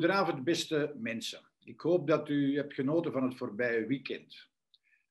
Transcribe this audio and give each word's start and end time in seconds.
Goedenavond, 0.00 0.44
beste 0.44 0.94
mensen. 0.96 1.40
Ik 1.64 1.80
hoop 1.80 2.06
dat 2.06 2.28
u 2.28 2.56
hebt 2.56 2.74
genoten 2.74 3.12
van 3.12 3.22
het 3.22 3.36
voorbije 3.36 3.86
weekend. 3.86 4.48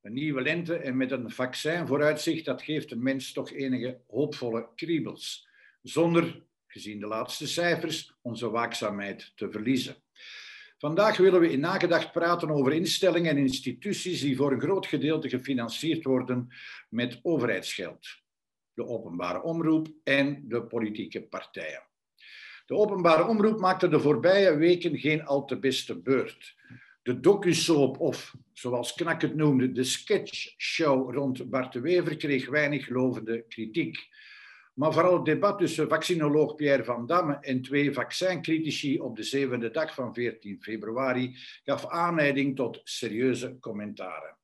Een 0.02 0.14
nieuwe 0.14 0.42
lente 0.42 0.76
en 0.76 0.98
met 0.98 1.12
een 1.12 1.32
vaccin 1.32 1.88
vooruitzicht, 1.88 2.46
dat 2.46 2.62
geeft 2.62 2.92
een 2.92 3.04
mens 3.04 3.32
toch 3.32 3.52
enige 3.52 4.00
hoopvolle 4.08 4.70
kriebels. 4.76 5.48
Zonder, 5.82 6.44
gezien 6.68 7.00
de 7.00 7.08
laatste 7.08 7.48
cijfers, 7.48 8.14
onze 8.22 8.50
waakzaamheid 8.50 9.32
te 9.36 9.52
verliezen. 9.52 9.96
Vandaag 10.78 11.18
willen 11.18 11.40
we 11.40 11.52
in 11.52 11.60
nagedacht 11.60 12.12
praten 12.12 12.50
over 12.50 12.74
instellingen 12.74 13.32
en 13.32 13.38
instituties 13.38 14.22
die 14.22 14.36
voor 14.36 14.52
een 14.52 14.62
groot 14.62 14.86
gedeelte 14.86 15.30
gefinancierd 15.30 16.04
worden 16.04 16.48
met 16.90 17.20
overheidsgeld. 17.22 18.08
De 18.74 18.86
openbare 18.86 19.42
omroep 19.42 19.88
en 20.04 20.48
de 20.48 20.64
politieke 20.64 21.22
partijen. 21.22 21.89
De 22.70 22.76
openbare 22.76 23.28
omroep 23.28 23.60
maakte 23.60 23.88
de 23.88 24.00
voorbije 24.00 24.58
weken 24.58 24.98
geen 24.98 25.26
al 25.26 25.46
te 25.46 25.60
beste 25.60 26.02
beurt. 26.02 26.56
De 27.02 27.20
docusoap 27.20 28.00
of, 28.00 28.36
zoals 28.54 28.94
Knak 28.94 29.22
het 29.22 29.36
noemde, 29.36 29.72
de 29.72 29.84
sketchshow 29.84 31.14
rond 31.14 31.50
Bart 31.50 31.74
de 31.74 31.80
Wever 31.80 32.18
kreeg 32.18 32.50
weinig 32.50 32.90
lovende 32.90 33.46
kritiek. 33.48 33.98
Maar 34.74 34.94
vooral 34.94 35.14
het 35.14 35.26
debat 35.26 35.58
tussen 35.58 35.90
vaccinoloog 35.90 36.56
Pierre 36.56 36.84
van 36.84 37.06
Damme 37.06 37.38
en 37.42 37.62
twee 37.62 37.94
vaccincritici 37.94 39.00
op 39.00 39.16
de 39.16 39.24
zevende 39.24 39.72
dag 39.72 39.94
van 39.94 40.14
14 40.14 40.62
februari 40.62 41.36
gaf 41.64 41.88
aanleiding 41.88 42.56
tot 42.56 42.82
serieuze 42.84 43.58
commentaren. 43.60 44.39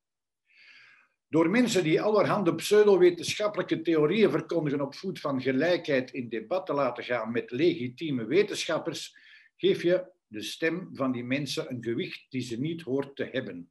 Door 1.29 1.49
mensen 1.49 1.83
die 1.83 2.01
allerhande 2.01 2.55
pseudowetenschappelijke 2.55 3.81
theorieën 3.81 4.31
verkondigen 4.31 4.81
op 4.81 4.95
voet 4.95 5.19
van 5.19 5.41
gelijkheid 5.41 6.11
in 6.11 6.29
debat 6.29 6.65
te 6.65 6.73
laten 6.73 7.03
gaan 7.03 7.31
met 7.31 7.51
legitieme 7.51 8.25
wetenschappers, 8.25 9.17
geef 9.55 9.81
je 9.81 10.05
de 10.27 10.41
stem 10.41 10.89
van 10.93 11.11
die 11.11 11.23
mensen 11.23 11.71
een 11.71 11.83
gewicht 11.83 12.25
die 12.29 12.41
ze 12.41 12.59
niet 12.59 12.81
hoort 12.81 13.15
te 13.15 13.29
hebben. 13.31 13.69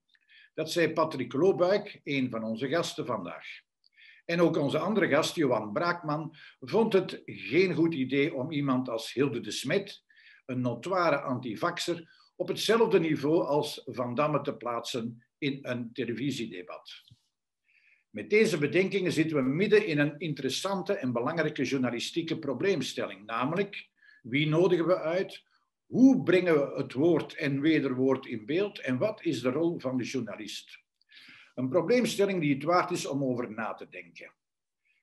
Dat 0.54 0.70
zei 0.70 0.92
Patrick 0.92 1.32
Loobuik, 1.32 2.00
een 2.04 2.30
van 2.30 2.44
onze 2.44 2.68
gasten 2.68 3.06
vandaag. 3.06 3.46
En 4.24 4.40
ook 4.40 4.56
onze 4.56 4.78
andere 4.78 5.08
gast, 5.08 5.34
Johan 5.34 5.72
Braakman, 5.72 6.36
vond 6.60 6.92
het 6.92 7.22
geen 7.24 7.74
goed 7.74 7.94
idee 7.94 8.34
om 8.34 8.50
iemand 8.50 8.88
als 8.88 9.12
Hilde 9.12 9.40
de 9.40 9.50
Smet, 9.50 10.04
een 10.46 10.60
notoire 10.60 11.20
antivaxer, 11.20 12.22
op 12.36 12.48
hetzelfde 12.48 13.00
niveau 13.00 13.44
als 13.44 13.82
Van 13.84 14.14
Damme 14.14 14.40
te 14.40 14.56
plaatsen 14.56 15.24
in 15.38 15.58
een 15.62 15.92
televisiedebat. 15.92 17.04
Met 18.14 18.30
deze 18.30 18.58
bedenkingen 18.58 19.12
zitten 19.12 19.36
we 19.36 19.42
midden 19.42 19.86
in 19.86 19.98
een 19.98 20.18
interessante 20.18 20.92
en 20.92 21.12
belangrijke 21.12 21.62
journalistieke 21.62 22.38
probleemstelling, 22.38 23.26
namelijk 23.26 23.88
wie 24.22 24.48
nodigen 24.48 24.86
we 24.86 25.00
uit, 25.00 25.42
hoe 25.86 26.22
brengen 26.22 26.54
we 26.54 26.76
het 26.76 26.92
woord 26.92 27.34
en 27.34 27.60
wederwoord 27.60 28.26
in 28.26 28.46
beeld 28.46 28.80
en 28.80 28.98
wat 28.98 29.24
is 29.24 29.40
de 29.40 29.50
rol 29.50 29.78
van 29.78 29.96
de 29.96 30.04
journalist? 30.04 30.78
Een 31.54 31.68
probleemstelling 31.68 32.40
die 32.40 32.54
het 32.54 32.62
waard 32.62 32.90
is 32.90 33.06
om 33.06 33.24
over 33.24 33.50
na 33.50 33.74
te 33.74 33.88
denken. 33.88 34.32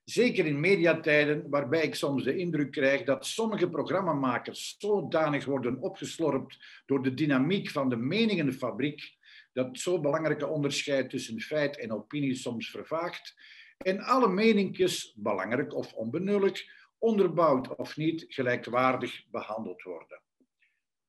Zeker 0.04 0.46
in 0.46 0.60
mediatijden 0.60 1.50
waarbij 1.50 1.84
ik 1.84 1.96
soms 1.96 2.24
de 2.24 2.38
indruk 2.38 2.72
krijg 2.72 3.04
dat 3.04 3.26
sommige 3.26 3.70
programmamakers 3.70 4.76
zodanig 4.78 5.46
worden 5.46 5.82
opgeslorpt 5.82 6.58
door 6.86 7.04
de 7.04 7.14
dynamiek 7.14 7.70
van 7.70 7.90
de 7.90 7.98
meningenfabriek 7.98 9.20
dat 9.54 9.80
zo 9.80 10.00
belangrijke 10.00 10.48
onderscheid 10.48 11.10
tussen 11.10 11.42
feit 11.42 11.78
en 11.78 11.92
opinie 11.92 12.36
soms 12.36 12.70
vervaagt 12.70 13.36
en 13.78 14.00
alle 14.00 14.28
meninkjes, 14.28 15.14
belangrijk 15.16 15.74
of 15.74 15.94
onbenullig, 15.94 16.64
onderbouwd 16.98 17.76
of 17.76 17.98
niet, 17.98 18.26
gelijkwaardig 18.28 19.26
behandeld 19.32 19.82
worden. 19.82 20.22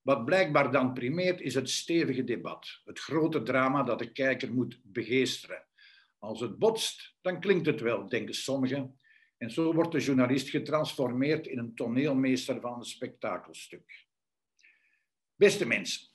Wat 0.02 0.24
blijkbaar 0.24 0.72
dan 0.72 0.92
primeert 0.92 1.40
is 1.40 1.54
het 1.54 1.70
stevige 1.70 2.24
debat, 2.24 2.80
het 2.84 2.98
grote 2.98 3.42
drama 3.42 3.82
dat 3.82 3.98
de 3.98 4.12
kijker 4.12 4.52
moet 4.52 4.80
begeesteren. 4.82 5.66
Als 6.18 6.40
het 6.40 6.58
botst, 6.58 7.14
dan 7.20 7.40
klinkt 7.40 7.66
het 7.66 7.80
wel, 7.80 8.08
denken 8.08 8.34
sommigen. 8.34 9.00
En 9.36 9.50
zo 9.50 9.74
wordt 9.74 9.92
de 9.92 9.98
journalist 9.98 10.48
getransformeerd 10.48 11.46
in 11.46 11.58
een 11.58 11.74
toneelmeester 11.74 12.60
van 12.60 12.78
een 12.78 12.84
spektakelstuk. 12.84 14.06
Beste 15.34 15.66
mensen, 15.66 16.08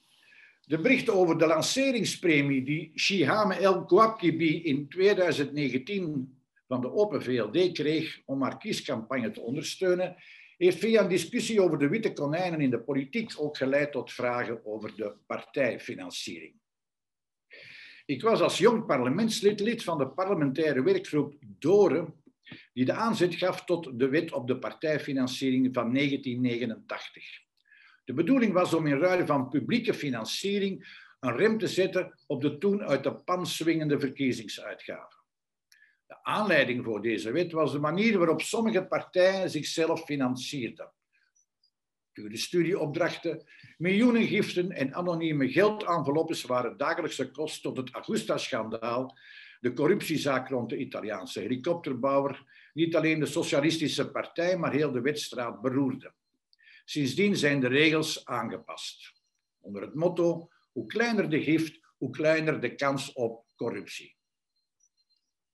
de 0.67 0.81
berichten 0.81 1.13
over 1.13 1.37
de 1.37 1.47
lanceringspremie 1.47 2.63
die 2.63 2.91
Shihame 2.95 3.55
El 3.55 3.85
Kouakibi 3.85 4.63
in 4.63 4.89
2019 4.89 6.37
van 6.67 6.81
de 6.81 6.91
Open 6.91 7.23
VLD 7.23 7.71
kreeg 7.71 8.21
om 8.25 8.41
haar 8.41 8.57
kiescampagne 8.57 9.31
te 9.31 9.41
ondersteunen, 9.41 10.15
heeft 10.57 10.79
via 10.79 11.01
een 11.01 11.09
discussie 11.09 11.61
over 11.61 11.77
de 11.77 11.87
witte 11.87 12.13
konijnen 12.13 12.61
in 12.61 12.69
de 12.69 12.79
politiek 12.79 13.33
ook 13.37 13.57
geleid 13.57 13.91
tot 13.91 14.13
vragen 14.13 14.65
over 14.65 14.95
de 14.95 15.13
partijfinanciering. 15.25 16.53
Ik 18.05 18.21
was 18.21 18.41
als 18.41 18.57
jong 18.57 18.85
parlementslid 18.85 19.59
lid 19.59 19.83
van 19.83 19.97
de 19.97 20.07
parlementaire 20.07 20.83
werkgroep 20.83 21.35
DORE, 21.39 22.13
die 22.73 22.85
de 22.85 22.93
aanzet 22.93 23.35
gaf 23.35 23.65
tot 23.65 23.99
de 23.99 24.09
wet 24.09 24.31
op 24.31 24.47
de 24.47 24.59
partijfinanciering 24.59 25.73
van 25.73 25.93
1989. 25.93 27.46
De 28.07 28.13
bedoeling 28.13 28.53
was 28.53 28.73
om 28.73 28.87
in 28.87 28.99
ruil 28.99 29.25
van 29.25 29.49
publieke 29.49 29.93
financiering 29.93 31.03
een 31.19 31.35
rem 31.35 31.57
te 31.57 31.67
zetten 31.67 32.19
op 32.27 32.41
de 32.41 32.57
toen 32.57 32.83
uit 32.83 33.03
de 33.03 33.15
pan 33.15 33.47
swingende 33.47 33.99
verkiezingsuitgaven. 33.99 35.23
De 36.05 36.23
aanleiding 36.23 36.83
voor 36.83 37.01
deze 37.01 37.31
wet 37.31 37.51
was 37.51 37.71
de 37.71 37.79
manier 37.79 38.17
waarop 38.17 38.41
sommige 38.41 38.85
partijen 38.85 39.49
zichzelf 39.49 40.03
financierden. 40.03 40.91
Dure 42.13 42.37
studieopdrachten, 42.37 43.43
miljoenen 43.77 44.27
giften 44.27 44.71
en 44.71 44.93
anonieme 44.93 45.51
geldenveloppes 45.51 46.43
waren 46.43 46.77
dagelijkse 46.77 47.31
kost 47.31 47.61
tot 47.61 47.77
het 47.77 47.93
Augusta-schandaal, 47.93 49.17
de 49.59 49.73
corruptiezaak 49.73 50.49
rond 50.49 50.69
de 50.69 50.77
Italiaanse 50.77 51.39
helikopterbouwer, 51.39 52.43
niet 52.73 52.95
alleen 52.95 53.19
de 53.19 53.25
Socialistische 53.25 54.11
Partij, 54.11 54.57
maar 54.57 54.71
heel 54.71 54.91
de 54.91 55.01
wetstraat 55.01 55.61
beroerde. 55.61 56.13
Sindsdien 56.89 57.35
zijn 57.35 57.59
de 57.59 57.67
regels 57.67 58.25
aangepast. 58.25 59.13
Onder 59.59 59.81
het 59.81 59.93
motto: 59.93 60.49
hoe 60.71 60.85
kleiner 60.85 61.29
de 61.29 61.43
gift, 61.43 61.79
hoe 61.97 62.09
kleiner 62.09 62.61
de 62.61 62.75
kans 62.75 63.13
op 63.13 63.45
corruptie. 63.55 64.15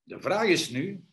De 0.04 0.22
vraag 0.22 0.48
is 0.48 0.70
nu, 0.70 1.04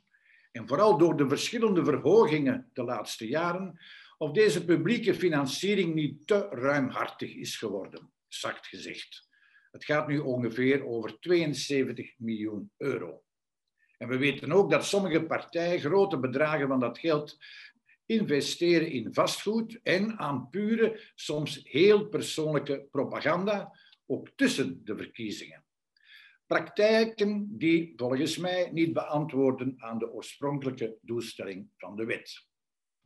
en 0.53 0.69
vooral 0.69 0.99
door 0.99 1.17
de 1.17 1.29
verschillende 1.29 1.85
verhogingen 1.85 2.71
de 2.73 2.83
laatste 2.83 3.29
jaren, 3.29 3.81
of 4.19 4.33
deze 4.33 4.65
publieke 4.65 5.15
financiering 5.15 5.95
niet 5.95 6.27
te 6.27 6.49
ruimhartig 6.51 7.35
is 7.35 7.57
geworden, 7.57 8.13
zacht 8.29 8.67
gezegd. 8.67 9.29
Het 9.71 9.85
gaat 9.85 10.09
nu 10.09 10.19
ongeveer 10.19 10.87
over 10.87 11.19
72 11.21 12.15
miljoen 12.19 12.73
euro. 12.77 13.23
En 13.99 14.09
we 14.09 14.19
weten 14.19 14.53
ook 14.53 14.71
dat 14.71 14.85
sommige 14.85 15.25
partijen 15.25 15.81
grote 15.81 16.19
bedragen 16.19 16.69
van 16.69 16.81
dat 16.81 16.99
geld 16.99 17.39
investeren 18.11 18.91
in 18.91 19.15
vastgoed 19.15 19.81
en 19.83 20.19
aan 20.19 20.49
pure, 20.51 21.01
soms 21.15 21.61
heel 21.63 22.09
persoonlijke 22.09 22.87
propaganda, 22.91 23.79
ook 24.07 24.29
tussen 24.37 24.81
de 24.85 24.97
verkiezingen. 24.97 25.65
Praktijken 26.47 27.59
die 27.59 27.93
volgens 27.97 28.37
mij 28.37 28.71
niet 28.73 28.93
beantwoorden 28.93 29.75
aan 29.77 29.99
de 29.99 30.11
oorspronkelijke 30.13 30.97
doelstelling 31.01 31.69
van 31.77 31.97
de 31.97 32.05
wet. 32.05 32.47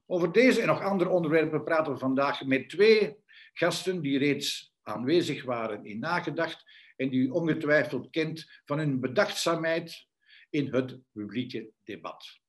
Over 0.07 0.33
deze 0.33 0.61
en 0.61 0.67
nog 0.67 0.81
andere 0.81 1.11
onderwerpen 1.11 1.65
praten 1.65 1.93
we 1.93 1.99
vandaag 1.99 2.45
met 2.45 2.69
twee 2.69 3.17
gasten 3.53 4.01
die 4.01 4.19
reeds 4.19 4.75
aanwezig 4.83 5.45
waren 5.45 5.85
in 5.85 5.99
nagedacht 5.99 6.65
en 6.97 7.11
die 7.11 7.21
u 7.21 7.29
ongetwijfeld 7.29 8.11
kent 8.11 8.61
van 8.65 8.79
hun 8.79 9.01
bedachtzaamheid 9.01 10.07
in 10.51 10.75
het 10.75 10.99
publieke 11.13 11.71
debat. 11.85 12.43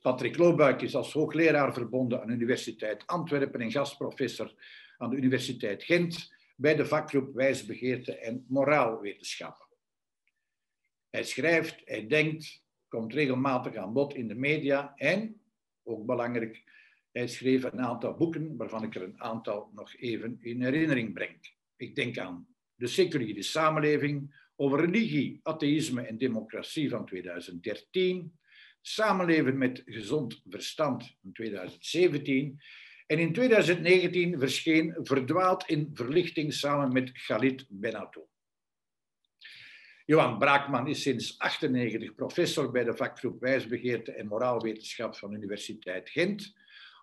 Patrick 0.00 0.36
Loobuik 0.36 0.82
is 0.82 0.94
als 0.94 1.12
hoogleraar 1.12 1.72
verbonden 1.72 2.22
aan 2.22 2.30
Universiteit 2.30 3.06
Antwerpen 3.06 3.60
en 3.60 3.70
gastprofessor 3.70 4.54
aan 4.98 5.10
de 5.10 5.16
Universiteit 5.16 5.82
Gent 5.82 6.32
bij 6.56 6.76
de 6.76 6.86
vakgroep 6.86 7.34
Wijsbegeerte 7.34 8.18
en 8.18 8.44
Moraalwetenschappen. 8.48 9.66
Hij 11.10 11.24
schrijft, 11.24 11.82
hij 11.84 12.06
denkt, 12.06 12.62
komt 12.88 13.12
regelmatig 13.12 13.76
aan 13.76 13.92
bod 13.92 14.14
in 14.14 14.28
de 14.28 14.34
media 14.34 14.92
en, 14.96 15.40
ook 15.82 16.06
belangrijk, 16.06 16.62
hij 17.12 17.28
schreef 17.28 17.62
een 17.62 17.80
aantal 17.80 18.14
boeken 18.14 18.56
waarvan 18.56 18.82
ik 18.82 18.94
er 18.94 19.02
een 19.02 19.20
aantal 19.20 19.70
nog 19.74 19.96
even 19.96 20.38
in 20.40 20.62
herinnering 20.62 21.12
breng. 21.12 21.54
Ik 21.76 21.94
denk 21.94 22.18
aan 22.18 22.46
De 22.74 22.86
seculiere 22.86 23.42
samenleving, 23.42 24.48
over 24.56 24.80
religie, 24.80 25.40
atheïsme 25.42 26.02
en 26.02 26.18
democratie 26.18 26.90
van 26.90 27.06
2013, 27.06 28.38
Samenleven 28.80 29.58
met 29.58 29.82
gezond 29.84 30.40
verstand 30.48 31.16
in 31.22 31.32
2017. 31.32 32.60
En 33.06 33.18
in 33.18 33.32
2019 33.32 34.38
verscheen 34.38 34.96
Verdwaald 35.02 35.64
in 35.68 35.90
verlichting 35.92 36.54
samen 36.54 36.92
met 36.92 37.10
Galit 37.12 37.66
Benato. 37.68 38.28
Johan 40.04 40.38
Braakman 40.38 40.88
is 40.88 41.02
sinds 41.02 41.36
1998 41.36 42.14
professor 42.14 42.70
bij 42.70 42.84
de 42.84 42.96
vakgroep 42.96 43.40
Wijsbegeerte 43.40 44.12
en 44.12 44.26
Moraalwetenschap 44.26 45.16
van 45.16 45.30
de 45.30 45.36
Universiteit 45.36 46.08
Gent. 46.08 46.54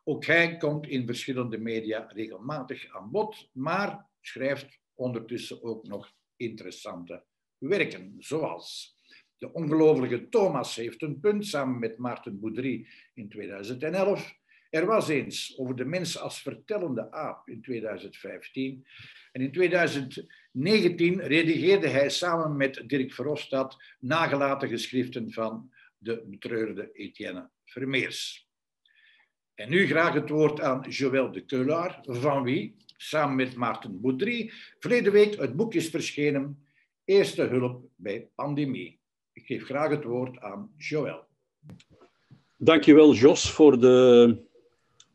Ook 0.04 0.26
hij 0.26 0.58
komt 0.58 0.88
in 0.88 1.06
verschillende 1.06 1.58
media 1.58 2.08
regelmatig 2.14 2.96
aan 2.96 3.12
bod, 3.12 3.50
maar 3.52 4.06
schrijft 4.22 4.80
ondertussen 4.94 5.64
ook 5.64 5.88
nog 5.88 6.14
interessante 6.36 7.24
werken, 7.58 8.16
zoals 8.18 8.97
De 9.38 9.54
Ongelooflijke 9.54 10.30
Thomas 10.30 10.76
heeft 10.76 11.02
een 11.02 11.20
punt 11.20 11.46
samen 11.46 11.80
met 11.80 11.98
Maarten 11.98 12.40
Boudry 12.40 12.88
in 13.14 13.30
2011. 13.30 14.34
Er 14.70 14.86
was 14.86 15.08
eens 15.08 15.58
over 15.58 15.76
de 15.76 15.86
mens 15.86 16.20
als 16.20 16.42
vertellende 16.42 17.12
aap 17.12 17.50
in 17.50 17.62
2015. 17.62 18.86
En 19.32 19.42
in 19.42 19.52
2019 19.52 21.22
redigeerde 21.22 21.88
hij 21.88 22.10
samen 22.10 22.58
met 22.58 22.84
Dirk 22.88 23.14
Verhofstadt 23.14 23.96
nagelaten 24.00 24.70
geschriften 24.70 25.32
van 25.32 25.72
de 25.98 26.24
betreurde 26.26 26.92
Etienne 26.94 27.50
Vermeers. 27.66 28.48
En 29.56 29.70
nu 29.70 29.88
graag 29.88 30.14
het 30.14 30.30
woord 30.30 30.62
aan 30.62 30.90
Joël 30.90 31.32
de 31.32 31.46
Keulaar, 31.46 32.00
van 32.02 32.44
wie, 32.44 32.76
samen 32.86 33.36
met 33.36 33.56
Maarten 33.56 34.02
Boudry, 34.02 34.52
verleden 34.80 35.12
week 35.12 35.40
het 35.40 35.56
boek 35.56 35.74
is 35.74 35.90
verschenen 35.90 36.66
Eerste 37.08 37.42
hulp 37.42 37.90
bij 37.96 38.30
pandemie. 38.36 38.97
Geef 39.48 39.66
graag 39.66 39.90
het 39.90 40.04
woord 40.04 40.40
aan 40.40 40.70
Joël. 40.78 41.24
Dankjewel 42.58 43.14
Jos 43.14 43.52
voor 43.52 43.80
de 43.80 44.38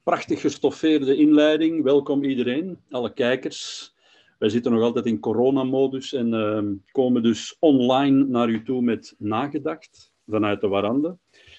prachtig 0.03 0.41
gestoffeerde 0.41 1.17
inleiding. 1.17 1.83
Welkom 1.83 2.25
iedereen, 2.25 2.79
alle 2.91 3.13
kijkers. 3.13 3.93
Wij 4.39 4.49
zitten 4.49 4.73
nog 4.73 4.83
altijd 4.83 5.07
in 5.07 5.21
coronamodus 5.21 6.13
en 6.13 6.33
uh, 6.33 6.63
komen 6.93 7.23
dus 7.23 7.57
online 7.59 8.25
naar 8.25 8.49
u 8.49 8.63
toe 8.63 8.83
met 8.83 9.15
nagedacht 9.19 10.13
vanuit 10.27 10.61
de 10.61 10.69
warande. 10.69 11.17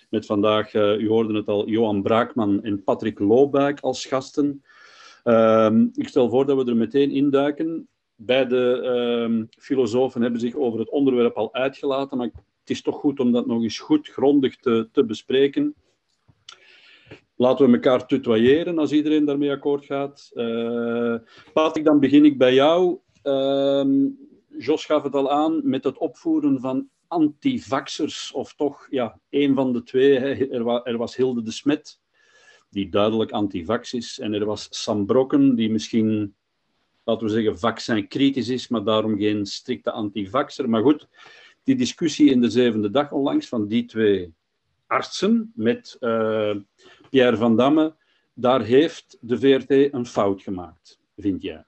Met 0.09 0.25
vandaag, 0.25 0.73
uh, 0.73 0.99
u 0.99 1.07
hoorde 1.07 1.33
het 1.33 1.47
al, 1.47 1.67
Johan 1.67 2.01
Braakman 2.01 2.63
en 2.63 2.83
Patrick 2.83 3.19
Loobuik 3.19 3.79
als 3.79 4.05
gasten. 4.05 4.63
Uh, 5.23 5.71
ik 5.93 6.07
stel 6.07 6.29
voor 6.29 6.45
dat 6.45 6.63
we 6.63 6.71
er 6.71 6.77
meteen 6.77 7.11
induiken. 7.11 7.87
Beide 8.15 8.81
ehm, 8.81 9.45
filosofen 9.49 10.21
hebben 10.21 10.39
zich 10.39 10.55
over 10.55 10.79
het 10.79 10.89
onderwerp 10.89 11.35
al 11.35 11.53
uitgelaten, 11.53 12.17
maar 12.17 12.31
het 12.63 12.71
is 12.71 12.81
toch 12.81 12.95
goed 12.95 13.19
om 13.19 13.31
dat 13.31 13.45
nog 13.45 13.61
eens 13.61 13.79
goed 13.79 14.07
grondig 14.07 14.55
te, 14.55 14.89
te 14.91 15.05
bespreken. 15.05 15.75
Laten 17.35 17.65
we 17.65 17.73
elkaar 17.73 18.07
tutoyeren 18.07 18.79
als 18.79 18.91
iedereen 18.91 19.25
daarmee 19.25 19.51
akkoord 19.51 19.85
gaat. 19.85 20.31
Uh, 20.33 21.15
Patrick, 21.53 21.85
dan 21.85 21.99
begin 21.99 22.25
ik 22.25 22.37
bij 22.37 22.53
jou. 22.53 22.99
Uh, 23.23 23.85
Jos 24.57 24.85
gaf 24.85 25.03
het 25.03 25.15
al 25.15 25.31
aan 25.31 25.61
met 25.63 25.83
het 25.83 25.97
opvoeren 25.97 26.59
van 26.59 26.89
antivaxers, 27.07 28.31
of 28.31 28.53
toch 28.53 28.87
ja, 28.89 29.19
een 29.29 29.55
van 29.55 29.73
de 29.73 29.83
twee. 29.83 30.17
Er, 30.17 30.67
er, 30.83 30.97
was 30.97 31.15
Hilde 31.15 31.41
de 31.41 31.51
Smet, 31.51 31.99
die 32.69 32.89
duidelijk 32.89 33.31
antivax 33.31 33.93
is, 33.93 34.19
en 34.19 34.33
er 34.33 34.45
was 34.45 34.67
Sam 34.69 35.05
Brokken, 35.05 35.55
die 35.55 35.71
misschien, 35.71 36.35
laten 37.03 37.27
we 37.27 37.33
zeggen, 37.33 37.59
vaccinkritisch 37.59 38.49
is, 38.49 38.67
maar 38.67 38.83
daarom 38.83 39.17
geen 39.17 39.45
strikte 39.45 39.91
antivaxer. 39.91 40.69
Maar 40.69 40.81
goed, 40.81 41.07
die 41.63 41.75
discussie 41.75 42.31
in 42.31 42.41
de 42.41 42.49
zevende 42.49 42.91
dag 42.91 43.11
onlangs 43.11 43.47
van 43.47 43.67
die 43.67 43.85
twee 43.85 44.33
artsen 44.87 45.51
met 45.55 45.97
uh, 45.99 46.55
Pierre 47.09 47.37
van 47.37 47.57
Damme, 47.57 47.95
daar 48.33 48.61
heeft 48.61 49.17
de 49.21 49.39
VRT 49.39 49.93
een 49.93 50.05
fout 50.05 50.41
gemaakt, 50.41 50.99
vind 51.17 51.41
jij? 51.41 51.65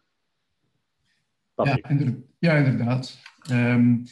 Ja, 1.56 1.80
inderdaad. 1.88 2.24
Ja, 2.40 2.56
inderdaad. 2.56 3.22
Um, 3.52 4.04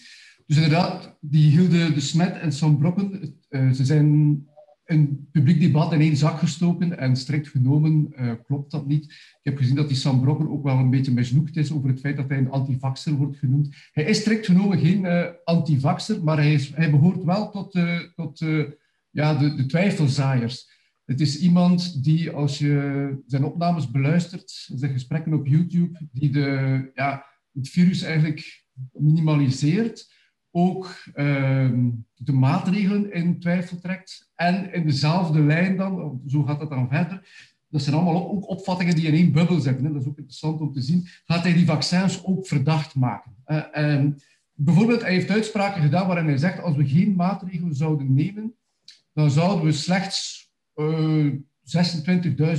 dus 0.46 0.58
inderdaad, 0.58 1.18
die 1.22 1.52
Hilde 1.52 1.94
de 1.94 2.00
Smet 2.00 2.40
en 2.40 2.52
Sam 2.52 2.78
Brokken, 2.78 3.40
uh, 3.50 3.72
ze 3.72 3.86
zijn 3.86 4.48
een 4.86 5.28
publiek 5.32 5.62
debat 5.62 5.94
in 5.94 6.02
één 6.02 6.18
zak 6.18 6.40
gestoken 6.40 6.98
en 6.98 7.16
strikt 7.16 7.48
genomen 7.48 8.14
uh, 8.16 8.32
klopt 8.46 8.72
dat 8.72 8.88
niet. 8.88 9.04
Ik 9.06 9.40
heb 9.42 9.58
gezien 9.58 9.76
dat 9.76 9.88
die 9.88 9.98
Sam 9.98 10.22
Brokken 10.22 10.50
ook 10.50 10.64
wel 10.64 10.78
een 10.78 10.90
beetje 10.90 11.14
misnoegd 11.14 11.58
is 11.58 11.72
over 11.72 11.90
het 11.90 12.00
feit 12.00 12.18
dat 12.18 12.30
hij 12.30 12.38
een 12.38 12.52
antivaxer 12.52 13.14
wordt 13.14 13.38
genoemd. 13.38 13.76
Hij 13.92 14.04
is 14.04 14.20
strikt 14.20 14.46
genomen 14.46 14.80
geen 14.80 15.04
uh, 15.04 15.26
antivaxer, 15.44 16.24
maar 16.24 16.38
hij, 16.38 16.54
is, 16.54 16.76
hij 16.76 16.92
behoort 16.92 17.24
wel 17.24 17.50
tot, 17.50 17.80
tot 18.16 18.46
ja, 19.10 19.34
de, 19.36 19.56
de 19.56 19.66
twijfelzaaiers. 19.66 20.72
Het 21.06 21.22
is 21.22 21.40
iemand 21.40 22.04
die, 22.04 22.32
als 22.32 22.58
je 22.58 23.24
zijn 23.26 23.44
opnames 23.44 23.92
beluistert, 23.92 24.52
zijn 24.76 24.92
gesprekken 24.92 25.34
op 25.34 25.48
YouTube, 25.48 26.00
die 26.12 26.30
de, 26.30 26.92
ja, 26.94 27.26
het 27.54 27.70
virus 27.70 28.02
eigenlijk 28.02 28.66
minimaliseert, 28.92 30.12
ook 30.56 30.86
uh, 31.16 31.70
de 32.14 32.32
maatregelen 32.32 33.14
in 33.14 33.40
twijfel 33.40 33.80
trekt 33.80 34.32
en 34.36 34.74
in 34.74 34.86
dezelfde 34.86 35.40
lijn 35.40 35.78
dan, 35.78 36.22
zo 36.28 36.44
gaat 36.44 36.60
dat 36.60 36.70
dan 36.70 36.90
verder, 36.90 37.28
dat 37.70 37.82
zijn 37.82 37.96
allemaal 37.96 38.32
ook 38.32 38.50
opvattingen 38.50 38.96
die 38.96 39.08
in 39.08 39.14
één 39.14 39.32
bubbel 39.32 39.60
zitten. 39.60 39.94
Dat 39.94 40.02
is 40.02 40.08
ook 40.08 40.18
interessant 40.18 40.62
om 40.62 40.72
te 40.72 40.82
zien. 40.82 41.08
Gaat 41.26 41.44
hij 41.44 41.54
die 41.54 41.66
vaccins 41.66 42.24
ook 42.24 42.48
verdacht 42.48 42.96
maken? 42.96 43.36
Uh, 43.48 44.06
bijvoorbeeld, 44.54 45.02
hij 45.02 45.12
heeft 45.12 45.30
uitspraken 45.30 45.82
gedaan 45.82 46.08
waarin 46.08 46.26
hij 46.26 46.38
zegt, 46.38 46.62
als 46.62 46.76
we 46.76 46.88
geen 46.88 47.16
maatregelen 47.16 47.76
zouden 47.76 48.14
nemen, 48.14 48.54
dan 49.14 49.32
zouden 49.32 49.66
we 49.66 49.72
slechts 49.72 50.52
uh, 50.76 51.26
eh, 51.26 51.34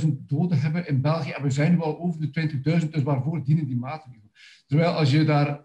26.000 0.01 0.07
doden 0.27 0.59
hebben 0.59 0.87
in 0.87 1.01
België. 1.01 1.29
En 1.29 1.43
we 1.43 1.49
zijn 1.49 1.71
nu 1.71 1.81
al 1.81 1.99
over 1.99 2.31
de 2.31 2.49
20.000, 2.81 2.89
dus 2.89 3.03
waarvoor 3.03 3.43
dienen 3.43 3.65
die 3.65 3.77
maatregelen? 3.77 4.31
Terwijl 4.67 4.91
als 4.91 5.11
je 5.11 5.23
daar, 5.23 5.64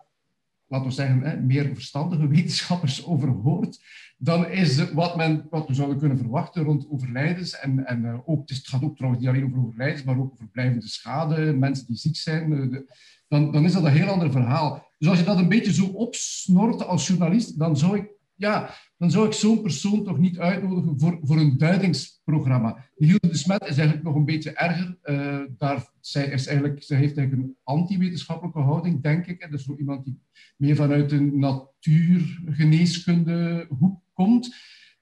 laten 0.70 0.88
we 0.88 0.94
zeggen, 0.94 1.46
meer 1.46 1.74
verstandige 1.74 2.28
wetenschappers 2.28 3.04
over 3.10 3.28
hoort, 3.28 3.78
dan 4.18 4.48
is 4.48 4.92
wat, 4.92 5.16
men, 5.16 5.46
wat 5.50 5.68
we 5.68 5.74
zouden 5.74 5.98
kunnen 5.98 6.18
verwachten 6.18 6.64
rond 6.64 6.86
overlijdens, 6.90 7.58
en, 7.58 7.86
en 7.86 8.04
uh, 8.04 8.18
ook, 8.24 8.48
het 8.48 8.68
gaat 8.68 8.82
ook 8.82 8.96
trouwens 8.96 9.22
niet 9.22 9.32
alleen 9.32 9.44
over 9.44 9.66
overlijdens, 9.66 10.02
maar 10.02 10.18
ook 10.18 10.32
over 10.32 10.48
blijvende 10.48 10.88
schade, 10.88 11.52
mensen 11.52 11.86
die 11.86 11.96
ziek 11.96 12.16
zijn, 12.16 12.50
de, 12.50 12.94
dan, 13.28 13.52
dan 13.52 13.64
is 13.64 13.72
dat 13.72 13.84
een 13.84 13.92
heel 13.92 14.08
ander 14.08 14.30
verhaal. 14.30 14.88
Dus 14.98 15.08
als 15.08 15.18
je 15.18 15.24
dat 15.24 15.38
een 15.38 15.48
beetje 15.48 15.72
zo 15.72 15.86
opsnort 15.86 16.86
als 16.86 17.06
journalist, 17.06 17.58
dan 17.58 17.76
zou 17.76 17.96
ik 17.96 18.08
ja, 18.34 18.74
dan 19.00 19.10
zou 19.10 19.26
ik 19.26 19.32
zo'n 19.32 19.62
persoon 19.62 20.04
toch 20.04 20.18
niet 20.18 20.38
uitnodigen 20.38 21.00
voor, 21.00 21.18
voor 21.22 21.36
een 21.36 21.58
duidingsprogramma. 21.58 22.88
Hilde 22.96 23.28
de 23.28 23.36
Smet 23.36 23.62
is 23.62 23.76
eigenlijk 23.76 24.02
nog 24.02 24.14
een 24.14 24.24
beetje 24.24 24.52
erger. 24.52 24.98
Uh, 25.04 25.38
daar, 25.58 25.90
zij, 26.00 26.26
is 26.26 26.46
eigenlijk, 26.46 26.82
zij 26.82 26.98
heeft 26.98 27.16
eigenlijk 27.16 27.48
een 27.48 27.56
anti-wetenschappelijke 27.62 28.60
houding, 28.60 29.02
denk 29.02 29.26
ik. 29.26 29.40
Dat 29.40 29.52
is 29.52 29.64
zo 29.64 29.76
iemand 29.78 30.04
die 30.04 30.20
meer 30.56 30.76
vanuit 30.76 31.12
een 31.12 31.38
natuurgeneeskunde 31.38 33.66
hoek 33.78 34.00
komt. 34.12 34.54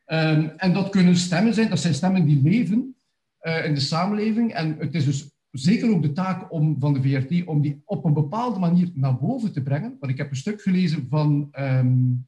Um, 0.06 0.52
en 0.56 0.72
dat 0.72 0.88
kunnen 0.88 1.16
stemmen 1.16 1.54
zijn, 1.54 1.68
dat 1.68 1.80
zijn 1.80 1.94
stemmen 1.94 2.26
die 2.26 2.42
leven 2.42 2.96
uh, 3.42 3.64
in 3.64 3.74
de 3.74 3.80
samenleving. 3.80 4.52
En 4.52 4.76
het 4.78 4.94
is 4.94 5.04
dus 5.04 5.30
zeker 5.50 5.90
ook 5.90 6.02
de 6.02 6.12
taak 6.12 6.52
om, 6.52 6.76
van 6.78 6.92
de 6.92 7.02
VRT 7.02 7.46
om 7.46 7.60
die 7.60 7.82
op 7.84 8.04
een 8.04 8.14
bepaalde 8.14 8.58
manier 8.58 8.90
naar 8.94 9.18
boven 9.18 9.52
te 9.52 9.62
brengen. 9.62 9.96
Want 10.00 10.12
ik 10.12 10.18
heb 10.18 10.30
een 10.30 10.36
stuk 10.36 10.62
gelezen 10.62 11.06
van... 11.08 11.48
Um, 11.58 12.27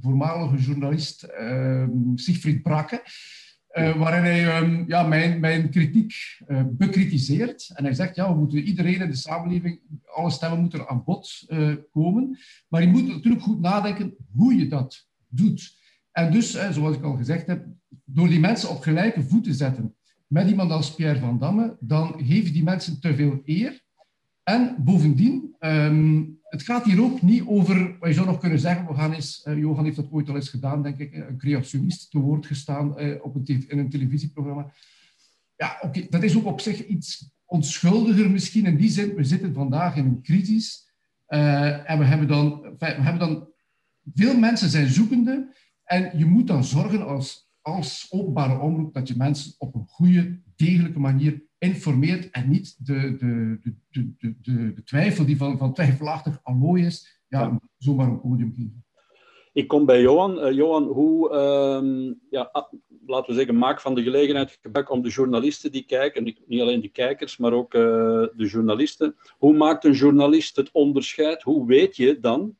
voormalige 0.00 0.56
journalist 0.56 1.26
uh, 1.40 1.86
Siegfried 2.14 2.62
Brakke, 2.62 3.02
uh, 3.72 3.96
waarin 3.96 4.22
hij 4.22 4.62
um, 4.62 4.84
ja, 4.88 5.02
mijn, 5.02 5.40
mijn 5.40 5.70
kritiek 5.70 6.14
uh, 6.48 6.62
bekritiseert. 6.70 7.70
En 7.74 7.84
hij 7.84 7.94
zegt, 7.94 8.16
ja, 8.16 8.32
we 8.32 8.38
moeten 8.38 8.58
iedereen 8.58 9.00
in 9.00 9.10
de 9.10 9.16
samenleving, 9.16 9.80
alle 10.04 10.30
stemmen 10.30 10.60
moeten 10.60 10.88
aan 10.88 11.04
bod 11.04 11.44
uh, 11.48 11.74
komen. 11.90 12.38
Maar 12.68 12.82
je 12.82 12.88
moet 12.88 13.06
natuurlijk 13.06 13.42
goed 13.42 13.60
nadenken 13.60 14.14
hoe 14.32 14.56
je 14.56 14.68
dat 14.68 15.08
doet. 15.28 15.82
En 16.12 16.32
dus, 16.32 16.50
zoals 16.70 16.96
ik 16.96 17.02
al 17.02 17.16
gezegd 17.16 17.46
heb, 17.46 17.66
door 18.04 18.28
die 18.28 18.40
mensen 18.40 18.70
op 18.70 18.82
gelijke 18.82 19.22
voet 19.22 19.44
te 19.44 19.54
zetten 19.54 19.94
met 20.26 20.48
iemand 20.48 20.70
als 20.70 20.94
Pierre 20.94 21.18
van 21.18 21.38
Damme, 21.38 21.76
dan 21.80 22.14
geef 22.16 22.46
je 22.46 22.52
die 22.52 22.62
mensen 22.62 23.00
te 23.00 23.14
veel 23.14 23.40
eer. 23.44 23.82
En 24.42 24.76
bovendien, 24.78 25.54
um, 25.60 26.38
het 26.54 26.62
gaat 26.62 26.84
hier 26.84 27.02
ook 27.02 27.22
niet 27.22 27.42
over, 27.46 27.96
wat 27.98 28.08
je 28.08 28.14
zou 28.14 28.26
nog 28.26 28.38
kunnen 28.38 28.58
zeggen, 28.58 28.86
we 28.86 28.94
gaan 28.94 29.12
eens, 29.12 29.44
uh, 29.44 29.58
Johan 29.58 29.84
heeft 29.84 29.96
dat 29.96 30.10
ooit 30.10 30.28
al 30.28 30.34
eens 30.34 30.48
gedaan, 30.48 30.82
denk 30.82 30.98
ik, 30.98 31.14
een 31.14 31.38
creationist 31.38 32.10
te 32.10 32.18
woord 32.18 32.46
gestaan 32.46 33.00
uh, 33.00 33.24
op 33.24 33.34
een 33.34 33.64
in 33.68 33.78
een 33.78 33.90
televisieprogramma. 33.90 34.72
Ja, 35.56 35.78
oké, 35.80 36.06
dat 36.10 36.22
is 36.22 36.36
ook 36.36 36.46
op 36.46 36.60
zich 36.60 36.86
iets 36.86 37.30
onschuldiger 37.44 38.30
misschien 38.30 38.66
in 38.66 38.76
die 38.76 38.90
zin. 38.90 39.14
We 39.14 39.24
zitten 39.24 39.54
vandaag 39.54 39.96
in 39.96 40.04
een 40.04 40.22
crisis 40.22 40.88
en 41.26 41.98
we 41.98 42.04
hebben, 42.04 42.28
dan, 42.28 42.60
we 42.78 42.86
hebben 42.86 43.18
dan... 43.18 43.48
Veel 44.14 44.38
mensen 44.38 44.68
zijn 44.68 44.88
zoekende 44.88 45.54
en 45.84 46.18
je 46.18 46.24
moet 46.24 46.46
dan 46.46 46.64
zorgen 46.64 47.06
als, 47.06 47.50
als 47.60 48.06
openbare 48.10 48.58
omroep 48.58 48.94
dat 48.94 49.08
je 49.08 49.16
mensen 49.16 49.54
op 49.58 49.74
een 49.74 49.86
goede, 49.86 50.40
degelijke 50.56 50.98
manier 50.98 51.42
informeert 51.64 52.30
en 52.30 52.50
niet 52.50 52.86
de, 52.86 53.16
de, 53.16 53.58
de, 53.62 53.74
de, 53.90 54.34
de, 54.42 54.72
de 54.72 54.82
twijfel 54.82 55.26
die 55.26 55.36
van, 55.36 55.58
van 55.58 55.74
twijfelachtig 55.74 56.40
allooi 56.42 56.84
is, 56.84 57.22
ja, 57.28 57.60
zomaar 57.78 58.08
een 58.08 58.20
podium 58.20 58.52
geven. 58.56 58.84
Ik 59.52 59.68
kom 59.68 59.86
bij 59.86 60.00
Johan. 60.00 60.38
Uh, 60.38 60.52
Johan, 60.52 60.84
hoe, 60.84 61.30
uh, 61.30 62.14
ja, 62.30 62.48
ah, 62.52 62.72
laten 63.06 63.30
we 63.30 63.36
zeggen, 63.36 63.58
maak 63.58 63.80
van 63.80 63.94
de 63.94 64.02
gelegenheid 64.02 64.58
gebruik 64.62 64.90
om 64.90 65.02
de 65.02 65.08
journalisten 65.08 65.72
die 65.72 65.84
kijken, 65.84 66.24
niet, 66.24 66.40
niet 66.46 66.60
alleen 66.60 66.80
de 66.80 66.88
kijkers, 66.88 67.36
maar 67.36 67.52
ook 67.52 67.74
uh, 67.74 67.80
de 68.36 68.46
journalisten. 68.46 69.16
Hoe 69.38 69.56
maakt 69.56 69.84
een 69.84 69.92
journalist 69.92 70.56
het 70.56 70.70
onderscheid? 70.72 71.42
Hoe 71.42 71.66
weet 71.66 71.96
je 71.96 72.20
dan, 72.20 72.56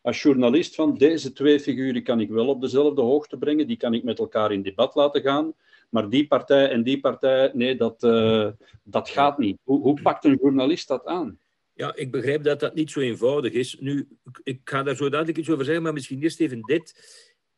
als 0.00 0.22
journalist, 0.22 0.74
van 0.74 0.94
deze 0.94 1.32
twee 1.32 1.60
figuren 1.60 2.02
kan 2.02 2.20
ik 2.20 2.28
wel 2.28 2.48
op 2.48 2.60
dezelfde 2.60 3.02
hoogte 3.02 3.38
brengen, 3.38 3.66
die 3.66 3.76
kan 3.76 3.94
ik 3.94 4.04
met 4.04 4.18
elkaar 4.18 4.52
in 4.52 4.62
debat 4.62 4.94
laten 4.94 5.22
gaan, 5.22 5.52
maar 5.88 6.08
die 6.08 6.26
partij 6.26 6.70
en 6.70 6.82
die 6.82 7.00
partij, 7.00 7.50
nee, 7.54 7.76
dat, 7.76 8.02
uh, 8.02 8.48
dat 8.82 9.08
gaat 9.08 9.38
niet. 9.38 9.58
Hoe, 9.62 9.80
hoe 9.80 10.00
pakt 10.02 10.24
een 10.24 10.38
journalist 10.40 10.88
dat 10.88 11.04
aan? 11.04 11.38
Ja, 11.72 11.94
ik 11.94 12.10
begrijp 12.10 12.42
dat 12.42 12.60
dat 12.60 12.74
niet 12.74 12.90
zo 12.90 13.00
eenvoudig 13.00 13.52
is. 13.52 13.76
Nu, 13.80 14.08
ik 14.42 14.60
ga 14.64 14.82
daar 14.82 14.96
zo 14.96 15.08
dadelijk 15.08 15.38
iets 15.38 15.50
over 15.50 15.64
zeggen, 15.64 15.82
maar 15.82 15.92
misschien 15.92 16.22
eerst 16.22 16.40
even 16.40 16.60
dit. 16.60 16.94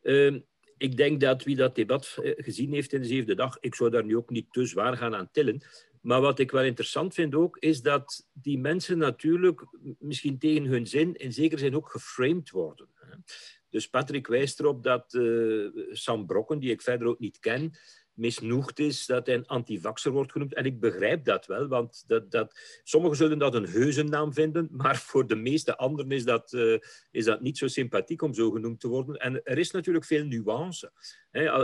Ehm, 0.03 0.39
ik 0.77 0.97
denk 0.97 1.21
dat 1.21 1.45
wie 1.45 1.57
dat 1.57 1.75
debat 1.75 2.19
eh, 2.23 2.33
gezien 2.37 2.73
heeft 2.73 2.93
in 2.93 3.01
de 3.01 3.07
zevende 3.07 3.35
dag, 3.35 3.57
ik 3.61 3.75
zou 3.75 3.91
daar 3.91 4.05
nu 4.05 4.17
ook 4.17 4.31
niet 4.31 4.47
te 4.51 4.67
zwaar 4.67 4.97
gaan 4.97 5.15
aan 5.15 5.29
tillen. 5.33 5.63
Maar 6.01 6.21
wat 6.21 6.39
ik 6.39 6.51
wel 6.51 6.63
interessant 6.63 7.15
vind 7.15 7.35
ook, 7.35 7.57
is 7.57 7.83
dat 7.83 8.29
die 8.33 8.59
mensen 8.59 8.99
natuurlijk 8.99 9.67
misschien 9.99 10.39
tegen 10.39 10.65
hun 10.65 10.87
zin 10.87 11.15
in 11.15 11.33
zekere 11.33 11.61
zin 11.61 11.77
ook 11.77 11.91
geframed 11.91 12.51
worden. 12.51 12.89
Dus 13.69 13.89
Patrick 13.89 14.27
wijst 14.27 14.61
erop 14.61 14.83
dat 14.83 15.15
uh, 15.15 15.69
Sam 15.91 16.27
Brokken, 16.27 16.59
die 16.59 16.71
ik 16.71 16.83
verder 16.83 17.09
ook 17.09 17.19
niet 17.19 17.39
ken, 17.39 17.73
misnoegd 18.21 18.79
is 18.79 19.07
dat 19.07 19.27
hij 19.27 19.35
een 19.35 19.47
antivaxer 19.47 20.13
wordt 20.13 20.33
genoemd. 20.33 20.55
En 20.55 20.65
ik 20.65 20.81
begrijp 20.81 21.25
dat 21.25 21.47
wel, 21.47 21.67
want 21.67 22.05
dat, 22.07 22.31
dat, 22.31 22.59
sommigen 22.85 23.17
zullen 23.17 23.39
dat 23.39 23.55
een 23.55 23.69
heuse 23.69 24.03
naam 24.03 24.33
vinden, 24.33 24.69
maar 24.71 24.97
voor 24.97 25.27
de 25.27 25.35
meeste 25.35 25.77
anderen 25.77 26.11
is 26.11 26.25
dat, 26.25 26.53
uh, 26.53 26.79
is 27.11 27.25
dat 27.25 27.41
niet 27.41 27.59
zo 27.59 27.67
sympathiek 27.67 28.23
om 28.23 28.35
zo 28.35 28.51
genoemd 28.51 28.81
te 28.81 28.89
worden. 28.89 29.17
En 29.17 29.43
er 29.45 29.59
is 29.59 29.71
natuurlijk 29.71 30.05
veel 30.05 30.25
nuance. 30.25 30.93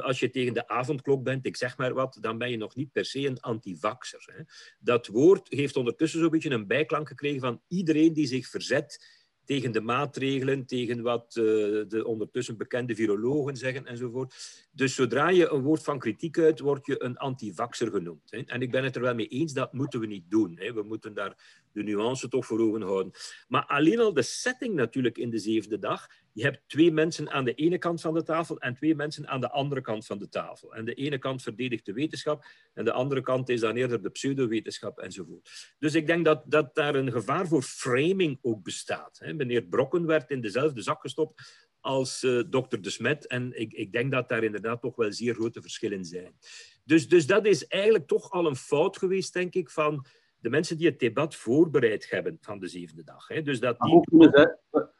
als 0.02 0.20
je 0.20 0.30
tegen 0.30 0.54
de 0.54 0.68
avondklok 0.68 1.22
bent, 1.22 1.46
ik 1.46 1.56
zeg 1.56 1.76
maar 1.76 1.94
wat, 1.94 2.18
dan 2.20 2.38
ben 2.38 2.50
je 2.50 2.56
nog 2.56 2.74
niet 2.74 2.92
per 2.92 3.04
se 3.04 3.26
een 3.26 3.40
antivaxer. 3.40 4.46
Dat 4.78 5.06
woord 5.06 5.48
heeft 5.48 5.76
ondertussen 5.76 6.20
zo'n 6.20 6.30
beetje 6.30 6.50
een 6.50 6.66
bijklank 6.66 7.08
gekregen 7.08 7.40
van 7.40 7.60
iedereen 7.68 8.12
die 8.12 8.26
zich 8.26 8.46
verzet 8.46 9.15
tegen 9.46 9.72
de 9.72 9.80
maatregelen, 9.80 10.66
tegen 10.66 11.02
wat 11.02 11.36
uh, 11.38 11.44
de 11.88 12.02
ondertussen 12.06 12.56
bekende 12.56 12.94
virologen 12.94 13.56
zeggen 13.56 13.86
enzovoort. 13.86 14.34
Dus 14.72 14.94
zodra 14.94 15.28
je 15.28 15.48
een 15.48 15.62
woord 15.62 15.82
van 15.82 15.98
kritiek 15.98 16.38
uit, 16.38 16.60
word 16.60 16.86
je 16.86 17.02
een 17.02 17.16
antivaxer 17.16 17.90
genoemd. 17.90 18.30
Hè. 18.30 18.38
En 18.38 18.62
ik 18.62 18.70
ben 18.70 18.84
het 18.84 18.96
er 18.96 19.02
wel 19.02 19.14
mee 19.14 19.28
eens, 19.28 19.52
dat 19.52 19.72
moeten 19.72 20.00
we 20.00 20.06
niet 20.06 20.30
doen. 20.30 20.56
Hè. 20.58 20.72
We 20.72 20.82
moeten 20.82 21.14
daar 21.14 21.64
de 21.72 21.82
nuance 21.82 22.28
toch 22.28 22.46
voor 22.46 22.60
ogen 22.60 22.82
houden. 22.82 23.12
Maar 23.48 23.64
alleen 23.66 24.00
al 24.00 24.12
de 24.12 24.22
setting 24.22 24.74
natuurlijk 24.74 25.18
in 25.18 25.30
de 25.30 25.38
zevende 25.38 25.78
dag. 25.78 26.06
Je 26.36 26.42
hebt 26.42 26.62
twee 26.66 26.92
mensen 26.92 27.30
aan 27.30 27.44
de 27.44 27.54
ene 27.54 27.78
kant 27.78 28.00
van 28.00 28.14
de 28.14 28.22
tafel 28.22 28.58
en 28.58 28.74
twee 28.74 28.94
mensen 28.94 29.28
aan 29.28 29.40
de 29.40 29.50
andere 29.50 29.80
kant 29.80 30.06
van 30.06 30.18
de 30.18 30.28
tafel. 30.28 30.74
En 30.74 30.84
de 30.84 30.94
ene 30.94 31.18
kant 31.18 31.42
verdedigt 31.42 31.86
de 31.86 31.92
wetenschap 31.92 32.44
en 32.74 32.84
de 32.84 32.92
andere 32.92 33.20
kant 33.20 33.48
is 33.48 33.60
dan 33.60 33.76
eerder 33.76 34.02
de 34.02 34.10
pseudowetenschap 34.10 34.98
enzovoort. 34.98 35.74
Dus 35.78 35.94
ik 35.94 36.06
denk 36.06 36.24
dat, 36.24 36.42
dat 36.46 36.74
daar 36.74 36.94
een 36.94 37.12
gevaar 37.12 37.48
voor 37.48 37.62
framing 37.62 38.38
ook 38.42 38.62
bestaat. 38.62 39.18
Hè. 39.18 39.34
Meneer 39.34 39.62
Brokken 39.62 40.06
werd 40.06 40.30
in 40.30 40.40
dezelfde 40.40 40.82
zak 40.82 41.00
gestopt 41.00 41.42
als 41.80 42.22
uh, 42.22 42.42
dokter 42.50 42.82
De 42.82 42.90
Smet. 42.90 43.26
En 43.26 43.60
ik, 43.60 43.72
ik 43.72 43.92
denk 43.92 44.12
dat 44.12 44.28
daar 44.28 44.44
inderdaad 44.44 44.80
toch 44.80 44.96
wel 44.96 45.12
zeer 45.12 45.34
grote 45.34 45.60
verschillen 45.60 46.04
zijn. 46.04 46.36
Dus, 46.84 47.08
dus 47.08 47.26
dat 47.26 47.46
is 47.46 47.66
eigenlijk 47.66 48.06
toch 48.06 48.30
al 48.30 48.46
een 48.46 48.56
fout 48.56 48.96
geweest, 48.96 49.32
denk 49.32 49.54
ik, 49.54 49.70
van 49.70 50.06
de 50.38 50.50
mensen 50.50 50.76
die 50.76 50.86
het 50.86 50.98
debat 50.98 51.34
voorbereid 51.34 52.10
hebben 52.10 52.38
van 52.40 52.58
de 52.58 52.68
zevende 52.68 53.04
dag. 53.04 53.28
Hè. 53.28 53.42
Dus 53.42 53.60
dat 53.60 53.80
die... 53.80 54.00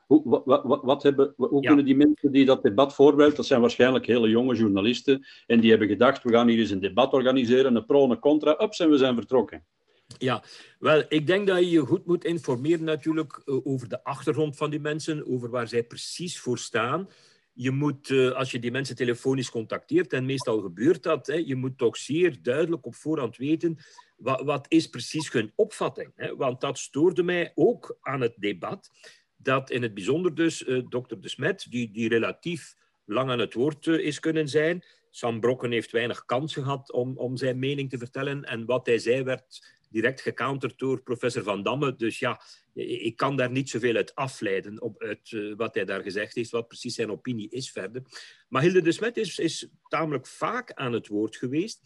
Hoe, 0.07 0.23
hoe, 0.23 0.43
wat, 0.45 0.83
wat, 0.83 1.03
hebben, 1.03 1.35
hoe 1.37 1.63
kunnen 1.63 1.85
die 1.85 1.97
mensen 1.97 2.33
die 2.33 2.45
dat 2.45 2.63
debat 2.63 2.95
voorbereiden, 2.95 3.37
dat 3.37 3.47
zijn 3.47 3.61
waarschijnlijk 3.61 4.07
hele 4.07 4.29
jonge 4.29 4.55
journalisten, 4.55 5.27
en 5.47 5.61
die 5.61 5.71
hebben 5.71 5.89
gedacht, 5.89 6.23
we 6.23 6.33
gaan 6.33 6.49
hier 6.49 6.59
eens 6.59 6.71
een 6.71 6.81
debat 6.81 7.13
organiseren, 7.13 7.75
een 7.75 7.87
pro 7.87 8.05
en 8.05 8.11
een 8.11 8.19
contra, 8.19 8.63
ups, 8.63 8.81
en 8.81 8.91
we 8.91 8.97
zijn 8.97 9.15
vertrokken. 9.15 9.65
Ja, 10.19 10.43
wel, 10.79 11.05
ik 11.09 11.27
denk 11.27 11.47
dat 11.47 11.59
je 11.59 11.71
je 11.71 11.81
goed 11.81 12.07
moet 12.07 12.25
informeren 12.25 12.85
natuurlijk 12.85 13.43
eh, 13.45 13.67
over 13.67 13.89
de 13.89 14.05
achtergrond 14.05 14.57
van 14.57 14.71
die 14.71 14.81
mensen, 14.81 15.27
over 15.27 15.51
waar 15.51 15.69
zij 15.69 15.85
precies 15.85 16.41
voor 16.41 16.59
staan. 16.59 17.09
Je 17.53 17.71
moet, 17.71 18.11
eh, 18.11 18.31
als 18.31 18.51
je 18.51 18.59
die 18.59 18.71
mensen 18.71 18.97
telefonisch 18.97 19.51
contacteert, 19.51 20.13
en 20.13 20.27
meestal 20.27 20.61
gebeurt 20.61 21.03
dat, 21.03 21.33
je 21.45 21.57
moet 21.57 21.79
toch 21.79 21.97
zeer 21.97 22.39
duidelijk 22.43 22.87
op 22.87 22.95
voorhand 22.95 23.37
weten 23.37 23.79
wat, 24.17 24.43
wat 24.43 24.67
is 24.69 24.87
precies 24.87 25.33
hun 25.33 25.53
opvatting. 25.55 26.35
Want 26.37 26.61
dat 26.61 26.79
stoorde 26.79 27.23
mij 27.23 27.53
ook 27.55 27.99
aan 28.01 28.21
het 28.21 28.35
debat, 28.37 28.91
dat 29.47 29.71
in 29.71 29.83
het 29.83 29.95
bijzonder 29.95 30.35
dus 30.35 30.67
uh, 30.67 30.83
dokter 30.89 31.21
De 31.21 31.29
Smet, 31.29 31.67
die, 31.71 31.91
die 31.91 32.09
relatief 32.09 32.75
lang 33.05 33.31
aan 33.31 33.39
het 33.39 33.55
woord 33.55 33.87
is 33.87 34.21
kunnen 34.21 34.49
zijn, 34.49 34.85
Sam 35.11 35.41
Brokken 35.41 35.71
heeft 35.71 35.91
weinig 35.91 36.25
kans 36.25 36.53
gehad 36.53 36.93
om, 36.93 37.19
om 37.19 37.37
zijn 37.37 37.59
mening 37.59 37.91
te 37.91 37.99
vertellen. 37.99 38.45
En 38.45 38.65
wat 38.65 38.87
hij 38.87 38.99
zei 38.99 39.23
werd 39.23 39.75
direct 39.91 40.21
gecounterd 40.21 40.79
door 40.79 41.03
professor 41.03 41.43
Van 41.43 41.63
Damme. 41.63 41.95
Dus 41.95 42.19
ja, 42.19 42.41
ik 42.75 43.17
kan 43.17 43.37
daar 43.37 43.51
niet 43.51 43.71
zoveel 43.71 43.95
uit 43.95 44.15
afleiden, 44.15 44.83
op, 44.83 45.03
uit 45.03 45.31
uh, 45.31 45.57
wat 45.57 45.75
hij 45.75 45.85
daar 45.85 46.03
gezegd 46.03 46.35
heeft, 46.35 46.51
wat 46.51 46.69
precies 46.69 46.95
zijn 46.95 47.11
opinie 47.11 47.51
is 47.51 47.71
verder. 47.71 48.03
Maar 48.49 48.63
Hilde 48.63 48.83
de 48.83 48.93
Smet 48.93 49.17
is, 49.17 49.39
is 49.39 49.69
tamelijk 49.89 50.27
vaak 50.27 50.73
aan 50.73 50.93
het 50.93 51.09
woord 51.09 51.37
geweest. 51.37 51.81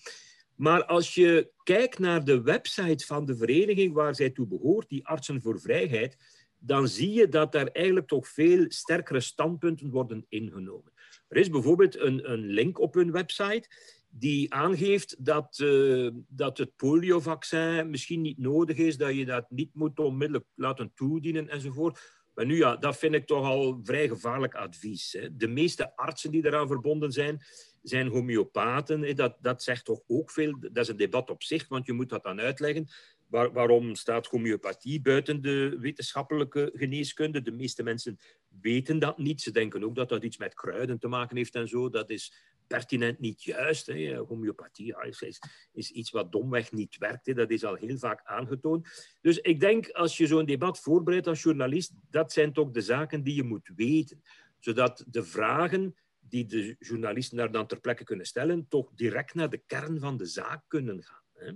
Maar 0.57 0.85
als 0.85 1.14
je 1.14 1.50
kijkt 1.62 1.99
naar 1.99 2.25
de 2.25 2.43
website 2.43 3.07
van 3.07 3.25
de 3.25 3.37
vereniging 3.37 3.93
waar 3.93 4.14
zij 4.14 4.31
toe 4.31 4.47
behoort, 4.47 4.88
die 4.88 5.07
Artsen 5.07 5.43
voor 5.43 5.61
Vrijheid, 5.61 6.17
dan 6.61 6.88
zie 6.88 7.12
je 7.12 7.29
dat 7.29 7.52
daar 7.52 7.67
eigenlijk 7.67 8.07
toch 8.07 8.29
veel 8.29 8.64
sterkere 8.69 9.21
standpunten 9.21 9.90
worden 9.90 10.26
ingenomen. 10.29 10.93
Er 11.29 11.37
is 11.37 11.50
bijvoorbeeld 11.50 11.99
een, 11.99 12.31
een 12.31 12.47
link 12.47 12.79
op 12.81 12.95
hun 12.95 13.12
website 13.12 13.69
die 14.09 14.55
aangeeft 14.55 15.25
dat, 15.25 15.59
uh, 15.62 16.11
dat 16.29 16.59
het 16.59 16.76
poliovaccin 16.76 17.90
misschien 17.90 18.21
niet 18.21 18.38
nodig 18.38 18.76
is, 18.76 18.97
dat 18.97 19.14
je 19.14 19.25
dat 19.25 19.50
niet 19.50 19.75
moet 19.75 19.99
onmiddellijk 19.99 20.47
laten 20.55 20.93
toedienen 20.95 21.49
enzovoort. 21.49 22.19
Maar 22.35 22.47
nu 22.47 22.57
ja, 22.57 22.76
dat 22.76 22.97
vind 22.97 23.14
ik 23.14 23.26
toch 23.26 23.45
al 23.45 23.81
vrij 23.83 24.09
gevaarlijk 24.09 24.55
advies. 24.55 25.12
Hè. 25.12 25.37
De 25.37 25.49
meeste 25.49 25.97
artsen 25.97 26.31
die 26.31 26.47
eraan 26.47 26.67
verbonden 26.67 27.12
zijn, 27.12 27.40
zijn 27.83 28.09
homeopaten. 28.09 29.17
Dat, 29.17 29.37
dat 29.40 29.62
zegt 29.62 29.85
toch 29.85 30.00
ook 30.07 30.31
veel. 30.31 30.59
Dat 30.61 30.76
is 30.76 30.88
een 30.88 30.97
debat 30.97 31.31
op 31.31 31.43
zich, 31.43 31.69
want 31.69 31.87
je 31.87 31.93
moet 31.93 32.09
dat 32.09 32.23
dan 32.23 32.40
uitleggen. 32.40 32.88
Waar, 33.30 33.52
waarom 33.52 33.94
staat 33.94 34.26
homeopathie 34.26 35.00
buiten 35.00 35.42
de 35.42 35.76
wetenschappelijke 35.80 36.70
geneeskunde? 36.75 37.42
De 37.42 37.52
meeste 37.52 37.82
mensen 37.82 38.18
weten 38.60 38.99
dat 38.99 39.18
niet. 39.18 39.40
Ze 39.40 39.50
denken 39.50 39.84
ook 39.84 39.94
dat 39.94 40.08
dat 40.08 40.25
iets 40.25 40.37
met 40.37 40.54
kruiden 40.54 40.99
te 40.99 41.08
maken 41.08 41.37
heeft 41.37 41.54
en 41.54 41.68
zo. 41.68 41.90
Dat 41.90 42.10
is 42.10 42.34
pertinent 42.66 43.18
niet 43.18 43.42
juist. 43.42 43.87
Hè. 43.87 44.16
Homeopathie 44.16 44.96
is, 45.08 45.40
is, 45.72 45.90
iets 45.90 46.10
wat 46.10 46.32
domweg 46.32 46.72
niet 46.72 46.99
werkt. 46.99 47.26
Hè. 47.26 47.34
Dat 47.34 47.50
is 47.50 47.64
al 47.64 47.75
heel 47.75 47.99
vaak 47.99 48.20
aangetoond. 48.25 48.88
Dus 49.20 49.38
ik 49.38 49.60
denk, 49.60 49.88
als 49.88 50.16
je 50.16 50.26
zo'n 50.26 50.46
debat 50.46 50.80
voorbereidt 50.80 51.26
als 51.26 51.42
journalist, 51.42 51.92
dat 52.10 52.32
zijn 52.32 52.52
toch 52.52 52.70
de 52.70 52.80
zaken 52.80 53.22
die 53.22 53.34
je 53.34 53.44
moet 53.44 53.70
weten. 53.76 54.22
Zodat 54.58 55.04
de 55.08 55.25
vragen 55.25 55.94
die 56.20 56.46
de 56.46 56.76
journalisten 56.78 57.37
daar 57.37 57.52
dan 57.52 57.66
ter 57.66 57.80
plekke 57.80 58.04
kunnen 58.04 58.26
stellen, 58.26 58.68
toch 58.68 58.90
direct 58.94 59.34
naar 59.34 59.50
de 59.50 59.62
kern 59.66 60.00
van 60.00 60.16
de 60.16 60.26
zaak 60.26 60.64
kunnen 60.66 61.02
gaan. 61.02 61.22
Hè. 61.32 61.52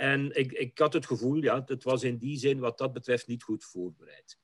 En 0.00 0.36
ik, 0.36 0.52
ik 0.52 0.78
had 0.78 0.92
het 0.92 1.06
gevoel, 1.06 1.42
ja, 1.42 1.62
het 1.66 1.84
was 1.84 2.02
in 2.02 2.18
die 2.18 2.38
zin 2.38 2.58
wat 2.58 2.78
dat 2.78 2.92
betreft 2.92 3.26
niet 3.26 3.42
goed 3.42 3.64
voorbereid. 3.64 4.38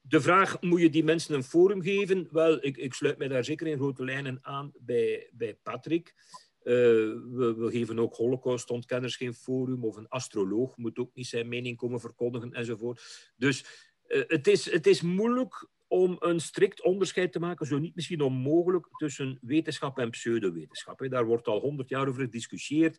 De 0.00 0.20
vraag, 0.20 0.60
moet 0.60 0.80
je 0.80 0.90
die 0.90 1.04
mensen 1.04 1.34
een 1.34 1.42
forum 1.42 1.82
geven? 1.82 2.28
Wel, 2.30 2.64
ik, 2.64 2.76
ik 2.76 2.94
sluit 2.94 3.18
mij 3.18 3.28
daar 3.28 3.44
zeker 3.44 3.66
in 3.66 3.78
grote 3.78 4.04
lijnen 4.04 4.38
aan 4.42 4.72
bij, 4.80 5.30
bij 5.32 5.54
Patrick. 5.62 6.14
Uh, 6.62 6.74
we, 6.74 7.54
we, 7.58 7.70
geven 7.70 7.98
ook 7.98 8.14
holocaustontkenners 8.14 9.16
geen 9.16 9.34
forum, 9.34 9.84
of 9.84 9.96
een 9.96 10.08
astroloog 10.08 10.76
moet 10.76 10.98
ook 10.98 11.14
niet 11.14 11.26
zijn 11.26 11.48
mening 11.48 11.76
komen 11.76 12.00
verkondigen 12.00 12.52
enzovoort. 12.52 13.32
Dus 13.36 13.64
uh, 14.08 14.22
het, 14.26 14.46
is, 14.46 14.70
het 14.70 14.86
is 14.86 15.02
moeilijk 15.02 15.68
om 15.88 16.16
een 16.18 16.40
strikt 16.40 16.82
onderscheid 16.82 17.32
te 17.32 17.38
maken, 17.38 17.66
zo 17.66 17.78
niet 17.78 17.94
misschien 17.94 18.20
onmogelijk, 18.20 18.86
tussen 18.96 19.38
wetenschap 19.40 19.98
en 19.98 20.10
pseudowetenschap. 20.10 21.06
Daar 21.08 21.26
wordt 21.26 21.48
al 21.48 21.60
honderd 21.60 21.88
jaar 21.88 22.08
over 22.08 22.22
gediscussieerd. 22.22 22.98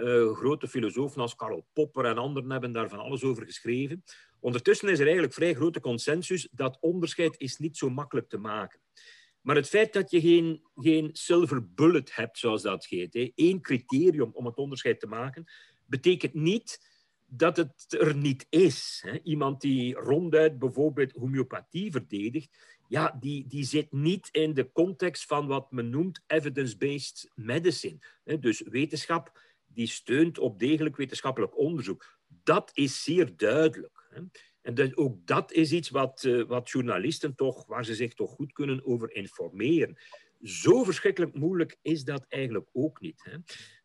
Uh, 0.00 0.36
grote 0.36 0.68
filosofen 0.68 1.20
als 1.20 1.36
Karl 1.36 1.66
Popper 1.72 2.04
en 2.04 2.18
anderen 2.18 2.50
hebben 2.50 2.72
daar 2.72 2.88
van 2.88 2.98
alles 2.98 3.22
over 3.22 3.44
geschreven. 3.44 4.04
Ondertussen 4.40 4.88
is 4.88 4.98
er 4.98 5.04
eigenlijk 5.04 5.34
vrij 5.34 5.54
grote 5.54 5.80
consensus 5.80 6.48
dat 6.50 6.78
onderscheid 6.80 7.34
is 7.38 7.58
niet 7.58 7.76
zo 7.76 7.90
makkelijk 7.90 8.28
te 8.28 8.38
maken. 8.38 8.80
Maar 9.40 9.56
het 9.56 9.68
feit 9.68 9.92
dat 9.92 10.10
je 10.10 10.20
geen, 10.20 10.62
geen 10.74 11.10
silver 11.12 11.72
bullet 11.72 12.14
hebt, 12.14 12.38
zoals 12.38 12.62
dat 12.62 12.86
heet, 12.86 13.14
hè, 13.14 13.32
één 13.34 13.60
criterium 13.60 14.30
om 14.32 14.46
het 14.46 14.56
onderscheid 14.56 15.00
te 15.00 15.06
maken, 15.06 15.44
betekent 15.86 16.34
niet 16.34 16.88
dat 17.26 17.56
het 17.56 17.96
er 17.98 18.16
niet 18.16 18.46
is. 18.48 19.02
Hè. 19.06 19.18
Iemand 19.22 19.60
die 19.60 19.94
ronduit 19.94 20.58
bijvoorbeeld 20.58 21.12
homeopathie 21.12 21.90
verdedigt, 21.90 22.78
ja, 22.88 23.16
die, 23.20 23.46
die 23.46 23.64
zit 23.64 23.92
niet 23.92 24.28
in 24.30 24.54
de 24.54 24.72
context 24.72 25.24
van 25.24 25.46
wat 25.46 25.70
men 25.70 25.90
noemt 25.90 26.22
evidence-based 26.26 27.30
medicine. 27.34 27.98
Hè. 28.24 28.38
Dus 28.38 28.62
wetenschap 28.62 29.40
die 29.72 29.86
steunt 29.86 30.38
op 30.38 30.58
degelijk 30.58 30.96
wetenschappelijk 30.96 31.58
onderzoek. 31.58 32.18
Dat 32.26 32.70
is 32.74 33.02
zeer 33.02 33.36
duidelijk. 33.36 34.06
Hè. 34.10 34.20
En 34.62 34.74
dat, 34.74 34.96
ook 34.96 35.26
dat 35.26 35.52
is 35.52 35.72
iets 35.72 35.90
wat, 35.90 36.24
uh, 36.24 36.44
wat 36.44 36.70
journalisten 36.70 37.34
toch, 37.34 37.66
waar 37.66 37.84
ze 37.84 37.94
zich 37.94 38.14
toch 38.14 38.30
goed 38.30 38.52
kunnen 38.52 38.84
over 38.84 39.14
informeren. 39.14 39.98
Zo 40.42 40.84
verschrikkelijk 40.84 41.34
moeilijk 41.34 41.78
is 41.82 42.04
dat 42.04 42.26
eigenlijk 42.28 42.68
ook 42.72 43.00
niet. 43.00 43.24
Hè. 43.24 43.36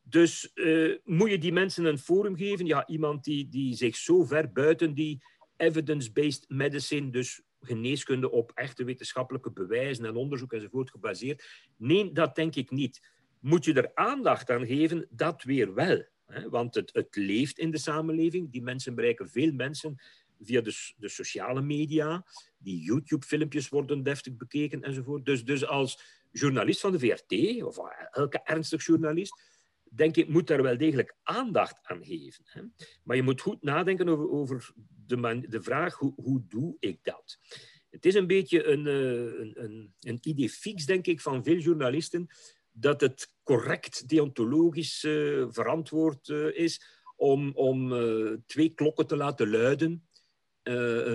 Dus 0.02 0.52
uh, 0.54 0.98
moet 1.04 1.30
je 1.30 1.38
die 1.38 1.54
mensen 1.54 1.86
een 1.86 2.00
forum 2.00 2.36
geven? 2.36 2.66
Ja, 2.66 2.88
iemand 2.88 3.24
die, 3.24 3.50
die 3.50 3.76
zich 3.76 3.96
zo 3.96 4.24
ver 4.24 4.52
buiten 4.52 4.94
die 4.94 5.24
evidence-based 5.58 6.46
medicine, 6.50 7.10
dus 7.10 7.42
geneeskunde 7.60 8.32
op 8.32 8.52
echte 8.54 8.84
wetenschappelijke 8.84 9.52
bewijzen 9.52 10.06
en 10.06 10.16
onderzoek 10.16 10.54
enzovoort 10.54 10.90
gebaseerd. 10.90 11.46
Nee, 11.78 12.12
dat 12.12 12.36
denk 12.36 12.56
ik 12.56 12.72
niet. 12.72 13.14
Moet 13.46 13.66
je 13.66 13.74
er 13.74 13.92
aandacht 13.94 14.50
aan 14.50 14.66
geven? 14.66 15.08
Dat 15.10 15.44
weer 15.44 15.74
wel. 15.74 16.04
Hè? 16.26 16.50
Want 16.50 16.76
het, 16.76 16.90
het 16.94 17.16
leeft 17.16 17.58
in 17.58 17.72
de 17.72 17.78
samenleving. 17.78 18.52
Die 18.52 18.62
mensen 18.62 18.96
bereiken 18.96 19.30
veel 19.30 19.52
mensen 19.52 20.02
via 20.42 20.62
de, 20.62 20.94
de 20.98 21.10
sociale 21.10 21.62
media. 21.62 22.26
Die 22.58 22.84
YouTube-filmpjes 22.84 23.70
worden 23.70 24.04
deftig 24.04 24.36
bekeken 24.36 24.82
enzovoort. 24.82 25.26
Dus, 25.26 25.46
dus 25.46 25.66
als 25.66 26.00
journalist 26.32 26.80
van 26.80 26.92
de 26.92 27.00
VRT, 27.00 27.64
of 27.64 27.78
elke 28.12 28.42
ernstig 28.44 28.86
journalist, 28.86 29.42
denk 29.84 30.16
ik, 30.16 30.28
moet 30.28 30.48
daar 30.48 30.62
wel 30.62 30.78
degelijk 30.78 31.16
aandacht 31.24 31.80
aan 31.82 32.06
geven. 32.06 32.44
Hè? 32.46 32.62
Maar 33.04 33.16
je 33.16 33.24
moet 33.24 33.42
goed 33.42 33.64
nadenken 33.64 34.10
over, 34.10 34.30
over 34.30 34.74
de, 35.06 35.46
de 35.48 35.62
vraag, 35.62 35.96
hoe, 35.96 36.14
hoe 36.16 36.46
doe 36.48 36.76
ik 36.80 37.00
dat? 37.04 37.40
Het 37.90 38.06
is 38.06 38.14
een 38.14 38.28
beetje 38.28 38.64
een, 38.64 38.88
eh, 38.88 39.40
een, 39.40 39.64
een, 39.64 39.94
een 40.00 40.20
idee 40.22 40.50
fix, 40.50 40.86
denk 40.86 41.08
ik, 41.08 41.22
van 41.22 41.44
veel 41.44 41.58
journalisten, 41.58 42.30
dat 42.78 43.02
het 43.02 43.34
correct 43.44 44.10
deontologisch 44.10 45.04
uh, 45.04 45.46
verantwoord 45.50 46.28
uh, 46.28 46.58
is 46.58 46.82
om, 47.16 47.52
om 47.54 47.92
uh, 47.92 48.34
twee 48.46 48.70
klokken 48.70 49.08
te 49.08 49.16
laten 49.16 49.50
luiden. 49.50 50.08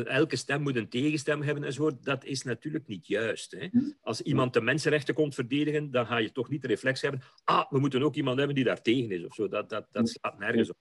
elke 0.07 0.37
stem 0.37 0.63
moet 0.63 0.77
een 0.77 0.89
tegenstem 0.89 1.43
hebben 1.43 1.65
enzovoort. 1.65 2.05
Dat 2.05 2.25
is 2.25 2.43
natuurlijk 2.43 2.87
niet 2.87 3.07
juist. 3.07 3.51
Hè? 3.51 3.69
Als 4.03 4.23
iemand 4.23 4.53
de 4.53 4.61
mensenrechten 4.61 5.15
komt 5.15 5.35
verdedigen, 5.35 5.91
dan 5.91 6.07
ga 6.07 6.17
je 6.17 6.33
toch 6.33 6.49
niet 6.49 6.63
de 6.63 6.69
reflex 6.69 7.01
hebben. 7.03 7.21
Ah, 7.45 7.71
we 7.71 7.79
moeten 7.79 8.03
ook 8.03 8.15
iemand 8.15 8.39
hebben 8.39 8.55
die 8.57 8.65
daar 8.65 8.83
tegen 8.83 9.11
is 9.11 9.25
of 9.25 9.35
zo. 9.35 9.49
Dat, 9.49 9.69
dat, 9.69 9.87
dat 9.91 10.09
slaat 10.09 10.39
nergens 10.39 10.71
op. 10.71 10.77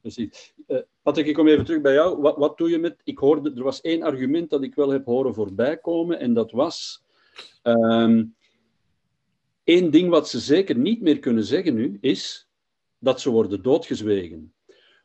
Precies. 0.00 0.54
Patrick, 1.02 1.26
ik 1.26 1.34
kom 1.34 1.48
even 1.48 1.64
terug 1.64 1.80
bij 1.80 1.92
jou. 1.92 2.20
Wat, 2.20 2.36
wat 2.36 2.58
doe 2.58 2.70
je 2.70 2.78
met... 2.78 3.00
Ik 3.04 3.18
hoorde, 3.18 3.52
er 3.54 3.62
was 3.62 3.80
één 3.80 4.02
argument 4.02 4.50
dat 4.50 4.62
ik 4.62 4.74
wel 4.74 4.90
heb 4.90 5.04
horen 5.04 5.34
voorbij 5.34 5.78
komen, 5.78 6.18
en 6.18 6.34
dat 6.34 6.50
was... 6.50 7.04
Um, 7.62 8.36
Eén 9.68 9.90
ding 9.90 10.10
wat 10.10 10.28
ze 10.28 10.38
zeker 10.38 10.76
niet 10.76 11.00
meer 11.00 11.18
kunnen 11.18 11.44
zeggen 11.44 11.74
nu, 11.74 11.98
is 12.00 12.48
dat 12.98 13.20
ze 13.20 13.30
worden 13.30 13.62
doodgezwegen. 13.62 14.54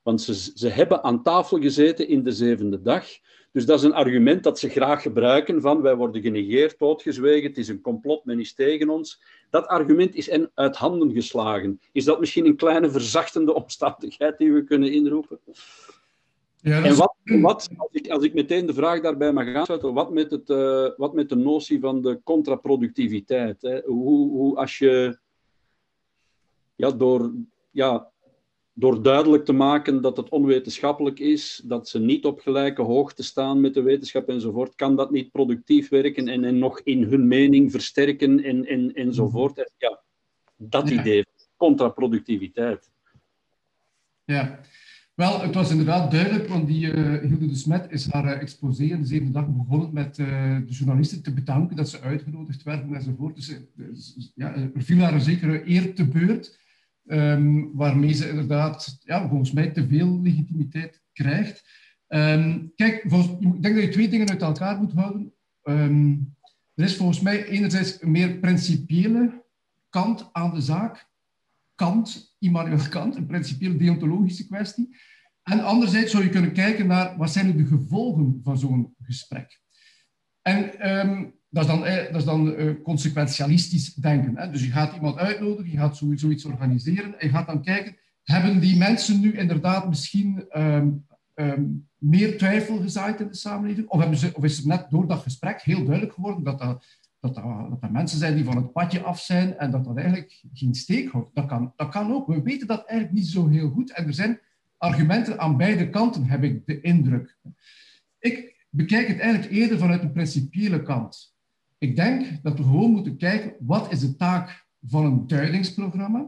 Want 0.04 0.22
ze, 0.22 0.34
ze 0.56 0.68
hebben 0.68 1.04
aan 1.04 1.24
tafel 1.24 1.60
gezeten 1.60 2.08
in 2.08 2.24
de 2.24 2.32
zevende 2.32 2.82
dag. 2.82 3.06
Dus 3.52 3.66
dat 3.66 3.78
is 3.78 3.86
een 3.86 3.94
argument 3.94 4.44
dat 4.44 4.60
ze 4.60 4.70
graag 4.70 5.02
gebruiken 5.02 5.62
van 5.62 5.82
wij 5.82 5.96
worden 5.96 6.22
genegeerd, 6.22 6.80
doodgezwegen, 6.80 7.50
het 7.50 7.58
is 7.58 7.68
een 7.68 7.82
complot, 7.82 8.26
men 8.26 8.40
is 8.40 8.54
tegen 8.54 8.90
ons. 8.90 9.22
Dat 9.50 9.68
argument 9.68 10.16
is 10.16 10.30
en 10.30 10.52
uit 10.54 10.76
handen 10.76 11.12
geslagen. 11.12 11.80
Is 11.92 12.06
dat 12.06 12.20
misschien 12.20 12.46
een 12.46 12.56
kleine 12.56 12.90
verzachtende 12.90 13.54
omstandigheid 13.64 14.38
die 14.38 14.54
we 14.54 14.64
kunnen 14.64 14.92
inroepen? 14.92 15.40
Ja, 16.64 16.84
En 16.84 16.96
wat, 16.96 17.16
wat 17.24 17.70
als, 17.78 17.90
ik, 17.92 18.10
als 18.10 18.24
ik 18.24 18.34
meteen 18.34 18.66
de 18.66 18.74
vraag 18.74 19.02
daarbij 19.02 19.34
mag 19.34 19.56
aansluiten, 19.56 19.94
wat 19.94 20.12
met, 20.12 20.32
het, 20.32 20.50
uh, 20.50 20.90
wat 20.98 21.14
met 21.14 21.30
de 21.30 21.36
notie 21.36 21.80
van 21.80 22.02
de 22.02 22.22
contraproductiviteit? 22.24 23.62
Hè? 23.62 23.82
Hoe, 23.82 24.30
hoe 24.30 24.58
als 24.58 24.78
je 24.78 25.18
ja, 26.76 26.92
door, 26.92 27.34
ja, 27.72 28.12
door 28.74 29.02
duidelijk 29.02 29.46
te 29.46 29.54
maken 29.54 30.02
dat 30.02 30.18
het 30.18 30.30
onwetenschappelijk 30.30 31.20
is, 31.20 31.62
dat 31.66 31.90
ze 31.90 32.00
niet 32.00 32.26
op 32.26 32.40
gelijke 32.40 32.82
hoogte 32.82 33.24
staan 33.24 33.62
met 33.62 33.74
de 33.74 33.82
wetenschap 33.82 34.30
enzovoort, 34.30 34.76
kan 34.76 34.96
dat 34.96 35.12
niet 35.12 35.32
productief 35.32 35.90
werken 35.90 36.28
en, 36.28 36.44
en 36.44 36.58
nog 36.58 36.80
in 36.80 37.04
hun 37.04 37.28
mening 37.28 37.72
versterken 37.72 38.44
en, 38.44 38.66
en, 38.66 38.94
enzovoort. 38.94 39.72
Ja, 39.78 40.02
dat 40.56 40.90
ja. 40.90 41.00
idee, 41.00 41.26
contraproductiviteit. 41.58 42.92
Ja, 44.26 44.60
wel, 45.16 45.42
het 45.42 45.54
was 45.54 45.72
inderdaad 45.72 46.12
duidelijk, 46.12 46.48
want 46.48 46.68
die 46.68 46.94
uh, 46.94 47.22
Hilde 47.22 47.48
de 47.48 47.56
Smet 47.56 47.92
is 47.92 48.12
haar 48.12 48.26
uh, 48.26 48.42
exposé 48.42 48.84
in 48.84 49.00
de 49.00 49.08
zevende 49.08 49.32
dag 49.32 49.48
begonnen 49.48 49.94
met 49.94 50.18
uh, 50.18 50.28
de 50.66 50.74
journalisten 50.74 51.24
te 51.24 51.34
bedanken 51.34 51.76
dat 51.76 51.90
ze 51.90 52.02
uitgenodigd 52.02 52.64
werden 52.64 52.96
enzovoort. 52.96 53.36
Dus, 53.36 53.58
dus 53.76 54.32
ja, 54.36 54.54
er 54.56 54.72
viel 54.76 55.00
haar 55.00 55.14
een 55.14 55.22
zekere 55.22 55.70
eer 55.70 55.96
te 55.96 56.08
beurt, 56.08 56.60
um, 57.06 57.72
waarmee 57.74 58.14
ze 58.14 58.30
inderdaad, 58.30 58.98
ja, 59.04 59.28
volgens 59.28 59.52
mij, 59.52 59.70
te 59.70 59.88
veel 59.88 60.22
legitimiteit 60.22 61.02
krijgt. 61.14 61.64
Um, 62.08 62.72
kijk, 62.76 63.04
ik 63.04 63.62
denk 63.62 63.76
dat 63.76 63.84
je 63.84 63.90
twee 63.90 64.10
dingen 64.10 64.30
uit 64.30 64.42
elkaar 64.42 64.78
moet 64.78 64.94
houden. 64.94 65.34
Um, 65.64 66.36
er 66.74 66.84
is 66.84 66.96
volgens 66.96 67.20
mij 67.20 67.46
enerzijds 67.46 68.02
een 68.02 68.12
meer 68.12 68.38
principiële 68.38 69.44
kant 69.90 70.30
aan 70.32 70.54
de 70.54 70.62
zaak. 70.62 71.12
Kant, 71.76 72.36
Immanuel 72.40 72.90
Kant, 72.90 73.16
een 73.16 73.26
principieel 73.26 73.78
deontologische 73.78 74.48
kwestie. 74.48 74.96
En 75.44 75.64
anderzijds 75.64 76.12
zou 76.12 76.24
je 76.24 76.30
kunnen 76.30 76.54
kijken 76.54 76.88
naar 76.88 77.18
wat 77.18 77.32
zijn 77.32 77.58
de 77.58 77.66
gevolgen 77.66 78.40
van 78.44 78.58
zo'n 78.58 78.96
gesprek. 79.02 79.62
En 80.42 80.90
um, 80.90 81.34
dat 81.50 81.64
is 81.64 81.70
dan, 81.70 81.86
eh, 81.86 82.06
dat 82.12 82.16
is 82.16 82.26
dan 82.26 82.48
uh, 82.48 82.82
consequentialistisch 82.84 83.94
denken. 83.94 84.38
Hè? 84.38 84.50
Dus 84.50 84.64
je 84.64 84.72
gaat 84.72 84.94
iemand 84.94 85.18
uitnodigen, 85.18 85.72
je 85.72 85.78
gaat 85.78 85.98
zoiets, 85.98 86.46
organiseren 86.46 87.20
en 87.20 87.28
je 87.28 87.34
gaat 87.34 87.48
dan 87.48 87.64
kijken, 87.64 87.96
hebben 88.24 88.60
die 88.60 88.78
mensen 88.78 89.20
nu 89.20 89.38
inderdaad 89.38 89.88
misschien 89.88 90.46
um, 90.58 91.06
um, 91.36 91.90
meer 91.98 92.38
twijfel 92.38 92.78
gezaaid 92.78 93.20
in 93.20 93.28
de 93.28 93.36
samenleving? 93.36 93.88
Of, 93.88 94.00
hebben 94.00 94.18
ze, 94.18 94.32
of 94.36 94.44
is 94.44 94.58
het 94.58 94.66
net 94.66 94.86
door 94.90 95.08
dat 95.08 95.22
gesprek 95.22 95.62
heel 95.62 95.84
duidelijk 95.84 96.14
geworden 96.14 96.44
dat 96.44 96.60
dat 96.60 96.86
dat 97.20 97.36
dat 97.70 97.82
er 97.82 97.92
mensen 97.92 98.20
zijn 98.20 98.36
die 98.36 98.44
van 98.44 98.56
het 98.56 98.72
padje 98.72 99.02
af 99.02 99.20
zijn 99.20 99.58
en 99.58 99.72
dat 99.72 99.86
dat 99.86 99.98
eigenlijk 99.98 100.44
geen 100.54 100.76
steek 100.76 101.12
houdt. 101.12 101.36
Dat 101.36 101.46
kan, 101.46 101.74
dat 101.76 101.90
kan 101.90 102.14
ook. 102.14 102.28
We 102.28 102.42
weten 102.42 102.68
dat 102.68 102.86
eigenlijk 102.86 103.20
niet 103.20 103.28
zo 103.28 103.48
heel 103.48 103.70
goed. 103.70 103.92
En 103.92 104.06
er 104.06 104.14
zijn 104.14 104.40
argumenten 104.84 105.40
aan 105.40 105.58
beide 105.58 105.90
kanten, 105.90 106.26
heb 106.26 106.44
ik 106.44 106.66
de 106.66 106.82
indruk. 106.82 107.38
Ik 108.20 108.66
bekijk 108.70 109.08
het 109.08 109.20
eigenlijk 109.20 109.54
eerder 109.54 109.78
vanuit 109.78 110.02
een 110.02 110.12
principiële 110.12 110.84
kant. 110.84 111.36
Ik 111.78 111.96
denk 111.96 112.44
dat 112.44 112.58
we 112.58 112.64
gewoon 112.64 112.92
moeten 112.92 113.18
kijken, 113.18 113.54
wat 113.60 113.92
is 113.92 114.00
de 114.00 114.16
taak 114.16 114.66
van 114.86 115.06
een 115.06 115.28
duidingsprogramma? 115.28 116.28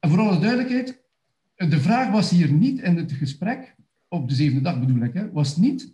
En 0.00 0.10
voor 0.10 0.18
alle 0.18 0.38
duidelijkheid, 0.38 1.02
de 1.56 1.80
vraag 1.80 2.10
was 2.10 2.30
hier 2.30 2.52
niet 2.52 2.80
in 2.80 2.96
het 2.96 3.12
gesprek, 3.12 3.74
op 4.08 4.28
de 4.28 4.34
zevende 4.34 4.62
dag 4.62 4.80
bedoel 4.80 5.02
ik, 5.02 5.28
was 5.32 5.56
niet... 5.56 5.92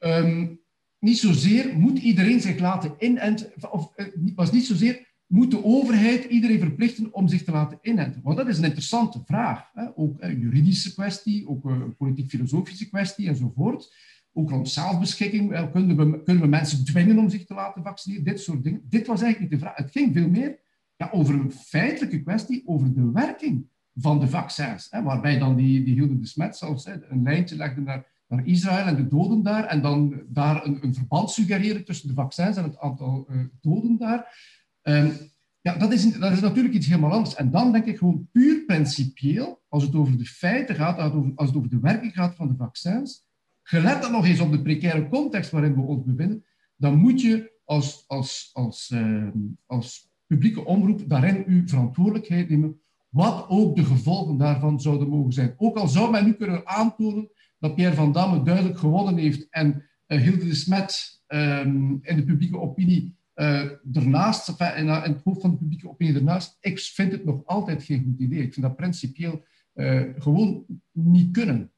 Um, 0.00 0.60
niet 1.00 1.18
zozeer 1.18 1.76
moet 1.76 1.98
iedereen 1.98 2.40
zich 2.40 2.58
laten 2.58 2.94
inenten, 2.98 3.72
of 3.72 3.92
eh, 3.94 4.06
was 4.34 4.52
niet 4.52 4.66
zozeer 4.66 5.07
moet 5.28 5.50
de 5.50 5.64
overheid 5.64 6.24
iedereen 6.24 6.58
verplichten 6.58 7.12
om 7.12 7.28
zich 7.28 7.44
te 7.44 7.50
laten 7.50 7.78
inenten? 7.82 8.22
Want 8.22 8.36
dat 8.36 8.48
is 8.48 8.58
een 8.58 8.64
interessante 8.64 9.22
vraag. 9.24 9.70
Hè? 9.74 9.86
Ook 9.96 10.16
een 10.22 10.38
juridische 10.38 10.94
kwestie, 10.94 11.48
ook 11.48 11.64
een 11.64 11.96
politiek-filosofische 11.96 12.88
kwestie 12.88 13.28
enzovoort. 13.28 13.94
Ook 14.32 14.50
rond 14.50 14.68
zelfbeschikking. 14.68 15.70
Kunnen 15.72 15.96
we, 15.96 16.22
kunnen 16.22 16.42
we 16.42 16.48
mensen 16.48 16.84
dwingen 16.84 17.18
om 17.18 17.30
zich 17.30 17.44
te 17.44 17.54
laten 17.54 17.82
vaccineren? 17.82 18.24
Dit 18.24 18.40
soort 18.40 18.64
dingen. 18.64 18.82
Dit 18.88 19.06
was 19.06 19.22
eigenlijk 19.22 19.52
niet 19.52 19.60
de 19.60 19.66
vraag. 19.66 19.76
Het 19.76 19.90
ging 19.90 20.14
veel 20.14 20.28
meer 20.28 20.58
ja, 20.96 21.08
over 21.12 21.34
een 21.34 21.52
feitelijke 21.52 22.22
kwestie, 22.22 22.62
over 22.66 22.94
de 22.94 23.10
werking 23.10 23.66
van 23.94 24.20
de 24.20 24.28
vaccins. 24.28 24.86
Hè? 24.90 25.02
Waarbij 25.02 25.38
dan 25.38 25.56
die, 25.56 25.84
die 25.84 25.94
Hilde 25.94 26.18
de 26.18 26.26
Smet 26.26 26.56
zelfs 26.56 26.84
hè, 26.84 26.92
een 27.08 27.22
lijntje 27.22 27.56
legde 27.56 27.80
naar 27.80 28.06
naar 28.28 28.46
Israël 28.46 28.86
en 28.86 28.96
de 28.96 29.08
doden 29.08 29.42
daar, 29.42 29.64
en 29.64 29.82
dan 29.82 30.22
daar 30.28 30.66
een, 30.66 30.78
een 30.84 30.94
verband 30.94 31.30
suggereren 31.30 31.84
tussen 31.84 32.08
de 32.08 32.14
vaccins 32.14 32.56
en 32.56 32.62
het 32.62 32.78
aantal 32.78 33.26
uh, 33.30 33.40
doden 33.60 33.98
daar. 33.98 34.34
Um, 34.82 35.12
ja, 35.60 35.76
dat 35.76 35.92
is, 35.92 36.18
dat 36.18 36.32
is 36.32 36.40
natuurlijk 36.40 36.74
iets 36.74 36.86
helemaal 36.86 37.12
anders. 37.12 37.34
En 37.34 37.50
dan 37.50 37.72
denk 37.72 37.84
ik 37.84 37.98
gewoon 37.98 38.28
puur 38.32 38.64
principieel, 38.64 39.62
als 39.68 39.82
het 39.82 39.94
over 39.94 40.18
de 40.18 40.24
feiten 40.24 40.74
gaat, 40.74 40.98
als 41.34 41.48
het 41.48 41.56
over 41.56 41.70
de 41.70 41.80
werking 41.80 42.12
gaat 42.12 42.34
van 42.34 42.48
de 42.48 42.54
vaccins, 42.56 43.26
gelet 43.62 44.02
dan 44.02 44.12
nog 44.12 44.26
eens 44.26 44.40
op 44.40 44.52
de 44.52 44.62
precaire 44.62 45.08
context 45.08 45.50
waarin 45.50 45.74
we 45.74 45.80
ons 45.80 46.04
bevinden, 46.04 46.44
dan 46.76 46.96
moet 46.96 47.20
je 47.20 47.52
als, 47.64 48.04
als, 48.06 48.50
als, 48.52 48.90
uh, 48.94 49.28
als 49.66 50.10
publieke 50.26 50.64
omroep 50.64 51.08
daarin 51.08 51.44
uw 51.46 51.66
verantwoordelijkheid 51.66 52.48
nemen, 52.48 52.80
wat 53.08 53.46
ook 53.48 53.76
de 53.76 53.84
gevolgen 53.84 54.36
daarvan 54.36 54.80
zouden 54.80 55.08
mogen 55.08 55.32
zijn. 55.32 55.54
Ook 55.56 55.76
al 55.76 55.88
zou 55.88 56.10
men 56.10 56.24
nu 56.24 56.32
kunnen 56.32 56.66
aantonen 56.66 57.30
dat 57.58 57.74
Pierre 57.74 57.94
van 57.94 58.12
Damme 58.12 58.42
duidelijk 58.42 58.78
gewonnen 58.78 59.16
heeft 59.16 59.46
en 59.50 59.84
uh, 60.06 60.20
Hilde 60.20 60.44
de 60.44 60.54
Smet 60.54 61.22
um, 61.26 61.98
in 62.02 62.16
de 62.16 62.24
publieke 62.24 62.58
opinie 62.58 63.16
uh, 63.38 63.70
ernaast, 63.92 64.48
enfin, 64.48 64.76
in, 64.76 64.86
in, 64.86 65.12
het 65.12 65.22
hoofd 65.24 65.40
van 65.40 65.50
de 65.50 65.56
publieke 65.56 65.88
opinie 65.88 66.14
ernaast, 66.14 66.58
ik 66.60 66.78
vind 66.78 67.12
het 67.12 67.24
nog 67.24 67.46
altijd 67.46 67.82
geen 67.82 68.04
goed 68.04 68.20
idee. 68.20 68.42
Ik 68.42 68.52
vind 68.52 68.66
dat 68.66 68.76
principieel 68.76 69.44
uh, 69.74 70.02
gewoon 70.18 70.64
niet 70.92 71.30
kunnen 71.30 71.72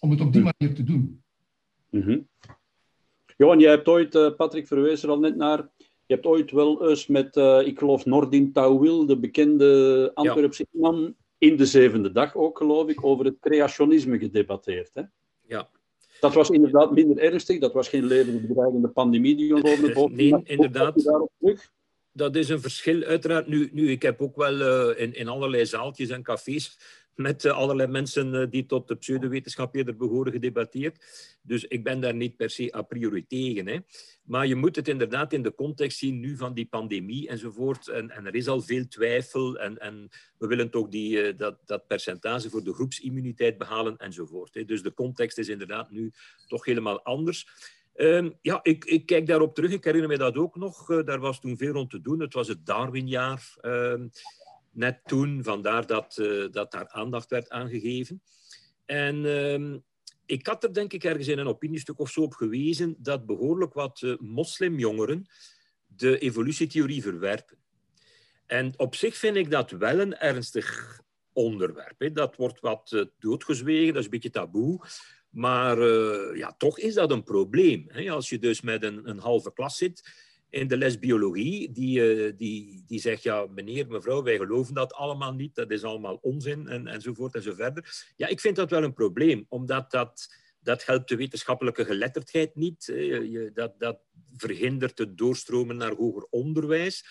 om 0.00 0.10
het 0.10 0.20
op 0.20 0.32
die 0.32 0.42
manier 0.42 0.74
te 0.74 0.84
doen. 0.84 1.22
Mm 1.90 2.02
-hmm. 2.02 2.28
Johan, 3.36 3.58
jij 3.58 3.70
hebt 3.70 3.88
ooit, 3.88 4.36
Patrick 4.36 4.66
verwees 4.66 5.02
er 5.02 5.08
al 5.08 5.18
net 5.18 5.36
naar, 5.36 5.68
je 5.78 6.14
hebt 6.14 6.26
ooit 6.26 6.50
wel 6.50 6.88
eens 6.88 7.06
met, 7.06 7.36
ik 7.64 7.78
geloof, 7.78 8.04
Nordin 8.04 8.52
Tauwil, 8.52 9.06
de 9.06 9.18
bekende 9.18 10.10
Antwerpse 10.14 10.66
ja. 10.70 10.80
man, 10.80 11.14
in 11.38 11.56
de 11.56 11.66
zevende 11.66 12.12
dag 12.12 12.34
ook, 12.34 12.58
geloof 12.58 12.88
ik, 12.88 13.04
over 13.04 13.24
het 13.24 13.38
creationisme 13.40 14.18
gedebatteerd. 14.18 14.90
Hè? 14.94 15.02
Dat 16.24 16.34
was 16.34 16.50
inderdaad 16.50 16.92
minder 16.92 17.18
ernstig. 17.18 17.58
Dat 17.58 17.72
was 17.72 17.88
geen 17.88 18.04
levensbedreigende 18.04 18.88
pandemie 18.88 19.36
die 19.36 19.54
ons 19.54 19.62
over 19.62 19.84
het 19.84 19.94
hoofd 19.94 20.14
Nee, 20.14 20.40
inderdaad. 20.44 21.04
Daarop 21.04 21.30
terug? 21.38 21.72
Dat 22.14 22.36
is 22.36 22.48
een 22.48 22.60
verschil 22.60 23.02
uiteraard. 23.02 23.46
Nu, 23.46 23.70
nu 23.72 23.90
ik 23.90 24.02
heb 24.02 24.20
ook 24.20 24.36
wel 24.36 24.60
uh, 24.60 25.00
in, 25.00 25.14
in 25.14 25.28
allerlei 25.28 25.66
zaaltjes 25.66 26.08
en 26.08 26.22
cafés 26.22 26.78
met 27.14 27.44
uh, 27.44 27.52
allerlei 27.52 27.90
mensen 27.90 28.34
uh, 28.34 28.46
die 28.50 28.66
tot 28.66 28.88
de 28.88 28.96
pseudowetenschap 28.96 29.74
eerder 29.74 29.96
behoren 29.96 30.32
gedebatteerd. 30.32 31.04
Dus 31.42 31.64
ik 31.64 31.84
ben 31.84 32.00
daar 32.00 32.14
niet 32.14 32.36
per 32.36 32.50
se 32.50 32.74
a 32.76 32.82
priori 32.82 33.26
tegen. 33.26 33.66
Hè. 33.66 33.78
Maar 34.22 34.46
je 34.46 34.54
moet 34.54 34.76
het 34.76 34.88
inderdaad 34.88 35.32
in 35.32 35.42
de 35.42 35.54
context 35.54 35.98
zien 35.98 36.20
nu 36.20 36.36
van 36.36 36.54
die 36.54 36.66
pandemie 36.66 37.28
enzovoort. 37.28 37.88
En, 37.88 38.10
en 38.10 38.26
er 38.26 38.34
is 38.34 38.48
al 38.48 38.60
veel 38.60 38.88
twijfel 38.88 39.58
en, 39.58 39.78
en 39.78 40.08
we 40.38 40.46
willen 40.46 40.70
toch 40.70 40.88
die, 40.88 41.34
dat, 41.34 41.58
dat 41.64 41.86
percentage 41.86 42.50
voor 42.50 42.64
de 42.64 42.74
groepsimmuniteit 42.74 43.58
behalen 43.58 43.96
enzovoort. 43.96 44.54
Hè. 44.54 44.64
Dus 44.64 44.82
de 44.82 44.94
context 44.94 45.38
is 45.38 45.48
inderdaad 45.48 45.90
nu 45.90 46.12
toch 46.46 46.64
helemaal 46.64 47.02
anders. 47.02 47.46
Ehm, 47.94 48.30
ja, 48.40 48.60
ik, 48.62 48.84
ik, 48.84 49.06
kijk 49.06 49.26
daarop 49.26 49.54
terug. 49.54 49.70
Ik 49.72 49.84
herinner 49.84 50.08
me 50.08 50.18
dat 50.18 50.36
ook 50.36 50.56
nog. 50.56 50.90
Uh, 50.90 51.04
daar 51.04 51.20
was 51.20 51.40
toen 51.40 51.56
veel 51.56 51.72
rond 51.72 51.90
te 51.90 52.00
doen. 52.00 52.20
Het 52.20 52.34
was 52.34 52.48
het 52.48 52.66
Darwinjaar 52.66 53.54
uh, 53.62 53.94
net 54.70 55.00
toen. 55.04 55.42
Vandaar 55.42 55.86
dat, 55.86 56.16
uh, 56.20 56.50
dat 56.50 56.72
daar 56.72 56.88
aandacht 56.88 57.30
werd 57.30 57.50
aangegeven. 57.50 58.22
En 58.84 59.26
ehm, 59.26 59.78
ik 60.26 60.46
had 60.46 60.64
er 60.64 60.74
denk 60.74 60.92
ik 60.92 61.04
ergens 61.04 61.28
in 61.28 61.38
een 61.38 61.46
opiniestuk 61.46 61.98
of 61.98 62.10
zo 62.10 62.20
op 62.20 62.34
gewezen 62.34 62.96
dat 62.98 63.26
behoorlijk 63.26 63.74
wat 63.74 64.02
eh, 64.02 64.16
moslimjongeren 64.18 65.26
de 65.86 66.18
evolutietheorie 66.18 67.02
verwerpen. 67.02 67.58
En 68.46 68.72
op 68.76 68.94
zich 68.94 69.16
vind 69.16 69.36
ik 69.36 69.50
dat 69.50 69.70
wel 69.70 70.00
een 70.00 70.16
ernstig 70.16 71.00
onderwerp. 71.32 71.94
Hè. 71.98 72.12
Dat 72.12 72.36
wordt 72.36 72.60
wat 72.60 73.08
doodgezwegen, 73.18 73.86
dat 73.86 73.96
is 73.96 74.04
een 74.04 74.10
beetje 74.10 74.30
taboe. 74.30 74.80
Maar 75.34 75.78
uh, 75.78 76.36
ja, 76.36 76.54
toch 76.58 76.78
is 76.78 76.94
dat 76.94 77.10
een 77.10 77.22
probleem. 77.22 77.84
Hè? 77.88 78.10
Als 78.10 78.28
je 78.28 78.38
dus 78.38 78.60
met 78.60 78.82
een, 78.82 79.08
een 79.08 79.18
halve 79.18 79.52
klas 79.52 79.76
zit 79.76 80.02
in 80.50 80.68
de 80.68 80.76
les 80.76 80.98
biologie, 80.98 81.72
die, 81.72 82.16
uh, 82.16 82.32
die, 82.36 82.84
die 82.86 83.00
zegt, 83.00 83.22
ja, 83.22 83.46
meneer, 83.46 83.86
mevrouw, 83.86 84.22
wij 84.22 84.36
geloven 84.36 84.74
dat 84.74 84.94
allemaal 84.94 85.34
niet, 85.34 85.54
dat 85.54 85.70
is 85.70 85.82
allemaal 85.82 86.18
onzin, 86.22 86.68
en, 86.68 86.86
enzovoort 86.86 87.34
en 87.34 87.42
zo 87.42 87.54
verder. 87.54 88.12
Ja, 88.16 88.26
ik 88.26 88.40
vind 88.40 88.56
dat 88.56 88.70
wel 88.70 88.82
een 88.82 88.92
probleem, 88.92 89.46
omdat 89.48 89.90
dat, 89.90 90.26
dat 90.60 90.84
helpt 90.84 91.08
de 91.08 91.16
wetenschappelijke 91.16 91.84
geletterdheid 91.84 92.54
niet. 92.54 92.84
Je, 92.84 93.50
dat, 93.54 93.74
dat 93.78 94.00
verhindert 94.36 94.98
het 94.98 95.18
doorstromen 95.18 95.76
naar 95.76 95.94
hoger 95.94 96.26
onderwijs. 96.30 97.04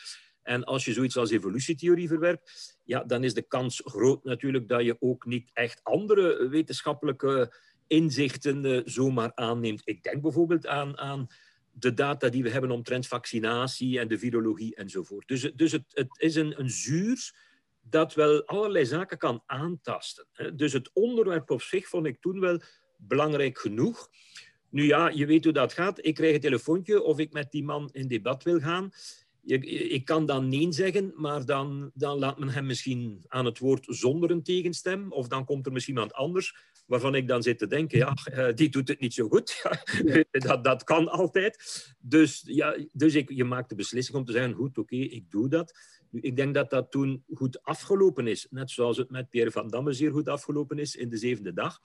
En 0.44 0.64
als 0.64 0.86
je 0.86 0.94
zoiets 0.94 1.18
als 1.18 1.32
evolutietheorie 1.32 2.08
verwerpt, 2.08 2.78
ja, 2.84 3.04
dan 3.04 3.24
is 3.24 3.34
de 3.34 3.42
kans 3.42 3.82
groot 3.86 4.24
natuurlijk 4.24 4.68
dat 4.68 4.84
je 4.84 4.96
ook 5.00 5.26
niet 5.26 5.50
echt 5.54 5.80
andere 5.84 6.48
wetenschappelijke 6.48 7.54
inzichten 7.88 8.82
zomaar 8.86 9.32
aanneemt. 9.36 9.82
Ik 9.86 10.04
denk 10.04 10.22
bijvoorbeeld 10.22 10.68
aan, 10.68 10.98
aan 10.98 11.28
de 11.72 11.94
data 11.94 12.30
die 12.30 12.44
we 12.44 12.50
hebben 12.50 12.72
omtrent 12.72 13.08
vaccinatie 13.08 14.00
en 14.00 14.08
de 14.08 14.20
virologie 14.20 14.76
enzovoort. 14.76 15.28
Dus, 15.28 15.52
dus 15.56 15.72
het, 15.72 15.84
het 15.88 16.20
is 16.20 16.36
een, 16.36 16.60
een 16.60 16.70
zuur 16.70 17.34
dat 17.82 18.14
wel 18.14 18.46
allerlei 18.46 18.86
zaken 18.86 19.18
kan 19.18 19.44
aantasten. 19.46 20.28
Dus 20.56 20.74
het 20.74 20.90
onderwerp 20.94 21.50
op 21.50 21.62
zich 21.62 21.88
vond 21.88 22.06
ik 22.06 22.22
toen 22.22 22.40
wel 22.40 22.62
belangrijk 22.98 23.60
genoeg. 23.60 24.10
Nu 24.70 24.86
ja, 24.86 25.10
je 25.10 25.26
weet 25.26 25.44
hoe 25.44 25.54
dat 25.54 25.74
gaat. 25.74 26.06
Ik 26.06 26.16
krijg 26.16 26.34
een 26.34 26.42
telefoontje 26.42 27.02
of 27.02 27.20
ik 27.20 27.34
met 27.34 27.52
die 27.52 27.64
man 27.64 27.90
in 27.92 28.08
debat 28.08 28.44
wil 28.44 28.60
gaan. 28.60 28.92
Ik 29.46 30.06
kan 30.06 30.26
dan 30.26 30.50
nee 30.50 30.72
zeggen, 30.72 31.14
maar 31.16 31.46
dan, 31.46 31.92
dan 31.94 32.20
laat 32.20 32.40
men 32.40 32.50
hem 32.50 32.66
misschien 32.66 33.24
aan 33.28 33.46
het 33.46 33.60
woord 33.60 33.86
zonder 33.90 34.32
een 34.32 34.44
tegenstem. 34.44 35.12
Of 35.12 35.28
dan 35.28 35.46
komt 35.46 35.66
er 35.66 35.72
misschien 35.72 35.96
iemand 35.96 36.14
anders 36.14 36.72
waarvan 36.86 37.16
ik 37.16 37.28
dan 37.28 37.44
zit 37.44 37.58
te 37.58 37.68
denken, 37.68 37.98
ja, 37.98 38.14
eh, 38.24 38.56
die 38.56 38.70
doet 38.70 38.88
het 38.88 39.00
niet 39.00 39.14
zo 39.14 39.28
goed. 39.28 39.62
dat, 40.32 40.64
dat 40.64 40.84
kan 40.84 41.08
altijd. 41.10 41.58
Dus, 42.00 42.44
ja, 42.46 42.78
dus 42.92 43.16
ik, 43.16 43.30
je 43.32 43.44
maakt 43.44 43.70
de 43.70 43.76
beslissing 43.76 44.18
om 44.18 44.26
te 44.26 44.32
zeggen, 44.32 44.54
goed, 44.54 44.78
oké, 44.78 44.96
ik 44.96 45.32
doe 45.32 45.50
dat. 45.50 45.74
Ik 46.12 46.36
denk 46.36 46.54
dat 46.54 46.70
dat 46.70 46.92
toen 46.92 47.24
goed 47.34 47.64
afgelopen 47.64 48.28
is. 48.28 48.48
Net 48.50 48.72
zoals 48.72 48.98
het 48.98 49.10
met 49.10 49.30
Pierre 49.30 49.52
van 49.52 49.70
Damme 49.70 49.94
zeer 49.94 50.12
goed 50.12 50.30
afgelopen 50.30 50.80
is 50.80 50.96
in 50.96 51.10
de 51.10 51.18
zevende 51.18 51.54
dag. 51.54 51.80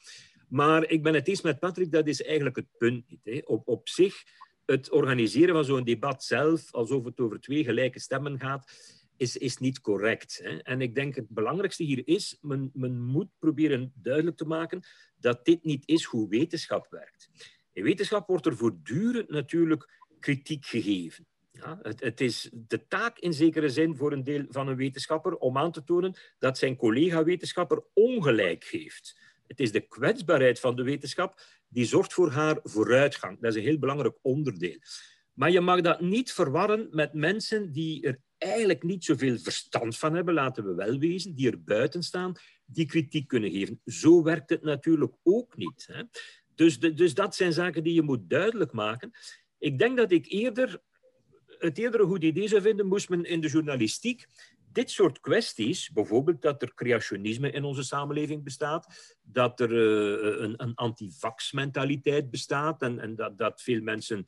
Maar 0.48 0.90
ik 0.90 1.02
ben 1.02 1.14
het 1.14 1.28
eens 1.28 1.42
met 1.42 1.58
Patrick, 1.58 1.92
dat 1.92 2.06
is 2.06 2.22
eigenlijk 2.22 2.56
het 2.56 2.66
punt 2.78 3.10
niet. 3.10 3.24
Hè. 3.24 3.40
Op, 3.44 3.68
op 3.68 3.88
zich, 3.88 4.22
het 4.70 4.90
organiseren 4.90 5.54
van 5.54 5.64
zo'n 5.64 5.84
debat 5.84 6.24
zelf, 6.24 6.72
alsof 6.72 7.04
het 7.04 7.20
over 7.20 7.40
twee 7.40 7.64
gelijke 7.64 8.00
stemmen 8.00 8.38
gaat, 8.38 8.72
is, 9.16 9.36
is 9.36 9.56
niet 9.56 9.80
correct. 9.80 10.40
Hè? 10.42 10.56
En 10.56 10.80
ik 10.80 10.94
denk 10.94 11.14
het 11.14 11.28
belangrijkste 11.28 11.82
hier 11.82 12.02
is, 12.04 12.38
men, 12.40 12.70
men 12.74 13.00
moet 13.00 13.28
proberen 13.38 13.92
duidelijk 13.94 14.36
te 14.36 14.44
maken 14.44 14.82
dat 15.16 15.44
dit 15.44 15.64
niet 15.64 15.88
is 15.88 16.04
hoe 16.04 16.28
wetenschap 16.28 16.86
werkt. 16.90 17.28
In 17.72 17.82
wetenschap 17.82 18.26
wordt 18.26 18.46
er 18.46 18.56
voortdurend 18.56 19.28
natuurlijk 19.28 20.06
kritiek 20.20 20.66
gegeven. 20.66 21.26
Ja, 21.52 21.78
het, 21.82 22.00
het, 22.00 22.20
is 22.20 22.50
de 22.52 22.86
taak 22.86 23.18
in 23.18 23.32
zekere 23.32 23.68
zin 23.68 23.96
voor 23.96 24.12
een 24.12 24.24
deel 24.24 24.44
van 24.48 24.68
een 24.68 24.76
wetenschapper 24.76 25.36
om 25.36 25.58
aan 25.58 25.72
te 25.72 25.84
tonen 25.84 26.16
dat 26.38 26.58
zijn 26.58 26.76
collega-wetenschapper 26.76 27.84
ongelijk 27.94 28.64
geeft. 28.64 29.18
Het 29.46 29.60
is 29.60 29.72
de 29.72 29.80
kwetsbaarheid 29.80 30.60
van 30.60 30.76
de 30.76 30.82
wetenschap 30.82 31.40
die 31.68 31.84
zorgt 31.84 32.12
voor 32.12 32.30
haar 32.30 32.58
vooruitgang. 32.62 33.40
Dat 33.40 33.50
is 33.50 33.56
een 33.56 33.68
heel 33.68 33.78
belangrijk 33.78 34.18
onderdeel. 34.22 34.78
Maar 35.32 35.50
je 35.50 35.60
mag 35.60 35.80
dat 35.80 36.00
niet 36.00 36.32
verwarren 36.32 36.88
met 36.90 37.12
mensen 37.12 37.72
die 37.72 38.02
er 38.02 38.18
eigenlijk 38.38 38.82
niet 38.82 39.04
zoveel 39.04 39.38
verstand 39.38 39.96
van 39.96 40.14
hebben, 40.14 40.34
laten 40.34 40.64
we 40.64 40.74
wel 40.74 40.98
wezen, 40.98 41.34
die 41.34 41.50
er 41.50 41.62
buiten 41.62 42.02
staan, 42.02 42.32
die 42.64 42.86
kritiek 42.86 43.28
kunnen 43.28 43.50
geven. 43.50 43.80
Zo 43.84 44.22
werkt 44.22 44.50
het 44.50 44.62
natuurlijk 44.62 45.14
ook 45.22 45.56
niet. 45.56 45.88
Hè? 45.92 46.02
Dus, 46.54 46.78
dus 46.78 47.14
dat 47.14 47.34
zijn 47.34 47.52
zaken 47.52 47.82
die 47.82 47.94
je 47.94 48.02
moet 48.02 48.30
duidelijk 48.30 48.72
maken. 48.72 49.10
Ik 49.58 49.78
denk 49.78 49.96
dat 49.96 50.10
ik 50.10 50.26
eerder, 50.26 50.80
het 51.58 51.78
eerder 51.78 52.00
een 52.00 52.08
goed 52.08 52.24
idee 52.24 52.48
zou 52.48 52.62
vinden, 52.62 52.86
moest 52.86 53.08
men 53.08 53.24
in 53.24 53.40
de 53.40 53.48
journalistiek 53.48 54.26
dit 54.72 54.90
soort 54.90 55.20
kwesties, 55.20 55.90
bijvoorbeeld 55.90 56.42
dat 56.42 56.62
er 56.62 56.74
creationisme 56.74 57.50
in 57.50 57.64
onze 57.64 57.82
samenleving 57.82 58.44
bestaat, 58.44 59.16
dat 59.22 59.60
er 59.60 59.72
uh, 59.72 60.42
een, 60.42 60.62
een 60.62 60.74
antivax-mentaliteit 60.74 62.30
bestaat 62.30 62.82
en, 62.82 62.98
en 62.98 63.14
dat, 63.14 63.38
dat 63.38 63.62
veel 63.62 63.80
mensen 63.80 64.26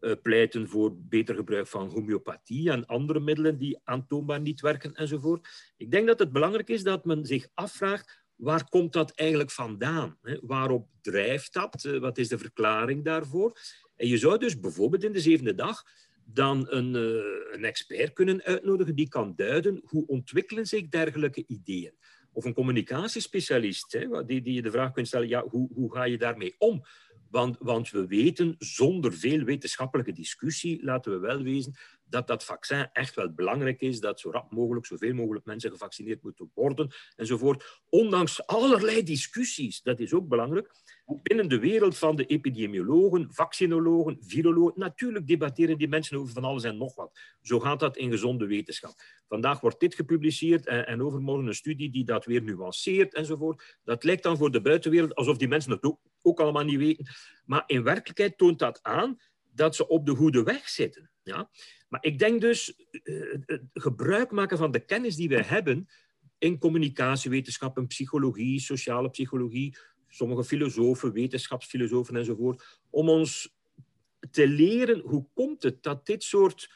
uh, 0.00 0.12
pleiten 0.22 0.68
voor 0.68 0.96
beter 0.96 1.34
gebruik 1.34 1.66
van 1.66 1.88
homeopathie 1.88 2.70
en 2.70 2.86
andere 2.86 3.20
middelen 3.20 3.58
die 3.58 3.80
aantoonbaar 3.84 4.40
niet 4.40 4.60
werken 4.60 4.94
enzovoort. 4.94 5.48
Ik 5.76 5.90
denk 5.90 6.06
dat 6.06 6.18
het 6.18 6.32
belangrijk 6.32 6.68
is 6.68 6.82
dat 6.82 7.04
men 7.04 7.24
zich 7.24 7.48
afvraagt 7.54 8.20
waar 8.42 8.68
komt 8.68 8.92
dat 8.92 9.10
eigenlijk 9.10 9.50
vandaan? 9.50 10.18
Hè? 10.22 10.38
Waarop 10.42 10.88
drijft 11.00 11.52
dat? 11.52 11.82
Wat 12.00 12.18
is 12.18 12.28
de 12.28 12.38
verklaring 12.38 13.04
daarvoor? 13.04 13.58
En 13.96 14.08
je 14.08 14.18
zou 14.18 14.38
dus 14.38 14.60
bijvoorbeeld 14.60 15.04
in 15.04 15.12
de 15.12 15.20
zevende 15.20 15.54
dag 15.54 15.82
dan 16.24 16.66
een, 16.70 16.94
uh, 16.94 17.22
een 17.52 17.64
expert 17.64 18.12
kunnen 18.12 18.42
uitnodigen 18.42 18.94
die 18.94 19.08
kan 19.08 19.32
duiden 19.36 19.80
hoe 19.84 20.06
ontwikkelen 20.06 20.66
zich 20.66 20.88
dergelijke 20.88 21.44
ideeën. 21.46 21.94
Of 22.32 22.44
een 22.44 22.54
communicatiespecialist, 22.54 23.92
hè, 23.92 24.24
die, 24.24 24.42
die 24.42 24.54
je 24.54 24.62
de 24.62 24.70
vraag 24.70 24.92
kunt 24.92 25.06
stellen, 25.06 25.28
ja, 25.28 25.44
hoe, 25.48 25.70
hoe 25.74 25.92
ga 25.92 26.04
je 26.04 26.18
daarmee 26.18 26.54
om? 26.58 26.84
Want, 27.30 27.56
want 27.58 27.90
we 27.90 28.06
weten, 28.06 28.54
zonder 28.58 29.12
veel 29.12 29.44
wetenschappelijke 29.44 30.12
discussie, 30.12 30.84
laten 30.84 31.12
we 31.12 31.18
wel 31.18 31.42
wezen, 31.42 31.74
dat 32.12 32.26
dat 32.26 32.44
vaccin 32.44 32.88
echt 32.92 33.14
wel 33.14 33.32
belangrijk 33.32 33.80
is, 33.80 34.00
dat 34.00 34.20
zo 34.20 34.30
rap 34.30 34.50
mogelijk 34.50 34.86
zoveel 34.86 35.14
mogelijk 35.14 35.44
mensen 35.44 35.70
gevaccineerd 35.70 36.22
moeten 36.22 36.50
worden 36.54 36.90
enzovoort. 37.16 37.82
Ondanks 37.88 38.46
allerlei 38.46 39.02
discussies, 39.02 39.82
dat 39.82 40.00
is 40.00 40.12
ook 40.12 40.28
belangrijk, 40.28 40.70
binnen 41.22 41.48
de 41.48 41.58
wereld 41.58 41.98
van 41.98 42.16
de 42.16 42.26
epidemiologen, 42.26 43.32
vaccinologen, 43.32 44.16
virologen, 44.20 44.72
natuurlijk 44.76 45.26
debatteren 45.26 45.78
die 45.78 45.88
mensen 45.88 46.18
over 46.18 46.32
van 46.32 46.44
alles 46.44 46.64
en 46.64 46.76
nog 46.76 46.94
wat. 46.94 47.18
Zo 47.42 47.60
gaat 47.60 47.80
dat 47.80 47.96
in 47.96 48.10
gezonde 48.10 48.46
wetenschap. 48.46 48.94
Vandaag 49.28 49.60
wordt 49.60 49.80
dit 49.80 49.94
gepubliceerd 49.94 50.66
en, 50.66 50.86
en 50.86 51.02
overmorgen 51.02 51.46
een 51.46 51.54
studie 51.54 51.90
die 51.90 52.04
dat 52.04 52.24
weer 52.24 52.42
nuanceert 52.42 53.14
enzovoort. 53.14 53.78
Dat 53.84 54.04
lijkt 54.04 54.22
dan 54.22 54.36
voor 54.36 54.50
de 54.50 54.60
buitenwereld 54.60 55.14
alsof 55.14 55.36
die 55.36 55.48
mensen 55.48 55.72
het 55.72 55.82
ook, 55.82 56.00
ook 56.22 56.40
allemaal 56.40 56.64
niet 56.64 56.78
weten. 56.78 57.06
Maar 57.44 57.62
in 57.66 57.82
werkelijkheid 57.82 58.38
toont 58.38 58.58
dat 58.58 58.82
aan 58.82 59.18
dat 59.54 59.76
ze 59.76 59.88
op 59.88 60.06
de 60.06 60.14
goede 60.14 60.42
weg 60.42 60.68
zitten. 60.68 61.10
Ja? 61.22 61.50
Maar 61.88 62.04
ik 62.04 62.18
denk 62.18 62.40
dus, 62.40 62.74
uh, 63.04 63.34
gebruik 63.72 64.30
maken 64.30 64.58
van 64.58 64.70
de 64.70 64.84
kennis 64.84 65.16
die 65.16 65.28
wij 65.28 65.42
hebben 65.42 65.88
in 66.38 66.58
communicatiewetenschappen, 66.58 67.86
psychologie, 67.86 68.60
sociale 68.60 69.10
psychologie, 69.10 69.76
sommige 70.08 70.44
filosofen, 70.44 71.12
wetenschapsfilosofen 71.12 72.16
enzovoort, 72.16 72.80
om 72.90 73.08
ons 73.08 73.54
te 74.30 74.48
leren 74.48 75.00
hoe 75.00 75.26
komt 75.34 75.62
het 75.62 75.82
dat 75.82 76.06
dit 76.06 76.22
soort 76.22 76.70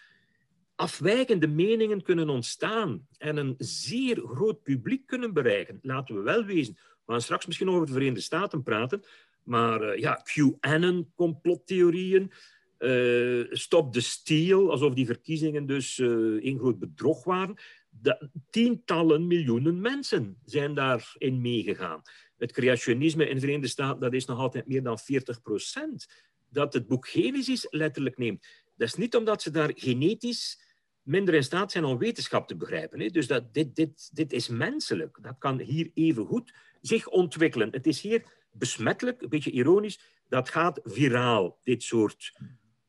afwijkende 0.74 1.46
meningen 1.46 2.02
kunnen 2.02 2.28
ontstaan 2.28 3.06
en 3.18 3.36
een 3.36 3.54
zeer 3.58 4.16
groot 4.16 4.62
publiek 4.62 5.06
kunnen 5.06 5.32
bereiken. 5.32 5.78
Laten 5.82 6.14
we 6.14 6.20
wel 6.20 6.44
wezen. 6.44 6.74
We 6.74 7.12
gaan 7.12 7.20
straks 7.20 7.46
misschien 7.46 7.70
over 7.70 7.86
de 7.86 7.92
Verenigde 7.92 8.20
Staten 8.20 8.62
praten, 8.62 9.02
maar 9.42 9.82
uh, 9.82 10.00
ja, 10.00 10.22
QAnon, 10.22 11.12
complottheorieën, 11.14 12.32
uh, 12.78 13.46
Stop 13.50 13.92
the 13.92 14.00
Steal, 14.00 14.70
alsof 14.70 14.94
die 14.94 15.06
verkiezingen 15.06 15.66
dus 15.66 15.98
uh, 15.98 16.44
een 16.44 16.58
groot 16.58 16.78
bedrog 16.78 17.24
waren. 17.24 17.56
De, 17.88 18.30
tientallen 18.50 19.26
miljoenen 19.26 19.80
mensen 19.80 20.38
zijn 20.44 20.74
daarin 20.74 21.40
meegegaan. 21.40 22.02
Het 22.36 22.52
creationisme 22.52 23.28
in 23.28 23.34
de 23.34 23.40
Verenigde 23.40 23.68
Staten 23.68 24.00
dat 24.00 24.12
is 24.12 24.24
nog 24.24 24.38
altijd 24.38 24.66
meer 24.66 24.82
dan 24.82 24.98
40 24.98 25.42
procent. 25.42 26.06
Dat 26.48 26.72
het 26.72 26.86
boek 26.86 27.08
Genesis 27.08 27.66
letterlijk 27.70 28.18
neemt. 28.18 28.46
Dat 28.76 28.88
is 28.88 28.94
niet 28.94 29.16
omdat 29.16 29.42
ze 29.42 29.50
daar 29.50 29.70
genetisch 29.74 30.64
minder 31.02 31.34
in 31.34 31.44
staat 31.44 31.72
zijn 31.72 31.84
om 31.84 31.98
wetenschap 31.98 32.48
te 32.48 32.56
begrijpen. 32.56 33.00
Hè? 33.00 33.06
Dus 33.06 33.26
dat, 33.26 33.54
dit, 33.54 33.76
dit, 33.76 34.10
dit 34.12 34.32
is 34.32 34.48
menselijk. 34.48 35.18
Dat 35.22 35.36
kan 35.38 35.60
hier 35.60 35.90
even 35.94 36.26
goed 36.26 36.54
zich 36.80 37.08
ontwikkelen. 37.08 37.68
Het 37.70 37.86
is 37.86 38.00
hier 38.00 38.22
besmettelijk, 38.52 39.22
een 39.22 39.28
beetje 39.28 39.50
ironisch. 39.50 40.00
Dat 40.28 40.48
gaat 40.48 40.80
viraal, 40.84 41.58
dit 41.62 41.82
soort 41.82 42.32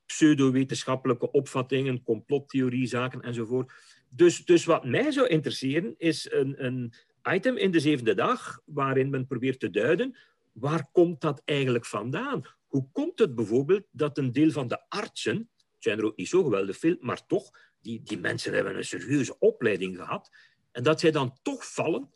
pseudo-wetenschappelijke 0.08 1.32
opvattingen, 1.32 2.04
complottheoriezaken 2.04 3.22
enzovoort. 3.22 3.72
Dus, 4.10 4.46
dus 4.46 4.66
wat 4.66 4.86
mij 4.86 5.12
zou 5.12 5.28
interesseren 5.28 5.96
is 5.98 6.32
een, 6.32 6.66
een 6.66 6.94
item 7.32 7.58
in 7.58 7.72
de 7.72 7.80
zevende 7.80 8.14
dag 8.14 8.62
waarin 8.66 9.10
men 9.10 9.28
probeert 9.28 9.60
te 9.60 9.70
duiden 9.70 10.16
waar 10.60 10.90
komt 10.92 11.22
dat 11.22 11.42
eigenlijk 11.46 11.86
vandaan? 11.86 12.42
Hoe 12.68 12.88
komt 12.92 13.20
het 13.20 13.36
bijvoorbeeld 13.36 13.84
dat 13.92 14.18
een 14.18 14.32
deel 14.32 14.52
van 14.52 14.68
de 14.68 14.90
artsen, 14.90 15.36
het 15.36 15.84
zijn 15.84 15.98
er 15.98 16.06
ook 16.06 16.18
niet 16.18 16.28
zo 16.28 16.44
geweldig 16.44 16.78
veel, 16.78 16.98
maar 17.00 17.26
toch, 17.26 17.50
die, 17.82 18.02
die 18.04 18.20
mensen 18.20 18.54
hebben 18.54 18.78
een 18.78 18.84
serieuze 18.84 19.40
opleiding 19.40 19.98
gehad, 19.98 20.30
en 20.72 20.84
dat 20.84 21.00
zij 21.00 21.12
dan 21.12 21.38
toch 21.42 21.74
vallen 21.74 22.10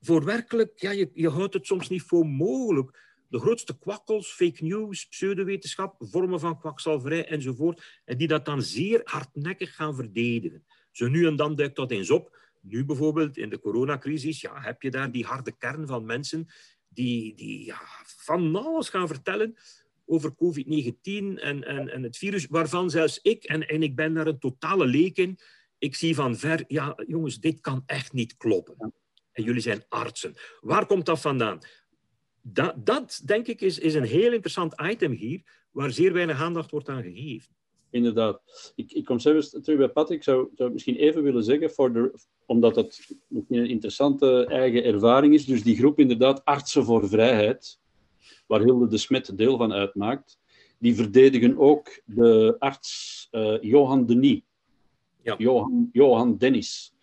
voor 0.00 0.24
werkelijk, 0.24 0.78
ja, 0.78 0.90
je, 0.90 1.10
je 1.14 1.28
houdt 1.28 1.54
het 1.54 1.66
soms 1.66 1.88
niet 1.88 2.02
voor 2.02 2.26
mogelijk. 2.26 3.02
De 3.34 3.40
grootste 3.40 3.78
kwakkels, 3.78 4.32
fake 4.32 4.64
news, 4.64 5.06
pseudowetenschap, 5.08 5.94
vormen 5.98 6.40
van 6.40 6.58
kwakzalverij 6.58 7.26
enzovoort, 7.28 8.00
en 8.04 8.16
die 8.16 8.28
dat 8.28 8.44
dan 8.44 8.62
zeer 8.62 9.00
hardnekkig 9.04 9.74
gaan 9.74 9.94
verdedigen. 9.94 10.64
Zo 10.90 11.08
nu 11.08 11.26
en 11.26 11.36
dan 11.36 11.54
duikt 11.54 11.76
dat 11.76 11.90
eens 11.90 12.10
op. 12.10 12.38
Nu 12.60 12.84
bijvoorbeeld 12.84 13.36
in 13.36 13.50
de 13.50 13.60
coronacrisis 13.60 14.40
ja, 14.40 14.60
heb 14.60 14.82
je 14.82 14.90
daar 14.90 15.12
die 15.12 15.24
harde 15.24 15.56
kern 15.58 15.86
van 15.86 16.04
mensen 16.04 16.46
die, 16.88 17.34
die 17.34 17.64
ja, 17.64 17.80
van 18.04 18.56
alles 18.56 18.88
gaan 18.88 19.08
vertellen 19.08 19.54
over 20.04 20.34
COVID-19 20.34 20.94
en, 21.04 21.64
en, 21.64 21.88
en 21.88 22.02
het 22.02 22.16
virus, 22.16 22.46
waarvan 22.46 22.90
zelfs 22.90 23.18
ik, 23.22 23.44
en, 23.44 23.68
en 23.68 23.82
ik 23.82 23.96
ben 23.96 24.14
daar 24.14 24.26
een 24.26 24.38
totale 24.38 24.86
leek 24.86 25.16
in, 25.16 25.38
ik 25.78 25.94
zie 25.94 26.14
van 26.14 26.36
ver, 26.36 26.64
ja 26.66 26.96
jongens, 27.06 27.40
dit 27.40 27.60
kan 27.60 27.82
echt 27.86 28.12
niet 28.12 28.36
kloppen. 28.36 28.94
En 29.32 29.42
jullie 29.42 29.60
zijn 29.60 29.84
artsen. 29.88 30.34
Waar 30.60 30.86
komt 30.86 31.06
dat 31.06 31.20
vandaan? 31.20 31.58
Dat, 32.46 32.86
dat 32.86 33.22
denk 33.24 33.46
ik, 33.46 33.60
is, 33.60 33.78
is 33.78 33.94
een 33.94 34.04
heel 34.04 34.32
interessant 34.32 34.80
item 34.80 35.12
hier, 35.12 35.42
waar 35.70 35.90
zeer 35.90 36.12
weinig 36.12 36.40
aandacht 36.40 36.70
wordt 36.70 36.88
aan 36.88 37.02
gegeven 37.02 37.54
inderdaad. 37.94 38.40
Ik, 38.74 38.92
ik 38.92 39.04
kom 39.04 39.18
zelfs 39.18 39.50
terug 39.50 39.78
bij 39.78 39.88
Pat. 39.88 40.10
Ik 40.10 40.22
zou, 40.22 40.48
zou 40.54 40.72
misschien 40.72 40.96
even 40.96 41.22
willen 41.22 41.44
zeggen, 41.44 41.70
voor 41.70 41.92
de, 41.92 42.14
omdat 42.46 42.76
het 42.76 43.16
een 43.28 43.68
interessante 43.68 44.46
eigen 44.46 44.84
ervaring 44.84 45.34
is. 45.34 45.44
Dus 45.44 45.62
die 45.62 45.76
groep 45.76 45.98
inderdaad, 45.98 46.44
Artsen 46.44 46.84
voor 46.84 47.08
Vrijheid, 47.08 47.80
waar 48.46 48.60
Hilde 48.60 48.86
de 48.86 48.98
Smet 48.98 49.38
deel 49.38 49.56
van 49.56 49.72
uitmaakt, 49.72 50.38
die 50.78 50.94
verdedigen 50.94 51.58
ook 51.58 52.00
de 52.04 52.56
arts 52.58 53.28
uh, 53.32 53.56
Johan 53.60 54.06
Denis. 54.06 54.40
Ja. 55.22 55.34
Johan, 55.38 55.88
Johan 55.92 56.36
Dennis. 56.36 56.94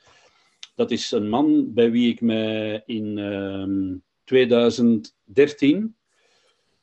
Dat 0.75 0.91
is 0.91 1.11
een 1.11 1.29
man 1.29 1.73
bij 1.73 1.91
wie 1.91 2.11
ik 2.11 2.21
mij 2.21 2.83
in 2.85 3.17
ehm, 3.17 3.95
2013 4.31 5.95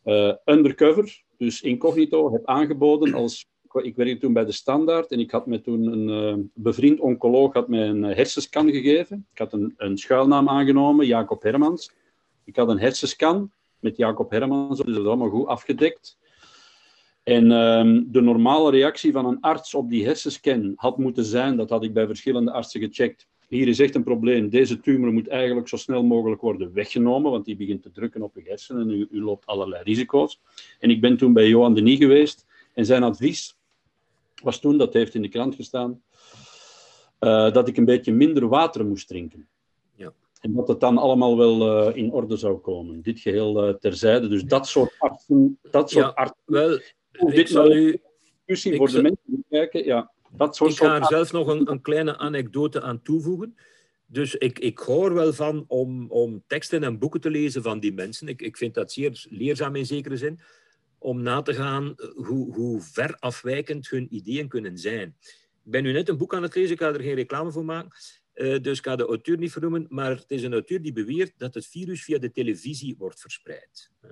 uh, 0.05 0.35
undercover, 0.45 1.23
dus 1.39 1.63
incognito, 1.63 2.33
heb 2.33 2.47
aangeboden 2.47 3.15
als 3.15 3.49
ik 3.83 3.97
werkte 3.97 4.19
toen 4.19 4.33
bij 4.33 4.45
de 4.45 4.53
Standaard 4.53 5.11
en 5.11 5.21
ik 5.21 5.31
had 5.31 5.47
me 5.47 5.61
toen 5.61 5.87
een 5.87 6.39
uh, 6.39 6.45
bevriend 6.55 7.01
oncoloog 7.01 7.53
had 7.53 7.69
mij 7.69 7.89
een 7.89 8.03
hersenscan 8.03 8.71
gegeven. 8.71 9.27
Ik 9.33 9.39
had 9.39 9.53
een, 9.53 9.75
een 9.77 9.99
schuilnaam 9.99 10.49
aangenomen, 10.49 11.07
Jacob 11.07 11.43
Hermans. 11.43 11.93
Ik 12.45 12.57
had 12.57 12.69
een 12.69 12.79
hersenscan 12.79 13.53
met 13.79 13.97
Jacob 13.97 14.31
Hermans, 14.31 14.79
dus 14.79 14.95
dat 14.95 15.03
is 15.03 15.09
allemaal 15.09 15.31
goed 15.31 15.47
afgedekt. 15.47 16.19
En 17.23 17.45
uh, 17.45 18.03
de 18.07 18.21
normale 18.21 18.71
reactie 18.71 19.13
van 19.13 19.27
een 19.27 19.41
arts 19.41 19.75
op 19.75 19.91
die 19.91 20.05
hersenscan 20.05 20.73
had 20.77 20.99
moeten 20.99 21.25
zijn, 21.25 21.57
dat 21.57 21.71
had 21.71 21.85
ik 21.85 21.93
bij 21.93 22.07
verschillende 22.07 22.53
artsen 22.53 22.81
gecheckt. 22.81 23.29
Hier 23.49 23.69
is 23.69 23.79
echt 23.79 23.95
een 23.95 24.03
probleem. 24.03 24.49
Deze 24.49 24.81
tumor 24.81 25.13
moet 25.13 25.29
eigenlijk 25.29 25.69
zo 25.69 25.77
snel 25.77 26.03
mogelijk 26.03 26.41
worden 26.41 26.73
weggenomen, 26.73 27.31
want 27.31 27.45
die 27.45 27.57
begint 27.57 27.83
te 27.83 27.91
drukken 27.91 28.23
op 28.23 28.35
je 28.35 28.43
hersenen 28.45 28.83
en 28.83 28.91
u, 28.91 29.09
u 29.11 29.23
loopt 29.23 29.47
allerlei 29.47 29.83
risico's. 29.83 30.41
En 30.79 30.91
ik 30.91 31.01
ben 31.01 31.17
toen 31.17 31.33
bij 31.33 31.49
Johan 31.49 31.75
Denis 31.75 31.99
geweest 31.99 32.47
en 32.75 32.87
zijn 32.87 33.03
advies 33.03 33.57
was 34.43 34.61
toen, 34.61 34.79
dat 34.79 34.93
heeft 34.93 35.15
in 35.15 35.23
de 35.23 35.29
krant 35.29 35.55
gestaan, 35.55 36.03
uh, 37.21 37.53
dat 37.53 37.69
ik 37.69 37.77
een 37.77 37.85
beetje 37.85 38.13
minder 38.13 38.49
water 38.49 38.87
moest 38.87 39.09
drinken. 39.09 39.49
Ja. 39.95 40.13
En 40.41 40.53
dat 40.55 40.69
het 40.69 40.81
dan 40.81 40.99
allemaal 40.99 41.37
wel 41.37 41.89
uh, 41.89 41.97
in 41.97 42.13
orde 42.13 42.37
zou 42.37 42.59
komen. 42.59 43.03
Dit 43.03 43.21
geheel 43.21 43.69
uh, 43.69 43.75
terzijde. 43.75 44.29
Dus 44.29 44.45
dat 44.45 44.67
soort 44.67 44.95
artsen... 44.99 45.59
Dat 45.71 45.91
soort 45.91 46.05
ja, 46.05 46.11
artsen 46.11 46.43
wel, 46.45 46.79
dit 47.13 47.49
zal 47.49 47.73
u... 47.73 48.01
Discussie 48.45 48.77
voor 48.77 48.91
de 48.91 49.03
mensen 49.03 49.23
die 49.25 49.45
kijken, 49.49 49.85
ja. 49.85 50.11
Dat 50.31 50.57
soort 50.57 50.71
ik 50.71 50.77
ga 50.77 50.97
er 51.01 51.07
zelf 51.07 51.33
nog 51.33 51.49
een, 51.49 51.71
een, 51.71 51.81
kleine 51.81 52.17
anekdote 52.17 52.83
aan 52.83 53.03
toevoegen. 53.03 53.57
Dus 54.07 54.35
ik, 54.35 54.59
ik 54.59 54.79
hoor 54.79 55.15
wel 55.15 55.33
van 55.33 55.65
om, 55.67 56.11
om 56.11 56.43
teksten 56.47 56.85
en 56.85 56.99
boeken 56.99 57.21
te 57.21 57.31
lezen 57.31 57.63
van 57.63 57.81
die 57.81 57.93
mensen. 57.93 58.29
Ik, 58.29 58.43
ik 58.43 58.57
vind 58.57 58.75
dat 58.75 58.93
zeer 58.93 59.27
leerzaam 59.29 59.77
in 59.77 59.87
zekere 59.87 60.17
zin 60.17 60.41
om 60.99 61.23
na 61.23 61.43
te 61.43 61.55
gaan 61.55 61.95
eh, 61.97 62.09
hoe, 62.15 62.55
hoe 62.55 62.81
ver 62.81 63.17
afwijkend 63.19 63.89
hun 63.89 64.15
ideeën 64.15 64.49
kunnen 64.49 64.79
zijn. 64.79 65.17
Ik 65.65 65.75
ben 65.75 65.83
nu 65.83 65.93
net 65.93 66.09
een 66.09 66.17
boek 66.17 66.35
aan 66.35 66.43
het 66.43 66.55
lezen, 66.55 66.73
ik 66.73 66.81
ga 66.81 66.93
er 66.93 67.01
geen 67.01 67.15
reclame 67.15 67.53
voor 67.53 67.65
maken, 67.65 67.91
uh, 68.35 68.61
dus 68.61 68.79
ik 68.79 68.85
ga 68.85 68.97
de 68.97 69.07
auteur 69.07 69.39
niet 69.39 69.53
vernoemen, 69.53 69.87
maar 69.89 70.11
het 70.11 70.31
is 70.31 70.43
een 70.43 70.53
auteur 70.53 70.83
die 70.83 70.93
beweert 70.93 71.33
dat 71.37 71.55
het 71.55 71.67
virus 71.67 72.05
via 72.05 72.19
de 72.19 72.31
televisie 72.31 72.95
wordt 72.99 73.21
verspreid. 73.21 73.91
Hè? 74.01 74.09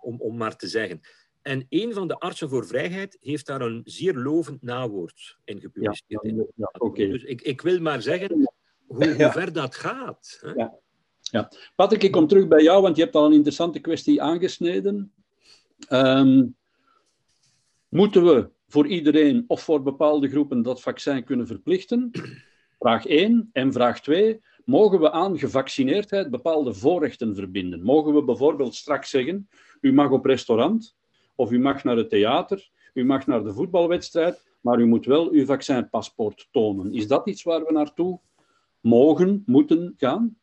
Om, 0.00 0.20
om 0.20 0.36
maar 0.36 0.56
te 0.56 0.68
zeggen. 0.68 1.00
En 1.44 1.66
een 1.68 1.92
van 1.92 2.08
de 2.08 2.18
artsen 2.18 2.48
voor 2.48 2.66
vrijheid 2.66 3.16
heeft 3.20 3.46
daar 3.46 3.60
een 3.60 3.80
zeer 3.84 4.14
lovend 4.14 4.62
nawoord 4.62 5.38
in 5.44 5.60
gepubliceerd. 5.60 6.22
Ja, 6.22 6.44
ja, 6.54 6.70
okay. 6.78 7.10
Dus 7.10 7.22
ik, 7.22 7.42
ik 7.42 7.60
wil 7.60 7.80
maar 7.80 8.02
zeggen 8.02 8.32
hoe, 8.32 8.52
hoe 8.86 9.30
ver 9.30 9.52
dat 9.52 9.74
gaat. 9.74 10.38
Hè? 10.40 10.52
Ja. 10.52 10.74
Ja. 11.20 11.50
Patrick, 11.76 12.02
ik 12.02 12.12
kom 12.12 12.26
terug 12.26 12.48
bij 12.48 12.62
jou, 12.62 12.82
want 12.82 12.96
je 12.96 13.02
hebt 13.02 13.14
al 13.14 13.26
een 13.26 13.32
interessante 13.32 13.80
kwestie 13.80 14.22
aangesneden. 14.22 15.12
Um, 15.88 16.56
moeten 17.88 18.24
we 18.24 18.50
voor 18.68 18.86
iedereen 18.86 19.44
of 19.46 19.62
voor 19.62 19.82
bepaalde 19.82 20.28
groepen 20.28 20.62
dat 20.62 20.82
vaccin 20.82 21.24
kunnen 21.24 21.46
verplichten? 21.46 22.10
Vraag 22.78 23.06
1. 23.06 23.50
En 23.52 23.72
vraag 23.72 24.00
2. 24.00 24.40
Mogen 24.64 25.00
we 25.00 25.10
aan 25.10 25.38
gevaccineerdheid 25.38 26.30
bepaalde 26.30 26.74
voorrechten 26.74 27.34
verbinden? 27.34 27.82
Mogen 27.82 28.14
we 28.14 28.24
bijvoorbeeld 28.24 28.74
straks 28.74 29.10
zeggen: 29.10 29.48
u 29.80 29.92
mag 29.92 30.10
op 30.10 30.24
restaurant, 30.24 30.96
of 31.34 31.50
u 31.50 31.58
mag 31.58 31.84
naar 31.84 31.96
het 31.96 32.10
theater, 32.10 32.70
u 32.94 33.04
mag 33.04 33.26
naar 33.26 33.44
de 33.44 33.52
voetbalwedstrijd, 33.52 34.42
maar 34.60 34.80
u 34.80 34.86
moet 34.86 35.06
wel 35.06 35.30
uw 35.30 35.44
vaccinpaspoort 35.44 36.48
tonen. 36.50 36.92
Is 36.92 37.06
dat 37.06 37.26
iets 37.26 37.42
waar 37.42 37.64
we 37.64 37.72
naartoe 37.72 38.20
mogen, 38.80 39.42
moeten 39.46 39.94
gaan? 39.96 40.36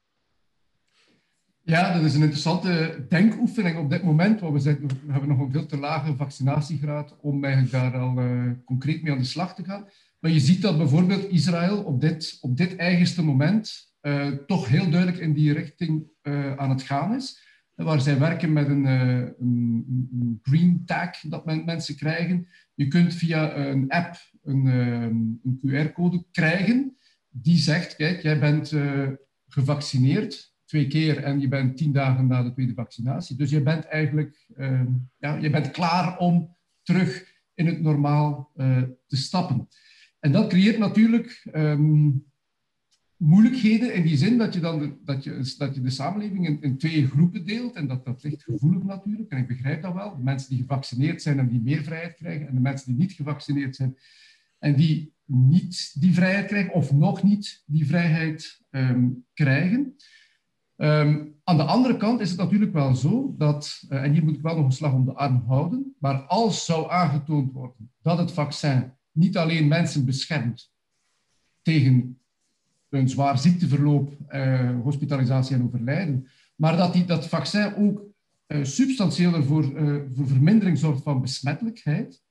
Ja, 1.64 1.94
dat 1.94 2.04
is 2.04 2.16
een 2.16 2.22
interessante 2.22 3.06
denkoefening 3.10 3.78
op 3.78 3.90
dit 3.90 4.04
moment. 4.04 4.40
Want 4.40 4.54
we, 4.54 4.60
zijn, 4.60 4.88
we 4.88 5.12
hebben 5.12 5.30
nog 5.30 5.40
een 5.40 5.52
veel 5.52 5.66
te 5.66 5.78
lage 5.78 6.16
vaccinatiegraad 6.16 7.16
om 7.22 7.44
eigenlijk 7.44 7.74
daar 7.74 8.02
al 8.02 8.20
uh, 8.20 8.52
concreet 8.66 9.04
mee 9.04 9.12
aan 9.12 9.18
de 9.18 9.24
slag 9.24 9.56
te 9.56 9.64
gaan. 9.64 9.88
Maar 10.20 10.32
je 10.32 10.40
ziet 10.40 10.62
dat 10.62 10.78
bijvoorbeeld 10.78 11.30
Israël 11.30 11.84
op 11.84 12.02
dit, 12.02 12.38
op 12.42 12.58
dit 12.58 12.76
eigenste 12.76 13.24
moment 13.24 13.94
uh, 14.02 14.28
toch 14.28 14.68
heel 14.68 14.90
duidelijk 14.90 15.22
in 15.22 15.34
die 15.34 15.54
richting 15.54 16.08
uh, 16.24 16.56
aan 16.56 16.70
het 16.70 16.82
gaan 16.82 17.16
is. 17.16 17.51
Waar 17.84 18.02
zij 18.02 18.20
werken 18.20 18.54
met 18.54 18.68
een, 18.68 18.86
een, 18.86 19.86
een 20.12 20.40
green 20.42 20.82
tag 20.86 21.20
dat 21.20 21.46
men, 21.46 21.66
mensen 21.66 21.96
krijgen. 21.96 22.48
Je 22.74 22.88
kunt 22.88 23.14
via 23.14 23.56
een 23.56 23.90
app 23.90 24.16
een, 24.44 24.66
een 24.66 25.60
QR-code 25.68 26.26
krijgen 26.32 26.98
die 27.30 27.58
zegt, 27.58 27.96
kijk, 27.96 28.22
jij 28.22 28.40
bent 28.40 28.74
gevaccineerd 29.48 30.52
twee 30.66 30.88
keer 30.88 31.24
en 31.24 31.40
je 31.40 31.48
bent 31.48 31.78
tien 31.78 31.92
dagen 31.92 32.28
na 32.28 32.44
de 32.44 32.52
tweede 32.52 32.74
vaccinatie. 32.74 33.38
Dus 33.38 33.50
je 33.50 33.62
bent 33.62 33.86
eigenlijk 33.86 34.48
uh, 34.58 34.82
ja, 35.18 35.36
je 35.36 35.50
bent 35.50 35.72
klaar 35.72 36.18
om 36.18 36.58
terug 36.84 37.26
in 37.54 37.66
het 37.66 37.82
normaal 37.82 38.52
uh, 38.56 38.82
te 39.08 39.18
stappen. 39.18 39.68
En 40.20 40.32
dat 40.32 40.50
creëert 40.50 40.78
natuurlijk 40.78 41.50
um, 41.54 42.26
moeilijkheden 43.22 43.94
in 43.94 44.04
die 44.04 44.18
zin 44.18 44.38
dat 44.38 44.54
je, 44.54 44.60
dan 44.60 44.80
de, 44.80 44.94
dat 45.04 45.24
je, 45.24 45.56
dat 45.58 45.76
je 45.76 45.82
de 45.82 45.90
samenleving 45.90 46.48
in, 46.48 46.62
in, 46.62 46.78
twee 46.78 47.08
groepen 47.08 47.46
deelt. 47.46 47.76
En 47.76 47.88
dat, 47.88 48.06
dat 48.06 48.24
ligt 48.24 48.44
gevoelig 48.44 48.84
natuurlijk, 48.84 49.32
en 49.32 49.38
ik 49.38 49.48
begrijp 49.48 49.82
dat 49.82 49.94
wel. 49.94 50.18
Mensen 50.18 50.50
die 50.50 50.60
gevaccineerd 50.60 51.22
zijn 51.22 51.40
en 51.40 51.48
die 51.48 51.62
meer 51.62 51.84
vrijheid 51.84 52.16
krijgen, 52.16 52.48
en 52.48 52.56
de 52.56 52.62
mensen 52.62 52.88
die 52.88 52.98
niet 52.98 53.12
gevaccineerd 53.12 53.76
zijn 53.76 53.98
en 54.60 54.76
die 54.76 55.14
niet 55.26 56.02
die 56.02 56.14
vrijheid 56.14 56.48
krijgen, 56.48 56.74
of 56.74 56.92
nog 56.92 57.24
niet 57.24 57.64
die 57.66 57.86
vrijheid 57.86 58.62
um, 58.70 59.26
krijgen. 59.34 59.96
Um, 60.76 61.36
aan 61.44 61.58
de 61.58 61.64
andere 61.64 61.98
kant 61.98 62.20
is 62.20 62.30
het 62.30 62.40
natuurlijk 62.40 62.74
wel 62.74 62.96
zo 62.96 63.36
dat, 63.38 63.84
uh, 63.90 64.04
en 64.04 64.14
hier 64.14 64.24
moet 64.24 64.36
ik 64.36 64.42
wel 64.42 64.56
nog 64.56 64.66
een 64.66 64.72
slag 64.72 64.94
om 64.94 65.06
de 65.06 65.14
arm 65.14 65.44
houden, 65.48 65.96
maar 66.00 66.16
als 66.16 66.66
zou 66.66 66.92
aangetoond 66.92 67.52
worden 67.52 67.92
dat 68.02 68.18
het 68.18 68.32
vaccin 68.32 68.94
niet 69.12 69.38
alleen 69.38 69.68
mensen 69.68 70.06
beschermt 70.06 70.72
tegen 71.62 72.21
een 72.92 73.10
zwaar 73.10 73.38
ziekteverloop, 73.38 74.18
uh, 74.30 74.82
hospitalisatie 74.82 75.56
en 75.56 75.64
overlijden, 75.64 76.28
maar 76.56 76.78
dat 76.78 76.94
die, 76.94 77.06
dat 77.06 77.28
vaccin 77.28 77.76
ook 77.76 78.04
uh, 78.48 78.64
substantieel 78.64 79.44
voor, 79.44 79.64
voor 80.14 80.28
vermindering 80.28 80.78
zorgt 80.78 81.04
van 81.04 81.22
besmettelijkheid, 81.22 82.22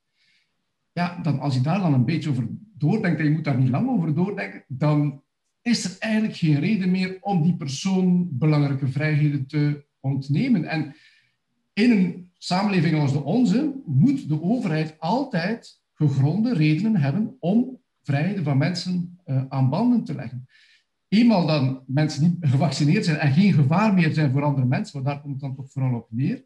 ja, 0.93 1.19
dan 1.23 1.41
als 1.41 1.55
je 1.55 1.61
daar 1.61 1.81
dan 1.81 1.95
een 1.95 2.05
beetje 2.05 2.31
over 2.31 2.49
doordenkt 2.77 3.19
en 3.19 3.25
je 3.25 3.31
moet 3.31 3.45
daar 3.45 3.59
niet 3.59 3.69
lang 3.69 3.89
over 3.89 4.15
doordenken, 4.15 4.65
dan 4.69 5.23
is 5.63 5.85
er 5.85 5.97
eigenlijk 5.99 6.37
geen 6.37 6.61
reden 6.61 6.91
meer 6.91 7.19
om 7.21 7.43
die 7.43 7.57
persoon 7.57 8.29
belangrijke 8.31 8.89
vrijheden 8.89 9.47
te 9.47 9.85
ontnemen. 10.01 10.65
En 10.65 10.95
in 11.73 11.91
een 11.91 12.31
samenleving 12.39 13.01
als 13.01 13.13
de 13.13 13.25
onze 13.25 13.83
moet 13.87 14.29
de 14.29 14.43
overheid 14.43 14.97
altijd 14.99 15.81
gegronde 15.95 16.55
redenen 16.55 16.97
hebben 16.97 17.37
om 17.39 17.79
vrijheden 18.03 18.45
van 18.45 18.59
mensen 18.59 19.19
aan 19.49 19.71
banden 19.71 20.05
te 20.05 20.15
leggen. 20.15 20.47
Eenmaal 21.09 21.47
dan 21.47 21.83
mensen 21.87 22.23
niet 22.23 22.37
gevaccineerd 22.41 23.05
zijn 23.05 23.19
en 23.19 23.33
geen 23.33 23.53
gevaar 23.53 23.95
meer 23.95 24.15
zijn 24.15 24.33
voor 24.33 24.43
andere 24.43 24.67
mensen, 24.67 24.95
want 24.95 25.07
daar 25.07 25.21
komt 25.21 25.33
het 25.33 25.43
dan 25.43 25.55
toch 25.55 25.73
vooral 25.73 25.95
op 25.95 26.07
neer, 26.11 26.45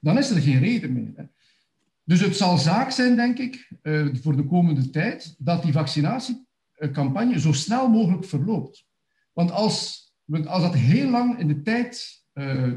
dan 0.00 0.18
is 0.18 0.30
er 0.30 0.40
geen 0.40 0.58
reden 0.58 0.92
meer. 0.92 1.12
Hè. 1.16 1.24
Dus 2.04 2.20
het 2.20 2.36
zal 2.36 2.58
zaak 2.58 2.90
zijn, 2.90 3.16
denk 3.16 3.38
ik, 3.38 3.70
uh, 3.82 4.14
voor 4.14 4.36
de 4.36 4.44
komende 4.44 4.90
tijd, 4.90 5.34
dat 5.38 5.62
die 5.62 5.72
vaccinatiecampagne 5.72 7.40
zo 7.40 7.52
snel 7.52 7.88
mogelijk 7.88 8.24
verloopt. 8.24 8.86
Want 9.32 9.50
als, 9.50 10.06
als 10.44 10.62
dat 10.62 10.74
heel 10.74 11.10
lang 11.10 11.38
in 11.38 11.48
de 11.48 11.62
tijd 11.62 12.24
uh, 12.34 12.72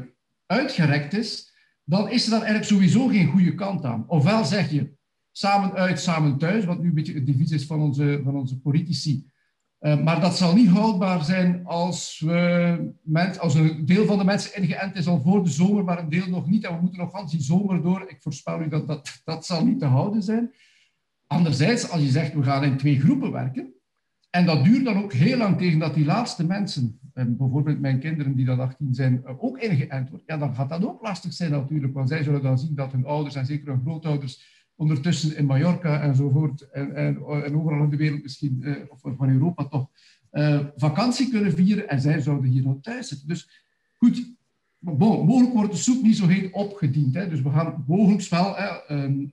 uitgerekt 0.46 1.14
is, 1.14 1.54
dan 1.84 2.10
is 2.10 2.24
er 2.24 2.30
dan 2.30 2.42
eigenlijk 2.42 2.68
sowieso 2.70 3.06
geen 3.06 3.26
goede 3.26 3.54
kant 3.54 3.84
aan. 3.84 4.08
Ofwel 4.08 4.44
zeg 4.44 4.70
je 4.70 4.95
samen 5.36 5.72
uit, 5.72 6.00
samen 6.00 6.38
thuis, 6.38 6.64
wat 6.64 6.80
nu 6.80 6.88
een 6.88 6.94
beetje 6.94 7.14
het 7.14 7.26
devies 7.26 7.50
is 7.50 7.66
van 7.66 7.80
onze, 7.80 8.20
van 8.24 8.36
onze 8.36 8.60
politici. 8.60 9.26
Uh, 9.80 10.02
maar 10.02 10.20
dat 10.20 10.36
zal 10.36 10.54
niet 10.54 10.68
houdbaar 10.68 11.24
zijn 11.24 11.66
als, 11.66 12.22
we, 12.24 12.92
als 13.38 13.54
een 13.54 13.86
deel 13.86 14.06
van 14.06 14.18
de 14.18 14.24
mensen 14.24 14.62
ingeënt 14.62 14.96
is 14.96 15.06
al 15.06 15.20
voor 15.20 15.44
de 15.44 15.50
zomer, 15.50 15.84
maar 15.84 15.98
een 15.98 16.08
deel 16.08 16.28
nog 16.28 16.46
niet. 16.46 16.64
En 16.64 16.74
we 16.74 16.80
moeten 16.80 17.00
nog 17.00 17.10
gans 17.10 17.30
die 17.30 17.40
zomer 17.40 17.82
door. 17.82 18.04
Ik 18.08 18.16
voorspel 18.20 18.60
u 18.60 18.68
dat, 18.68 18.86
dat 18.86 19.20
dat 19.24 19.46
zal 19.46 19.64
niet 19.64 19.78
te 19.78 19.84
houden 19.84 20.22
zijn. 20.22 20.50
Anderzijds, 21.26 21.90
als 21.90 22.02
je 22.02 22.08
zegt 22.08 22.34
we 22.34 22.42
gaan 22.42 22.64
in 22.64 22.76
twee 22.76 23.00
groepen 23.00 23.32
werken, 23.32 23.74
en 24.30 24.46
dat 24.46 24.64
duurt 24.64 24.84
dan 24.84 25.02
ook 25.02 25.12
heel 25.12 25.36
lang 25.36 25.58
tegen 25.58 25.78
dat 25.78 25.94
die 25.94 26.04
laatste 26.04 26.44
mensen, 26.44 27.00
bijvoorbeeld 27.12 27.80
mijn 27.80 27.98
kinderen 27.98 28.36
die 28.36 28.46
dan 28.46 28.60
18 28.60 28.94
zijn, 28.94 29.24
eh, 29.24 29.44
ook 29.44 29.58
ingeënt 29.58 30.08
worden, 30.08 30.26
ja, 30.26 30.36
dan 30.36 30.54
gaat 30.54 30.68
dat 30.68 30.84
ook 30.84 31.02
lastig 31.02 31.32
zijn 31.32 31.50
natuurlijk. 31.50 31.94
Want 31.94 32.08
zij 32.08 32.22
zullen 32.22 32.42
dan 32.42 32.58
zien 32.58 32.74
dat 32.74 32.92
hun 32.92 33.06
ouders 33.06 33.34
en 33.34 33.46
zeker 33.46 33.68
hun 33.68 33.80
grootouders 33.80 34.55
ondertussen 34.76 35.36
in 35.36 35.46
Mallorca 35.46 36.02
enzovoort 36.02 36.70
en, 36.70 36.94
en, 36.94 37.16
en 37.44 37.56
overal 37.56 37.82
in 37.82 37.90
de 37.90 37.96
wereld 37.96 38.22
misschien, 38.22 38.62
eh, 38.62 38.74
of 38.88 39.00
van 39.16 39.30
Europa 39.30 39.64
toch, 39.64 39.88
uh, 40.32 40.60
vakantie 40.76 41.30
kunnen 41.30 41.52
vieren 41.52 41.88
en 41.88 42.00
zij 42.00 42.20
zouden 42.20 42.50
hier 42.50 42.62
nog 42.62 42.76
thuis 42.80 43.08
zitten. 43.08 43.28
Dus 43.28 43.64
goed, 43.96 44.34
mogelijk 44.78 45.52
wordt 45.52 45.72
de 45.72 45.78
soep 45.78 46.02
niet 46.02 46.16
zo 46.16 46.26
heet 46.26 46.52
opgediend. 46.52 47.14
Hè. 47.14 47.28
Dus 47.28 47.42
we 47.42 47.50
gaan 47.50 47.84
mogelijk 47.86 48.28
wel 48.28 48.56
hè, 48.56 48.94
um, 49.04 49.32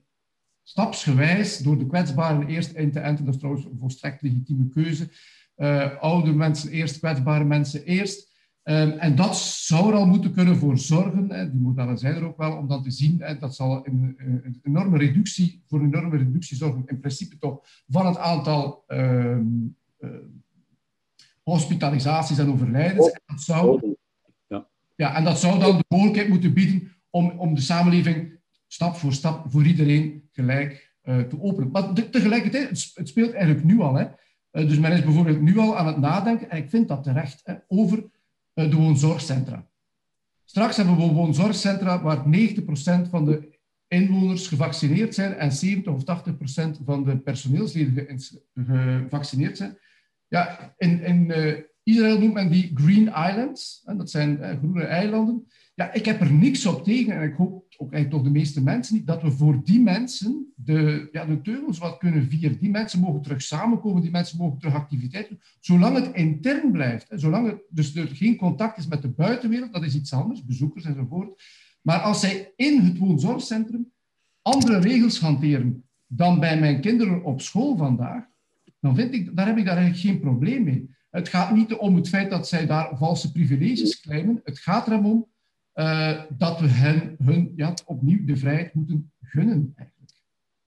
stapsgewijs 0.62 1.58
door 1.58 1.78
de 1.78 1.86
kwetsbaren 1.86 2.46
eerst 2.46 2.72
in 2.72 2.92
te 2.92 3.00
enten. 3.00 3.24
Dat 3.24 3.34
is 3.34 3.40
trouwens 3.40 3.66
een 3.66 3.78
volstrekt 3.78 4.22
legitieme 4.22 4.68
keuze. 4.68 5.08
Uh, 5.56 6.00
oude 6.00 6.32
mensen 6.32 6.70
eerst, 6.70 6.98
kwetsbare 6.98 7.44
mensen 7.44 7.84
eerst. 7.84 8.32
Um, 8.64 8.90
en 8.90 9.16
dat 9.16 9.36
zou 9.36 9.88
er 9.88 9.98
al 9.98 10.06
moeten 10.06 10.32
kunnen 10.32 10.56
voor 10.56 10.78
zorgen, 10.78 11.30
hè, 11.30 11.50
die 11.50 11.60
modellen 11.60 11.98
zijn 11.98 12.14
er 12.14 12.24
ook 12.24 12.36
wel, 12.36 12.56
om 12.56 12.68
dan 12.68 12.82
te 12.82 12.90
zien, 12.90 13.20
hè, 13.22 13.38
dat 13.38 13.54
zal 13.54 13.86
een, 13.86 14.14
een, 14.16 14.60
enorme 14.62 14.98
reductie, 14.98 15.62
voor 15.66 15.80
een 15.80 15.94
enorme 15.94 16.16
reductie 16.16 16.56
zorgen, 16.56 16.82
in 16.86 17.00
principe 17.00 17.38
toch, 17.38 17.60
van 17.88 18.06
het 18.06 18.18
aantal 18.18 18.84
um, 18.88 19.76
uh, 20.00 20.10
hospitalisaties 21.42 22.38
en 22.38 22.52
overlijdens. 22.52 23.10
En 23.10 23.20
dat 23.26 23.40
zou, 23.40 23.94
ja. 24.46 24.66
Ja, 24.96 25.14
en 25.16 25.24
dat 25.24 25.38
zou 25.38 25.58
dan 25.58 25.76
de 25.76 25.84
mogelijkheid 25.88 26.28
moeten 26.28 26.52
bieden 26.54 26.92
om, 27.10 27.30
om 27.30 27.54
de 27.54 27.60
samenleving 27.60 28.38
stap 28.66 28.96
voor 28.96 29.12
stap 29.12 29.50
voor 29.50 29.64
iedereen 29.64 30.28
gelijk 30.32 30.94
uh, 31.04 31.20
te 31.20 31.40
openen. 31.40 31.70
Maar 31.70 31.94
de, 31.94 32.10
tegelijkertijd, 32.10 32.92
het, 32.94 33.08
speelt 33.08 33.32
eigenlijk 33.32 33.64
nu 33.64 33.80
al. 33.80 33.94
Hè. 33.94 34.04
Uh, 34.04 34.68
dus 34.68 34.78
men 34.78 34.92
is 34.92 35.04
bijvoorbeeld 35.04 35.40
nu 35.40 35.58
al 35.58 35.76
aan 35.76 35.86
het 35.86 35.98
nadenken, 35.98 36.50
en 36.50 36.56
ik 36.56 36.70
vind 36.70 36.88
dat 36.88 37.02
terecht, 37.02 37.40
hè, 37.44 37.54
over 37.68 38.12
de 38.54 38.76
woonzorgcentra. 38.76 39.68
Straks 40.44 40.76
hebben 40.76 40.96
we 40.96 41.12
woonzorgcentra 41.12 42.02
waar 42.02 42.24
90% 42.26 43.10
van 43.10 43.24
de 43.24 43.58
inwoners 43.88 44.46
gevaccineerd 44.46 45.14
zijn 45.14 45.34
en 45.34 45.52
70 45.52 45.92
of 45.92 46.02
80% 46.02 46.84
van 46.84 47.04
de 47.04 47.18
personeelsleden 47.18 48.20
gevaccineerd 48.54 49.56
zijn. 49.56 49.78
Ja, 50.28 50.74
in, 50.78 51.02
in 51.02 51.32
Israël 51.82 52.18
noemt 52.18 52.34
men 52.34 52.50
die 52.50 52.70
Green 52.74 53.06
Islands, 53.06 53.82
en 53.84 53.96
dat 53.96 54.10
zijn 54.10 54.58
groene 54.58 54.84
eilanden. 54.84 55.46
Ja, 55.74 55.92
ik 55.92 56.04
heb 56.04 56.20
er 56.20 56.32
niks 56.32 56.66
op 56.66 56.84
tegen, 56.84 57.16
en 57.16 57.22
ik 57.22 57.34
hoop 57.34 57.64
ook 57.76 57.92
eigenlijk 57.92 58.10
toch 58.10 58.32
de 58.32 58.38
meeste 58.38 58.62
mensen 58.62 58.94
niet, 58.94 59.06
dat 59.06 59.22
we 59.22 59.30
voor 59.30 59.64
die 59.64 59.80
mensen 59.80 60.52
de, 60.56 61.08
ja, 61.12 61.24
de 61.24 61.40
teugels 61.40 61.78
wat 61.78 61.98
kunnen 61.98 62.28
vieren. 62.28 62.58
Die 62.58 62.70
mensen 62.70 63.00
mogen 63.00 63.22
terug 63.22 63.42
samenkomen, 63.42 64.02
die 64.02 64.10
mensen 64.10 64.38
mogen 64.38 64.58
terug 64.58 64.74
activiteit 64.74 65.28
doen, 65.28 65.40
zolang 65.60 65.96
het 65.96 66.14
intern 66.14 66.72
blijft. 66.72 67.08
Hè, 67.08 67.18
zolang 67.18 67.46
het, 67.46 67.62
dus 67.68 67.96
er 67.96 68.06
geen 68.06 68.36
contact 68.36 68.78
is 68.78 68.86
met 68.86 69.02
de 69.02 69.08
buitenwereld, 69.08 69.72
dat 69.72 69.84
is 69.84 69.94
iets 69.94 70.12
anders, 70.12 70.44
bezoekers 70.44 70.84
enzovoort. 70.84 71.42
Maar 71.82 71.98
als 71.98 72.20
zij 72.20 72.52
in 72.56 72.80
het 72.80 72.98
woonzorgcentrum 72.98 73.92
andere 74.42 74.78
regels 74.78 75.20
hanteren 75.20 75.84
dan 76.06 76.40
bij 76.40 76.60
mijn 76.60 76.80
kinderen 76.80 77.24
op 77.24 77.40
school 77.40 77.76
vandaag, 77.76 78.24
dan 78.80 78.94
vind 78.94 79.14
ik, 79.14 79.36
daar 79.36 79.46
heb 79.46 79.56
ik 79.56 79.64
daar 79.64 79.76
eigenlijk 79.76 80.06
geen 80.06 80.20
probleem 80.20 80.64
mee. 80.64 80.90
Het 81.10 81.28
gaat 81.28 81.54
niet 81.54 81.72
om 81.74 81.96
het 81.96 82.08
feit 82.08 82.30
dat 82.30 82.48
zij 82.48 82.66
daar 82.66 82.96
valse 82.96 83.32
privileges 83.32 84.00
claimen. 84.00 84.40
Het 84.44 84.58
gaat 84.58 84.86
erom 84.86 85.06
om 85.06 85.26
uh, 85.74 86.22
dat 86.38 86.60
we 86.60 86.66
hen 86.66 87.16
hun 87.24 87.52
ja, 87.56 87.74
opnieuw 87.86 88.24
de 88.24 88.36
vrijheid 88.36 88.74
moeten 88.74 89.12
gunnen. 89.22 89.72
Eigenlijk. 89.76 90.12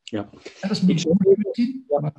Ja. 0.04 0.30
En 0.34 0.68
dat 0.68 0.72
is 0.72 0.82
misschien 0.82 1.86
ja. 1.88 2.00
Maar... 2.00 2.14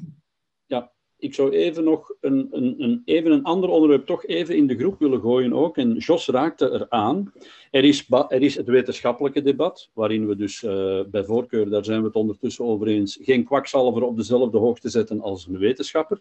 ja, 0.66 0.92
ik 1.16 1.34
zou 1.34 1.50
even 1.50 1.84
nog 1.84 2.14
een, 2.20 2.48
een, 2.50 2.82
een, 2.82 3.02
even 3.04 3.32
een 3.32 3.42
ander 3.42 3.70
onderwerp 3.70 4.06
toch 4.06 4.26
even 4.26 4.56
in 4.56 4.66
de 4.66 4.78
groep 4.78 4.98
willen 4.98 5.20
gooien 5.20 5.52
ook. 5.52 5.76
En 5.76 5.96
Jos 5.96 6.26
raakte 6.26 6.70
eraan. 6.70 7.32
Er 7.70 7.84
is, 7.84 8.06
er 8.08 8.42
is 8.42 8.54
het 8.54 8.66
wetenschappelijke 8.66 9.42
debat, 9.42 9.90
waarin 9.92 10.26
we 10.26 10.36
dus 10.36 10.62
uh, 10.62 11.00
bij 11.04 11.24
voorkeur, 11.24 11.70
daar 11.70 11.84
zijn 11.84 12.00
we 12.00 12.06
het 12.06 12.16
ondertussen 12.16 12.64
over 12.64 12.86
eens, 12.86 13.18
geen 13.22 13.44
kwakzalver 13.44 14.02
op 14.02 14.16
dezelfde 14.16 14.58
hoogte 14.58 14.88
zetten 14.88 15.20
als 15.20 15.46
een 15.46 15.58
wetenschapper. 15.58 16.20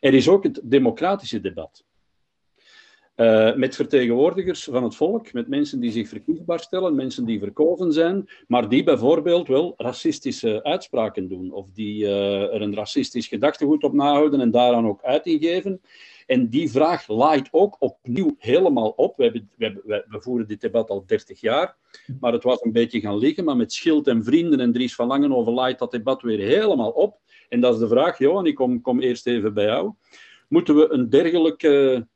Er 0.00 0.14
is 0.14 0.28
ook 0.28 0.42
het 0.42 0.60
democratische 0.64 1.40
debat. 1.40 1.84
Uh, 3.22 3.54
met 3.54 3.74
vertegenwoordigers 3.74 4.64
van 4.64 4.82
het 4.82 4.94
volk, 4.94 5.32
met 5.32 5.48
mensen 5.48 5.80
die 5.80 5.90
zich 5.90 6.08
verkiesbaar 6.08 6.60
stellen, 6.60 6.94
mensen 6.94 7.24
die 7.24 7.38
verkozen 7.38 7.92
zijn, 7.92 8.28
maar 8.46 8.68
die 8.68 8.82
bijvoorbeeld 8.82 9.48
wel 9.48 9.74
racistische 9.76 10.62
uitspraken 10.62 11.28
doen, 11.28 11.52
of 11.52 11.66
die 11.74 12.02
uh, 12.02 12.54
er 12.54 12.62
een 12.62 12.74
racistisch 12.74 13.26
gedachtegoed 13.26 13.84
op 13.84 13.92
nahouden 13.92 14.40
en 14.40 14.50
daaraan 14.50 14.86
ook 14.86 15.02
uiting 15.02 15.42
geven. 15.42 15.80
En 16.26 16.48
die 16.48 16.70
vraag 16.70 17.08
laait 17.08 17.48
ook 17.50 17.76
opnieuw 17.78 18.34
helemaal 18.38 18.90
op. 18.96 19.16
We, 19.16 19.22
hebben, 19.22 19.50
we, 19.56 20.04
we, 20.08 20.20
voeren 20.20 20.48
dit 20.48 20.60
debat 20.60 20.90
al 20.90 21.04
30 21.06 21.40
jaar, 21.40 21.76
maar 22.20 22.32
het 22.32 22.42
was 22.42 22.62
een 22.62 22.72
beetje 22.72 23.00
gaan 23.00 23.18
liggen. 23.18 23.44
Maar 23.44 23.56
met 23.56 23.72
Schild 23.72 24.06
en 24.06 24.24
Vrienden 24.24 24.60
en 24.60 24.72
Dries 24.72 24.94
van 24.94 25.06
Langenhoven 25.06 25.52
laait 25.52 25.78
dat 25.78 25.90
debat 25.90 26.22
weer 26.22 26.38
helemaal 26.38 26.90
op. 26.90 27.20
En 27.48 27.60
dat 27.60 27.74
is 27.74 27.80
de 27.80 27.88
vraag, 27.88 28.18
Johan, 28.18 28.46
ik 28.46 28.54
kom, 28.54 28.80
kom 28.80 29.00
eerst 29.00 29.26
even 29.26 29.54
bij 29.54 29.64
jou. 29.64 29.92
Moeten 30.48 30.76
we 30.76 30.92
een 30.92 31.10
dergelijke 31.10 32.06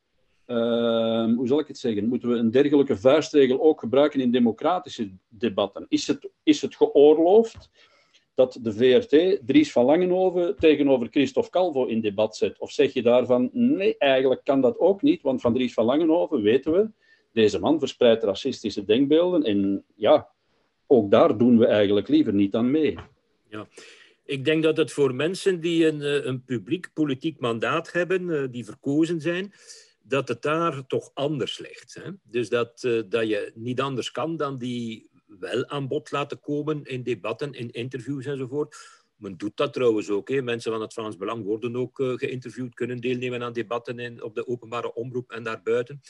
hoe 1.37 1.47
zal 1.47 1.59
ik 1.59 1.67
het 1.67 1.79
zeggen? 1.79 2.09
Moeten 2.09 2.29
we 2.29 2.37
een 2.37 2.51
dergelijke 2.51 2.97
vuistregel 2.97 3.63
ook 3.63 3.81
gebruiken 3.81 4.21
in 4.21 4.31
democratische 4.31 5.11
debatten? 5.29 5.87
Is 5.89 6.07
het, 6.07 6.29
is 6.43 6.63
het 6.63 6.77
geoorloofd 6.77 7.71
dat 8.35 8.59
de 8.63 8.73
VRT 8.73 9.41
Dries 9.47 9.73
van 9.73 9.85
Langenhoven 9.85 10.57
tegenover 10.57 11.09
Christophe 11.11 11.51
Calvo 11.51 11.85
in 11.85 12.01
debat 12.01 12.37
zet? 12.37 12.59
Of 12.59 12.71
zeg 12.71 12.93
je 12.93 13.03
daarvan, 13.03 13.51
nee, 13.53 13.99
eigenlijk 13.99 14.45
kan 14.45 14.61
dat 14.61 14.79
ook 14.79 15.03
niet, 15.03 15.23
want 15.23 15.41
van 15.41 15.55
Dries 15.55 15.75
van 15.75 15.85
Langenhoven 15.85 16.43
weten 16.43 16.73
we, 16.73 16.91
deze 17.33 17.59
man 17.59 17.79
verspreidt 17.79 18.23
racistische 18.23 18.85
denkbeelden 18.85 19.43
en 19.43 19.85
ja, 19.95 20.29
ook 20.87 21.11
daar 21.11 21.39
doen 21.39 21.59
we 21.59 21.67
eigenlijk 21.67 22.09
liever 22.09 22.35
niet 22.35 22.55
aan 22.55 22.71
mee. 22.71 22.99
Ja. 23.49 23.67
Ik 24.25 24.45
denk 24.45 24.63
dat 24.63 24.77
het 24.77 24.93
voor 24.93 25.15
mensen 25.15 25.61
die 25.61 25.87
een, 25.87 26.03
eh, 26.03 26.25
een 26.25 26.45
publiek 26.45 26.91
politiek 26.95 27.41
mandaat 27.41 27.93
hebben, 27.93 28.31
eh, 28.31 28.49
die 28.51 28.65
verkozen 28.65 29.21
zijn, 29.21 29.53
dat 30.09 30.29
het 30.29 30.43
daar 30.43 30.87
toch 30.87 31.11
anders 31.15 31.59
ligt. 31.59 31.95
Hè? 31.95 32.11
Dus 32.23 32.49
dat, 32.49 32.83
uh, 32.83 33.03
dat 33.09 33.29
je 33.29 33.53
niet 33.55 33.81
anders 33.81 34.11
kan 34.11 34.37
dan 34.37 34.59
die 34.59 35.11
wel 35.27 35.69
aan 35.69 35.89
bod 35.89 36.11
laten 36.11 36.41
komen 36.41 36.85
in 36.85 37.03
debatten, 37.03 37.53
in 37.53 37.71
interviews 37.71 38.27
enzovoort. 38.27 38.96
Men 39.17 39.37
doet 39.37 39.57
dat 39.57 39.73
trouwens 39.73 40.11
ook. 40.11 40.29
Hè. 40.29 40.43
Mensen 40.43 40.73
van 40.73 40.81
het 40.81 40.93
Vlaams 40.93 41.17
Belang 41.17 41.45
worden 41.45 41.77
ook 41.77 41.99
uh, 41.99 42.13
geïnterviewd, 42.13 42.75
kunnen 42.75 43.01
deelnemen 43.01 43.43
aan 43.43 43.53
debatten 43.53 43.99
in, 43.99 44.23
op 44.23 44.35
de 44.35 44.47
openbare 44.47 44.95
omroep 44.95 45.31
en 45.31 45.43
daarbuiten. 45.43 46.01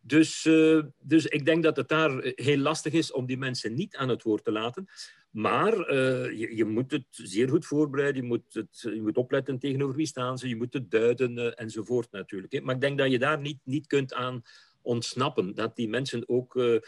Dus, 0.00 0.44
uh, 0.44 0.82
dus 1.00 1.26
ik 1.26 1.44
denk 1.44 1.62
dat 1.62 1.76
het 1.76 1.88
daar 1.88 2.32
heel 2.34 2.58
lastig 2.58 2.92
is 2.92 3.12
om 3.12 3.26
die 3.26 3.38
mensen 3.38 3.74
niet 3.74 3.96
aan 3.96 4.08
het 4.08 4.22
woord 4.22 4.44
te 4.44 4.52
laten. 4.52 4.86
Maar 5.30 5.94
je, 6.34 6.56
je, 6.56 6.64
moet 6.64 6.90
het 6.90 7.06
zeer 7.10 7.48
goed 7.48 7.66
voorbereiden, 7.66 8.22
je 8.22 8.28
moet, 8.28 8.54
het, 8.54 8.80
je 8.80 9.02
moet 9.02 9.16
opletten 9.16 9.58
tegenover 9.58 9.96
wie 9.96 10.06
staan 10.06 10.38
ze, 10.38 10.48
je 10.48 10.56
moet 10.56 10.72
het 10.72 10.90
duiden 10.90 11.56
enzovoort 11.56 12.10
natuurlijk. 12.10 12.52
Hè. 12.52 12.60
Maar 12.60 12.74
ik 12.74 12.80
denk 12.80 12.98
dat 12.98 13.10
je 13.10 13.18
daar 13.18 13.40
niet, 13.40 13.58
niet 13.64 13.86
kunt 13.86 14.14
aan 14.14 14.42
ontsnappen, 14.82 15.54
dat 15.54 15.76
die 15.76 15.88
mensen 15.88 16.28
ook 16.28 16.80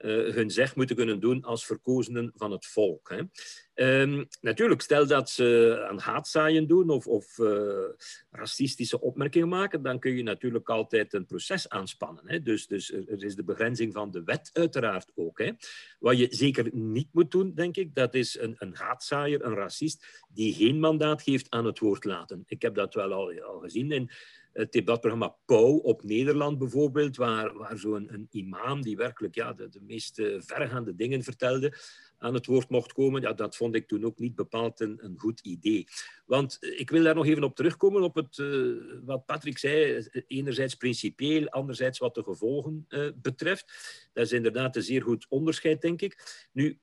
uh, 0.00 0.34
hun 0.34 0.50
zeg 0.50 0.76
moeten 0.76 0.96
kunnen 0.96 1.20
doen 1.20 1.42
als 1.42 1.66
verkozenen 1.66 2.32
van 2.36 2.50
het 2.50 2.66
volk. 2.66 3.08
Hè. 3.08 3.22
Um, 3.74 4.28
natuurlijk, 4.40 4.80
stel 4.80 5.06
dat 5.06 5.30
ze 5.30 5.78
aan 5.88 5.98
haatzaaien 5.98 6.66
doen 6.66 6.90
of, 6.90 7.06
of 7.06 7.38
uh, 7.38 7.88
racistische 8.30 9.00
opmerkingen 9.00 9.48
maken, 9.48 9.82
dan 9.82 9.98
kun 9.98 10.16
je 10.16 10.22
natuurlijk 10.22 10.68
altijd 10.68 11.12
een 11.12 11.26
proces 11.26 11.68
aanspannen. 11.68 12.24
Hè? 12.26 12.42
Dus, 12.42 12.66
dus 12.66 12.92
er 12.92 13.24
is 13.24 13.34
de 13.34 13.44
begrenzing 13.44 13.92
van 13.92 14.10
de 14.10 14.22
wet 14.24 14.50
uiteraard 14.52 15.12
ook. 15.14 15.38
Hè? 15.38 15.50
Wat 15.98 16.18
je 16.18 16.26
zeker 16.30 16.68
niet 16.72 17.08
moet 17.12 17.30
doen, 17.30 17.54
denk 17.54 17.76
ik, 17.76 17.94
dat 17.94 18.14
is 18.14 18.38
een, 18.38 18.54
een 18.58 18.74
haatzaaier, 18.74 19.44
een 19.44 19.54
racist, 19.54 20.24
die 20.28 20.54
geen 20.54 20.80
mandaat 20.80 21.22
geeft 21.22 21.50
aan 21.50 21.64
het 21.64 21.78
woord 21.78 22.04
laten. 22.04 22.42
Ik 22.46 22.62
heb 22.62 22.74
dat 22.74 22.94
wel 22.94 23.12
al, 23.12 23.40
al 23.40 23.58
gezien 23.58 23.92
in 23.92 24.10
het 24.52 24.72
debatprogramma 24.72 25.36
Pauw 25.46 25.76
op 25.76 26.02
Nederland 26.02 26.58
bijvoorbeeld, 26.58 27.16
waar, 27.16 27.58
waar 27.58 27.78
zo'n 27.78 28.28
imam 28.30 28.82
die 28.82 28.96
werkelijk 28.96 29.34
ja, 29.34 29.52
de, 29.52 29.68
de 29.68 29.80
meest 29.80 30.14
verregaande 30.38 30.94
dingen 30.94 31.22
vertelde, 31.22 31.72
aan 32.20 32.34
het 32.34 32.46
woord 32.46 32.68
mocht 32.68 32.92
komen, 32.92 33.20
ja, 33.20 33.32
dat 33.32 33.56
vond 33.56 33.74
ik 33.74 33.88
toen 33.88 34.04
ook 34.04 34.18
niet 34.18 34.34
bepaald 34.34 34.80
een, 34.80 34.98
een 35.04 35.18
goed 35.18 35.40
idee. 35.40 35.86
Want 36.26 36.56
eh, 36.60 36.80
ik 36.80 36.90
wil 36.90 37.02
daar 37.02 37.14
nog 37.14 37.26
even 37.26 37.44
op 37.44 37.56
terugkomen, 37.56 38.02
op 38.02 38.14
het, 38.14 38.38
uh, 38.38 38.82
wat 39.04 39.26
Patrick 39.26 39.58
zei, 39.58 40.06
enerzijds 40.26 40.74
principieel, 40.74 41.48
anderzijds 41.48 41.98
wat 41.98 42.14
de 42.14 42.22
gevolgen 42.22 42.86
betreft. 43.14 43.64
Dat 44.12 44.24
is 44.24 44.32
inderdaad 44.32 44.76
een 44.76 44.82
zeer 44.82 45.02
goed 45.02 45.26
onderscheid, 45.28 45.80
denk 45.80 46.02
ik. 46.02 46.48
Nu, 46.52 46.78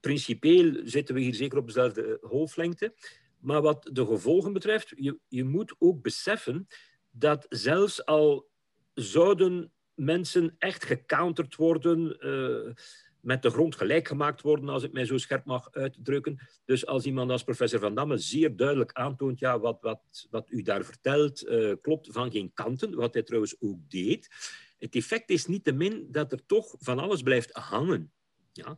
principieel 0.00 0.80
zitten 0.84 1.14
we 1.14 1.20
hier 1.20 1.34
zeker 1.34 1.58
op 1.58 1.66
dezelfde 1.66 2.18
golflengte. 2.20 2.94
Maar 3.40 3.62
wat 3.62 3.90
de 3.92 4.06
gevolgen 4.06 4.52
betreft, 4.52 4.92
je, 4.96 5.18
je 5.28 5.44
moet 5.44 5.74
ook 5.78 6.02
beseffen 6.02 6.66
dat 7.18 7.46
zelfs 7.48 8.04
al 8.04 8.48
zouden 8.94 9.72
mensen 9.94 10.54
echt 10.58 10.84
gecounterd 10.84 11.56
worden, 11.56 12.16
uh, 12.20 12.74
met 13.20 13.42
de 13.42 13.50
grond 13.50 13.76
gelijk 13.76 14.08
gemaakt 14.08 14.40
worden, 14.42 14.68
als 14.68 14.82
ik 14.82 14.92
mij 14.92 15.04
zo 15.04 15.18
scherp 15.18 15.44
mag 15.44 15.72
uitdrukken. 15.72 16.38
Dus 16.64 16.86
als 16.86 17.04
iemand 17.04 17.30
als 17.30 17.44
professor 17.44 17.80
Van 17.80 17.94
Damme 17.94 18.18
zeer 18.18 18.56
duidelijk 18.56 18.92
aantoont, 18.92 19.38
ja, 19.38 19.58
wat, 19.58 19.78
wat, 19.80 20.26
wat 20.30 20.50
u 20.50 20.62
daar 20.62 20.84
vertelt, 20.84 21.46
uh, 21.46 21.72
klopt 21.80 22.08
van 22.10 22.30
geen 22.30 22.52
kanten, 22.52 22.94
wat 22.94 23.14
hij 23.14 23.22
trouwens 23.22 23.60
ook 23.60 23.78
deed. 23.88 24.28
Het 24.78 24.94
effect 24.94 25.30
is 25.30 25.46
niet 25.46 25.64
te 25.64 25.72
min 25.72 26.08
dat 26.10 26.32
er 26.32 26.46
toch 26.46 26.74
van 26.78 26.98
alles 26.98 27.22
blijft 27.22 27.52
hangen. 27.52 28.12
Ja? 28.52 28.76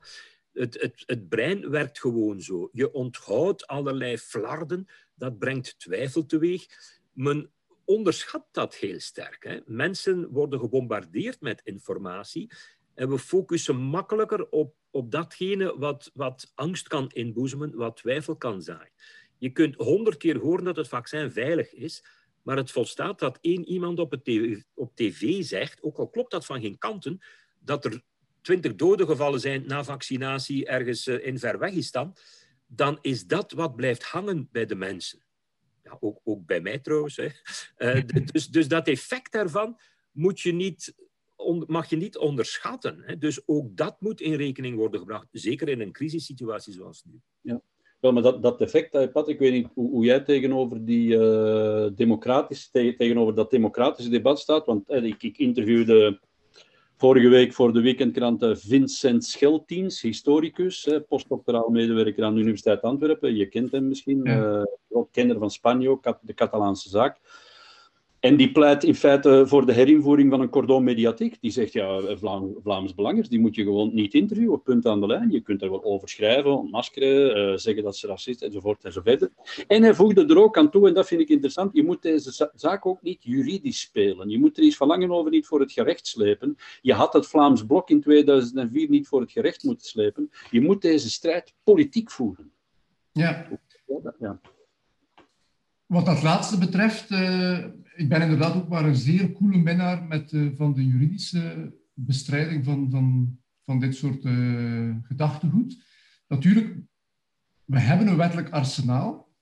Het, 0.52 0.80
het, 0.80 1.02
het 1.06 1.28
brein 1.28 1.70
werkt 1.70 2.00
gewoon 2.00 2.40
zo. 2.40 2.68
Je 2.72 2.92
onthoudt 2.92 3.66
allerlei 3.66 4.18
flarden, 4.18 4.86
dat 5.14 5.38
brengt 5.38 5.78
twijfel 5.78 6.26
teweeg. 6.26 6.66
Men 7.12 7.50
onderschat 7.88 8.46
dat 8.52 8.74
heel 8.74 9.00
sterk. 9.00 9.44
Hè. 9.44 9.58
Mensen 9.66 10.28
worden 10.28 10.60
gebombardeerd 10.60 11.40
met 11.40 11.60
informatie 11.64 12.50
en 12.94 13.08
we 13.08 13.18
focussen 13.18 13.76
makkelijker 13.76 14.48
op, 14.48 14.74
op 14.90 15.10
datgene 15.10 15.78
wat, 15.78 16.10
wat 16.14 16.52
angst 16.54 16.88
kan 16.88 17.10
inboezemen, 17.10 17.76
wat 17.76 17.96
twijfel 17.96 18.36
kan 18.36 18.62
zaaien. 18.62 18.92
Je 19.38 19.50
kunt 19.50 19.74
honderd 19.74 20.16
keer 20.16 20.38
horen 20.38 20.64
dat 20.64 20.76
het 20.76 20.88
vaccin 20.88 21.30
veilig 21.30 21.72
is, 21.72 22.04
maar 22.42 22.56
het 22.56 22.70
volstaat 22.70 23.18
dat 23.18 23.38
één 23.40 23.68
iemand 23.68 23.98
op, 23.98 24.10
het 24.10 24.24
tv, 24.24 24.62
op 24.74 24.96
tv 24.96 25.42
zegt, 25.44 25.82
ook 25.82 25.98
al 25.98 26.08
klopt 26.08 26.30
dat 26.30 26.46
van 26.46 26.60
geen 26.60 26.78
kanten, 26.78 27.18
dat 27.58 27.84
er 27.84 28.02
twintig 28.40 28.74
doden 28.74 29.06
gevallen 29.06 29.40
zijn 29.40 29.66
na 29.66 29.84
vaccinatie 29.84 30.66
ergens 30.66 31.06
eh, 31.06 31.26
in 31.26 31.38
Verwegistan, 31.38 32.16
dan 32.66 32.98
is 33.00 33.26
dat 33.26 33.52
wat 33.52 33.76
blijft 33.76 34.02
hangen 34.02 34.48
bij 34.52 34.66
de 34.66 34.74
mensen. 34.74 35.26
Ja, 35.90 35.96
ook, 36.00 36.20
ook 36.24 36.46
bij 36.46 36.60
mij 36.60 36.78
trouwens. 36.78 37.16
Hè. 37.16 37.28
Uh, 37.78 38.00
dus, 38.32 38.48
dus 38.48 38.68
dat 38.68 38.88
effect 38.88 39.32
daarvan 39.32 39.80
moet 40.12 40.40
je 40.40 40.52
niet 40.52 40.94
mag 41.66 41.90
je 41.90 41.96
niet 41.96 42.16
onderschatten. 42.16 43.02
Hè? 43.06 43.18
Dus 43.18 43.42
ook 43.46 43.76
dat 43.76 43.96
moet 44.00 44.20
in 44.20 44.34
rekening 44.34 44.76
worden 44.76 45.00
gebracht, 45.00 45.26
zeker 45.30 45.68
in 45.68 45.80
een 45.80 45.92
crisissituatie 45.92 46.72
zoals 46.72 47.04
nu. 47.04 47.20
Ja. 47.40 47.62
Wel, 48.00 48.12
maar 48.12 48.22
dat, 48.22 48.42
dat 48.42 48.60
effect, 48.60 48.94
eh, 48.94 49.12
Pat, 49.12 49.28
ik 49.28 49.38
weet 49.38 49.52
niet 49.52 49.68
hoe, 49.74 49.90
hoe 49.90 50.04
jij 50.04 50.20
tegenover, 50.20 50.84
die, 50.84 51.16
uh, 51.16 51.86
democratisch, 51.94 52.70
tegenover 52.70 53.34
dat 53.34 53.50
democratische 53.50 54.10
debat 54.10 54.38
staat. 54.38 54.66
Want 54.66 54.90
ik, 54.90 55.22
ik, 55.22 55.38
interviewde 55.38 56.20
vorige 56.98 57.28
week 57.28 57.52
voor 57.52 57.72
de 57.72 57.80
weekendkrant 57.80 58.46
Vincent 58.50 59.24
Scheltiens, 59.24 60.00
historicus, 60.00 60.88
postdoctoraal 61.08 61.68
medewerker 61.68 62.24
aan 62.24 62.34
de 62.34 62.40
Universiteit 62.40 62.82
Antwerpen. 62.82 63.36
Je 63.36 63.46
kent 63.46 63.72
hem 63.72 63.88
misschien, 63.88 64.20
ja. 64.24 64.66
kenner 65.10 65.38
van 65.38 65.50
Spanje, 65.50 65.98
de 66.20 66.34
Catalaanse 66.34 66.88
zaak. 66.88 67.16
En 68.20 68.36
die 68.36 68.52
pleit 68.52 68.84
in 68.84 68.94
feite 68.94 69.44
voor 69.46 69.66
de 69.66 69.72
herinvoering 69.72 70.30
van 70.30 70.40
een 70.40 70.48
cordon 70.48 70.84
mediatiek. 70.84 71.40
Die 71.40 71.50
zegt, 71.50 71.72
ja, 71.72 72.16
Vlaam, 72.16 72.56
Vlaams 72.62 72.94
Belangers, 72.94 73.28
die 73.28 73.40
moet 73.40 73.54
je 73.54 73.62
gewoon 73.62 73.94
niet 73.94 74.14
interviewen, 74.14 74.62
punt 74.62 74.86
aan 74.86 75.00
de 75.00 75.06
lijn. 75.06 75.30
Je 75.30 75.40
kunt 75.40 75.62
er 75.62 75.70
wel 75.70 75.84
over 75.84 76.08
schrijven, 76.08 76.58
ontmaskeren, 76.58 77.50
uh, 77.50 77.56
zeggen 77.56 77.82
dat 77.82 77.96
ze 77.96 78.06
racist 78.06 78.42
enzovoort 78.42 78.84
enzovoort. 78.84 79.28
En 79.66 79.82
hij 79.82 79.94
voegde 79.94 80.26
er 80.26 80.38
ook 80.38 80.58
aan 80.58 80.70
toe, 80.70 80.88
en 80.88 80.94
dat 80.94 81.06
vind 81.06 81.20
ik 81.20 81.28
interessant, 81.28 81.74
je 81.74 81.84
moet 81.84 82.02
deze 82.02 82.50
zaak 82.54 82.86
ook 82.86 83.02
niet 83.02 83.22
juridisch 83.22 83.80
spelen. 83.80 84.28
Je 84.28 84.38
moet 84.38 84.56
er 84.56 84.62
iets 84.62 84.76
van 84.76 84.88
langen 84.88 85.10
over 85.10 85.30
niet 85.30 85.46
voor 85.46 85.60
het 85.60 85.72
gerecht 85.72 86.06
slepen. 86.06 86.56
Je 86.82 86.92
had 86.92 87.12
het 87.12 87.26
Vlaams 87.26 87.66
Blok 87.66 87.90
in 87.90 88.00
2004 88.00 88.88
niet 88.88 89.08
voor 89.08 89.20
het 89.20 89.32
gerecht 89.32 89.62
moeten 89.62 89.86
slepen. 89.86 90.30
Je 90.50 90.60
moet 90.60 90.82
deze 90.82 91.10
strijd 91.10 91.54
politiek 91.64 92.10
voeren. 92.10 92.52
Ja. 93.12 93.48
ja. 94.18 94.40
Wat 95.88 96.06
dat 96.06 96.22
laatste 96.22 96.58
betreft, 96.58 97.10
uh, 97.10 97.58
ik 97.96 98.08
ben 98.08 98.22
inderdaad 98.22 98.54
ook 98.54 98.68
maar 98.68 98.84
een 98.84 98.96
zeer 98.96 99.32
coole 99.32 99.58
minnaar 99.58 100.04
met, 100.04 100.32
uh, 100.32 100.50
van 100.56 100.74
de 100.74 100.86
juridische 100.86 101.74
bestrijding 101.94 102.64
van, 102.64 102.90
van, 102.90 103.38
van 103.64 103.80
dit 103.80 103.94
soort 103.94 104.24
uh, 104.24 104.96
gedachtegoed. 105.02 105.84
Natuurlijk, 106.26 106.76
we 107.64 107.80
hebben 107.80 108.06
een 108.06 108.16
wettelijk 108.16 108.50
arsenaal. 108.50 109.32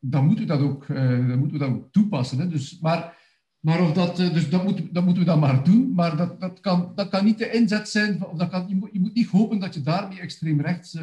dan, 0.00 0.26
moeten 0.26 0.46
we 0.46 0.52
dat 0.52 0.60
ook, 0.60 0.86
dan 0.86 1.38
moeten 1.38 1.58
we 1.58 1.64
dat 1.64 1.74
ook 1.74 1.92
toepassen. 1.92 2.38
Hè. 2.38 2.48
Dus, 2.48 2.78
maar 2.80 3.18
maar 3.64 3.82
of 3.82 3.92
dat, 3.92 4.16
dus 4.16 4.50
dat, 4.50 4.82
dat 4.92 5.04
moeten 5.04 5.22
we 5.22 5.28
dan 5.28 5.38
maar 5.38 5.64
doen. 5.64 5.92
Maar 5.94 6.16
dat, 6.16 6.40
dat, 6.40 6.60
kan, 6.60 6.92
dat 6.94 7.08
kan 7.08 7.24
niet 7.24 7.38
de 7.38 7.50
inzet 7.50 7.88
zijn. 7.88 8.24
Of 8.24 8.38
dat 8.38 8.48
kan, 8.50 8.68
je, 8.68 8.74
moet, 8.74 9.14
niet 9.14 9.28
hopen 9.28 9.58
dat 9.58 9.74
je 9.74 9.80
daarmee 9.80 10.20
extreem 10.20 10.60
rechts 10.60 10.96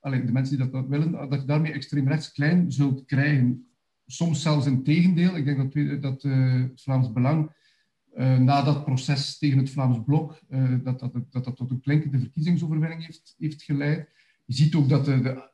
alleen 0.00 0.26
de 0.26 0.32
mensen 0.32 0.56
die 0.56 0.70
dat 0.70 0.86
willen, 0.86 1.12
dat 1.12 1.40
je 1.40 1.46
daarmee 1.46 1.72
extreem 1.72 2.08
rechts 2.08 2.32
klein 2.32 2.72
zult 2.72 3.04
krijgen. 3.04 3.66
Soms 4.06 4.42
zelfs 4.42 4.66
in 4.66 4.82
tegendeel. 4.82 5.36
Ik 5.36 5.44
denk 5.44 5.58
dat, 5.58 6.02
dat 6.02 6.24
uh, 6.24 6.62
het 6.62 6.82
Vlaams 6.82 7.12
Belang 7.12 7.50
na 8.38 8.62
dat 8.62 8.84
proces 8.84 9.38
tegen 9.38 9.58
het 9.58 9.70
Vlaams 9.70 9.98
Blok, 10.06 10.40
dat, 10.82 11.00
dat, 11.00 11.12
dat, 11.30 11.44
dat 11.44 11.56
tot 11.56 11.70
een 11.70 11.80
klinkende 11.80 12.18
verkiezingsoverwinning 12.18 13.06
heeft, 13.06 13.34
heeft 13.38 13.62
geleid. 13.62 14.08
Je 14.44 14.54
ziet 14.54 14.74
ook 14.74 14.88
dat 14.88 15.04
de, 15.04 15.48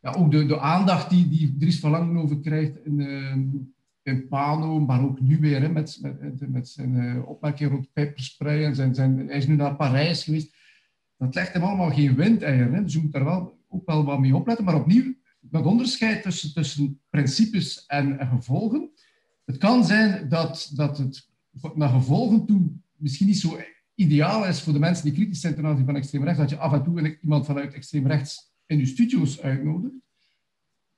ja, 0.00 0.12
ook 0.12 0.30
de, 0.30 0.46
de 0.46 0.60
aandacht 0.60 1.10
die, 1.10 1.28
die 1.28 1.56
Dries 1.56 1.80
van 1.80 1.90
Langenhoven 1.90 2.40
krijgt 2.40 2.84
in, 2.84 3.00
in 4.02 4.28
Pano, 4.28 4.80
maar 4.80 5.04
ook 5.04 5.20
nu 5.20 5.38
weer 5.38 5.72
met, 5.72 5.98
met, 6.02 6.50
met 6.50 6.68
zijn 6.68 7.24
opmerking 7.24 7.70
rond 7.70 7.92
pepperspray. 7.92 8.64
En 8.64 8.74
zijn, 8.74 8.94
zijn, 8.94 9.18
hij 9.18 9.36
is 9.36 9.46
nu 9.46 9.54
naar 9.54 9.76
Parijs 9.76 10.24
geweest 10.24 10.58
dat 11.20 11.34
legt 11.34 11.52
hem 11.52 11.62
allemaal 11.62 11.90
geen 11.90 12.14
windeieren. 12.14 12.74
Hè? 12.74 12.82
Dus 12.82 12.92
je 12.92 13.00
moet 13.00 13.12
daar 13.12 13.24
wel, 13.24 13.58
ook 13.68 13.86
wel 13.86 14.04
wat 14.04 14.20
mee 14.20 14.36
opletten. 14.36 14.64
Maar 14.64 14.74
opnieuw, 14.74 15.14
dat 15.40 15.64
onderscheid 15.64 16.22
tussen, 16.22 16.52
tussen 16.52 17.00
principes 17.10 17.86
en, 17.86 18.28
gevolgen. 18.28 18.90
Het 19.44 19.58
kan 19.58 19.84
zijn 19.84 20.28
dat, 20.28 20.70
dat 20.74 20.98
het 20.98 21.28
naar 21.74 21.88
gevolgen 21.88 22.46
toe 22.46 22.70
misschien 22.96 23.26
niet 23.26 23.38
zo 23.38 23.58
ideaal 23.94 24.46
is 24.46 24.60
voor 24.60 24.72
de 24.72 24.78
mensen 24.78 25.04
die 25.04 25.14
kritisch 25.14 25.40
zijn 25.40 25.54
ten 25.54 25.66
aanzien 25.66 25.84
van 25.86 25.96
extreem 25.96 26.24
rechts, 26.24 26.38
dat 26.38 26.50
je 26.50 26.56
af 26.56 26.72
en 26.72 26.82
toe 26.82 27.18
iemand 27.22 27.46
vanuit 27.46 27.74
extreem 27.74 28.06
rechts 28.06 28.52
in 28.66 28.78
je 28.78 28.86
studio's 28.86 29.40
uitnodigt. 29.40 29.94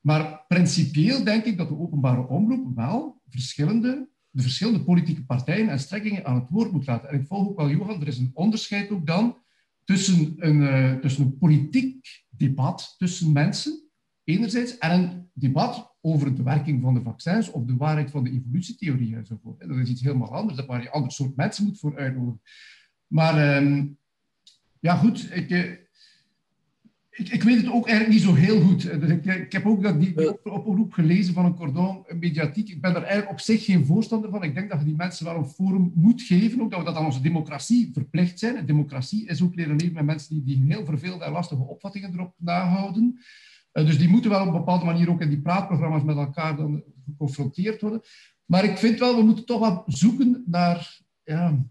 Maar 0.02 0.44
principieel 0.48 1.24
denk 1.24 1.44
ik 1.44 1.56
dat 1.56 1.68
de 1.68 1.78
openbare 1.78 2.28
omroep 2.28 2.76
wel 2.76 3.20
verschillende, 3.28 4.08
de 4.30 4.42
verschillende 4.42 4.84
politieke 4.84 5.24
partijen 5.24 5.68
en 5.68 5.78
strekkingen 5.78 6.24
aan 6.24 6.34
het 6.34 6.48
woord 6.50 6.72
moet 6.72 6.86
laten. 6.86 7.08
En 7.08 7.20
ik 7.20 7.26
volg 7.26 7.48
ook 7.48 7.56
wel 7.56 7.70
Johan, 7.70 8.00
er 8.00 8.06
is 8.06 8.18
een 8.18 8.30
onderscheid 8.34 8.90
ook 8.90 9.06
dan 9.06 9.36
tussen 9.84 10.34
een, 10.36 10.60
uh, 10.60 10.94
tussen 10.94 11.24
een 11.24 11.38
politiek 11.38 12.24
debat 12.28 12.94
tussen 12.98 13.32
mensen, 13.32 13.88
enerzijds, 14.24 14.78
en 14.78 14.90
een 14.90 15.30
debat 15.32 15.94
over 16.00 16.34
de 16.34 16.42
werking 16.42 16.82
van 16.82 16.94
de 16.94 17.02
vaccins 17.02 17.50
of 17.50 17.64
de 17.64 17.76
waarheid 17.76 18.10
van 18.10 18.24
de 18.24 18.30
evolutietheorie 18.30 19.16
enzovoort. 19.16 19.60
Dat 19.60 19.76
is 19.76 19.88
iets 19.88 20.02
helemaal 20.02 20.34
anders, 20.34 20.66
waar 20.66 20.80
je 20.80 20.86
een 20.86 20.92
ander 20.92 21.12
soort 21.12 21.36
mensen 21.36 21.64
moet 21.64 21.78
voor 21.78 21.96
uitnodigen. 21.96 22.40
Maar 23.06 23.56
um, 23.56 23.98
ja, 24.80 24.96
goed, 24.96 25.36
ik, 25.36 25.50
uh, 25.50 25.72
ik, 27.14 27.28
ik, 27.28 27.42
weet 27.42 27.56
het 27.56 27.72
ook 27.72 27.88
eigenlijk 27.88 28.18
niet 28.18 28.28
zo 28.28 28.34
heel 28.34 28.60
goed. 28.60 28.82
Dus 29.00 29.10
ik, 29.10 29.24
ik 29.24 29.52
heb 29.52 29.66
ook 29.66 29.82
dat 29.82 30.00
die, 30.00 30.16
die 30.16 30.44
oproep 30.44 30.92
gelezen 30.92 31.34
van 31.34 31.44
een 31.44 31.54
cordon 31.54 32.04
mediatiek. 32.18 32.68
Ik 32.68 32.80
ben 32.80 32.92
daar 32.92 33.02
eigenlijk 33.02 33.30
op 33.30 33.40
zich 33.40 33.64
geen 33.64 33.86
voorstander 33.86 34.30
van. 34.30 34.42
Ik 34.42 34.54
denk 34.54 34.70
dat 34.70 34.78
je 34.78 34.84
die 34.84 34.96
mensen 34.96 35.24
wel 35.24 35.36
een 35.36 35.48
forum 35.48 35.92
moet 35.94 36.22
geven. 36.22 36.60
Ook 36.60 36.70
dat 36.70 36.78
we 36.78 36.84
dat 36.84 36.96
aan 36.96 37.04
onze 37.04 37.20
democratie 37.20 37.90
verplicht 37.92 38.38
zijn. 38.38 38.56
En 38.56 38.66
democratie 38.66 39.26
is 39.26 39.42
ook 39.42 39.54
leren 39.54 39.76
leven 39.76 39.94
met 39.94 40.04
mensen 40.04 40.34
die, 40.34 40.44
die 40.44 40.72
heel 40.72 40.84
verveelde 40.84 41.24
en 41.24 41.32
lastige 41.32 41.62
opvattingen 41.62 42.12
erop 42.12 42.34
nahouden. 42.38 43.18
Uh, 43.72 43.86
dus 43.86 43.98
die 43.98 44.08
moeten 44.08 44.30
wel 44.30 44.40
op 44.40 44.46
een 44.46 44.52
bepaalde 44.52 44.84
manier 44.84 45.10
ook 45.10 45.20
in 45.20 45.28
die 45.28 45.40
praatprogramma's 45.40 46.02
met 46.02 46.16
elkaar 46.16 46.56
dan 46.56 46.82
geconfronteerd 47.04 47.80
worden. 47.80 48.00
Maar 48.44 48.64
ik 48.64 48.78
vind 48.78 48.98
wel, 48.98 49.16
we 49.16 49.22
moeten 49.22 49.46
toch 49.46 49.60
wel 49.60 49.82
zoeken 49.86 50.42
naar... 50.46 51.00
Ja, 51.24 51.64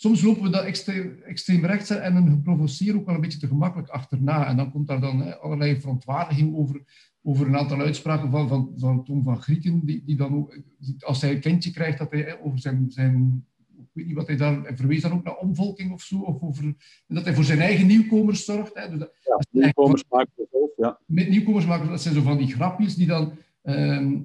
soms 0.00 0.22
lopen 0.22 0.42
we 0.42 0.48
dat 0.48 0.64
extreem, 0.64 1.18
extreem 1.24 1.64
rechts 1.64 1.90
en 1.90 2.16
een 2.16 2.42
provoceer 2.42 2.96
ook 2.96 3.06
wel 3.06 3.14
een 3.14 3.20
beetje 3.20 3.38
te 3.38 3.46
gemakkelijk 3.46 3.88
achterna. 3.88 4.46
En 4.46 4.56
dan 4.56 4.70
komt 4.70 4.86
daar 4.86 5.00
dan 5.00 5.40
allerlei 5.40 5.80
verontwaardiging 5.80 6.56
over, 6.56 6.82
over 7.22 7.46
een 7.46 7.56
aantal 7.56 7.80
uitspraken 7.80 8.30
van, 8.30 8.48
van, 8.48 8.72
van 8.76 9.04
Tom 9.04 9.22
van 9.22 9.42
Grieken, 9.42 9.84
die, 9.84 10.02
die 10.04 10.16
dan 10.16 10.34
ook, 10.34 10.58
als 11.00 11.20
hij 11.20 11.30
een 11.30 11.40
kindje 11.40 11.70
krijgt, 11.70 11.98
dat 11.98 12.10
hij 12.10 12.40
over 12.40 12.58
zijn, 12.58 12.86
zijn 12.88 13.44
ik 13.78 13.86
weet 13.92 14.06
niet 14.06 14.16
wat 14.16 14.26
hij 14.26 14.36
daar, 14.36 14.62
hij 14.62 14.76
verwees 14.76 15.02
dan 15.02 15.12
ook 15.12 15.24
naar 15.24 15.36
omvolking 15.36 15.92
of 15.92 16.02
zo, 16.02 16.18
of 16.18 16.40
over, 16.42 16.74
dat 17.06 17.24
hij 17.24 17.34
voor 17.34 17.44
zijn 17.44 17.60
eigen 17.60 17.86
nieuwkomers 17.86 18.44
zorgt. 18.44 18.74
Hè. 18.74 18.88
Dus 18.88 18.98
dat, 18.98 19.12
ja, 19.24 19.38
nieuwkomersmakers 19.50 20.48
ja. 20.76 20.98
Met 21.06 21.28
nieuwkomersmakers, 21.28 21.88
dat 21.88 22.02
zijn 22.02 22.14
zo 22.14 22.22
van 22.22 22.38
die 22.38 22.52
grapjes 22.52 22.94
die 22.94 23.06
dan... 23.06 23.32
Ehm, 23.62 24.18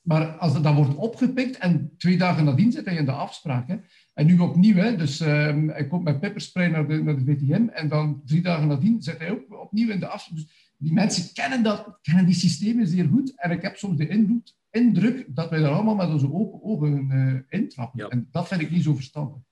maar 0.00 0.26
als 0.26 0.52
dat 0.52 0.62
dan 0.62 0.74
wordt 0.74 0.94
opgepikt 0.94 1.58
en 1.58 1.94
twee 1.98 2.16
dagen 2.16 2.44
nadien 2.44 2.72
zit 2.72 2.84
hij 2.84 2.96
in 2.96 3.04
de 3.04 3.12
afspraak. 3.12 3.68
Hè. 3.68 3.76
En 4.20 4.26
nu 4.26 4.38
opnieuw, 4.38 4.74
hè, 4.74 4.96
dus 4.96 5.20
um, 5.20 5.68
hij 5.68 5.86
komt 5.86 6.04
met 6.04 6.20
pepperspray 6.20 6.68
naar 6.68 6.88
de, 6.88 7.02
naar 7.02 7.16
de 7.16 7.24
VTM 7.24 7.68
en 7.68 7.88
dan 7.88 8.22
drie 8.26 8.42
dagen 8.42 8.68
nadien 8.68 9.02
zit 9.02 9.18
hij 9.18 9.30
ook 9.30 9.60
opnieuw 9.60 9.90
in 9.90 10.00
de 10.00 10.06
afspraak. 10.06 10.38
Dus 10.38 10.74
die 10.76 10.92
mensen 10.92 11.34
kennen, 11.34 11.62
dat, 11.62 11.98
kennen 12.02 12.26
die 12.26 12.34
systemen 12.34 12.86
zeer 12.86 13.08
goed. 13.08 13.32
En 13.36 13.50
ik 13.50 13.62
heb 13.62 13.76
soms 13.76 13.96
de 13.96 14.08
invloed, 14.08 14.56
indruk 14.70 15.26
dat 15.28 15.50
wij 15.50 15.60
daar 15.60 15.70
allemaal 15.70 15.94
met 15.94 16.08
onze 16.08 16.32
open 16.32 16.62
ogen 16.62 17.08
uh, 17.12 17.60
intrappen. 17.60 18.08
En 18.08 18.28
dat 18.30 18.48
vind 18.48 18.60
ik 18.60 18.70
niet 18.70 18.82
zo 18.82 18.94
verstandig. 18.94 19.42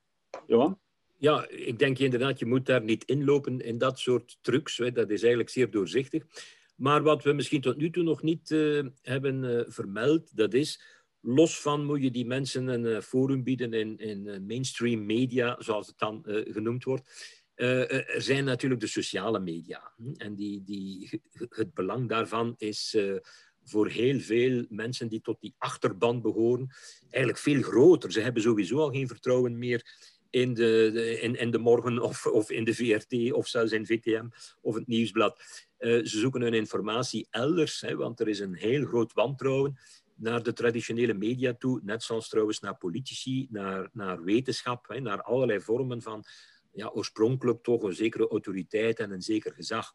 Johan? 0.47 0.79
Ja, 1.19 1.49
ik 1.49 1.79
denk 1.79 1.99
inderdaad, 1.99 2.39
je 2.39 2.47
moet 2.47 2.67
daar 2.67 2.83
niet 2.83 3.05
inlopen 3.05 3.61
in 3.61 3.79
dat 3.79 3.99
soort 3.99 4.39
trucs. 4.41 4.77
Hè. 4.77 4.93
Dat 4.93 5.11
is 5.11 5.21
eigenlijk 5.21 5.51
zeer 5.51 5.71
doorzichtig. 5.71 6.25
Maar 6.77 7.03
wat 7.03 7.25
we 7.25 7.33
misschien 7.33 7.61
tot 7.61 7.77
nu 7.77 7.91
toe 7.91 8.03
nog 8.03 8.23
niet 8.23 8.51
uh, 8.51 8.87
hebben 9.03 9.43
uh, 9.43 9.61
vermeld, 9.67 10.37
dat 10.37 10.55
is, 10.55 10.83
los 11.21 11.61
van 11.61 11.85
moet 11.85 12.03
je 12.03 12.11
die 12.11 12.27
mensen 12.27 12.67
een 12.67 12.85
uh, 12.85 13.01
forum 13.01 13.43
bieden 13.43 13.73
in, 13.73 13.99
in 13.99 14.47
mainstream 14.47 15.07
media, 15.07 15.57
zoals 15.59 15.87
het 15.87 15.99
dan 15.99 16.23
genoemd 16.25 16.85
wordt. 16.85 17.37
er 17.55 18.23
zijn 18.23 18.45
natuurlijk 18.45 18.81
de 18.81 18.87
sociale 18.87 19.41
media. 19.41 19.93
Hm. 19.97 20.13
En 20.17 20.35
die, 20.35 20.63
die, 20.65 21.21
het 21.49 21.75
belang 21.75 22.09
daarvan 22.09 22.55
is 22.57 22.97
voor 23.69 23.89
heel 23.89 24.21
veel 24.21 24.65
mensen 24.69 25.09
die 25.09 25.21
tot 25.21 25.41
die 25.41 25.55
achterban 25.59 26.23
behoren, 26.23 26.69
eigenlijk 27.11 27.43
veel 27.43 27.63
groter. 27.63 28.13
Ze 28.13 28.21
hebben 28.21 28.43
sowieso 28.43 28.79
al 28.79 28.91
geen 28.91 29.09
vertrouwen 29.09 29.59
meer 29.59 29.83
in 30.31 30.55
de, 30.55 31.19
in, 31.21 31.51
de 31.51 31.59
morgen 31.59 32.03
of, 32.03 32.27
of 32.27 32.51
in 32.51 32.65
de 32.65 32.75
VRT 32.75 33.33
of 33.33 33.49
zelfs 33.49 33.73
in 33.73 33.87
VTM 33.87 34.27
of 34.61 34.75
het 34.75 34.87
nieuwsblad. 34.87 35.41
Ze 35.79 36.03
zoeken 36.05 36.41
hun 36.41 36.55
informatie 36.55 37.27
elders, 37.31 37.81
hè, 37.81 37.97
want 37.97 38.21
er 38.21 38.29
is 38.29 38.39
een 38.39 38.55
heel 38.55 38.85
groot 38.85 39.13
wantrouwen 39.13 39.79
naar 40.19 40.43
de 40.43 40.53
traditionele 40.53 41.15
media 41.15 41.55
toe, 41.55 41.81
net 41.83 42.03
zoals 42.03 42.29
trouwens 42.29 42.61
naar 42.61 42.77
politici, 42.77 43.47
naar, 43.51 43.89
naar 43.93 44.23
wetenschap, 44.23 44.89
hè, 44.89 45.01
naar 45.01 45.23
allerlei 45.23 45.61
vormen 45.61 46.03
van 46.03 46.25
ja, 46.73 46.87
oorspronkelijk 46.89 47.63
toch 47.63 47.83
een 47.83 47.95
zekere 47.95 48.29
autoriteit 48.29 48.99
en 48.99 49.11
een 49.11 49.23
zeker 49.23 49.53
gezag. 49.53 49.93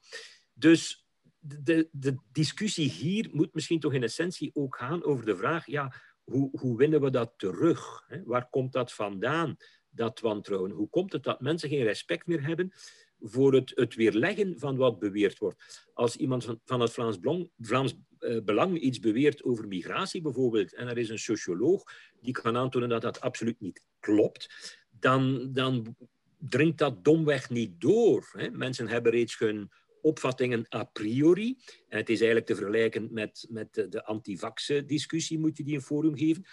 Dus 0.53 1.05
de, 1.39 1.89
de 1.91 2.15
discussie 2.31 2.89
hier 2.89 3.29
moet 3.31 3.53
misschien 3.53 3.79
toch 3.79 3.93
in 3.93 4.03
essentie 4.03 4.51
ook 4.53 4.75
gaan 4.75 5.03
over 5.03 5.25
de 5.25 5.37
vraag, 5.37 5.65
ja, 5.65 5.93
hoe, 6.23 6.49
hoe 6.59 6.77
winnen 6.77 7.01
we 7.01 7.09
dat 7.09 7.33
terug? 7.37 8.03
Hè? 8.07 8.23
Waar 8.23 8.49
komt 8.49 8.73
dat 8.73 8.93
vandaan, 8.93 9.55
dat 9.89 10.19
wantrouwen? 10.19 10.71
Hoe 10.71 10.89
komt 10.89 11.13
het 11.13 11.23
dat 11.23 11.41
mensen 11.41 11.69
geen 11.69 11.83
respect 11.83 12.27
meer 12.27 12.45
hebben 12.45 12.71
voor 13.19 13.53
het, 13.53 13.71
het 13.75 13.95
weerleggen 13.95 14.59
van 14.59 14.77
wat 14.77 14.99
beweerd 14.99 15.37
wordt? 15.37 15.89
Als 15.93 16.15
iemand 16.15 16.43
van, 16.43 16.59
van 16.65 16.79
het 16.79 16.91
Vlaams, 16.91 17.19
Belang, 17.19 17.51
Vlaams 17.59 17.95
Belang 18.43 18.79
iets 18.79 18.99
beweert 18.99 19.43
over 19.43 19.67
migratie 19.67 20.21
bijvoorbeeld, 20.21 20.73
en 20.73 20.87
er 20.87 20.97
is 20.97 21.09
een 21.09 21.19
socioloog 21.19 21.83
die 22.21 22.33
kan 22.33 22.57
aantonen 22.57 22.89
dat 22.89 23.01
dat 23.01 23.21
absoluut 23.21 23.59
niet 23.59 23.83
klopt, 23.99 24.77
dan, 24.99 25.49
dan 25.53 25.95
dringt 26.37 26.77
dat 26.77 27.03
domweg 27.03 27.49
niet 27.49 27.81
door. 27.81 28.29
Hè? 28.31 28.49
Mensen 28.49 28.87
hebben 28.87 29.11
reeds 29.11 29.39
hun 29.39 29.71
opvattingen 30.01 30.65
a 30.75 30.83
priori. 30.83 31.57
En 31.87 31.97
het 31.97 32.09
is 32.09 32.17
eigenlijk 32.17 32.45
te 32.45 32.55
vergelijken 32.55 33.07
met, 33.11 33.45
met 33.49 33.73
de, 33.73 34.05
antivax-discussie, 34.05 35.39
moet 35.39 35.57
je 35.57 35.63
die 35.63 35.75
een 35.75 35.81
forum 35.81 36.17
geven. 36.17 36.45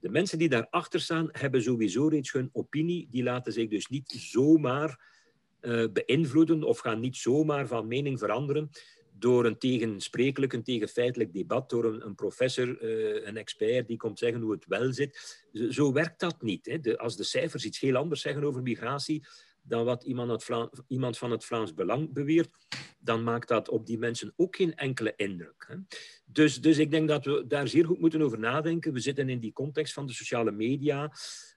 De 0.00 0.08
mensen 0.08 0.38
die 0.38 0.48
daarachter 0.48 1.00
staan, 1.00 1.28
hebben 1.32 1.62
sowieso 1.62 2.06
reeds 2.06 2.32
hun 2.32 2.50
opinie. 2.52 3.08
Die 3.10 3.22
laten 3.22 3.52
zich 3.52 3.68
dus 3.68 3.86
niet 3.88 4.10
zomaar 4.10 5.16
uh, 5.60 5.84
beïnvloeden 5.92 6.62
of 6.62 6.78
gaan 6.78 7.00
niet 7.00 7.16
zomaar 7.16 7.66
van 7.66 7.86
mening 7.86 8.18
veranderen 8.18 8.70
door 9.18 9.44
een 9.44 9.58
tegensprekelijk, 9.58 10.52
een 10.52 10.62
tegenfeitelijk 10.62 11.32
debat, 11.32 11.70
door 11.70 11.84
een, 11.84 12.06
een 12.06 12.14
professor, 12.14 12.82
uh, 12.82 13.26
een 13.26 13.36
expert 13.36 13.86
die 13.86 13.96
komt 13.96 14.18
zeggen 14.18 14.40
hoe 14.40 14.52
het 14.52 14.66
wel 14.66 14.92
zit. 14.92 15.46
Zo, 15.52 15.70
zo 15.70 15.92
werkt 15.92 16.20
dat 16.20 16.42
niet. 16.42 16.66
Hè. 16.66 16.80
De, 16.80 16.98
als 16.98 17.16
de 17.16 17.24
cijfers 17.24 17.64
iets 17.64 17.80
heel 17.80 17.96
anders 17.96 18.20
zeggen 18.20 18.44
over 18.44 18.62
migratie, 18.62 19.26
dan 19.68 19.84
wat 19.84 20.04
iemand, 20.04 20.48
iemand, 20.86 21.18
van 21.18 21.30
het 21.30 21.44
Vlaams 21.44 21.74
Belang 21.74 22.12
beweert, 22.12 22.66
dan 22.98 23.22
maakt 23.22 23.48
dat 23.48 23.68
op 23.68 23.86
die 23.86 23.98
mensen 23.98 24.32
ook 24.36 24.56
geen 24.56 24.74
enkele 24.74 25.12
indruk. 25.16 25.64
Hè. 25.68 25.76
Dus, 26.24 26.60
dus 26.60 26.78
ik 26.78 26.90
denk 26.90 27.08
dat 27.08 27.24
we 27.24 27.44
daar 27.46 27.68
zeer 27.68 27.84
goed 27.84 28.00
moeten 28.00 28.22
over 28.22 28.38
nadenken. 28.38 28.92
We 28.92 29.00
zitten 29.00 29.28
in 29.28 29.38
die 29.38 29.52
context 29.52 29.92
van 29.92 30.06
de 30.06 30.12
sociale 30.12 30.50
media, 30.50 31.12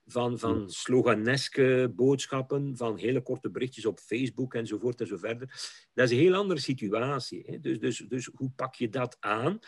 van, 0.05 0.39
van 0.39 0.69
sloganeske 0.69 1.93
boodschappen, 1.95 2.77
van 2.77 2.97
hele 2.97 3.21
korte 3.21 3.49
berichtjes 3.49 3.85
op 3.85 3.99
Facebook 3.99 4.53
enzovoort 4.53 5.01
en 5.01 5.07
zo 5.07 5.17
verder. 5.17 5.47
Dat 5.93 6.05
is 6.05 6.11
een 6.11 6.23
heel 6.23 6.35
andere 6.35 6.59
situatie. 6.59 7.43
Hè. 7.45 7.59
Dus, 7.59 7.79
dus, 7.79 7.97
dus 7.97 8.29
hoe 8.33 8.51
pak 8.55 8.75
je 8.75 8.89
dat 8.89 9.17
aan? 9.19 9.59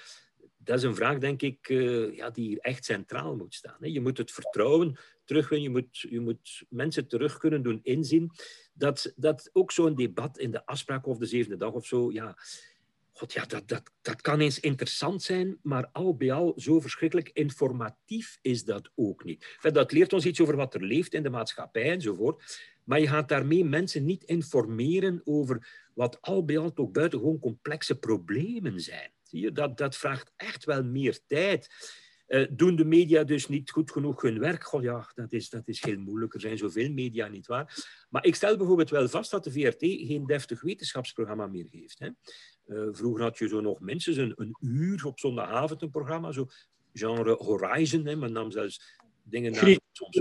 Dat 0.63 0.77
is 0.77 0.83
een 0.83 0.95
vraag, 0.95 1.17
denk 1.17 1.41
ik, 1.41 1.69
uh, 1.69 2.15
ja, 2.15 2.29
die 2.29 2.61
echt 2.61 2.85
centraal 2.85 3.35
moet 3.35 3.55
staan. 3.55 3.77
Hè. 3.79 3.87
Je 3.87 4.01
moet 4.01 4.17
het 4.17 4.31
vertrouwen 4.31 4.97
terugwinnen, 5.25 5.71
je 5.71 5.79
moet, 5.79 5.99
je 5.99 6.19
moet 6.19 6.63
mensen 6.69 7.07
terug 7.07 7.37
kunnen 7.37 7.63
doen 7.63 7.79
inzien 7.83 8.31
dat, 8.73 9.13
dat 9.15 9.49
ook 9.53 9.71
zo'n 9.71 9.95
debat 9.95 10.37
in 10.37 10.51
de 10.51 10.65
afspraak 10.65 11.05
of 11.05 11.17
de 11.17 11.25
zevende 11.25 11.57
dag 11.57 11.71
of 11.71 11.85
zo, 11.85 12.11
ja, 12.11 12.37
God, 13.11 13.33
ja 13.33 13.45
dat, 13.45 13.67
dat, 13.67 13.91
dat 14.01 14.21
kan 14.21 14.39
eens 14.39 14.59
interessant 14.59 15.23
zijn, 15.23 15.59
maar 15.61 15.89
al 15.91 16.15
bij 16.15 16.31
al 16.31 16.53
zo 16.55 16.79
verschrikkelijk 16.79 17.29
informatief 17.33 18.37
is 18.41 18.63
dat 18.63 18.89
ook 18.95 19.23
niet. 19.23 19.57
Dat 19.61 19.91
leert 19.91 20.13
ons 20.13 20.25
iets 20.25 20.41
over 20.41 20.55
wat 20.55 20.73
er 20.73 20.83
leeft 20.83 21.13
in 21.13 21.23
de 21.23 21.29
maatschappij 21.29 21.91
enzovoort, 21.91 22.43
maar 22.83 22.99
je 22.99 23.07
gaat 23.07 23.29
daarmee 23.29 23.65
mensen 23.65 24.05
niet 24.05 24.23
informeren 24.23 25.21
over 25.23 25.67
wat 25.93 26.21
al 26.21 26.45
bij 26.45 26.57
al 26.57 26.73
toch 26.73 26.91
buitengewoon 26.91 27.39
complexe 27.39 27.99
problemen 27.99 28.79
zijn. 28.79 29.11
Zie 29.33 29.41
je, 29.41 29.51
dat, 29.51 29.77
dat 29.77 29.95
vraagt 29.95 30.31
echt 30.35 30.65
wel 30.65 30.83
meer 30.83 31.19
tijd. 31.27 31.69
Uh, 32.27 32.47
doen 32.51 32.75
de 32.75 32.85
media 32.85 33.23
dus 33.23 33.47
niet 33.47 33.71
goed 33.71 33.91
genoeg 33.91 34.21
hun 34.21 34.39
werk? 34.39 34.63
God, 34.63 34.83
ja, 34.83 35.11
dat 35.13 35.31
is, 35.31 35.49
dat 35.49 35.67
is 35.67 35.83
heel 35.83 35.97
moeilijk. 35.97 36.33
Er 36.33 36.39
zijn 36.39 36.57
zoveel 36.57 36.91
media, 36.91 37.27
niet 37.27 37.47
waar? 37.47 37.85
Maar 38.09 38.25
ik 38.25 38.35
stel 38.35 38.57
bijvoorbeeld 38.57 38.89
wel 38.89 39.07
vast 39.07 39.31
dat 39.31 39.43
de 39.43 39.51
VRT 39.51 39.79
geen 39.79 40.25
deftig 40.25 40.61
wetenschapsprogramma 40.61 41.47
meer 41.47 41.67
heeft. 41.69 41.99
Hè. 41.99 42.09
Uh, 42.65 42.87
vroeger 42.91 43.23
had 43.23 43.37
je 43.37 43.47
zo 43.47 43.61
nog 43.61 43.79
minstens 43.79 44.17
een, 44.17 44.33
een 44.35 44.55
uur 44.59 45.05
op 45.05 45.19
zondagavond 45.19 45.81
een 45.81 45.89
programma, 45.89 46.31
zo 46.31 46.47
genre 46.93 47.35
Horizon. 47.35 48.05
Hè. 48.05 48.15
Men 48.15 48.31
nam 48.31 48.51
zelfs 48.51 48.99
dingen 49.23 49.51
naar 49.51 49.77
soms 49.91 50.19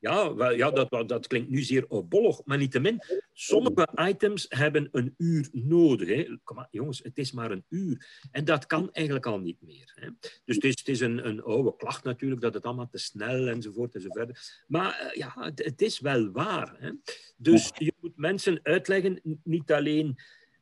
ja, 0.00 0.34
wel, 0.34 0.50
ja 0.50 0.70
dat, 0.70 1.08
dat 1.08 1.26
klinkt 1.26 1.50
nu 1.50 1.62
zeer 1.62 1.84
opbollig, 1.88 2.40
maar 2.44 2.58
niettemin, 2.58 3.02
sommige 3.32 3.88
items 3.94 4.46
hebben 4.48 4.88
een 4.92 5.14
uur 5.16 5.48
nodig. 5.52 6.08
Hè. 6.08 6.36
Kom 6.44 6.56
maar, 6.56 6.68
jongens, 6.70 7.00
het 7.02 7.18
is 7.18 7.32
maar 7.32 7.50
een 7.50 7.64
uur. 7.68 8.06
En 8.30 8.44
dat 8.44 8.66
kan 8.66 8.92
eigenlijk 8.92 9.26
al 9.26 9.38
niet 9.38 9.62
meer. 9.62 9.92
Hè. 9.94 10.08
Dus 10.44 10.54
het 10.54 10.64
is, 10.64 10.78
het 10.78 10.88
is 10.88 11.00
een, 11.00 11.26
een 11.26 11.42
oude 11.42 11.76
klacht 11.76 12.04
natuurlijk, 12.04 12.40
dat 12.40 12.54
het 12.54 12.64
allemaal 12.64 12.88
te 12.88 12.98
snel 12.98 13.48
enzovoort 13.48 13.94
enzovoort. 13.94 14.64
Maar 14.66 15.02
uh, 15.04 15.12
ja, 15.12 15.32
het, 15.36 15.64
het, 15.64 15.82
is 15.82 16.00
wel 16.00 16.30
waar. 16.30 16.76
Hè. 16.78 16.90
Dus 17.36 17.70
je 17.74 17.94
moet 18.00 18.16
mensen 18.16 18.60
uitleggen, 18.62 19.20
niet 19.44 19.72
alleen 19.72 20.18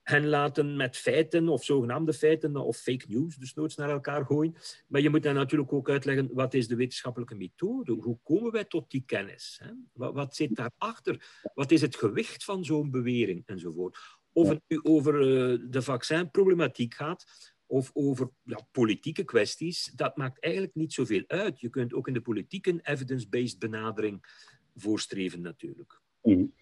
hen 0.09 0.26
laten 0.26 0.76
met 0.76 0.96
feiten 0.96 1.48
of 1.48 1.64
zogenaamde 1.64 2.12
feiten 2.12 2.56
of 2.56 2.76
fake 2.76 3.04
news 3.09 3.36
dus 3.36 3.54
noods 3.54 3.76
naar 3.76 3.90
elkaar 3.90 4.24
gooien. 4.24 4.54
Maar 4.86 5.00
je 5.00 5.11
moet 5.11 5.22
dan 5.22 5.34
natuurlijk 5.34 5.72
ook 5.72 5.90
uitleggen 5.90 6.28
wat 6.32 6.54
is 6.54 6.68
de 6.68 6.76
wetenschappelijke 6.76 7.34
methode? 7.34 7.92
Hoe 7.92 8.18
komen 8.22 8.52
wij 8.52 8.64
tot 8.64 8.90
die 8.90 9.02
kennis? 9.06 9.61
Hè? 9.62 9.70
Wat, 9.92 10.14
wat, 10.14 10.36
zit 10.36 10.56
daarachter? 10.56 11.40
Wat 11.54 11.70
is 11.70 11.80
het 11.80 11.96
gewicht 11.96 12.44
van 12.44 12.64
zo'n 12.64 12.90
bewering 12.90 13.42
enzovoort? 13.46 13.98
Of 14.32 14.48
het 14.48 14.61
nu 14.68 14.80
over 14.82 15.14
uh, 15.14 15.59
de 15.70 15.82
vaccinproblematiek 15.82 16.94
gaat 16.94 17.24
of 17.66 17.90
over 17.94 18.30
ja, 18.42 18.66
politieke 18.70 19.24
kwesties, 19.24 19.92
dat 19.94 20.16
maakt 20.16 20.42
eigenlijk 20.42 20.74
niet 20.74 20.92
zoveel 20.92 21.24
uit. 21.26 21.61
Je 21.61 21.68
kunt 21.68 21.94
ook 21.94 22.06
in 22.06 22.14
de 22.14 22.20
politiek 22.20 22.66
een 22.66 22.80
evidence-based 22.82 23.59
benadering 23.59 24.46
voorstreven 24.76 25.40
natuurlijk. 25.40 26.00
Mm. 26.22 26.54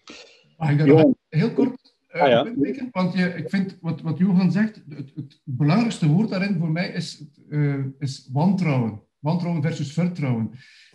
heel 1.29 1.53
kort 1.53 1.96
Ah, 2.19 2.29
ja. 2.29 2.53
Want 2.91 3.13
je, 3.13 3.33
ik 3.35 3.49
vind 3.49 3.77
wat, 3.81 4.01
wat 4.01 4.17
Johan 4.17 4.51
zegt, 4.51 4.83
het, 4.89 5.11
het, 5.15 5.41
belangrijkste 5.43 6.07
woord 6.07 6.29
daarin 6.29 6.57
voor 6.59 6.71
mij 6.71 6.87
is, 6.87 7.23
uh, 7.49 7.85
is 7.99 8.29
wantrouwen. 8.31 9.01
Wantrouwen 9.19 9.61
versus 9.61 9.93
vertrouwen. 9.93 10.51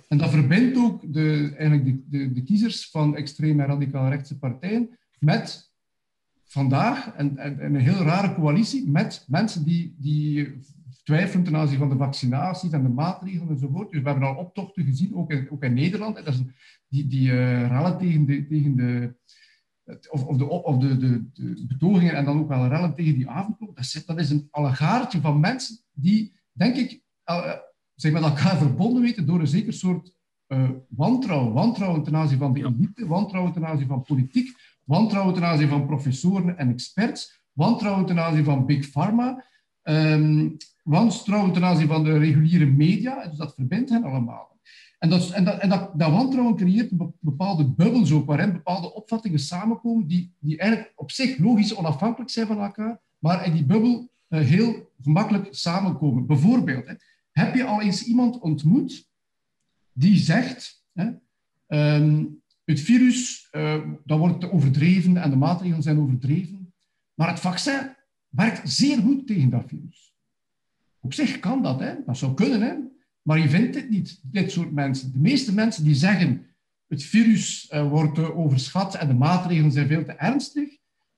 En 0.08 0.18
dat 0.18 0.30
verbindt 0.30 0.78
ook 0.78 1.12
de, 1.12 1.52
eigenlijk 1.56 1.84
de, 1.84 2.18
de, 2.18 2.32
de 2.32 2.42
kiezers 2.42 2.90
van 2.90 3.16
extreme 3.16 3.62
en 3.62 3.68
radicaal 3.68 4.08
rechtse 4.08 4.38
partijen 4.38 4.98
met 5.18 5.72
vandaag 6.44 7.12
en, 7.16 7.36
en, 7.36 7.60
en, 7.60 7.74
een 7.74 7.80
heel 7.80 8.02
rare 8.02 8.34
coalitie 8.34 8.88
met 8.88 9.24
mensen 9.28 9.64
die, 9.64 9.96
die 9.98 10.58
twijfelen 11.02 11.44
ten 11.44 11.56
aanzien 11.56 11.78
van 11.78 11.88
de 11.88 11.96
vaccinaties 11.96 12.72
en 12.72 12.82
de 12.82 12.88
maatregelen 12.88 13.48
enzovoort. 13.48 13.90
Dus 13.90 14.02
we 14.02 14.08
hebben 14.08 14.28
al 14.28 14.36
optochten 14.36 14.84
gezien, 14.84 15.14
ook 15.14 15.30
in, 15.30 15.50
ook 15.50 15.62
in 15.62 15.74
Nederland. 15.74 16.16
Dat 16.16 16.26
is 16.26 16.42
die 16.88 17.06
die 17.06 17.30
tegen 17.98 18.26
de, 18.26 18.46
tegen 18.46 18.76
de 18.76 19.14
of, 20.10 20.24
of, 20.24 20.36
de, 20.36 20.48
of 20.48 20.78
de, 20.78 20.96
de, 20.96 21.30
de, 21.32 21.66
betogingen 21.66 22.14
en 22.14 22.24
dan 22.24 22.38
ook 22.38 22.48
wel 22.48 22.66
rellen 22.66 22.94
tegen 22.94 23.14
die 23.14 23.28
avondklok, 23.28 23.76
dat 23.76 23.84
is, 23.84 24.06
dat 24.06 24.18
is 24.18 24.30
een 24.30 24.48
allegaartje 24.50 25.20
van 25.20 25.40
mensen 25.40 25.76
die, 25.92 26.34
denk 26.52 26.76
ik, 26.76 27.02
uh, 27.30 27.52
zich 27.94 28.12
met 28.12 28.22
elkaar 28.22 28.56
verbonden 28.56 29.02
weten 29.02 29.26
door 29.26 29.40
een 29.40 29.46
zeker 29.46 29.72
soort 29.72 30.14
uh, 30.48 30.70
wantrouwen. 30.88 31.52
Wantrouwen 31.52 32.02
ten 32.02 32.16
aanzien 32.16 32.38
van 32.38 32.52
de 32.52 32.60
elite, 32.60 33.06
wantrouwen 33.06 33.52
ten 33.52 33.66
aanzien 33.66 33.86
van 33.88 34.02
politiek, 34.02 34.56
wantrouwen 34.84 35.34
ten 35.34 35.44
aanzien 35.44 35.68
van 35.68 35.86
professoren 35.86 36.58
en 36.58 36.70
experts, 36.70 37.40
wantrouwen 37.52 38.06
ten 38.06 38.18
aanzien 38.18 38.44
van 38.44 38.66
Big 38.66 38.90
Pharma, 38.90 39.44
um, 39.82 40.56
wantrouwen 40.82 41.52
ten 41.52 41.64
aanzien 41.64 41.88
van 41.88 42.04
de 42.04 42.18
reguliere 42.18 42.66
media. 42.66 43.26
Dus 43.26 43.38
dat 43.38 43.54
verbindt 43.54 43.90
hen 43.90 44.04
allemaal. 44.04 44.51
En, 45.02 45.08
dat, 45.08 45.30
en, 45.30 45.44
dat, 45.44 45.58
en 45.58 45.68
dat, 45.68 45.90
dat, 45.98 46.10
wantrouwen 46.10 46.56
creëert 46.56 46.90
bepaalde 47.20 47.64
bubbels 47.64 48.12
ook, 48.12 48.26
waarin 48.26 48.52
bepaalde 48.52 48.94
opvattingen 48.94 49.38
samenkomen 49.38 50.06
die, 50.06 50.32
die 50.38 50.58
eigenlijk 50.58 50.92
op 50.96 51.10
zich 51.10 51.38
logisch 51.38 51.74
onafhankelijk 51.74 52.30
zijn 52.30 52.46
van 52.46 52.60
elkaar, 52.60 53.00
maar 53.18 53.46
in 53.46 53.52
die 53.52 53.64
bubbel 53.64 54.10
uh, 54.28 54.40
heel 54.40 54.90
gemakkelijk 55.02 55.48
samenkomen. 55.50 56.26
Bijvoorbeeld, 56.26 56.86
hè, 56.86 56.94
heb 57.32 57.54
je 57.54 57.64
al 57.64 57.80
eens 57.82 58.04
iemand 58.04 58.38
ontmoet 58.38 59.08
die 59.92 60.16
zegt, 60.16 60.84
hè, 60.92 61.10
um, 61.96 62.42
het 62.64 62.80
virus, 62.80 63.48
uh, 63.52 63.84
dat 64.04 64.18
wordt 64.18 64.50
overdreven 64.50 65.16
en 65.16 65.30
de 65.30 65.36
maatregelen 65.36 65.82
zijn 65.82 65.98
overdreven, 65.98 66.72
maar 67.14 67.28
het 67.28 67.40
vaccin 67.40 67.96
werkt 68.28 68.70
zeer 68.70 68.98
goed 68.98 69.26
tegen 69.26 69.50
dat 69.50 69.64
virus. 69.66 70.14
Op 71.00 71.14
zich 71.14 71.38
kan 71.38 71.62
dat, 71.62 71.80
hè? 71.80 71.94
dat 72.06 72.16
zou 72.16 72.34
kunnen, 72.34 72.60
hè? 72.60 72.74
Maar 73.22 73.38
je 73.38 73.48
vindt 73.48 73.74
het 73.74 73.90
niet, 73.90 74.20
dit 74.22 74.50
soort 74.50 74.72
mensen. 74.72 75.12
De 75.12 75.18
meeste 75.18 75.54
mensen 75.54 75.84
die 75.84 75.94
zeggen 75.94 76.46
het 76.88 77.02
virus 77.02 77.70
uh, 77.70 77.88
wordt 77.88 78.18
uh, 78.18 78.38
overschat 78.38 78.94
en 78.94 79.08
de 79.08 79.14
maatregelen 79.14 79.72
zijn 79.72 79.86
veel 79.86 80.04
te 80.04 80.12
ernstig, 80.12 80.68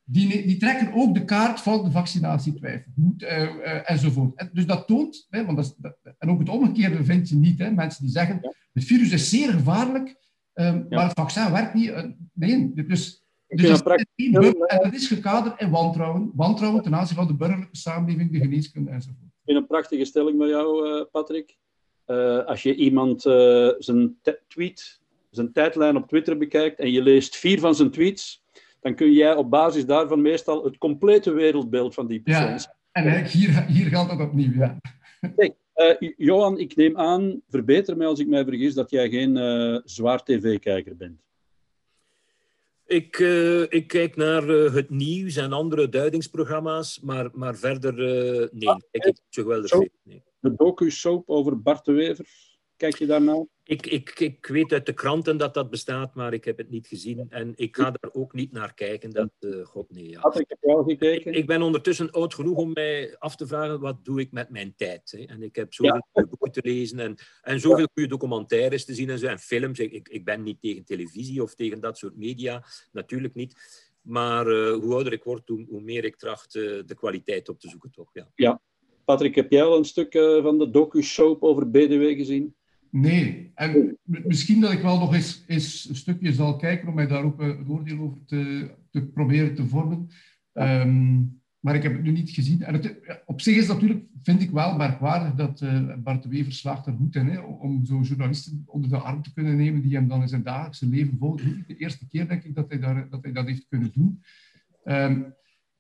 die, 0.05 0.47
die 0.47 0.57
trekken 0.57 0.93
ook 0.93 1.15
de 1.15 1.25
kaart 1.25 1.61
van 1.61 1.85
de 1.85 1.91
vaccinatietwijfel 1.91 2.93
uh, 3.19 3.91
enzovoort. 3.91 4.35
En 4.35 4.51
dus 4.53 4.67
dat 4.67 4.87
toont, 4.87 5.27
hè, 5.31 5.45
want 5.45 5.57
dat, 5.57 5.75
dat, 5.79 5.97
en 6.19 6.31
ook 6.31 6.39
het 6.39 6.49
omgekeerde 6.49 7.05
vind 7.05 7.29
je 7.29 7.37
niet, 7.37 7.59
hè, 7.59 7.71
mensen 7.71 8.03
die 8.03 8.13
zeggen 8.13 8.55
het 8.73 8.85
virus 8.85 9.11
is 9.11 9.31
zeer 9.31 9.53
gevaarlijk, 9.53 10.17
um, 10.55 10.65
ja. 10.65 10.85
maar 10.89 11.05
het 11.05 11.19
vaccin 11.19 11.53
werkt 11.53 11.75
niet. 11.75 11.93
nee, 12.33 12.73
dus 12.75 13.23
dus 13.47 13.83
dat 13.83 14.05
is, 14.15 14.33
en 14.67 14.83
dat 14.83 14.93
is 14.93 15.09
gekaderd 15.09 15.61
in 15.61 15.71
wantrouwen. 15.71 16.31
Wantrouwen 16.35 16.83
ten 16.83 16.95
aanzien 16.95 17.17
van 17.17 17.27
de 17.27 17.35
burgerlijke 17.35 17.77
samenleving, 17.77 18.33
de 18.33 18.39
geneeskunde 18.39 18.91
enzovoort. 18.91 19.25
Ik 19.25 19.41
vind 19.45 19.59
een 19.59 19.67
prachtige 19.67 20.05
stelling 20.05 20.39
bij 20.39 20.49
jou, 20.49 21.05
Patrick. 21.05 21.57
Uh, 22.07 22.45
als 22.45 22.63
je 22.63 22.75
iemand 22.75 23.27
uh, 23.27 23.71
zijn 23.79 24.17
tweet, 24.49 25.01
zijn 25.31 25.53
tijdlijn 25.53 25.97
op 25.97 26.09
Twitter 26.09 26.37
bekijkt 26.37 26.79
en 26.79 26.91
je 26.91 27.03
leest 27.03 27.37
vier 27.37 27.61
van 27.61 27.75
zijn 27.75 27.91
tweets, 27.91 28.43
dan 28.81 28.95
kun 28.95 29.13
jij 29.13 29.35
op 29.35 29.51
basis 29.51 29.87
daarvan 29.87 30.23
meestal 30.23 30.65
het 30.65 30.79
complete 30.79 31.33
wereldbeeld 31.33 31.95
van 31.95 32.07
die 32.07 32.21
persoon. 32.21 32.49
Ja, 32.49 32.77
en 32.93 33.27
hier, 33.27 33.65
hier 33.67 33.87
gaat 33.87 34.11
het 34.11 34.21
opnieuw, 34.21 34.53
ja. 34.53 34.81
Kijk, 35.37 35.55
uh, 35.77 36.11
Johan, 36.17 36.59
ik 36.59 36.77
neem 36.77 36.97
aan, 36.97 37.41
verbeter 37.49 37.97
mij 37.97 38.07
als 38.07 38.21
ik 38.21 38.29
mij 38.29 38.45
vergis, 38.45 38.75
dat 38.75 38.91
jij 38.91 39.11
geen 39.11 39.83
zwaar 39.85 40.23
tv-kijker 40.23 40.97
bent. 40.97 41.25
Ik, 42.87 43.19
uh, 43.19 43.63
ik 43.63 43.87
kijk 43.87 44.17
naar 44.17 44.49
uh, 44.49 44.75
het 44.75 44.91
nieuws 44.91 45.37
en 45.37 45.53
andere 45.53 45.89
duidingsprogramma's, 45.89 47.01
maar, 47.01 47.29
maar 47.33 47.57
verder 47.57 47.99
uh, 47.99 48.49
nee, 48.53 48.69
ah, 48.69 48.81
kijk 48.91 49.05
ik 49.05 49.19
toch 49.31 49.45
wel 49.45 49.63
de 49.63 49.91
nee. 50.03 50.23
De 50.45 50.55
docu-soap 50.57 51.29
over 51.29 51.63
Bart 51.63 51.85
de 51.85 51.93
Wever, 51.93 52.27
kijk 52.77 52.99
je 52.99 53.07
daarnaar? 53.07 53.47
Ik, 53.63 53.87
ik, 53.87 54.21
ik 54.21 54.47
weet 54.47 54.73
uit 54.73 54.87
de 54.87 54.93
kranten 54.93 55.37
dat 55.37 55.55
dat 55.55 55.71
bestaat, 55.71 56.15
maar 56.15 56.33
ik 56.33 56.45
heb 56.45 56.59
het 56.59 56.71
niet 56.71 56.87
gezien. 56.87 57.27
En 57.29 57.53
ik 57.57 57.77
ga 57.77 57.91
daar 57.91 58.13
ook 58.13 58.33
niet 58.33 58.53
naar 58.53 58.75
kijken. 58.75 59.11
Dat, 59.11 59.31
uh, 59.41 59.65
god 59.65 59.91
nee. 59.91 60.09
Ja. 60.09 60.21
Had 60.21 60.39
ik 60.39 60.45
het 60.49 60.59
wel 60.61 60.83
gekeken? 60.83 61.33
Ik, 61.33 61.39
ik, 61.39 61.47
ben 61.47 61.63
ondertussen 61.63 62.11
oud 62.11 62.35
genoeg 62.35 62.57
om 62.57 62.73
mij 62.73 63.17
af 63.19 63.37
te 63.37 63.47
vragen, 63.47 63.81
wat 63.81 64.05
doe 64.05 64.21
ik 64.21 64.33
met 64.33 64.51
mijn 64.51 64.75
tijd? 64.77 65.11
Hè? 65.11 65.25
En 65.25 65.43
ik 65.43 65.57
heb 65.57 65.75
zoveel 65.75 66.07
ja. 66.13 66.27
boeken 66.27 66.53
te 66.53 66.61
lezen 66.63 66.99
en, 66.99 67.17
en 67.43 67.61
zoveel 67.61 67.79
ja. 67.79 67.91
goede 67.95 68.09
documentaires 68.09 68.85
te 68.85 68.95
zien 68.95 69.11
en, 69.11 69.19
zo, 69.19 69.27
en 69.27 69.39
films. 69.39 69.79
Ik, 69.79 70.09
ik 70.09 70.25
ben 70.25 70.43
niet 70.43 70.61
tegen 70.61 70.85
televisie 70.85 71.43
of 71.43 71.55
tegen 71.55 71.81
dat 71.81 71.99
soort 71.99 72.17
media, 72.17 72.65
natuurlijk 72.93 73.35
niet. 73.35 73.83
Maar 74.01 74.47
uh, 74.47 74.75
hoe 74.75 74.95
ouder 74.95 75.13
ik 75.13 75.25
word, 75.25 75.49
hoe, 75.49 75.67
hoe 75.69 75.81
meer 75.81 76.05
ik 76.05 76.17
tracht 76.17 76.55
uh, 76.55 76.83
de 76.87 76.95
kwaliteit 76.95 77.49
op 77.49 77.61
te 77.61 77.69
zoeken, 77.69 77.91
toch? 77.91 78.11
Ja. 78.13 78.31
ja. 78.35 78.61
Patrick, 79.05 79.35
heb 79.35 79.51
jij 79.51 79.63
al 79.63 79.79
een 79.79 79.85
stuk 79.85 80.13
van 80.43 80.59
de 80.59 80.71
docu-soap 80.71 81.43
over 81.43 81.71
BDW 81.71 82.17
gezien? 82.17 82.55
Nee, 82.91 83.51
en 83.55 83.99
misschien 84.05 84.61
dat 84.61 84.73
ik 84.73 84.83
wel 84.83 84.99
nog 84.99 85.15
eens, 85.15 85.45
eens 85.47 85.89
een 85.89 85.97
stukje 85.97 86.33
zal 86.33 86.57
kijken 86.57 86.89
om 86.89 86.95
mij 86.95 87.07
daar 87.07 87.25
ook 87.25 87.41
een 87.41 87.69
oordeel 87.69 87.99
over 87.99 88.19
te, 88.27 88.71
te 88.91 89.07
proberen 89.07 89.55
te 89.55 89.67
vormen. 89.67 90.09
Um, 90.53 91.43
maar 91.65 91.75
ik 91.75 91.83
heb 91.83 91.93
het 91.93 92.03
nu 92.03 92.11
niet 92.11 92.31
gezien. 92.31 92.63
En 92.63 92.75
het, 92.75 92.97
op 93.27 93.41
zich 93.41 93.57
is 93.57 93.67
natuurlijk, 93.67 94.05
vind 94.23 94.43
ik 94.43 94.51
wel 94.51 94.77
merkwaardig 94.77 95.35
dat 95.35 95.61
uh, 95.61 95.95
Bart 95.99 96.23
de 96.23 96.29
Wever 96.29 96.53
slaagt 96.53 96.87
er 96.87 96.93
goed 96.93 97.15
in, 97.15 97.27
hè, 97.27 97.39
om 97.41 97.85
zo 97.85 98.01
journalisten 98.01 98.63
onder 98.67 98.91
de 98.91 98.99
arm 98.99 99.23
te 99.23 99.33
kunnen 99.33 99.57
nemen 99.57 99.83
die 99.83 99.95
hem 99.95 100.09
dan 100.09 100.21
in 100.21 100.29
zijn 100.29 100.43
dagelijkse 100.43 100.89
leven 100.89 101.17
volgen. 101.19 101.65
De 101.67 101.77
eerste 101.77 102.09
keer 102.09 102.29
denk 102.29 102.45
ik 102.45 102.55
dat 102.55 102.69
hij, 102.69 102.79
daar, 102.79 103.09
dat, 103.11 103.23
hij 103.23 103.33
dat 103.33 103.47
heeft 103.47 103.67
kunnen 103.69 103.91
doen. 103.95 104.23
Um, 104.85 105.35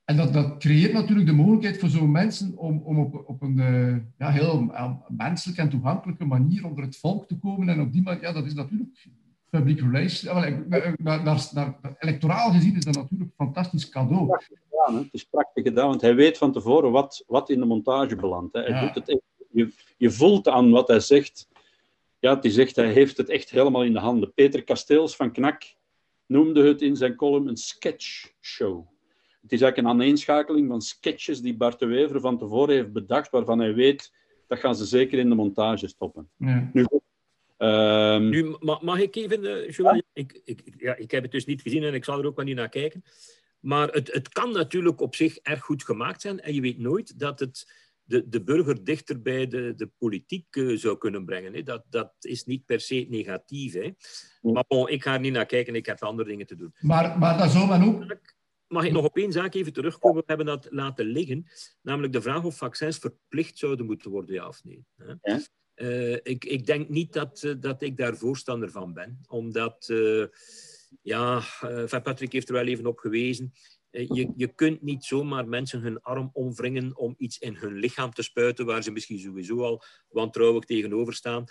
en 0.04 0.16
dat, 0.16 0.32
dat 0.32 0.58
creëert 0.58 0.92
natuurlijk 0.92 1.26
de 1.26 1.32
mogelijkheid 1.32 1.78
voor 1.78 1.88
zo'n 1.88 2.10
mensen 2.10 2.56
om, 2.56 2.82
om 2.84 2.98
op, 2.98 3.28
op 3.28 3.42
een 3.42 3.56
uh, 3.56 3.96
ja, 4.18 4.30
heel 4.30 4.62
uh, 4.62 4.90
menselijke 5.08 5.60
en 5.60 5.68
toegankelijke 5.68 6.24
manier 6.24 6.66
onder 6.66 6.84
het 6.84 6.96
volk 6.96 7.28
te 7.28 7.38
komen. 7.38 7.68
En 7.68 7.80
op 7.80 7.92
die 7.92 8.02
manier, 8.02 8.22
ja, 8.22 8.32
dat 8.32 8.46
is 8.46 8.54
natuurlijk 8.54 9.08
public 9.50 9.80
relations. 9.80 10.20
Ja, 10.20 10.48
naar, 10.68 10.96
naar, 10.98 11.50
naar, 11.52 11.96
electoraal 11.98 12.52
gezien 12.52 12.76
is 12.76 12.84
dat 12.84 12.94
natuurlijk 12.94 13.30
een 13.30 13.46
fantastisch 13.46 13.88
cadeau. 13.88 14.38
Gedaan, 14.38 14.96
het 14.96 15.08
is 15.12 15.24
prachtig 15.24 15.64
gedaan, 15.64 15.88
want 15.88 16.00
hij 16.00 16.14
weet 16.14 16.38
van 16.38 16.52
tevoren 16.52 16.90
wat, 16.90 17.24
wat 17.26 17.50
in 17.50 17.60
de 17.60 17.66
montage 17.66 18.16
belandt. 18.16 18.52
Hij 18.52 18.68
ja. 18.68 18.80
doet 18.80 18.94
het 18.94 19.22
je, 19.50 19.72
je 19.96 20.10
voelt 20.10 20.48
aan 20.48 20.70
wat 20.70 20.88
hij 20.88 21.00
zegt. 21.00 21.48
Ja, 22.18 22.38
hij 22.40 22.50
zegt, 22.50 22.76
hij 22.76 22.92
heeft 22.92 23.16
het 23.16 23.28
echt 23.28 23.50
helemaal 23.50 23.84
in 23.84 23.92
de 23.92 23.98
handen. 23.98 24.34
Peter 24.34 24.64
Kasteels 24.64 25.16
van 25.16 25.32
Knak 25.32 25.62
noemde 26.26 26.68
het 26.68 26.82
in 26.82 26.96
zijn 26.96 27.16
column 27.16 27.48
een 27.48 27.56
sketchshow. 27.56 28.93
Het 29.44 29.52
is 29.52 29.60
eigenlijk 29.60 29.76
een 29.76 30.00
aaneenschakeling 30.00 30.68
van 30.68 30.82
sketches 30.82 31.40
die 31.40 31.56
Bart 31.56 31.78
de 31.78 31.86
Wever 31.86 32.20
van 32.20 32.38
tevoren 32.38 32.74
heeft 32.74 32.92
bedacht, 32.92 33.30
waarvan 33.30 33.58
hij 33.58 33.74
weet, 33.74 34.12
dat 34.46 34.58
gaan 34.58 34.76
ze 34.76 34.84
zeker 34.84 35.18
in 35.18 35.28
de 35.28 35.34
montage 35.34 35.88
stoppen. 35.88 36.28
Ja. 36.36 36.70
Nu, 36.72 36.86
um... 37.58 38.28
nu, 38.28 38.56
mag 38.60 38.98
ik 38.98 39.16
even, 39.16 39.44
uh, 39.44 39.70
Joël? 39.70 39.94
Ja. 39.94 40.02
Ik, 40.12 40.40
ik, 40.44 40.74
ja, 40.78 40.96
ik 40.96 41.10
heb 41.10 41.22
het 41.22 41.32
dus 41.32 41.44
niet 41.44 41.62
gezien 41.62 41.82
en 41.82 41.94
ik 41.94 42.04
zal 42.04 42.18
er 42.18 42.26
ook 42.26 42.36
wel 42.36 42.44
niet 42.44 42.56
naar 42.56 42.68
kijken. 42.68 43.04
Maar 43.60 43.88
het, 43.88 44.12
het 44.12 44.28
kan 44.28 44.52
natuurlijk 44.52 45.00
op 45.00 45.14
zich 45.14 45.36
erg 45.36 45.60
goed 45.60 45.84
gemaakt 45.84 46.20
zijn. 46.20 46.40
En 46.40 46.54
je 46.54 46.60
weet 46.60 46.78
nooit 46.78 47.18
dat 47.18 47.40
het 47.40 47.72
de, 48.04 48.28
de 48.28 48.42
burger 48.42 48.84
dichter 48.84 49.22
bij 49.22 49.46
de, 49.46 49.72
de 49.76 49.90
politiek 49.98 50.56
uh, 50.56 50.78
zou 50.78 50.98
kunnen 50.98 51.24
brengen. 51.24 51.54
Hè. 51.54 51.62
Dat, 51.62 51.84
dat 51.90 52.12
is 52.20 52.44
niet 52.44 52.64
per 52.64 52.80
se 52.80 53.06
negatief. 53.08 53.72
Hè. 53.72 53.90
Maar 54.40 54.64
bon, 54.68 54.88
ik 54.88 55.02
ga 55.02 55.14
er 55.14 55.20
niet 55.20 55.32
naar 55.32 55.46
kijken, 55.46 55.74
ik 55.74 55.86
heb 55.86 56.02
andere 56.02 56.28
dingen 56.28 56.46
te 56.46 56.56
doen. 56.56 56.74
Maar, 56.80 57.18
maar 57.18 57.38
dat 57.38 57.50
zou 57.50 57.68
men 57.68 57.82
ook 57.82 58.22
Mag 58.68 58.84
ik 58.84 58.92
nog 58.92 59.04
op 59.04 59.16
één 59.16 59.32
zaak 59.32 59.54
even 59.54 59.72
terugkomen? 59.72 60.18
We 60.18 60.24
hebben 60.26 60.46
dat 60.46 60.66
laten 60.70 61.06
liggen, 61.06 61.46
namelijk 61.82 62.12
de 62.12 62.22
vraag 62.22 62.44
of 62.44 62.56
vaccins 62.56 62.98
verplicht 62.98 63.58
zouden 63.58 63.86
moeten 63.86 64.10
worden, 64.10 64.34
ja 64.34 64.48
of 64.48 64.64
nee. 64.64 64.84
Ja? 65.22 65.40
Uh, 65.76 66.12
ik, 66.12 66.44
ik, 66.44 66.66
denk 66.66 66.88
niet 66.88 67.12
dat, 67.12 67.42
uh, 67.42 67.54
dat 67.60 67.82
ik 67.82 67.96
daar 67.96 68.16
voorstander 68.16 68.70
van 68.70 68.92
ben, 68.92 69.20
omdat, 69.28 69.88
uh, 69.88 70.26
ja, 71.02 71.42
Patrick 72.02 72.32
heeft 72.32 72.48
er 72.48 72.54
wel 72.54 72.66
even 72.66 72.86
op 72.86 72.98
gewezen, 72.98 73.52
je, 73.90 74.32
je 74.36 74.54
kunt 74.54 74.82
niet 74.82 75.04
zomaar 75.04 75.48
mensen 75.48 75.80
hun 75.80 76.00
arm 76.00 76.30
omwringen 76.32 76.96
om 76.96 77.14
iets 77.18 77.38
in 77.38 77.54
hun 77.54 77.74
lichaam 77.74 78.12
te 78.12 78.22
spuiten 78.22 78.66
waar 78.66 78.82
ze 78.82 78.90
misschien 78.90 79.18
sowieso 79.18 79.62
al 79.62 79.82
wantrouwig 80.08 80.64
tegenover 80.64 81.14
staan. 81.14 81.44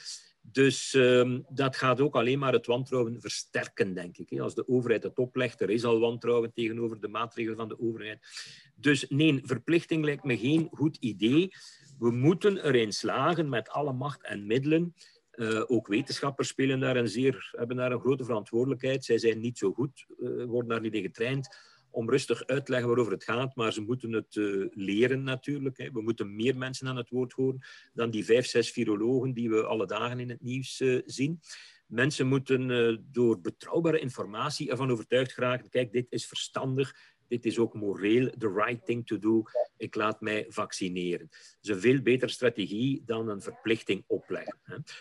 Dus 0.52 0.94
um, 0.94 1.46
dat 1.50 1.76
gaat 1.76 2.02
ook 2.02 2.16
alleen 2.16 2.40
maar 2.40 2.54
het 2.54 2.66
wantrouwen 2.66 3.22
versterken, 3.22 3.94
denk 3.94 4.18
ik. 4.18 4.40
Als 4.40 4.56
de 4.56 4.68
overheid 4.68 5.04
het 5.04 5.18
oplegt, 5.18 5.62
er 5.62 5.70
is 5.70 5.84
al 5.84 6.00
wantrouwen 6.00 6.54
tegenover 6.54 7.00
de 7.00 7.08
maatregelen 7.08 7.58
van 7.58 7.68
de 7.68 7.80
overheid. 7.80 8.20
Dus 8.76 9.06
nee, 9.10 9.42
verplichting 9.44 10.04
lijkt 10.04 10.24
me 10.24 10.38
geen 10.38 10.68
goed 10.72 10.98
idee. 10.98 11.52
We 12.00 12.12
moeten 12.12 12.66
erin 12.66 12.94
slagen 12.94 13.50
met 13.50 13.70
alle 13.70 13.94
macht 13.94 14.24
en 14.24 14.46
middelen. 14.46 14.94
Uh, 15.36 15.64
ook 15.68 15.88
wetenschappers 15.88 16.48
spelen 16.48 16.80
daar 16.80 16.96
een 16.96 17.08
zeer, 17.08 17.54
hebben 17.58 17.76
daar 17.76 17.92
een 17.92 18.00
grote 18.00 18.26
verantwoordelijkheid. 18.26 19.06
Zij 19.06 19.18
zijn 19.18 19.40
niet 19.40 19.58
zo 19.58 19.74
goed, 19.74 20.06
uh, 20.20 20.46
worden 20.46 20.70
daar 20.70 20.82
niet 20.82 20.94
in 20.94 21.02
getraind 21.02 21.73
om 21.94 22.10
rustig 22.10 22.46
uit 22.46 22.66
te 22.66 22.72
leggen 22.72 22.90
waarover 22.90 23.14
het 23.14 23.24
gaat, 23.24 23.56
maar 23.56 23.74
ze 23.74 23.82
moeten 23.82 24.12
het 24.12 24.36
uh, 24.36 24.68
leren 24.72 25.24
natuurlijk. 25.24 25.78
Hè. 25.78 25.92
We 25.92 26.02
moeten 26.02 26.36
meer 26.36 26.58
mensen 26.58 26.88
aan 26.88 26.98
het 26.98 27.10
woord 27.10 27.34
horen 27.34 27.60
dan 27.94 28.10
die 28.10 28.26
vijf, 28.26 28.46
zes 28.46 28.72
virologen 28.72 29.34
die 29.34 29.50
we 29.50 29.66
alle 29.66 29.86
dagen 29.86 30.20
in 30.20 30.30
het 30.30 30.42
nieuws 30.42 30.82
uh, 30.82 31.02
zien. 31.06 31.40
Mensen 31.88 32.28
moeten 32.28 32.70
uh, 32.70 32.98
door 33.12 33.42
betrouwbare 33.42 34.00
informatie 34.00 34.70
ervan 34.70 34.92
overtuigd 34.92 35.34
geraken. 35.34 35.70
Kijk, 35.70 35.92
dit 35.92 36.06
is 36.10 36.26
verstandig. 36.26 36.96
dit 37.28 37.46
is 37.46 37.58
ook 37.58 37.74
moreel 37.74 38.30
the 38.38 38.54
right 38.54 38.86
thing 38.86 39.08
to 39.08 39.20
do. 39.20 39.44
Ik 39.78 39.96
laat 39.96 40.22
mij 40.22 40.46
vaccineren. 40.50 41.28
Dat 41.30 41.58
is 41.62 41.70
een 41.70 41.82
veel 41.82 42.02
betere 42.02 42.32
strategie 42.32 43.02
dan 43.06 43.30
een 43.30 43.42
verplichting 43.42 44.04
opleggen. 44.08 44.58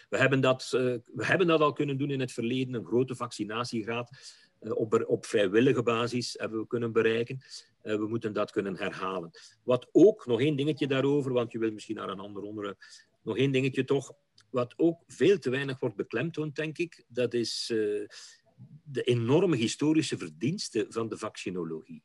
We 0.09 0.17
hebben 0.17 0.41
dat, 0.41 0.63
eh, 0.63 0.81
we 1.15 1.25
hebben 1.25 1.47
dat 1.47 1.61
al 1.61 1.73
kunnen 1.73 1.97
doen 1.97 2.11
in 2.11 2.21
het 2.21 2.33
verleden, 2.33 2.75
een 2.75 2.87
grote 2.87 3.15
vaccinatiegraad. 3.15 4.11
Eh, 4.63 4.77
op, 4.77 5.05
op, 5.07 5.27
vrijwillige 5.27 5.83
basis 5.83 6.35
hebben 6.39 6.61
we 6.61 6.67
kunnen 6.67 6.93
bereiken. 6.93 7.41
Uh, 7.83 7.97
we 7.97 8.09
moeten 8.09 8.33
dat 8.33 8.51
kunnen 8.51 8.77
herhalen. 8.77 9.31
Wat 9.63 9.89
ook, 9.93 10.27
nog 10.27 10.41
één 10.41 10.57
dingetje 10.57 10.87
daarover, 10.87 11.33
want 11.33 11.53
je 11.53 11.59
wil 11.59 11.73
misschien 11.73 11.97
naar 11.97 12.09
een 12.09 12.21
ander 12.21 12.43
onderwerp. 12.43 12.79
Nog 13.23 13.37
één 13.37 13.53
dingetje 13.53 13.85
toch, 13.85 14.13
wat 14.51 14.75
ook 14.77 15.03
veel 15.07 15.39
te 15.39 15.51
weinig 15.51 15.81
wordt 15.81 15.97
beklemtoond, 15.97 16.57
denk 16.57 16.79
ik, 16.79 17.05
dat 17.09 17.35
is 17.35 17.71
uh, 17.73 18.07
de 18.85 19.03
enorme 19.03 19.57
historische 19.57 20.19
verdiensten 20.19 20.93
van 20.93 21.09
de 21.09 21.19
vaccinologie. 21.19 22.03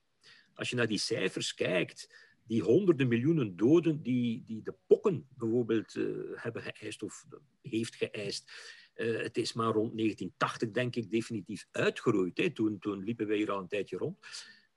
Als 0.53 0.69
je 0.69 0.75
naar 0.75 0.87
die 0.87 0.97
cijfers 0.97 1.53
kijkt, 1.53 2.25
die 2.47 2.61
honderden 2.61 3.07
miljoenen 3.07 3.55
doden 3.55 4.01
die, 4.01 4.43
die 4.45 4.61
de 4.63 4.73
pokken 4.87 5.27
bijvoorbeeld 5.37 5.93
hebben 6.35 6.61
geëist 6.61 7.03
of 7.03 7.25
heeft 7.61 7.95
geëist. 7.95 8.51
Uh, 8.97 9.21
het 9.21 9.37
is 9.37 9.53
maar 9.53 9.73
rond 9.73 9.97
1980, 9.97 10.71
denk 10.71 10.95
ik, 10.95 11.11
definitief 11.11 11.67
uitgeroeid. 11.71 12.37
Hè. 12.37 12.49
Toen, 12.49 12.79
toen 12.79 13.03
liepen 13.03 13.27
wij 13.27 13.37
hier 13.37 13.51
al 13.51 13.59
een 13.59 13.67
tijdje 13.67 13.97
rond. 13.97 14.17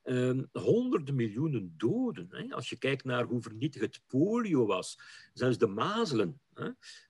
Um, 0.04 0.48
honderden 0.52 1.14
miljoenen 1.14 1.74
doden. 1.76 2.28
Hè. 2.30 2.54
Als 2.54 2.70
je 2.70 2.78
kijkt 2.78 3.04
naar 3.04 3.24
hoe 3.24 3.42
vernietigend 3.42 4.00
polio 4.06 4.66
was, 4.66 4.98
zelfs 5.32 5.58
de 5.58 5.66
mazelen. 5.66 6.40
Hè. 6.54 6.68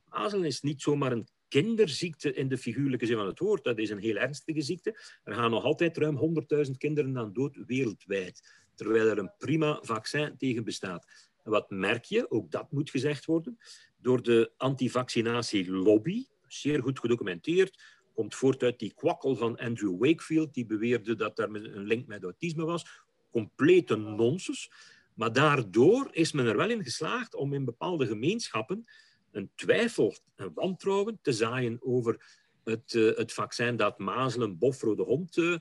Mazelen 0.08 0.46
is 0.46 0.60
niet 0.60 0.82
zomaar 0.82 1.12
een 1.12 1.28
kinderziekte 1.48 2.34
in 2.34 2.48
de 2.48 2.58
figuurlijke 2.58 3.06
zin 3.06 3.16
van 3.16 3.26
het 3.26 3.38
woord. 3.38 3.64
Dat 3.64 3.78
is 3.78 3.90
een 3.90 3.98
heel 3.98 4.16
ernstige 4.16 4.60
ziekte. 4.60 5.00
Er 5.24 5.34
gaan 5.34 5.50
nog 5.50 5.64
altijd 5.64 5.96
ruim 5.96 6.44
100.000 6.66 6.70
kinderen 6.76 7.18
aan 7.18 7.32
dood 7.32 7.58
wereldwijd, 7.66 8.54
terwijl 8.74 9.06
er 9.06 9.18
een 9.18 9.32
prima 9.38 9.78
vaccin 9.82 10.36
tegen 10.36 10.64
bestaat. 10.64 11.06
En 11.44 11.50
wat 11.50 11.70
merk 11.70 12.04
je? 12.04 12.30
Ook 12.30 12.50
dat 12.50 12.72
moet 12.72 12.90
gezegd 12.90 13.24
worden. 13.24 13.58
Door 13.96 14.22
de 14.22 14.52
antivaccinatie-lobby, 14.56 16.26
zeer 16.52 16.82
goed 16.82 16.98
gedocumenteerd, 16.98 17.82
komt 18.14 18.34
voort 18.34 18.62
uit 18.62 18.78
die 18.78 18.92
kwakkel 18.94 19.36
van 19.36 19.56
Andrew 19.56 19.98
Wakefield, 19.98 20.54
die 20.54 20.66
beweerde 20.66 21.14
dat 21.14 21.36
daar 21.36 21.48
een 21.48 21.86
link 21.86 22.06
met 22.06 22.22
autisme 22.22 22.64
was. 22.64 22.86
Complete 23.30 23.96
nonsens. 23.96 24.70
Maar 25.14 25.32
daardoor 25.32 26.08
is 26.12 26.32
men 26.32 26.46
er 26.46 26.56
wel 26.56 26.70
in 26.70 26.82
geslaagd 26.82 27.34
om 27.34 27.52
in 27.52 27.64
bepaalde 27.64 28.06
gemeenschappen 28.06 28.86
een 29.32 29.50
twijfel, 29.54 30.16
een 30.36 30.50
wantrouwen 30.54 31.18
te 31.22 31.32
zaaien 31.32 31.76
over 31.80 32.38
het, 32.64 32.92
uh, 32.92 33.16
het 33.16 33.32
vaccin 33.32 33.76
dat 33.76 33.98
mazelen, 33.98 34.58
bofrode 34.58 35.02
hond 35.02 35.36
uh, 35.36 35.56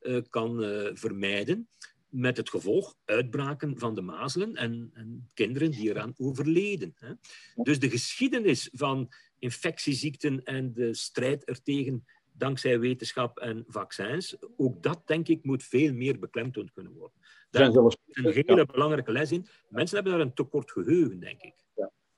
uh, 0.00 0.20
kan 0.30 0.56
vermijden. 0.94 1.68
Met 2.08 2.36
het 2.36 2.50
gevolg 2.50 2.96
uitbraken 3.04 3.78
van 3.78 3.94
de 3.94 4.00
mazelen 4.00 4.56
en, 4.56 4.90
en 4.94 5.30
kinderen 5.34 5.70
die 5.70 5.90
eraan 5.90 6.14
overleden. 6.16 6.94
Hè. 6.96 7.12
Dus 7.54 7.78
de 7.78 7.90
geschiedenis 7.90 8.70
van 8.72 9.12
infectieziekten 9.42 10.44
en 10.44 10.72
de 10.72 10.94
strijd 10.94 11.44
ertegen 11.44 12.04
dankzij 12.32 12.80
wetenschap 12.80 13.38
en 13.38 13.64
vaccins, 13.66 14.36
ook 14.56 14.82
dat 14.82 15.06
denk 15.06 15.28
ik 15.28 15.44
moet 15.44 15.64
veel 15.64 15.92
meer 15.92 16.18
beklemtoond 16.18 16.72
kunnen 16.72 16.92
worden. 16.92 17.20
Daar 17.50 17.68
is 17.68 17.96
een 18.10 18.44
hele 18.46 18.66
belangrijke 18.66 19.12
les 19.12 19.32
in. 19.32 19.46
Mensen 19.68 19.94
hebben 19.94 20.12
daar 20.12 20.26
een 20.26 20.34
tekort 20.34 20.70
geheugen, 20.70 21.20
denk 21.20 21.40
ik. 21.40 21.54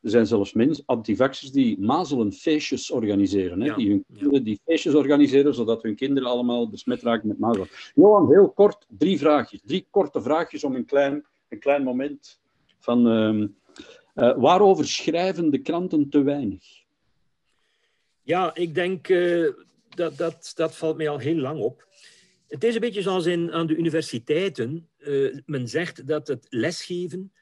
Er 0.01 0.11
zijn 0.11 0.27
zelfs 0.27 0.53
mensen, 0.53 0.85
antivaxers, 0.87 1.53
die 1.53 1.81
mazelenfeestjes 1.81 2.91
organiseren. 2.91 3.61
Hè? 3.61 3.75
die 3.75 3.89
hun 3.89 4.05
kinderen 4.13 4.45
die 4.45 4.61
feestjes 4.65 4.95
organiseren, 4.95 5.55
zodat 5.55 5.83
hun 5.83 5.95
kinderen 5.95 6.29
allemaal 6.29 6.69
besmet 6.69 7.03
raken 7.03 7.29
met 7.29 7.39
mazelen. 7.39 7.69
Johan, 7.95 8.31
heel 8.31 8.51
kort, 8.51 8.87
drie 8.89 9.19
vraagjes. 9.19 9.61
Drie 9.65 9.87
korte 9.91 10.23
vraagjes 10.23 10.65
om 10.65 10.75
een 10.75 10.85
klein, 10.85 11.27
een 11.49 11.59
klein 11.59 11.83
moment 11.83 12.41
van... 12.79 13.07
Uh, 13.07 13.49
uh, 14.15 14.37
waarover 14.37 14.87
schrijven 14.87 15.51
de 15.51 15.59
kranten 15.59 16.09
te 16.09 16.23
weinig? 16.23 16.84
Ja, 18.25 18.55
ik 18.55 18.75
denk, 18.75 19.09
uh, 19.09 19.53
dat, 19.89 20.17
dat, 20.17 20.53
dat 20.55 20.77
valt 20.77 20.97
mij 20.97 21.09
al 21.09 21.19
heel 21.19 21.37
lang 21.37 21.61
op. 21.61 21.89
Het 22.49 22.65
is 22.65 22.75
een 22.75 22.81
beetje 22.81 23.03
zoals 23.03 23.27
in, 23.27 23.53
aan 23.53 23.67
de 23.67 23.77
universiteiten. 23.77 24.89
Uh, 24.99 25.39
men 25.47 25.69
zegt 25.69 26.07
dat 26.07 26.29
het 26.29 26.47
lesgeven 26.49 27.33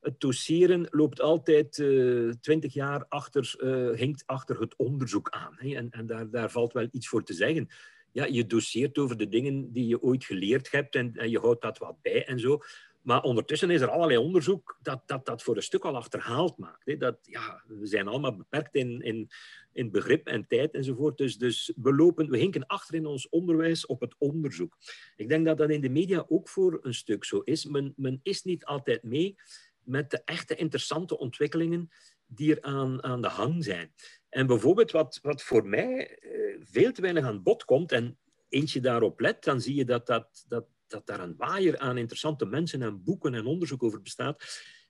het 0.00 0.20
doseren 0.20 0.86
loopt 0.90 1.20
altijd 1.20 1.78
uh, 1.78 2.32
twintig 2.40 2.74
jaar 2.74 3.04
achter, 3.08 3.54
hinkt 3.96 4.22
achter 4.26 4.60
het 4.60 4.76
onderzoek 4.76 5.30
aan. 5.30 5.54
Hè? 5.56 5.74
En, 5.74 5.90
en 5.90 6.06
daar, 6.06 6.30
daar 6.30 6.50
valt 6.50 6.72
wel 6.72 6.88
iets 6.90 7.08
voor 7.08 7.24
te 7.24 7.34
zeggen. 7.34 7.68
Ja, 8.12 8.24
je 8.24 8.46
doseert 8.46 8.98
over 8.98 9.16
de 9.16 9.28
dingen 9.28 9.72
die 9.72 9.86
je 9.86 10.02
ooit 10.02 10.24
geleerd 10.24 10.70
hebt 10.70 10.94
en 10.94 11.30
je 11.30 11.38
houdt 11.38 11.62
dat 11.62 11.78
wat 11.78 12.02
bij 12.02 12.26
en 12.26 12.38
zo. 12.38 12.60
Maar 13.08 13.22
ondertussen 13.22 13.70
is 13.70 13.80
er 13.80 13.90
allerlei 13.90 14.18
onderzoek 14.18 14.78
dat 14.82 15.02
dat, 15.06 15.26
dat 15.26 15.42
voor 15.42 15.56
een 15.56 15.62
stuk 15.62 15.84
al 15.84 15.96
achterhaald 15.96 16.58
maakt. 16.58 16.86
Hè? 16.86 16.96
Dat, 16.96 17.18
ja, 17.22 17.62
we 17.66 17.86
zijn 17.86 18.08
allemaal 18.08 18.36
beperkt 18.36 18.74
in, 18.74 19.00
in, 19.00 19.30
in 19.72 19.90
begrip 19.90 20.26
en 20.26 20.46
tijd 20.46 20.74
enzovoort. 20.74 21.16
Dus, 21.16 21.36
dus 21.36 21.72
we, 21.76 21.94
lopen, 21.94 22.30
we 22.30 22.38
hinken 22.38 22.66
achter 22.66 22.94
in 22.94 23.06
ons 23.06 23.28
onderwijs 23.28 23.86
op 23.86 24.00
het 24.00 24.14
onderzoek. 24.18 24.76
Ik 25.16 25.28
denk 25.28 25.46
dat 25.46 25.58
dat 25.58 25.70
in 25.70 25.80
de 25.80 25.88
media 25.88 26.24
ook 26.28 26.48
voor 26.48 26.78
een 26.82 26.94
stuk 26.94 27.24
zo 27.24 27.38
is. 27.38 27.64
Men, 27.64 27.92
men 27.96 28.20
is 28.22 28.42
niet 28.42 28.64
altijd 28.64 29.02
mee 29.02 29.36
met 29.82 30.10
de 30.10 30.22
echte 30.24 30.54
interessante 30.54 31.18
ontwikkelingen 31.18 31.90
die 32.26 32.56
er 32.56 32.62
aan, 32.62 33.02
aan 33.04 33.22
de 33.22 33.28
hang 33.28 33.64
zijn. 33.64 33.92
En 34.28 34.46
bijvoorbeeld 34.46 34.90
wat, 34.90 35.18
wat 35.22 35.42
voor 35.42 35.66
mij 35.66 36.18
eh, 36.18 36.56
veel 36.60 36.92
te 36.92 37.00
weinig 37.00 37.24
aan 37.24 37.42
bod 37.42 37.64
komt, 37.64 37.92
en 37.92 38.18
eentje 38.48 38.80
daarop 38.80 39.20
let, 39.20 39.44
dan 39.44 39.60
zie 39.60 39.74
je 39.74 39.84
dat, 39.84 40.06
dat, 40.06 40.44
dat, 40.48 40.66
dat 40.90 41.06
daar 41.06 41.20
een 41.20 41.36
waaier 41.36 41.78
aan 41.78 41.98
interessante 41.98 42.46
mensen 42.46 42.82
en 42.82 43.02
boeken 43.02 43.34
en 43.34 43.46
onderzoek 43.46 43.82
over 43.82 44.02
bestaat. 44.02 44.44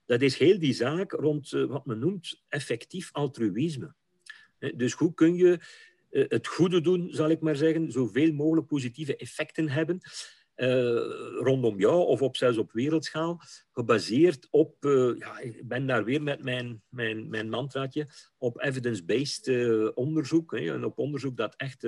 Dat 0.05 0.21
is 0.21 0.37
heel 0.37 0.59
die 0.59 0.73
zaak 0.73 1.11
rond 1.11 1.53
eh, 1.53 1.65
wat 1.65 1.85
men 1.85 1.99
noemt 1.99 2.43
effectief 2.47 3.09
altruïsme. 3.11 3.93
Dus 4.75 4.93
hoe 4.93 5.13
kun 5.13 5.35
je 5.35 5.59
eh, 6.09 6.25
het 6.27 6.47
goede 6.47 6.81
doen, 6.81 7.09
zal 7.11 7.29
ik 7.29 7.41
maar 7.41 7.55
zeggen, 7.55 7.91
zoveel 7.91 8.33
mogelijk 8.33 8.67
positieve 8.67 9.15
effecten 9.15 9.69
hebben. 9.69 10.01
Uh, 10.61 11.39
rondom 11.39 11.79
jou 11.79 12.05
of 12.05 12.21
op, 12.21 12.37
zelfs 12.37 12.57
op 12.57 12.71
wereldschaal, 12.71 13.41
gebaseerd 13.71 14.47
op, 14.51 14.75
uh, 14.85 15.17
ja, 15.17 15.39
ik 15.39 15.67
ben 15.67 15.87
daar 15.87 16.03
weer 16.03 16.21
met 16.21 16.43
mijn, 16.43 16.81
mijn, 16.89 17.29
mijn 17.29 17.49
mantraatje, 17.49 18.07
op 18.37 18.61
evidence-based 18.61 19.47
uh, 19.47 19.89
onderzoek. 19.93 20.51
Hè, 20.51 20.73
en 20.73 20.85
op 20.85 20.97
onderzoek 20.97 21.37
dat 21.37 21.53
echt 21.57 21.81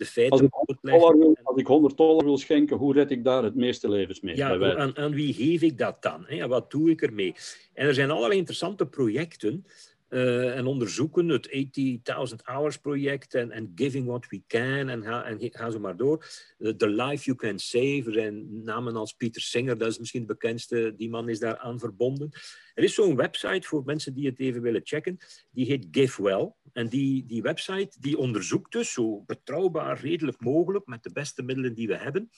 de 0.00 0.06
feiten 0.06 0.48
als 0.50 0.66
ik, 0.66 0.78
wil, 0.80 1.36
als 1.42 1.56
ik 1.56 1.66
100 1.66 1.96
dollar 1.96 2.24
wil 2.24 2.38
schenken, 2.38 2.76
hoe 2.76 2.92
red 2.92 3.10
ik 3.10 3.24
daar 3.24 3.42
het 3.42 3.54
meeste 3.54 3.88
levens 3.88 4.20
mee? 4.20 4.36
Ja, 4.36 4.76
aan, 4.76 4.96
aan, 4.96 5.12
wie 5.12 5.34
geef 5.34 5.62
ik 5.62 5.78
dat 5.78 6.02
dan? 6.02 6.24
Hè? 6.26 6.46
Wat 6.46 6.70
doe 6.70 6.90
ik 6.90 7.02
ermee? 7.02 7.34
En 7.72 7.86
er 7.86 7.94
zijn 7.94 8.10
allerlei 8.10 8.38
interessante 8.38 8.86
projecten 8.86 9.64
uh, 10.10 10.56
en 10.56 10.66
onderzoeken, 10.66 11.28
het 11.28 11.48
80.000 11.48 12.34
Hours 12.42 12.76
project 12.76 13.34
en, 13.34 13.50
en 13.50 13.72
Giving 13.74 14.06
What 14.06 14.28
We 14.28 14.42
Can 14.46 14.88
en 14.88 15.02
ga, 15.02 15.24
en 15.24 15.72
zo 15.72 15.78
maar 15.78 15.96
door. 15.96 16.26
Uh, 16.58 16.72
The 16.72 16.88
Life 16.88 17.24
You 17.24 17.36
Can 17.36 17.58
Save, 17.58 18.04
zijn 18.06 18.64
namen 18.64 18.96
als 18.96 19.12
Peter 19.12 19.42
Singer, 19.42 19.78
dat 19.78 19.90
is 19.90 19.98
misschien 19.98 20.20
de 20.20 20.26
bekendste, 20.26 20.94
die 20.96 21.10
man 21.10 21.28
is 21.28 21.38
daar 21.38 21.58
aan 21.58 21.78
verbonden. 21.78 22.30
Er 22.74 22.84
is 22.84 22.94
zo'n 22.94 23.16
website 23.16 23.66
voor 23.66 23.82
mensen 23.84 24.14
die 24.14 24.26
het 24.26 24.38
even 24.38 24.62
willen 24.62 24.80
checken, 24.84 25.18
die 25.50 25.66
heet 25.66 25.86
GiveWell. 25.90 26.52
En 26.72 26.88
die, 26.88 27.26
die 27.26 27.42
website 27.42 27.96
die 28.00 28.18
onderzoekt 28.18 28.72
dus 28.72 28.92
zo 28.92 29.20
betrouwbaar, 29.20 30.00
redelijk 30.00 30.40
mogelijk, 30.40 30.86
met 30.86 31.02
de 31.02 31.12
beste 31.12 31.42
middelen 31.42 31.74
die 31.74 31.86
we 31.86 31.96
hebben, 31.96 32.30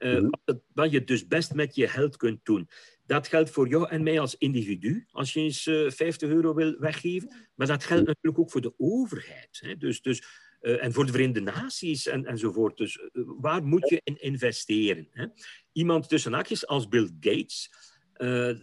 uh, 0.00 0.28
wat, 0.44 0.60
wat, 0.74 0.90
je 0.90 1.04
dus 1.04 1.26
best 1.26 1.54
met 1.54 1.74
je 1.74 1.88
geld 1.88 2.16
kunt 2.16 2.44
doen. 2.44 2.68
Dat 3.06 3.28
geldt 3.28 3.50
voor 3.50 3.68
jou 3.68 3.88
en 3.88 4.02
mij 4.02 4.20
als 4.20 4.36
individu, 4.36 5.06
als 5.10 5.32
je 5.32 5.40
eens 5.40 5.66
uh, 5.66 5.86
eh, 5.86 5.92
50 5.92 6.28
euro 6.28 6.54
wil 6.54 6.78
weggeven. 6.78 7.32
Maar 7.54 7.66
dat 7.66 7.84
geldt 7.84 8.06
natuurlijk 8.06 8.38
ook 8.38 8.50
voor 8.50 8.60
de 8.60 8.74
overheid. 8.78 9.58
Hè. 9.60 9.76
Dus, 9.76 10.02
dus, 10.02 10.22
uh, 10.60 10.84
en 10.84 10.92
voor 10.92 11.06
de 11.06 11.12
Verenigde 11.12 11.40
Naties 11.40 12.06
en, 12.06 12.26
enzovoort. 12.26 12.76
Dus 12.76 13.08
waar 13.12 13.64
moet 13.64 13.88
je 13.88 14.00
in 14.04 14.20
investeren? 14.20 15.08
Hè? 15.10 15.26
Iemand 15.72 16.08
tussen 16.08 16.32
haakjes 16.32 16.66
als 16.66 16.88
Bill 16.88 17.10
Gates, 17.20 17.70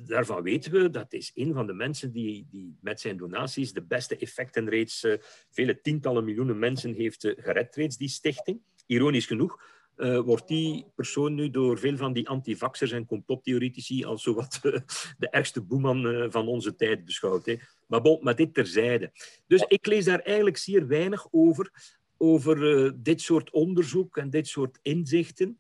daarvan 0.05 0.41
weten 0.41 0.71
we, 0.71 0.89
dat 0.89 1.13
is 1.13 1.31
een 1.33 1.53
van 1.53 1.67
de 1.67 1.73
mensen 1.73 2.11
die, 2.11 2.47
die 2.49 2.77
met 2.81 2.99
zijn 2.99 3.17
donaties 3.17 3.73
de 3.73 3.83
beste 3.83 4.17
effecten 4.17 4.69
reeds, 4.69 5.07
vele 5.49 5.81
tientallen 5.81 6.23
miljoenen 6.23 6.59
mensen 6.59 6.93
heeft 6.93 7.33
gered, 7.37 7.75
reeds 7.75 7.97
die 7.97 8.09
stichting. 8.09 8.61
Ironisch 8.85 9.25
genoeg 9.25 9.59
uh, 9.97 10.19
wordt 10.19 10.47
die 10.47 10.85
persoon 10.95 11.33
nu 11.33 11.49
door 11.49 11.79
veel 11.79 11.97
van 11.97 12.13
die 12.13 12.29
antivaxers 12.29 12.91
en 12.91 13.05
complottheoretici 13.05 14.05
als 14.05 14.23
zowat 14.23 14.59
uh, 14.63 14.77
de 15.17 15.29
ergste 15.29 15.61
boeman 15.61 16.05
uh, 16.05 16.25
van 16.29 16.47
onze 16.47 16.75
tijd 16.75 17.05
beschouwd. 17.05 17.45
Hè. 17.45 17.55
Maar 17.87 18.01
bon, 18.01 18.19
maar 18.21 18.35
dit 18.35 18.53
terzijde. 18.53 19.11
Dus 19.47 19.63
ik 19.67 19.85
lees 19.85 20.05
daar 20.05 20.19
eigenlijk 20.19 20.57
zeer 20.57 20.87
weinig 20.87 21.27
over, 21.31 21.71
over 22.17 22.93
dit 23.03 23.21
soort 23.21 23.51
onderzoek 23.51 24.17
en 24.17 24.29
dit 24.29 24.47
soort 24.47 24.79
inzichten. 24.81 25.57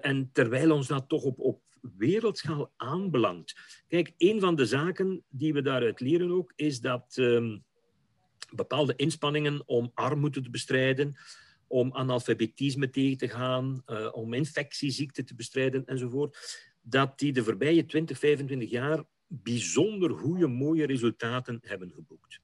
en 0.00 0.30
terwijl 0.32 0.72
ons 0.72 0.86
dat 0.86 1.08
toch 1.08 1.22
op, 1.22 1.38
op 1.38 1.60
wereldschaal 1.96 2.72
aanbelangt. 2.76 3.54
Kijk, 3.88 4.12
een 4.18 4.40
van 4.40 4.54
de 4.54 4.66
zaken 4.66 5.24
die 5.28 5.52
we 5.52 5.62
daaruit 5.62 6.00
leren 6.00 6.30
ook, 6.30 6.52
is 6.56 6.80
dat 6.80 7.16
um, 7.16 7.64
bepaalde 8.50 8.96
inspanningen 8.96 9.62
om 9.66 9.90
armoede 9.94 10.40
te 10.40 10.50
bestrijden, 10.50 11.16
om 11.72 11.92
analfabetisme 11.92 12.90
tegen 12.90 13.18
te 13.18 13.28
gaan, 13.28 13.82
uh, 13.86 14.08
om 14.12 14.32
infectieziekten 14.32 15.24
te 15.24 15.34
bestrijden 15.34 15.86
enzovoort. 15.86 16.60
dat 16.84 17.18
die 17.18 17.32
de 17.32 17.44
voorbije 17.44 17.86
20, 17.86 18.18
25 18.18 18.70
jaar 18.70 19.04
bijzonder 19.26 20.10
goede, 20.10 20.46
mooie 20.46 20.86
resultaten 20.86 21.58
hebben 21.62 21.90
geboekt. 21.90 22.40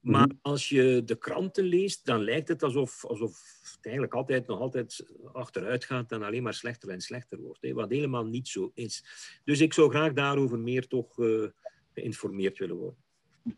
Maar 0.00 0.26
mhm. 0.26 0.36
als 0.42 0.68
je 0.68 1.02
de 1.04 1.18
kranten 1.18 1.64
leest, 1.64 2.04
dan 2.04 2.22
lijkt 2.22 2.48
het 2.48 2.62
alsof, 2.62 3.04
alsof 3.04 3.32
het 3.74 3.84
eigenlijk 3.84 4.14
altijd 4.14 4.46
nog 4.46 4.60
altijd 4.60 5.04
achteruit 5.32 5.84
gaat 5.84 6.12
en 6.12 6.22
alleen 6.22 6.42
maar 6.42 6.54
slechter 6.54 6.88
en 6.88 7.00
slechter 7.00 7.40
wordt. 7.40 7.62
Hè, 7.62 7.72
wat 7.72 7.90
helemaal 7.90 8.24
niet 8.24 8.48
zo 8.48 8.70
is. 8.74 9.04
Dus 9.44 9.60
ik 9.60 9.72
zou 9.72 9.90
graag 9.90 10.12
daarover 10.12 10.58
meer 10.58 10.86
toch 10.86 11.18
uh, 11.18 11.48
geïnformeerd 11.92 12.58
willen 12.58 12.76
worden. 12.76 13.04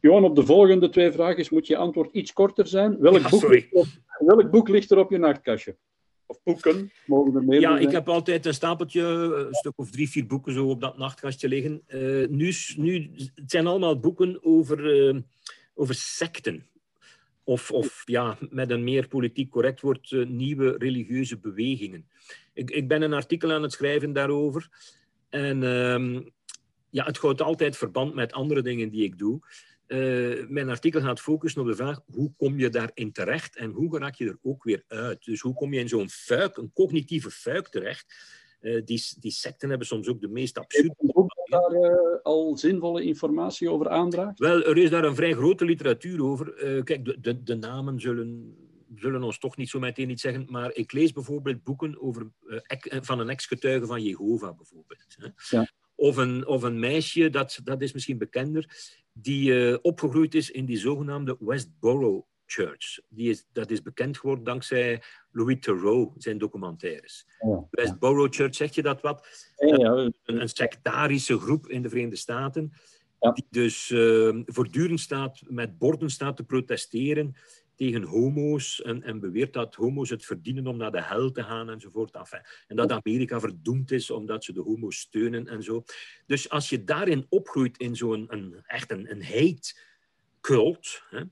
Johan, 0.00 0.24
op 0.24 0.36
de 0.36 0.46
volgende 0.46 0.88
twee 0.88 1.12
vragen 1.12 1.46
moet 1.50 1.66
je 1.66 1.76
antwoord 1.76 2.12
iets 2.12 2.32
korter 2.32 2.66
zijn. 2.66 2.98
Welk, 2.98 3.30
boek, 3.30 3.48
ligt 3.48 3.72
op, 3.72 3.86
welk 4.18 4.50
boek 4.50 4.68
ligt 4.68 4.90
er 4.90 4.98
op 4.98 5.10
je 5.10 5.18
nachtkastje? 5.18 5.76
Of 6.26 6.42
boeken, 6.42 6.92
mogen 7.06 7.34
er 7.34 7.44
meer 7.44 7.60
Ja, 7.60 7.78
ik 7.78 7.90
heb 7.90 8.08
altijd 8.08 8.46
een 8.46 8.54
stapeltje, 8.54 9.02
een 9.48 9.54
stuk 9.54 9.72
of 9.76 9.90
drie, 9.90 10.10
vier 10.10 10.26
boeken 10.26 10.52
zo 10.52 10.68
op 10.68 10.80
dat 10.80 10.98
nachtkastje 10.98 11.48
liggen. 11.48 11.82
Uh, 11.88 12.28
nu, 12.28 12.52
nu, 12.76 13.10
het 13.34 13.50
zijn 13.50 13.66
allemaal 13.66 14.00
boeken 14.00 14.38
over, 14.44 15.08
uh, 15.08 15.20
over 15.74 15.94
secten. 15.94 16.66
Of, 17.44 17.70
of 17.70 18.02
ja, 18.04 18.38
met 18.50 18.70
een 18.70 18.84
meer 18.84 19.08
politiek 19.08 19.50
correct 19.50 19.80
woord, 19.80 20.10
uh, 20.10 20.26
nieuwe 20.26 20.74
religieuze 20.78 21.38
bewegingen. 21.38 22.08
Ik, 22.52 22.70
ik 22.70 22.88
ben 22.88 23.02
een 23.02 23.12
artikel 23.12 23.52
aan 23.52 23.62
het 23.62 23.72
schrijven 23.72 24.12
daarover. 24.12 24.68
En 25.28 25.62
ehm, 25.62 26.20
ja, 26.90 27.04
het 27.04 27.18
houdt 27.18 27.42
altijd 27.42 27.76
verband 27.76 28.14
met 28.14 28.32
andere 28.32 28.62
dingen 28.62 28.90
die 28.90 29.04
ik 29.04 29.18
doe. 29.18 29.40
Uh, 29.88 30.48
mijn 30.48 30.68
artikel 30.68 31.00
gaat 31.00 31.20
focussen 31.20 31.60
op 31.60 31.66
de 31.66 31.74
vraag 31.74 32.00
hoe 32.06 32.32
kom 32.36 32.58
je 32.58 32.68
daarin 32.68 33.12
terecht 33.12 33.56
en 33.56 33.70
hoe 33.70 33.98
raak 33.98 34.14
je 34.14 34.26
er 34.26 34.38
ook 34.42 34.64
weer 34.64 34.84
uit. 34.88 35.24
Dus 35.24 35.40
hoe 35.40 35.54
kom 35.54 35.72
je 35.72 35.80
in 35.80 35.88
zo'n 35.88 36.08
fuik, 36.08 36.56
een 36.56 36.72
cognitieve 36.72 37.30
fuik 37.30 37.68
terecht. 37.68 38.14
Uh, 38.60 38.84
die, 38.84 39.02
die 39.20 39.30
secten 39.30 39.68
hebben 39.68 39.86
soms 39.86 40.08
ook 40.08 40.20
de 40.20 40.28
meest 40.28 40.58
absurde... 40.58 40.94
Ook 40.98 41.30
daar 41.44 41.72
uh, 41.72 42.22
al 42.22 42.56
zinvolle 42.56 43.02
informatie 43.02 43.70
over 43.70 43.88
aandraagt? 43.88 44.38
Wel, 44.38 44.64
er 44.64 44.78
is 44.78 44.90
daar 44.90 45.04
een 45.04 45.14
vrij 45.14 45.32
grote 45.32 45.64
literatuur 45.64 46.24
over. 46.24 46.52
kijk, 46.84 47.04
de, 47.04 47.20
de, 47.20 47.42
de, 47.42 47.54
namen 47.54 48.00
zullen, 48.00 48.56
zullen 48.94 49.22
ons 49.22 49.38
toch 49.38 49.56
niet 49.56 49.68
zo 49.68 49.78
meteen 49.78 50.10
iets 50.10 50.22
zeggen, 50.22 50.44
maar 50.48 50.74
ik 50.74 50.92
lees 50.92 51.12
bijvoorbeeld 51.12 51.62
boeken 51.62 52.00
over, 52.00 52.30
van 53.00 53.18
een 53.18 53.28
ex-getuige 53.28 53.86
van 53.86 54.02
Jehovah 54.02 54.56
bijvoorbeeld. 54.56 55.16
Hè. 55.18 55.28
Ja. 55.56 55.68
Of 55.98 56.16
een, 56.16 56.46
of 56.46 56.62
een 56.62 56.78
meisje, 56.78 57.30
dat, 57.30 57.60
dat 57.64 57.82
is 57.82 57.92
misschien 57.92 58.18
bekender, 58.18 58.94
die 59.12 59.50
uh, 59.50 59.76
opgegroeid 59.82 60.34
is 60.34 60.50
in 60.50 60.64
die 60.64 60.78
zogenaamde 60.78 61.36
Westboro 61.40 62.26
Church. 62.46 63.00
Die 63.08 63.30
is, 63.30 63.46
dat 63.52 63.70
is 63.70 63.82
bekend 63.82 64.18
geworden 64.18 64.44
dankzij 64.44 65.02
Louis 65.32 65.56
Theroux, 65.60 66.24
zijn 66.24 66.38
documentaires. 66.38 67.26
Ja, 67.38 67.66
Westboro 67.70 68.26
Church, 68.30 68.54
zeg 68.54 68.74
je 68.74 68.82
dat 68.82 69.00
wat? 69.00 69.26
Ja, 69.56 69.92
een, 69.92 70.14
een, 70.24 70.48
sectarische 70.48 71.38
groep 71.38 71.68
in 71.68 71.82
de 71.82 71.88
Verenigde 71.88 72.16
Staten, 72.16 72.72
die 73.18 73.46
dus 73.50 73.90
uh, 73.90 74.42
voortdurend 74.44 75.00
staat, 75.00 75.40
met 75.46 75.78
borden 75.78 76.10
staat 76.10 76.36
te 76.36 76.44
protesteren 76.44 77.36
tegen 77.78 78.02
homo's 78.02 78.82
en, 78.82 79.02
en, 79.02 79.20
beweert 79.20 79.52
dat 79.52 79.74
homo's 79.74 80.10
het 80.10 80.24
verdienen 80.24 80.66
om 80.66 80.76
naar 80.76 80.90
de 80.90 81.02
hel 81.02 81.30
te 81.30 81.42
gaan 81.42 81.70
enzovoort. 81.70 82.18
En 82.66 82.76
dat 82.76 82.92
Amerika 82.92 83.40
verdoemd 83.40 83.90
is 83.90 84.10
omdat 84.10 84.44
ze 84.44 84.52
de 84.52 84.60
homo's 84.60 84.98
steunen 84.98 85.48
en 85.48 85.62
zo. 85.62 85.84
Dus 86.26 86.48
als 86.48 86.68
je 86.68 86.84
daarin 86.84 87.26
opgroeit 87.28 87.78
in 87.78 87.96
zo'n 87.96 88.26
een, 88.28 88.62
echt 88.66 88.90
een, 88.90 89.10
een 89.10 89.24
hate 89.24 89.74
cult, 90.40 91.02
hè, 91.10 91.22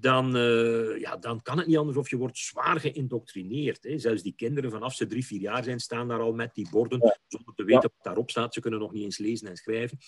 dan, 0.00 0.36
uh, 0.36 1.00
ja, 1.00 1.16
dan 1.16 1.42
kan 1.42 1.58
het 1.58 1.66
niet 1.66 1.76
anders 1.76 1.96
of 1.96 2.10
je 2.10 2.16
wordt 2.16 2.38
zwaar 2.38 2.80
geïndoctrineerd. 2.80 3.82
Hè. 3.82 3.98
Zelfs 3.98 4.22
die 4.22 4.34
kinderen 4.36 4.70
vanaf 4.70 4.94
ze 4.94 5.06
drie, 5.06 5.26
vier 5.26 5.40
jaar 5.40 5.64
zijn, 5.64 5.80
staan 5.80 6.08
daar 6.08 6.20
al 6.20 6.32
met 6.32 6.54
die 6.54 6.68
borden, 6.70 7.16
zonder 7.26 7.54
te 7.54 7.64
weten 7.64 7.90
wat 7.94 8.04
daarop 8.04 8.30
staat. 8.30 8.54
Ze 8.54 8.60
kunnen 8.60 8.80
nog 8.80 8.92
niet 8.92 9.02
eens 9.02 9.18
lezen 9.18 9.48
en 9.48 9.56
schrijven. 9.56 9.98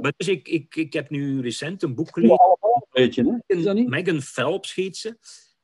Maar 0.00 0.12
dus 0.16 0.28
ik, 0.28 0.48
ik, 0.48 0.76
ik 0.76 0.92
heb 0.92 1.10
nu 1.10 1.40
recent 1.40 1.82
een 1.82 1.94
boek 1.94 2.12
gelezen. 2.12 2.38
Beetje, 2.90 3.42
hè? 3.46 3.72
Megan 3.72 4.22
Phelps 4.22 4.74
heet 4.74 4.96
ze. 4.96 5.16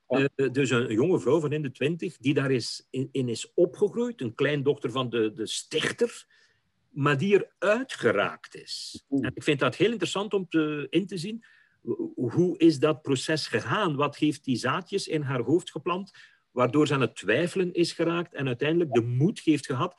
Uh, 0.08 0.50
dus 0.52 0.70
een 0.70 0.92
jonge 0.92 1.20
vrouw 1.20 1.40
van 1.40 1.52
in 1.52 1.62
de 1.62 1.70
twintig, 1.70 2.16
die 2.16 2.34
daar 2.34 2.50
is, 2.50 2.86
in, 2.90 3.08
in, 3.12 3.28
is 3.28 3.52
opgegroeid. 3.54 4.20
Een 4.20 4.34
kleindochter 4.34 4.90
van 4.90 5.10
de, 5.10 5.32
de 5.32 5.46
stichter, 5.46 6.26
maar 6.88 7.18
die 7.18 7.46
eruit 7.58 7.92
geraakt 7.92 8.54
is. 8.54 9.04
En 9.08 9.32
ik 9.34 9.42
vind 9.42 9.58
dat 9.58 9.76
heel 9.76 9.90
interessant 9.90 10.34
om 10.34 10.48
te, 10.48 10.86
in 10.90 11.06
te 11.06 11.18
zien 11.18 11.44
hoe 12.14 12.58
is 12.58 12.78
dat 12.78 13.02
proces 13.02 13.46
gegaan? 13.46 13.96
Wat 13.96 14.16
heeft 14.16 14.44
die 14.44 14.56
zaadjes 14.56 15.08
in 15.08 15.22
haar 15.22 15.40
hoofd 15.40 15.70
geplant, 15.70 16.12
waardoor 16.50 16.86
ze 16.86 16.94
aan 16.94 17.00
het 17.00 17.16
twijfelen 17.16 17.72
is 17.72 17.92
geraakt 17.92 18.34
en 18.34 18.46
uiteindelijk 18.46 18.92
de 18.92 19.02
moed 19.02 19.40
heeft 19.40 19.66
gehad 19.66 19.94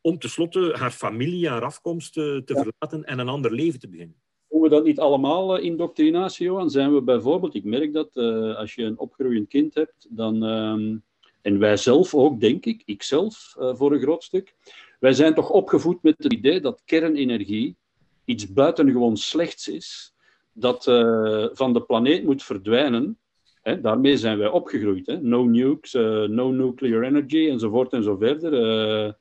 om 0.00 0.18
tenslotte 0.18 0.74
haar 0.78 0.90
familie, 0.90 1.48
haar 1.48 1.64
afkomst 1.64 2.12
te, 2.12 2.36
eh, 2.36 2.44
te 2.44 2.54
verlaten 2.54 3.04
en 3.04 3.18
een 3.18 3.28
ander 3.28 3.52
leven 3.52 3.80
te 3.80 3.88
beginnen? 3.88 4.16
Doen 4.48 4.60
we 4.60 4.68
dat 4.68 4.84
niet 4.84 4.98
allemaal, 4.98 5.58
uh, 5.58 5.64
indoctrinatie, 5.64 6.46
Johan? 6.46 6.70
Zijn 6.70 6.94
we 6.94 7.02
bijvoorbeeld, 7.02 7.54
ik 7.54 7.64
merk 7.64 7.92
dat 7.92 8.16
uh, 8.16 8.56
als 8.56 8.74
je 8.74 8.82
een 8.82 8.98
opgroeiend 8.98 9.48
kind 9.48 9.74
hebt, 9.74 10.06
dan, 10.10 10.44
uh, 10.44 10.98
en 11.42 11.58
wij 11.58 11.76
zelf 11.76 12.14
ook, 12.14 12.40
denk 12.40 12.66
ik, 12.66 12.82
ikzelf 12.84 13.54
uh, 13.58 13.74
voor 13.74 13.92
een 13.92 14.00
groot 14.00 14.24
stuk, 14.24 14.54
wij 15.00 15.12
zijn 15.12 15.34
toch 15.34 15.50
opgevoed 15.50 16.02
met 16.02 16.14
het 16.18 16.32
idee 16.32 16.60
dat 16.60 16.82
kernenergie 16.84 17.76
iets 18.24 18.52
buitengewoon 18.52 19.16
slechts 19.16 19.68
is, 19.68 20.14
dat 20.52 20.86
uh, 20.86 21.46
van 21.52 21.72
de 21.72 21.82
planeet 21.82 22.24
moet 22.24 22.42
verdwijnen. 22.42 23.18
Hè, 23.62 23.80
daarmee 23.80 24.16
zijn 24.16 24.38
wij 24.38 24.48
opgegroeid. 24.48 25.06
Hè. 25.06 25.20
No 25.20 25.44
nukes, 25.44 25.94
uh, 25.94 26.28
no 26.28 26.50
nuclear 26.50 27.02
energy 27.02 27.48
enzovoort 27.48 27.92
en 27.92 28.02
zo 28.02 28.16
verder. 28.16 28.52
Uh, 28.52 29.12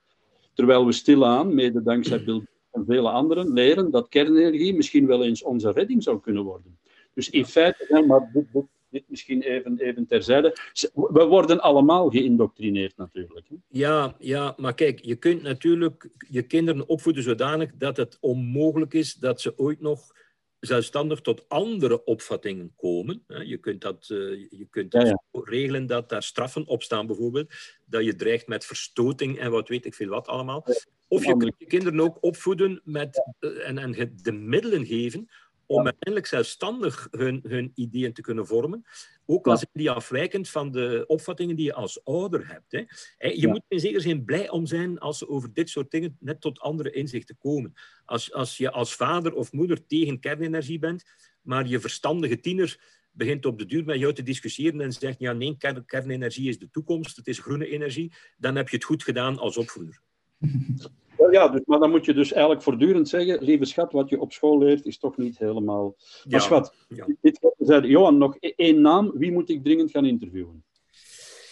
terwijl 0.54 0.86
we 0.86 0.92
stilaan, 0.92 1.54
mede 1.54 1.84
dankzij 1.84 2.24
Bill 2.24 2.46
en 2.72 2.86
vele 2.86 3.10
anderen, 3.10 3.54
leren 3.54 3.92
dat 3.92 4.10
kernenergie 4.10 4.76
misschien 4.76 5.08
wel 5.08 5.24
eens 5.24 5.44
onze 5.44 5.72
redding 5.72 6.04
zou 6.04 6.20
kunnen 6.20 6.44
worden. 6.44 6.78
Dus 7.14 7.30
in 7.30 7.46
feite, 7.46 7.86
hè, 7.88 8.02
maar 8.02 8.30
dit, 8.34 8.46
dit, 8.54 8.66
dit, 8.90 9.04
misschien 9.08 9.42
even, 9.42 9.80
even 9.80 10.06
terzijde. 10.06 10.58
We 10.94 11.26
worden 11.26 11.62
allemaal 11.62 12.10
geïndoctrineerd 12.10 12.98
natuurlijk. 12.98 13.48
Hè? 13.50 13.56
Ja, 13.68 14.16
ja, 14.20 14.54
maar 14.58 14.74
kijk, 14.74 15.00
je 15.00 15.16
kunt 15.16 15.42
natuurlijk 15.42 16.10
je 16.30 16.42
kinderen 16.42 16.88
opvoeden 16.88 17.24
zodanig 17.24 17.72
dat 17.78 17.98
het 17.98 18.18
onmogelijk 18.20 18.94
is 18.94 19.14
dat 19.14 19.42
ze 19.42 19.54
ooit 19.58 19.82
nog 19.82 20.18
zelfstandig 20.60 21.22
tot 21.22 21.50
andere 21.50 22.04
opvattingen 22.04 22.74
komen. 22.76 23.24
Je 23.28 23.58
kunt 23.58 23.82
dat, 23.82 24.08
eh, 24.10 24.18
je 24.50 24.68
kunt 24.70 24.92
dat 24.92 25.22
regelen 25.32 25.86
dat 25.86 26.10
daar 26.10 26.24
straffen 26.24 26.68
op 26.68 26.84
staan, 26.84 27.08
bijvoorbeeld. 27.08 27.54
Dat 27.86 28.06
je 28.06 28.16
dreigt 28.16 28.48
met 28.48 28.66
verstoting 28.66 29.40
en 29.40 29.52
wat 29.52 29.68
weet 29.68 29.86
ik 29.86 29.94
veel 29.94 30.10
wat 30.10 30.28
allemaal. 30.28 30.66
Of 31.08 31.26
je 31.26 31.38
kunt 31.38 31.56
je 31.58 31.66
kinderen 31.66 32.00
ook 32.00 32.18
opvoeden 32.24 32.82
met, 32.84 33.34
eh, 33.40 33.68
en, 33.68 33.78
en 33.78 34.14
de 34.16 34.32
middelen 34.32 34.86
geven 34.86 35.30
om 35.70 35.84
uiteindelijk 35.84 36.26
zelfstandig 36.26 37.08
hun, 37.12 37.40
hun 37.48 37.72
ideeën 37.76 38.14
te 38.14 38.22
kunnen 38.22 38.48
vormen. 38.48 38.86
Ook 39.26 39.48
al 39.48 39.58
zijn 39.58 39.70
die 39.74 39.92
afwijkend 39.92 40.50
van 40.50 40.72
de 40.72 41.04
opvattingen 41.08 41.56
die 41.56 41.66
je 41.66 41.74
als 41.74 42.04
ouder 42.04 42.48
hebt. 42.48 42.72
Hè. 42.72 42.84
Je 43.30 43.48
moet 43.48 43.62
in 43.68 43.80
zekere 43.80 44.02
zin 44.02 44.24
blij 44.26 44.50
om 44.50 44.66
zijn 44.66 45.00
als 45.00 45.18
ze 45.18 45.30
over 45.30 45.54
dit 45.54 45.70
soort 45.70 45.92
dingen 45.92 46.18
net 46.20 46.42
tot 46.42 46.60
andere 46.60 46.92
inzichten 46.92 47.38
komen. 47.38 47.74
Als, 48.06 48.34
als 48.34 48.58
je 48.58 48.72
als 48.72 48.96
vader 48.96 49.34
of 49.34 49.52
moeder 49.52 49.86
tegen 49.86 50.20
kernenergie 50.20 50.80
bent, 50.80 51.04
maar 51.42 51.68
je 51.68 51.80
verstandige 51.80 52.40
tiener 52.40 52.80
begint 53.12 53.46
op 53.46 53.60
de 53.60 53.66
duur 53.66 53.86
met 53.86 54.00
jou 54.00 54.14
te 54.14 54.24
discussiëren 54.24 54.82
en 54.82 54.94
zegt, 54.94 55.20
ja 55.20 55.34
nee, 55.34 55.58
kernenergie 55.86 56.50
is 56.50 56.60
de 56.60 56.70
toekomst, 56.70 57.16
het 57.16 57.28
is 57.28 57.40
groene 57.40 57.68
energie, 57.68 58.14
dan 58.38 58.56
heb 58.56 58.70
je 58.70 58.76
het 58.76 58.86
goed 58.86 59.04
gedaan 59.04 59.38
als 59.38 59.58
opvoeder. 59.58 60.02
Ja, 61.32 61.48
dus, 61.48 61.62
maar 61.66 61.80
dan 61.80 61.90
moet 61.90 62.06
je 62.06 62.14
dus 62.14 62.32
eigenlijk 62.32 62.64
voortdurend 62.64 63.10
zeggen, 63.10 63.44
lieve 63.44 63.66
schat, 63.66 63.92
wat 63.92 64.10
je 64.10 64.20
op 64.20 64.34
school 64.34 64.58
leert 64.58 64.86
is 64.86 64.98
toch 64.98 65.18
niet 65.18 65.38
helemaal... 65.38 65.96
Maar 66.30 66.42
schat, 66.42 66.76
ja. 66.88 67.06
dit 67.22 67.54
zei 67.58 67.88
Johan, 67.88 68.18
nog 68.18 68.38
e- 68.40 68.54
één 68.56 68.82
naam. 68.82 69.12
Wie 69.14 69.32
moet 69.32 69.50
ik 69.50 69.64
dringend 69.64 69.92
gaan 69.92 70.06
interviewen? 70.06 70.64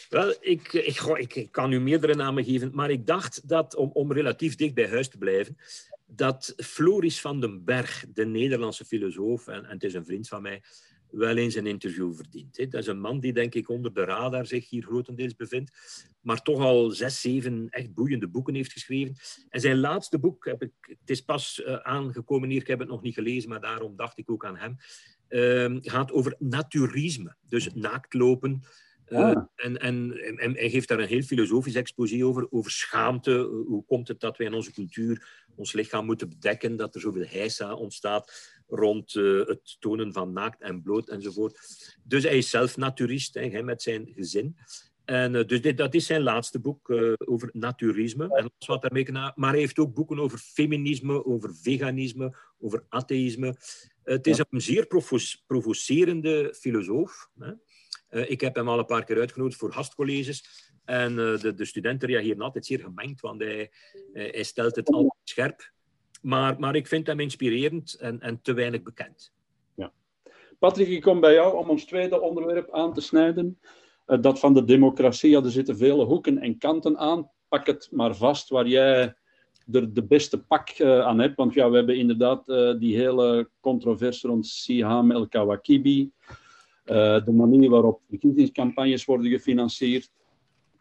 Wel, 0.09 0.33
ik, 0.39 0.73
ik, 0.73 0.99
ik, 1.17 1.35
ik, 1.35 1.51
kan 1.51 1.71
u 1.71 1.79
meerdere 1.79 2.15
namen 2.15 2.43
geven, 2.43 2.71
maar 2.73 2.89
ik 2.89 3.05
dacht 3.05 3.47
dat, 3.47 3.75
om, 3.75 3.89
om 3.93 4.11
relatief 4.11 4.55
dicht 4.55 4.73
bij 4.73 4.87
huis 4.87 5.09
te 5.09 5.17
blijven, 5.17 5.57
dat 6.05 6.53
Floris 6.57 7.21
van 7.21 7.41
den 7.41 7.63
Berg, 7.63 8.05
de 8.13 8.25
Nederlandse 8.25 8.85
filosoof, 8.85 9.47
en, 9.47 9.65
en 9.65 9.73
het 9.73 9.83
is 9.83 9.93
een 9.93 10.05
vriend 10.05 10.27
van 10.27 10.41
mij, 10.41 10.61
wel 11.11 11.37
eens 11.37 11.55
een 11.55 11.67
interview 11.67 12.13
verdient. 12.13 12.71
Dat 12.71 12.81
is 12.81 12.87
een 12.87 12.99
man 12.99 13.19
die, 13.19 13.33
denk 13.33 13.55
ik, 13.55 13.69
onder 13.69 13.93
de 13.93 14.03
radar 14.03 14.45
zich 14.45 14.69
hier 14.69 14.83
grotendeels 14.83 15.35
bevindt, 15.35 15.71
maar 16.21 16.41
toch 16.41 16.59
al 16.59 16.89
zes, 16.89 17.21
zeven 17.21 17.67
echt 17.69 17.93
boeiende 17.93 18.27
boeken 18.27 18.55
heeft 18.55 18.71
geschreven. 18.71 19.15
En 19.49 19.61
zijn 19.61 19.79
laatste 19.79 20.19
boek, 20.19 20.45
heb 20.45 20.61
ik, 20.61 20.71
het 20.79 21.09
is 21.09 21.21
pas 21.21 21.61
uh, 21.65 21.75
aangekomen 21.75 22.49
hier, 22.49 22.61
ik 22.61 22.67
heb 22.67 22.79
het 22.79 22.89
nog 22.89 23.01
niet 23.01 23.13
gelezen, 23.13 23.49
maar 23.49 23.61
daarom 23.61 23.95
dacht 23.95 24.17
ik 24.17 24.31
ook 24.31 24.45
aan 24.45 24.57
hem, 24.57 24.77
uh, 25.29 25.77
gaat 25.81 26.11
over 26.11 26.35
naturisme. 26.39 27.35
Dus 27.47 27.73
naaktlopen, 27.73 28.63
uh, 29.07 29.37
en, 29.55 29.77
en, 29.77 30.17
en, 30.37 30.53
hij 30.53 30.69
geeft 30.69 30.87
daar 30.87 30.99
een 30.99 31.07
heel 31.07 31.21
filosofisch 31.21 31.75
exposé 31.75 32.25
over, 32.25 32.47
over 32.51 32.71
schaamte. 32.71 33.37
Hoe 33.67 33.85
komt 33.85 34.07
het 34.07 34.19
dat 34.19 34.37
wij 34.37 34.47
in 34.47 34.53
onze 34.53 34.71
cultuur 34.71 35.45
ons 35.55 35.73
lichaam 35.73 36.05
moeten 36.05 36.29
bedekken, 36.29 36.75
dat 36.75 36.95
er 36.95 37.01
zoveel 37.01 37.25
heisa 37.27 37.73
ontstaat 37.73 38.56
rond 38.67 39.13
uh, 39.13 39.45
het 39.45 39.75
tonen 39.79 40.13
van 40.13 40.33
naakt 40.33 40.61
en 40.61 40.81
bloot 40.81 41.09
enzovoort. 41.09 41.59
Dus 42.03 42.23
hij 42.23 42.37
is 42.37 42.49
zelf 42.49 42.77
naturist, 42.77 43.33
hè, 43.33 43.63
met 43.63 43.81
zijn 43.81 44.11
gezin. 44.15 44.57
En, 45.05 45.47
dus 45.47 45.61
dit, 45.61 45.77
dat 45.77 45.93
is 45.93 46.05
zijn 46.05 46.21
laatste 46.21 46.59
boek 46.59 46.89
over 47.17 47.49
naturisme. 47.53 48.35
En 48.35 48.51
wat 48.65 48.81
daarmee 48.81 49.11
maar 49.11 49.51
hij 49.51 49.59
heeft 49.59 49.79
ook 49.79 49.93
boeken 49.93 50.19
over 50.19 50.37
feminisme, 50.37 51.25
over 51.25 51.55
veganisme, 51.55 52.35
over 52.59 52.85
atheïsme. 52.89 53.55
het 54.03 54.27
is 54.27 54.39
een 54.49 54.61
zeer 54.61 54.87
provocerende 55.47 56.53
filosoof. 56.59 57.29
Hè. 57.39 58.27
ik 58.27 58.41
heb 58.41 58.55
hem 58.55 58.69
al 58.69 58.79
een 58.79 58.85
paar 58.85 59.03
keer 59.03 59.19
uitgenodigd 59.19 59.59
voor 59.59 59.73
gastcolleges. 59.73 60.71
En 60.85 61.15
de, 61.15 61.53
de, 61.55 61.65
studenten 61.65 62.09
reageren 62.09 62.41
altijd 62.41 62.65
zeer 62.65 62.79
gemengd, 62.79 63.21
want 63.21 63.41
hij, 63.41 63.71
hij 64.13 64.43
stelt 64.43 64.75
het 64.75 64.89
altijd 64.89 65.21
scherp. 65.23 65.71
Maar, 66.21 66.59
maar 66.59 66.75
ik 66.75 66.87
vind 66.87 67.07
hem 67.07 67.19
inspirerend 67.19 67.93
en, 67.93 68.21
en 68.21 68.41
te 68.41 68.53
weinig 68.53 68.83
bekend. 68.83 69.31
Ja. 69.75 69.91
Patrick, 70.59 70.87
ik 70.87 71.01
kom 71.01 71.19
bij 71.19 71.33
jou 71.33 71.57
om 71.57 71.69
ons 71.69 71.85
tweede 71.85 72.21
onderwerp 72.21 72.71
aan 72.71 72.93
te 72.93 73.01
snijden. 73.01 73.59
Uh, 74.07 74.21
dat 74.21 74.39
van 74.39 74.53
de 74.53 74.63
democratie. 74.63 75.29
Ja, 75.29 75.43
er 75.43 75.51
zitten 75.51 75.77
vele 75.77 76.05
hoeken 76.05 76.37
en 76.37 76.57
kanten 76.57 76.97
aan. 76.97 77.29
Pak 77.47 77.65
het 77.65 77.89
maar 77.91 78.15
vast 78.15 78.49
waar 78.49 78.67
jij 78.67 79.15
er 79.71 79.93
de 79.93 80.03
beste 80.03 80.43
pak 80.43 80.79
uh, 80.79 80.99
aan 80.99 81.19
hebt. 81.19 81.35
Want 81.35 81.53
ja, 81.53 81.69
we 81.69 81.75
hebben 81.75 81.97
inderdaad 81.97 82.49
uh, 82.49 82.79
die 82.79 82.95
hele 82.95 83.49
controverse 83.59 84.27
rond 84.27 84.47
Siham 84.47 85.11
El 85.11 85.27
Kawakibi. 85.27 86.11
de 86.85 87.31
manier 87.33 87.69
waarop 87.69 88.01
verkiezingscampagnes 88.09 89.05
worden 89.05 89.31
gefinancierd. 89.31 90.11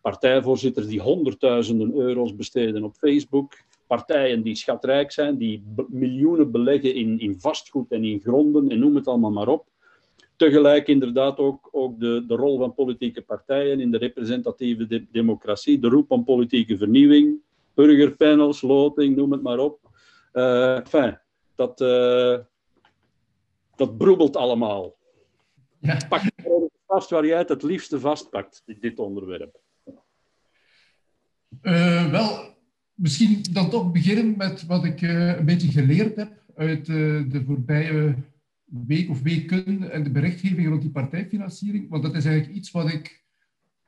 Partijvoorzitters 0.00 0.86
die 0.86 1.00
honderdduizenden 1.00 1.94
euro's 1.94 2.34
besteden 2.34 2.84
op 2.84 2.94
Facebook 2.94 3.54
partijen 3.86 4.42
die 4.42 4.54
schatrijk 4.54 5.12
zijn, 5.12 5.36
die 5.36 5.64
miljoenen 5.88 6.50
beleggen 6.50 6.94
in, 6.94 7.18
in 7.18 7.40
vastgoed 7.40 7.92
en 7.92 8.04
in 8.04 8.20
gronden 8.20 8.70
en 8.70 8.78
noem 8.78 8.94
het 8.94 9.06
allemaal 9.06 9.30
maar 9.30 9.48
op. 9.48 9.66
Tegelijk 10.36 10.88
inderdaad 10.88 11.38
ook, 11.38 11.68
ook 11.72 12.00
de, 12.00 12.24
de 12.26 12.34
rol 12.34 12.58
van 12.58 12.74
politieke 12.74 13.22
partijen 13.22 13.80
in 13.80 13.90
de 13.90 13.98
representatieve 13.98 15.06
democratie, 15.10 15.78
de 15.78 15.88
roep 15.88 16.10
om 16.10 16.24
politieke 16.24 16.76
vernieuwing, 16.76 17.40
burgerpanels, 17.74 18.60
loting, 18.60 19.16
noem 19.16 19.32
het 19.32 19.42
maar 19.42 19.58
op. 19.58 19.80
Uh, 20.32 20.76
enfin, 20.76 21.18
dat, 21.54 21.80
uh, 21.80 22.38
dat 23.76 23.98
broebelt 23.98 24.36
allemaal. 24.36 24.96
Ja. 25.80 26.00
Pak 26.08 26.22
vast 26.86 27.10
waar 27.10 27.26
jij 27.26 27.38
het 27.38 27.48
het 27.48 27.62
liefste 27.62 28.00
vastpakt, 28.00 28.62
dit, 28.66 28.80
dit 28.80 28.98
onderwerp. 28.98 29.60
Uh, 31.62 32.10
wel, 32.10 32.55
misschien 32.96 33.44
dan 33.52 33.70
toch 33.70 33.92
beginnen 33.92 34.36
met 34.36 34.66
wat 34.66 34.84
ik 34.84 35.00
uh, 35.00 35.36
een 35.36 35.44
beetje 35.44 35.70
geleerd 35.70 36.16
heb 36.16 36.42
uit 36.56 36.88
uh, 36.88 37.30
de 37.30 37.42
voorbije 37.46 38.14
week 38.64 39.10
of 39.10 39.22
weken 39.22 39.92
en 39.92 40.02
de 40.02 40.10
berichtgeving 40.10 40.68
rond 40.68 40.82
die 40.82 40.90
partijfinanciering. 40.90 41.88
Want 41.88 42.02
dat 42.02 42.14
is 42.14 42.24
eigenlijk 42.24 42.56
iets 42.56 42.70
wat 42.70 42.92
ik 42.92 43.24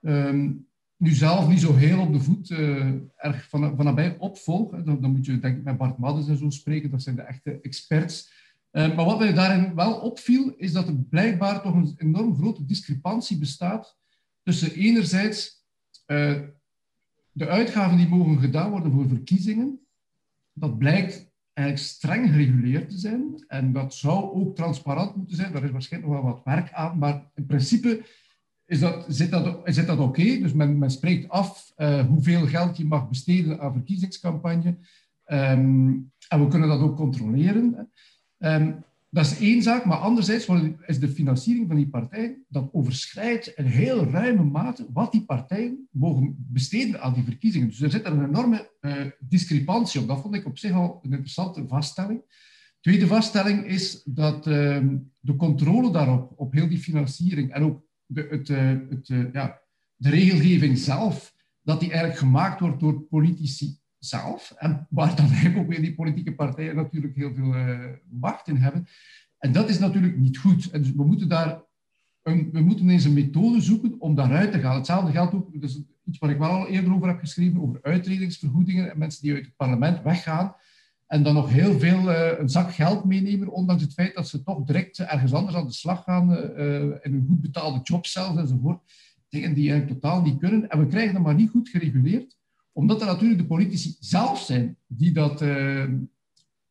um, 0.01 0.67
nu 0.97 1.11
zelf 1.11 1.49
niet 1.49 1.61
zo 1.61 1.75
heel 1.75 2.01
op 2.01 2.13
de 2.13 2.21
voet 2.21 2.51
uh, 2.51 2.93
erg 3.17 3.49
van, 3.49 3.77
van 3.77 3.85
nabij 3.85 4.17
opvolg. 4.19 4.71
Dan, 4.71 5.01
dan, 5.01 5.11
moet 5.11 5.27
je 5.27 5.39
denk 5.39 5.57
ik 5.57 5.65
met 5.65 5.77
Bart 5.77 5.99
Maddens 5.99 6.29
en 6.29 6.37
zo 6.37 6.51
spreken, 6.51 6.91
dat 6.91 7.03
zijn 7.03 7.17
de 7.17 7.23
echte 7.23 7.59
experts. 7.63 8.33
maar 8.71 9.05
wat 9.05 9.19
mij 9.19 9.33
daarin 9.33 9.75
wel 9.75 9.95
opviel, 9.95 10.55
is 10.57 10.73
dat 10.73 10.89
er 10.89 10.97
blijkbaar 10.97 11.63
toch 11.63 11.75
een 11.75 11.95
enorm 11.97 12.35
grote 12.35 12.65
discrepantie 12.65 13.39
bestaat 13.39 13.97
tussen 14.43 14.73
enerzijds 14.73 15.65
de 17.39 17.49
uitgaven 17.49 17.97
die 17.97 18.09
mogen 18.09 18.41
gedaan 18.41 18.71
worden 18.71 18.93
voor 18.93 19.09
verkiezingen, 19.09 19.81
dat 20.53 20.79
blijkt 20.79 21.31
eigenlijk 21.53 21.89
streng 21.89 22.31
gereguleerd 22.31 22.91
te 22.91 22.99
zijn. 22.99 23.45
En 23.47 23.73
dat 23.73 23.95
zou 23.95 24.35
ook 24.35 24.57
transparant 24.57 25.17
moeten 25.17 25.37
zijn. 25.37 25.53
Daar 25.53 25.65
is 25.65 25.71
waarschijnlijk 25.71 26.13
nog 26.13 26.23
wel 26.23 26.33
wat 26.33 26.45
werk 26.45 26.73
aan. 26.73 26.99
Maar 26.99 27.31
in 27.35 27.47
principe 27.47 28.05
is 28.65 28.81
dat, 28.81 29.05
zit 29.09 29.31
dat, 29.31 29.67
dat 29.87 29.99
oké. 29.99 30.39
Dus 30.39 30.53
men, 30.53 30.79
men 30.79 30.91
spreekt 30.91 31.29
af 31.29 31.73
uh, 31.77 32.07
hoeveel 32.07 32.47
geld 32.47 32.77
je 32.77 32.85
mag 32.85 33.09
besteden 33.09 33.61
aan 33.61 33.73
verkiezingscampagne. 33.73 34.77
Um, 35.27 36.13
en 36.29 36.41
we 36.41 36.49
kunnen 36.49 36.69
dat 36.69 36.81
ook 36.81 36.97
controleren. 36.97 37.91
Um, 38.39 38.85
dat 39.11 39.27
is 39.27 39.39
één 39.39 39.63
zaak, 39.63 39.85
maar 39.85 39.99
anderzijds 39.99 40.49
is 40.87 40.99
de 40.99 41.09
financiering 41.09 41.67
van 41.67 41.77
die 41.77 41.89
partij, 41.89 42.39
dat 42.49 42.69
overschrijdt 42.73 43.47
in 43.47 43.65
heel 43.65 44.05
ruime 44.05 44.45
mate 44.45 44.87
wat 44.93 45.13
die 45.13 45.25
partijen 45.25 45.89
mogen 45.91 46.47
besteden 46.49 47.01
aan 47.01 47.15
die 47.15 47.25
verkiezingen. 47.25 47.69
Dus 47.69 47.81
er 47.81 47.91
zit 47.91 48.05
een 48.05 48.25
enorme 48.25 48.71
uh, 48.81 48.93
discrepantie 49.19 50.01
op. 50.01 50.09
Dat 50.09 50.21
vond 50.21 50.35
ik 50.35 50.47
op 50.47 50.59
zich 50.59 50.73
al 50.73 51.01
een 51.03 51.11
interessante 51.11 51.67
vaststelling. 51.67 52.23
Tweede 52.81 53.07
vaststelling 53.07 53.67
is 53.67 54.03
dat 54.05 54.47
uh, 54.47 54.87
de 55.21 55.37
controle 55.37 55.93
daarop, 55.93 56.33
op 56.37 56.53
heel 56.53 56.69
die 56.69 56.79
financiering 56.79 57.53
en 57.53 57.63
ook 57.63 57.83
de, 58.07 58.27
het, 58.31 58.49
uh, 58.49 58.77
het, 58.89 59.07
ja, 59.33 59.61
de 59.97 60.11
regelgeving 60.11 60.79
zelf, 60.79 61.35
dat 61.63 61.81
die 61.81 61.89
eigenlijk 61.89 62.19
gemaakt 62.21 62.61
wordt 62.61 62.81
door 62.81 63.01
politici 63.01 63.79
zelf. 63.99 64.55
En 64.57 64.87
waar 64.91 65.17
dan 65.17 65.27
eigenlijk 65.27 65.59
ook 65.59 65.69
weer 65.69 65.81
die 65.81 65.95
politieke 65.95 66.35
partijen 66.35 66.77
natuurlijk 66.77 67.15
heel 67.15 67.35
veel 67.35 67.55
uh, 67.55 67.79
macht 68.11 68.49
in 68.49 68.57
hebben. 68.57 68.87
En 69.39 69.53
dat 69.53 69.69
is 69.69 69.79
natuurlijk 69.79 70.17
niet 70.17 70.39
goed. 70.39 70.71
En 70.71 70.83
dus 70.83 70.93
we 70.93 71.05
moeten 71.05 71.29
daar 71.29 71.63
een, 72.23 72.51
we 72.53 72.61
moeten 72.61 72.89
eens 72.89 73.05
een 73.05 73.13
methode 73.13 73.61
zoeken 73.61 74.01
om 74.01 74.15
daaruit 74.15 74.53
te 74.53 74.61
gaan. 74.61 74.77
Hetzelfde 74.77 75.13
geldt 75.13 75.35
ook, 75.35 75.61
dus 75.61 75.83
iets 76.05 76.19
waar 76.19 76.31
ik 76.31 76.39
wel 76.39 76.51
al 76.51 76.69
eerder 76.69 76.95
over 76.95 77.09
heb 77.09 77.19
geschreven, 77.19 77.61
over 77.61 77.79
uitredingsvergoedingen 77.83 78.91
en 78.91 78.99
mensen 78.99 79.23
die 79.23 79.35
uit 79.35 79.45
het 79.45 79.57
parlement 79.57 80.03
weggaan 80.03 80.55
en 81.09 81.23
dan 81.23 81.35
nog 81.35 81.51
heel 81.51 81.79
veel 81.79 82.11
uh, 82.11 82.39
een 82.39 82.49
zak 82.49 82.73
geld 82.73 83.05
meenemen, 83.05 83.49
ondanks 83.49 83.83
het 83.83 83.93
feit 83.93 84.15
dat 84.15 84.29
ze 84.29 84.43
toch 84.43 84.65
direct 84.65 84.99
ergens 84.99 85.33
anders 85.33 85.57
aan 85.57 85.67
de 85.67 85.73
slag 85.73 86.05
gaan, 86.05 86.31
uh, 86.33 86.83
in 86.83 87.15
een 87.15 87.25
goed 87.29 87.41
betaalde 87.41 87.81
job 87.83 88.07
zelfs 88.07 88.39
enzovoort. 88.39 88.81
Dingen 89.29 89.55
die 89.55 89.71
eigenlijk 89.71 90.01
totaal 90.01 90.23
niet 90.23 90.39
kunnen. 90.39 90.69
En 90.69 90.79
we 90.79 90.87
krijgen 90.87 91.15
dat 91.15 91.23
maar 91.23 91.35
niet 91.35 91.51
goed 91.51 91.69
gereguleerd 91.69 92.37
omdat 92.79 93.01
er 93.01 93.07
natuurlijk 93.07 93.41
de 93.41 93.47
politici 93.47 93.97
zelf 94.01 94.41
zijn 94.41 94.77
die, 94.87 95.13
dat, 95.13 95.43
uh, 95.43 95.85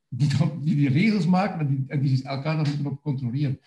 die, 0.07 0.29
die, 0.61 0.89
regels 0.89 1.25
maken 1.25 1.59
en 1.87 1.99
die, 1.99 2.15
die 2.15 2.23
elkaar 2.23 2.55
dan 2.55 2.67
moeten 2.67 2.85
op 2.85 3.01
controleren. 3.01 3.59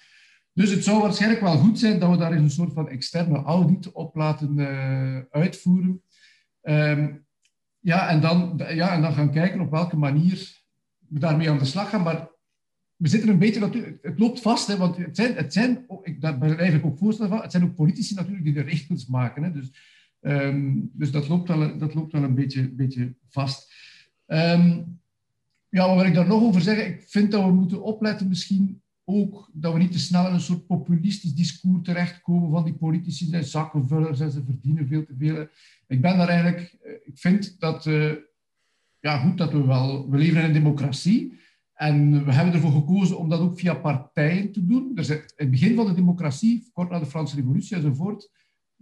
Dus 0.53 0.71
het 0.71 0.85
zou 0.85 1.03
waarschijnlijk 1.03 1.41
wel 1.41 1.59
goed 1.59 1.79
zijn 1.79 1.99
dat 1.99 2.11
we 2.11 2.17
daar 2.17 2.33
eens 2.33 2.43
een 2.43 2.51
soort 2.51 2.73
van 2.73 2.89
externe 2.89 3.43
audit 3.43 3.93
op 3.93 4.15
laten 4.17 4.59
uh, 4.59 5.19
uitvoeren. 5.31 6.03
Um, 6.63 7.27
ja, 7.81 8.09
en 8.09 8.21
dan, 8.21 8.63
ja, 8.69 8.93
en 8.93 9.03
dan 9.03 9.13
gaan 9.13 9.33
kijken 9.33 9.61
op 9.61 9.71
welke 9.71 9.97
manier 9.97 10.63
we 11.09 11.19
daarmee 11.19 11.51
aan 11.51 11.59
de 11.59 11.65
slag 11.65 11.91
gaan. 11.91 12.03
Maar 12.03 12.29
we 12.97 13.09
zitten 13.09 13.29
een 13.29 13.39
beetje 13.39 13.61
natuurlijk, 13.61 13.99
het 14.03 14.19
loopt 14.19 14.41
vast, 14.41 14.67
hè, 14.67 14.77
want 14.77 14.97
het 14.97 15.17
zijn, 15.17 15.35
het 15.35 15.53
zijn 15.53 15.87
ik, 16.03 16.21
daar 16.21 16.39
blijf 16.39 16.75
ik 16.75 16.85
ook 16.85 16.99
voorstellen 16.99 17.31
van, 17.31 17.43
het 17.43 17.51
zijn 17.51 17.65
ook 17.65 17.75
politici 17.75 18.15
natuurlijk 18.15 18.45
die 18.45 18.55
de 18.55 18.63
regels 18.63 19.07
maken. 19.07 19.43
Hè, 19.43 19.53
dus 19.53 19.71
Um, 20.21 20.91
dus 20.93 21.11
dat 21.11 21.29
loopt 21.29 21.49
wel, 21.49 21.79
dat 21.79 21.95
loopt 21.95 22.13
wel 22.13 22.23
een 22.23 22.35
beetje, 22.35 22.71
beetje 22.71 23.15
vast. 23.29 23.73
Um, 24.27 24.99
ja, 25.69 25.87
wat 25.87 25.97
wil 25.97 26.07
ik 26.07 26.15
daar 26.15 26.27
nog 26.27 26.43
over 26.43 26.61
zeggen? 26.61 26.87
Ik 26.87 27.05
vind 27.07 27.31
dat 27.31 27.45
we 27.45 27.53
moeten 27.53 27.83
opletten 27.83 28.29
misschien 28.29 28.83
ook 29.05 29.51
dat 29.53 29.73
we 29.73 29.79
niet 29.79 29.93
te 29.93 29.99
snel 29.99 30.27
in 30.27 30.33
een 30.33 30.41
soort 30.41 30.67
populistisch 30.67 31.35
discours 31.35 31.83
terechtkomen 31.83 32.51
van 32.51 32.65
die 32.65 32.75
politici 32.75 33.27
zijn 33.27 33.45
zakkenvullers 33.45 34.21
en 34.21 34.31
ze 34.31 34.45
verdienen 34.45 34.87
veel 34.87 35.05
te 35.05 35.15
veel. 35.19 35.47
Ik 35.87 36.01
ben 36.01 36.17
daar 36.17 36.29
eigenlijk, 36.29 36.77
eh, 36.83 36.93
ik 37.05 37.19
vind 37.19 37.61
dat, 37.61 37.87
uh, 37.87 38.13
ja 39.01 39.19
goed, 39.19 39.39
dat 39.39 39.53
we 39.53 39.67
wel, 39.67 40.11
we 40.11 40.19
leven 40.19 40.39
in 40.39 40.45
een 40.45 40.53
democratie 40.53 41.39
en 41.75 42.25
we 42.25 42.33
hebben 42.33 42.55
ervoor 42.55 42.73
gekozen 42.73 43.19
om 43.19 43.29
dat 43.29 43.41
ook 43.41 43.59
via 43.59 43.75
partijen 43.75 44.53
te 44.53 44.67
doen. 44.67 44.93
In 44.95 45.05
het 45.37 45.51
begin 45.51 45.75
van 45.75 45.87
de 45.87 45.95
democratie, 45.95 46.71
kort 46.73 46.91
na 46.91 46.99
de 46.99 47.07
Franse 47.07 47.37
revolutie 47.37 47.77
enzovoort, 47.77 48.31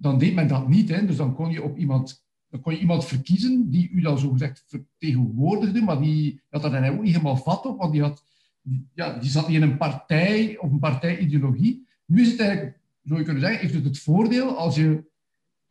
dan 0.01 0.18
deed 0.18 0.34
men 0.34 0.49
dat 0.49 0.68
niet. 0.68 0.88
Hè. 0.88 1.07
Dus 1.07 1.16
dan 1.16 1.34
kon 1.34 1.51
je 1.51 1.62
op 1.62 1.76
iemand, 1.76 2.24
dan 2.49 2.61
kon 2.61 2.72
je 2.72 2.78
iemand 2.78 3.05
verkiezen 3.05 3.70
die 3.70 3.90
u 3.90 4.01
dan 4.01 4.18
zogezegd 4.18 4.64
vertegenwoordigde, 4.66 5.82
maar 5.82 6.01
die 6.01 6.40
had 6.51 6.62
dat 6.62 6.72
dan 6.72 6.84
ook 6.84 7.03
niet 7.03 7.12
helemaal 7.12 7.36
vat 7.36 7.66
op, 7.66 7.78
want 7.78 7.92
die, 7.92 8.03
had, 8.03 8.24
ja, 8.94 9.18
die 9.18 9.30
zat 9.30 9.49
niet 9.49 9.57
in 9.57 9.62
een 9.62 9.76
partij 9.76 10.59
of 10.59 10.70
een 10.70 10.78
partijideologie. 10.78 11.86
Nu 12.05 12.20
is 12.20 12.30
het 12.30 12.40
eigenlijk, 12.40 12.80
zou 13.03 13.18
je 13.18 13.24
kunnen 13.24 13.42
zeggen, 13.42 13.61
heeft 13.61 13.74
het 13.74 13.84
het 13.84 13.99
voordeel 13.99 14.57
als 14.57 14.74
je 14.76 15.07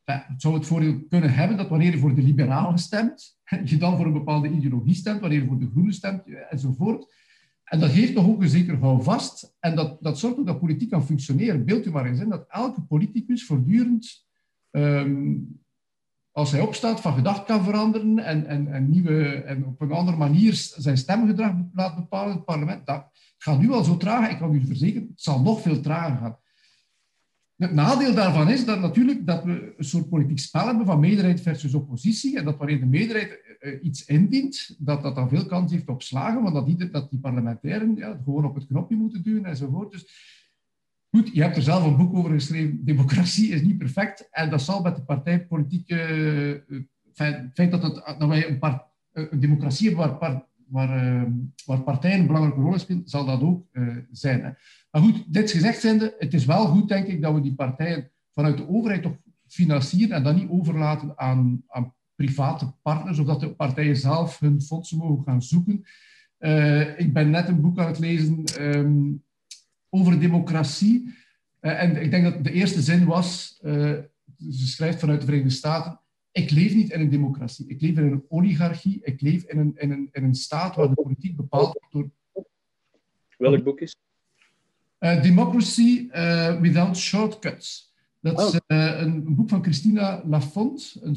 het 0.03 0.41
zou 0.41 0.53
het 0.53 0.65
voordeel 0.65 1.01
kunnen 1.09 1.33
hebben 1.33 1.57
dat 1.57 1.69
wanneer 1.69 1.91
je 1.91 1.97
voor 1.97 2.15
de 2.15 2.21
liberalen 2.21 2.77
stemt, 2.77 3.39
je 3.65 3.77
dan 3.77 3.97
voor 3.97 4.05
een 4.05 4.13
bepaalde 4.13 4.49
ideologie 4.49 4.95
stemt, 4.95 5.19
wanneer 5.19 5.41
je 5.41 5.47
voor 5.47 5.59
de 5.59 5.69
groene 5.71 5.91
stemt, 5.91 6.23
enzovoort. 6.49 7.13
En 7.67 7.79
dat 7.79 7.89
geeft 7.89 8.13
nog 8.13 8.27
ook 8.27 8.41
een 8.41 8.49
zeker 8.49 8.77
houvast. 8.77 9.55
En 9.59 9.75
dat, 9.75 9.97
dat 10.01 10.19
zorgt 10.19 10.37
ook 10.37 10.45
dat 10.45 10.59
politiek 10.59 10.89
kan 10.89 11.05
functioneren. 11.05 11.65
Beeld 11.65 11.85
u 11.85 11.91
maar 11.91 12.05
eens 12.05 12.19
in 12.19 12.29
dat 12.29 12.45
elke 12.47 12.81
politicus 12.81 13.45
voortdurend, 13.45 14.25
um, 14.71 15.59
als 16.31 16.51
hij 16.51 16.61
opstaat, 16.61 17.01
van 17.01 17.13
gedacht 17.13 17.45
kan 17.45 17.63
veranderen 17.63 18.19
en, 18.19 18.45
en, 18.45 18.73
en, 18.73 18.89
nieuwe, 18.89 19.23
en 19.23 19.65
op 19.65 19.81
een 19.81 19.91
andere 19.91 20.17
manier 20.17 20.53
zijn 20.53 20.97
stemgedrag 20.97 21.53
laat 21.73 21.95
bepalen 21.95 22.29
in 22.29 22.35
het 22.35 22.45
parlement. 22.45 22.85
Dat 22.85 23.09
gaat 23.37 23.59
nu 23.59 23.71
al 23.71 23.83
zo 23.83 23.97
traag. 23.97 24.29
Ik 24.29 24.37
kan 24.37 24.53
u 24.53 24.65
verzekeren, 24.65 25.07
het 25.07 25.21
zal 25.21 25.41
nog 25.41 25.61
veel 25.61 25.81
trager 25.81 26.17
gaan. 26.17 26.37
Het 27.57 27.73
nadeel 27.73 28.13
daarvan 28.13 28.49
is 28.49 28.65
dat 28.65 28.79
natuurlijk 28.79 29.25
dat 29.25 29.43
we 29.43 29.73
een 29.77 29.83
soort 29.83 30.09
politiek 30.09 30.39
spel 30.39 30.65
hebben 30.67 30.85
van 30.85 30.99
meerderheid 30.99 31.41
versus 31.41 31.73
oppositie. 31.73 32.37
En 32.37 32.45
dat 32.45 32.57
wanneer 32.57 32.79
de 32.79 32.85
meerderheid 32.85 33.57
uh, 33.59 33.83
iets 33.83 34.05
indient, 34.05 34.75
dat 34.79 35.01
dat 35.01 35.15
dan 35.15 35.29
veel 35.29 35.45
kans 35.45 35.71
heeft 35.71 35.87
op 35.87 36.01
slagen, 36.01 36.41
want 36.41 36.55
dat 36.55 36.65
die, 36.65 36.89
dat 36.89 37.09
die 37.09 37.19
parlementairen 37.19 37.95
ja, 37.95 38.19
gewoon 38.23 38.45
op 38.45 38.55
het 38.55 38.67
knopje 38.67 38.95
moeten 38.95 39.23
duwen 39.23 39.45
enzovoort. 39.45 39.91
Dus 39.91 40.35
Goed, 41.09 41.29
je 41.33 41.41
hebt 41.41 41.55
er 41.55 41.61
zelf 41.61 41.85
een 41.85 41.97
boek 41.97 42.15
over 42.15 42.31
geschreven. 42.31 42.85
Democratie 42.85 43.49
is 43.49 43.61
niet 43.61 43.77
perfect. 43.77 44.27
En 44.31 44.49
dat 44.49 44.61
zal 44.61 44.81
met 44.81 44.95
de 44.95 45.01
partijpolitieke... 45.01 45.95
Het 47.13 47.51
feit 47.53 47.71
dat, 47.71 47.83
het, 47.83 48.19
dat 48.19 48.27
wij 48.27 48.59
een 49.13 49.39
democratie 49.39 49.87
hebben 49.87 50.19
waar, 50.19 50.45
waar, 50.67 51.27
waar 51.65 51.81
partijen 51.81 52.19
een 52.19 52.27
belangrijke 52.27 52.61
rol 52.61 52.79
spelen, 52.79 53.07
zal 53.07 53.25
dat 53.25 53.41
ook 53.41 53.67
zijn. 54.11 54.43
Hè. 54.43 54.49
Maar 54.97 55.05
goed, 55.05 55.33
dit 55.33 55.51
gezegd 55.51 55.79
zijnde, 55.79 56.15
het 56.19 56.33
is 56.33 56.45
wel 56.45 56.65
goed, 56.65 56.87
denk 56.87 57.07
ik, 57.07 57.21
dat 57.21 57.33
we 57.33 57.41
die 57.41 57.53
partijen 57.53 58.11
vanuit 58.31 58.57
de 58.57 58.67
overheid 58.67 59.01
toch 59.01 59.17
financieren 59.47 60.15
en 60.15 60.23
dat 60.23 60.35
niet 60.35 60.49
overlaten 60.49 61.17
aan, 61.17 61.63
aan 61.67 61.93
private 62.15 62.73
partners, 62.81 63.19
of 63.19 63.25
dat 63.25 63.39
de 63.39 63.55
partijen 63.55 63.95
zelf 63.95 64.39
hun 64.39 64.61
fondsen 64.61 64.97
mogen 64.97 65.23
gaan 65.23 65.41
zoeken. 65.41 65.85
Uh, 66.39 66.99
ik 66.99 67.13
ben 67.13 67.29
net 67.29 67.47
een 67.47 67.61
boek 67.61 67.79
aan 67.79 67.87
het 67.87 67.99
lezen 67.99 68.43
um, 68.59 69.23
over 69.89 70.19
democratie. 70.19 71.13
Uh, 71.61 71.83
en 71.83 72.01
ik 72.01 72.11
denk 72.11 72.23
dat 72.23 72.43
de 72.43 72.51
eerste 72.51 72.81
zin 72.81 73.05
was, 73.05 73.59
uh, 73.63 73.71
ze 74.49 74.67
schrijft 74.67 74.99
vanuit 74.99 75.19
de 75.19 75.25
Verenigde 75.25 75.53
Staten, 75.53 75.99
ik 76.31 76.51
leef 76.51 76.75
niet 76.75 76.91
in 76.91 76.99
een 76.99 77.09
democratie. 77.09 77.67
Ik 77.67 77.81
leef 77.81 77.97
in 77.97 78.03
een 78.03 78.23
oligarchie. 78.27 78.99
Ik 79.03 79.21
leef 79.21 79.43
in 79.43 79.57
een, 79.57 79.73
in 79.75 79.91
een, 79.91 80.09
in 80.11 80.23
een 80.23 80.35
staat 80.35 80.75
waar 80.75 80.87
de 80.87 80.93
politiek 80.93 81.35
bepaald 81.35 81.79
wordt 81.79 81.91
door... 81.91 82.45
Welk 83.37 83.63
boek 83.63 83.79
is 83.79 83.95
Democracy 84.99 86.07
Without 86.61 86.97
Shortcuts. 86.97 87.87
Dat 88.19 88.39
is 88.39 88.59
uh, 88.67 88.99
een, 88.99 89.35
boek 89.35 89.49
van 89.49 89.63
Christina 89.63 90.23
Lafont, 90.25 90.97
een 91.01 91.15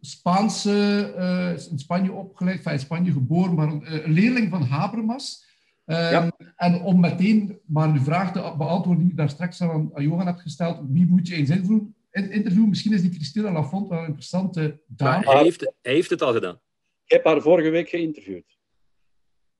Spaanse, 0.00 1.14
uh, 1.18 1.70
in 1.70 1.78
Spanje 1.78 2.12
opgeleid, 2.12 2.66
in 2.66 2.78
Spanje 2.78 3.12
geboren, 3.12 3.54
maar 3.54 3.68
een, 3.68 4.04
een 4.04 4.12
leerling 4.12 4.50
van 4.50 4.62
Habermas. 4.62 5.44
Uh, 5.86 6.10
ja. 6.10 6.36
En 6.56 6.80
om 6.80 7.00
meteen 7.00 7.58
maar 7.66 7.92
de 7.92 8.00
vraag 8.00 8.32
te 8.32 8.54
beantwoorden 8.58 9.02
die 9.02 9.10
ik 9.10 9.16
daar 9.16 9.30
straks 9.30 9.62
aan, 9.62 9.90
aan 9.94 10.02
Johan 10.02 10.26
heb 10.26 10.38
gesteld, 10.38 10.80
wie 10.88 11.06
moet 11.06 11.28
je 11.28 11.34
eens 11.34 11.50
interviewen? 11.50 11.94
interview? 12.10 12.66
Misschien 12.66 12.92
is 12.92 13.02
die 13.02 13.12
Christina 13.12 13.52
Lafont 13.52 13.88
wel 13.88 13.98
een 13.98 14.06
interessante 14.06 14.80
dame. 14.86 15.30
hij, 15.30 15.42
heeft, 15.42 15.60
hij 15.82 15.92
heeft 15.92 16.10
het 16.10 16.22
al 16.22 16.32
gedaan. 16.32 16.60
Ik 17.04 17.12
heb 17.12 17.24
haar 17.24 17.40
vorige 17.40 17.70
week 17.70 17.88
geïnterviewd. 17.88 18.58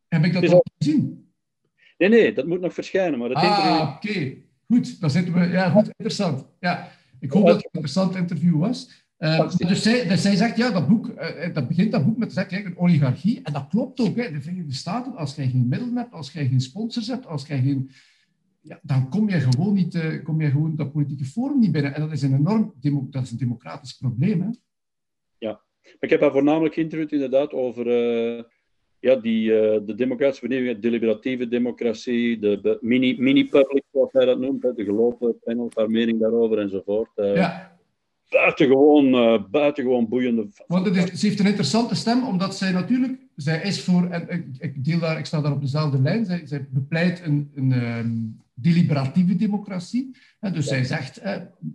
Heb 0.09 0.25
ik 0.25 0.33
dat 0.33 0.53
al 0.53 0.65
gezien? 0.79 1.26
Nee, 1.97 2.09
nee, 2.09 2.33
dat 2.33 2.47
moet 2.47 2.61
nog 2.61 2.75
verschijnen. 2.75 3.19
Maar 3.19 3.29
het 3.29 3.39
ah, 3.39 3.93
oké. 3.97 4.35
Goed, 4.67 5.01
dan 5.01 5.11
zitten 5.11 5.35
we... 5.35 5.47
Ja, 5.47 5.71
goed, 5.71 5.87
interessant. 5.87 6.47
Ja, 6.61 6.89
ik 7.21 7.31
hoop 7.31 7.47
dat 7.47 7.57
het 7.57 7.65
een 7.65 7.71
interessant 7.73 8.15
interview 8.15 8.59
was. 8.59 9.05
Uh, 9.19 9.51
dus, 9.57 9.83
zij, 9.83 10.09
dus 10.09 10.23
zij 10.23 10.37
zegt, 10.37 10.57
ja, 10.57 10.71
dat 10.71 10.89
boek, 10.89 11.09
uh, 11.09 11.55
dat 11.55 11.69
begint 11.69 11.93
dat 11.93 12.05
boek 12.05 12.17
met 12.17 12.35
kijk, 12.35 12.65
een 12.65 12.79
oligarchie. 12.79 13.41
En 13.43 13.53
dat 13.53 13.67
klopt 13.69 14.01
ook. 14.01 14.17
Hè. 14.17 14.33
De 14.33 14.41
Verenigde 14.41 14.75
Staten, 14.75 15.17
als 15.17 15.35
jij 15.35 15.49
geen 15.49 15.69
middelen 15.69 15.97
hebt, 15.97 16.13
als 16.13 16.33
jij 16.33 16.47
geen 16.47 16.61
sponsors 16.61 17.07
hebt, 17.07 17.27
als 17.27 17.47
jij 17.47 17.61
geen... 17.61 17.91
Ja, 18.61 18.81
dan 18.83 19.09
kom 19.09 19.29
je 19.29 19.41
gewoon 19.41 19.75
niet, 19.75 19.95
uh, 19.95 20.25
kom 20.25 20.41
je 20.41 20.51
gewoon 20.51 20.77
dat 20.77 20.93
politieke 20.93 21.25
forum 21.25 21.59
niet 21.59 21.73
binnen. 21.73 21.95
En 21.95 22.01
dat 22.01 22.13
is 22.13 22.23
een 22.23 22.35
enorm 22.35 22.75
dat 23.11 23.23
is 23.23 23.31
een 23.31 23.37
democratisch 23.37 23.93
probleem. 23.93 24.41
Hè. 24.41 24.49
Ja, 25.39 25.61
ik 26.01 26.11
heb 26.11 26.21
haar 26.21 26.33
voornamelijk 26.33 26.75
geïnterviewd 26.75 27.13
inderdaad 27.13 27.53
over 27.53 27.87
ja, 29.07 29.17
die, 29.17 29.51
uh, 29.51 29.79
de 29.87 29.95
democratische 29.95 30.47
vernieuwing, 30.47 30.79
deliberatieve 30.79 31.49
democratie, 31.49 32.39
de 32.39 32.79
mini-public, 32.81 33.85
zoals 33.93 34.13
hij 34.13 34.25
dat 34.25 34.39
noemt, 34.39 34.63
de 34.63 34.85
gelopen 34.85 35.39
panel, 35.45 35.71
haar 35.75 35.91
mening 35.91 36.21
daarover 36.21 36.59
enzovoort. 36.59 37.11
Uh, 37.17 37.35
ja. 37.35 37.79
Buitengewoon, 38.31 39.07
uh, 39.15 39.43
buitengewoon 39.51 40.09
boeiende. 40.09 40.49
Want 40.67 40.87
het 40.87 40.97
is, 40.97 41.21
ze 41.21 41.27
heeft 41.27 41.41
een 41.41 41.47
interessante 41.47 41.95
stem, 41.95 42.27
omdat 42.27 42.57
zij 42.57 42.73
natuurlijk, 42.73 43.19
zij 43.37 43.63
is 43.63 43.85
voor, 43.85 44.07
en 44.11 44.29
ik, 44.29 44.45
ik 44.59 44.85
deel 44.85 44.99
daar, 44.99 45.19
ik 45.19 45.25
sta 45.27 45.41
daar 45.41 45.53
op 45.53 45.61
dezelfde 45.61 46.01
lijn, 46.01 46.25
zij, 46.25 46.41
zij 46.45 46.67
bepleit 46.71 47.23
een, 47.25 47.51
een 47.55 47.73
um, 47.73 48.41
deliberatieve 48.55 49.37
democratie. 49.37 50.17
Hè, 50.41 50.51
dus 50.51 50.65
ja. 50.65 50.71
zij 50.71 50.85
zegt, 50.85 51.23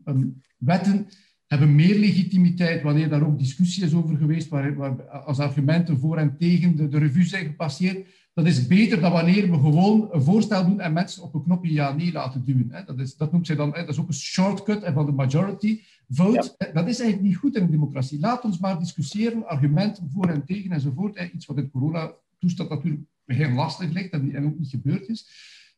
um, 0.05 0.41
wetten 0.57 1.07
hebben 1.51 1.75
meer 1.75 1.99
legitimiteit 1.99 2.81
wanneer 2.81 3.09
daar 3.09 3.25
ook 3.25 3.39
discussie 3.39 3.83
is 3.83 3.93
over 3.93 4.17
geweest, 4.17 4.49
waar, 4.49 4.75
waar 4.75 5.01
als 5.03 5.39
argumenten 5.39 5.99
voor 5.99 6.17
en 6.17 6.37
tegen 6.37 6.75
de, 6.75 6.87
de 6.87 6.97
revue 6.97 7.23
zijn 7.23 7.45
gepasseerd. 7.45 8.07
Dat 8.33 8.45
is 8.45 8.67
beter 8.67 8.99
dan 9.01 9.11
wanneer 9.11 9.51
we 9.51 9.57
gewoon 9.57 10.09
een 10.11 10.21
voorstel 10.21 10.65
doen 10.65 10.79
en 10.79 10.93
mensen 10.93 11.23
op 11.23 11.33
een 11.33 11.43
knopje 11.43 11.73
ja-nee 11.73 12.11
laten 12.11 12.45
duwen. 12.45 12.83
Dat, 12.85 12.99
is, 12.99 13.15
dat 13.15 13.31
noemt 13.31 13.47
zij 13.47 13.55
dan, 13.55 13.71
dat 13.71 13.89
is 13.89 13.99
ook 13.99 14.07
een 14.07 14.13
shortcut 14.13 14.91
van 14.93 15.05
de 15.05 15.11
majority 15.11 15.81
vote. 16.09 16.55
Dat 16.73 16.87
is 16.87 16.99
eigenlijk 16.99 17.21
niet 17.21 17.35
goed 17.35 17.55
in 17.55 17.63
een 17.63 17.71
democratie. 17.71 18.19
Laat 18.19 18.43
ons 18.43 18.59
maar 18.59 18.79
discussiëren, 18.79 19.47
argumenten 19.47 20.09
voor 20.13 20.29
en 20.29 20.45
tegen 20.45 20.71
enzovoort. 20.71 21.31
Iets 21.33 21.45
wat 21.45 21.57
in 21.57 21.71
corona-toestand 21.71 22.69
natuurlijk 22.69 23.03
heel 23.25 23.51
lastig 23.51 23.91
ligt 23.91 24.11
en, 24.11 24.45
ook 24.45 24.59
niet 24.59 24.69
gebeurd 24.69 25.09
is. 25.09 25.29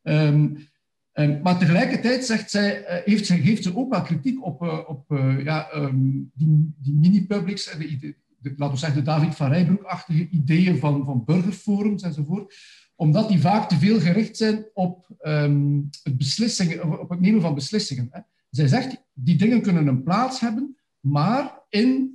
Um, 0.03 0.57
Um, 1.13 1.39
maar 1.41 1.59
tegelijkertijd 1.59 2.25
zegt 2.25 2.51
zij, 2.51 2.79
uh, 2.79 3.05
heeft 3.05 3.27
geeft 3.27 3.63
ze 3.63 3.77
ook 3.77 3.89
wel 3.89 4.01
kritiek 4.01 4.45
op, 4.45 4.63
uh, 4.63 4.79
op 4.87 5.11
uh, 5.11 5.43
ja, 5.43 5.73
um, 5.75 6.31
die, 6.33 6.73
die 6.77 6.93
mini-publics, 6.93 7.77
de, 7.77 7.97
de, 7.97 8.15
de, 8.37 8.53
laten 8.57 8.73
we 8.73 8.79
zeggen 8.79 8.97
de 8.97 9.05
David 9.05 9.35
van 9.35 9.51
Rijbroek-achtige 9.51 10.29
ideeën 10.29 10.77
van, 10.77 11.05
van 11.05 11.23
burgerforums 11.25 12.03
enzovoort, 12.03 12.55
omdat 12.95 13.29
die 13.29 13.39
vaak 13.39 13.69
te 13.69 13.75
veel 13.75 13.99
gericht 13.99 14.37
zijn 14.37 14.65
op, 14.73 15.09
um, 15.21 15.89
het, 16.03 16.17
beslissingen, 16.17 16.99
op 16.99 17.09
het 17.09 17.19
nemen 17.19 17.41
van 17.41 17.55
beslissingen. 17.55 18.07
Hè. 18.11 18.19
Zij 18.49 18.67
zegt, 18.67 19.03
die 19.13 19.35
dingen 19.35 19.61
kunnen 19.61 19.87
een 19.87 20.03
plaats 20.03 20.39
hebben, 20.39 20.77
maar 20.99 21.61
in 21.69 22.12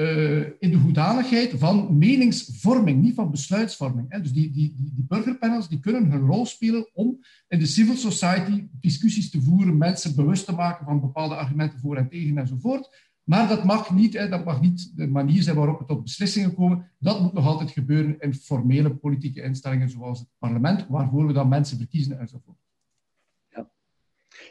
uh, 0.00 0.46
in 0.58 0.70
de 0.70 0.76
hoedanigheid 0.76 1.54
van 1.56 1.98
meningsvorming, 1.98 3.02
niet 3.02 3.14
van 3.14 3.30
besluitvorming. 3.30 4.06
Hè. 4.08 4.20
Dus 4.20 4.32
die, 4.32 4.50
die, 4.50 4.74
die, 4.76 5.04
burgerpanels 5.08 5.68
die 5.68 5.80
kunnen 5.80 6.10
hun 6.10 6.26
rol 6.26 6.46
spelen 6.46 6.90
om 6.92 7.24
in 7.48 7.58
de 7.58 7.66
civil 7.66 7.96
society 7.96 8.68
discussies 8.80 9.30
te 9.30 9.40
voeren, 9.40 9.78
mensen 9.78 10.16
bewust 10.16 10.44
te 10.44 10.54
maken 10.54 10.84
van 10.84 11.00
bepaalde 11.00 11.34
argumenten 11.34 11.78
voor 11.78 11.96
en 11.96 12.08
tegen 12.08 12.38
enzovoort. 12.38 13.08
Maar 13.24 13.48
dat 13.48 13.64
mag 13.64 13.90
niet, 13.90 14.12
hè, 14.12 14.28
dat 14.28 14.44
mag 14.44 14.60
niet 14.60 14.92
de 14.96 15.06
manier 15.06 15.42
zijn 15.42 15.56
waarop 15.56 15.78
we 15.78 15.84
tot 15.84 16.02
beslissingen 16.02 16.54
komen. 16.54 16.90
Dat 16.98 17.20
moet 17.20 17.32
nog 17.32 17.46
altijd 17.46 17.70
gebeuren 17.70 18.16
in 18.18 18.34
formele 18.34 18.94
politieke 18.94 19.42
instellingen 19.42 19.90
zoals 19.90 20.18
het 20.18 20.28
parlement, 20.38 20.86
waarvoor 20.88 21.26
we 21.26 21.32
dan 21.32 21.48
mensen 21.48 21.76
verkiezen 21.76 22.18
enzovoort. 22.18 22.58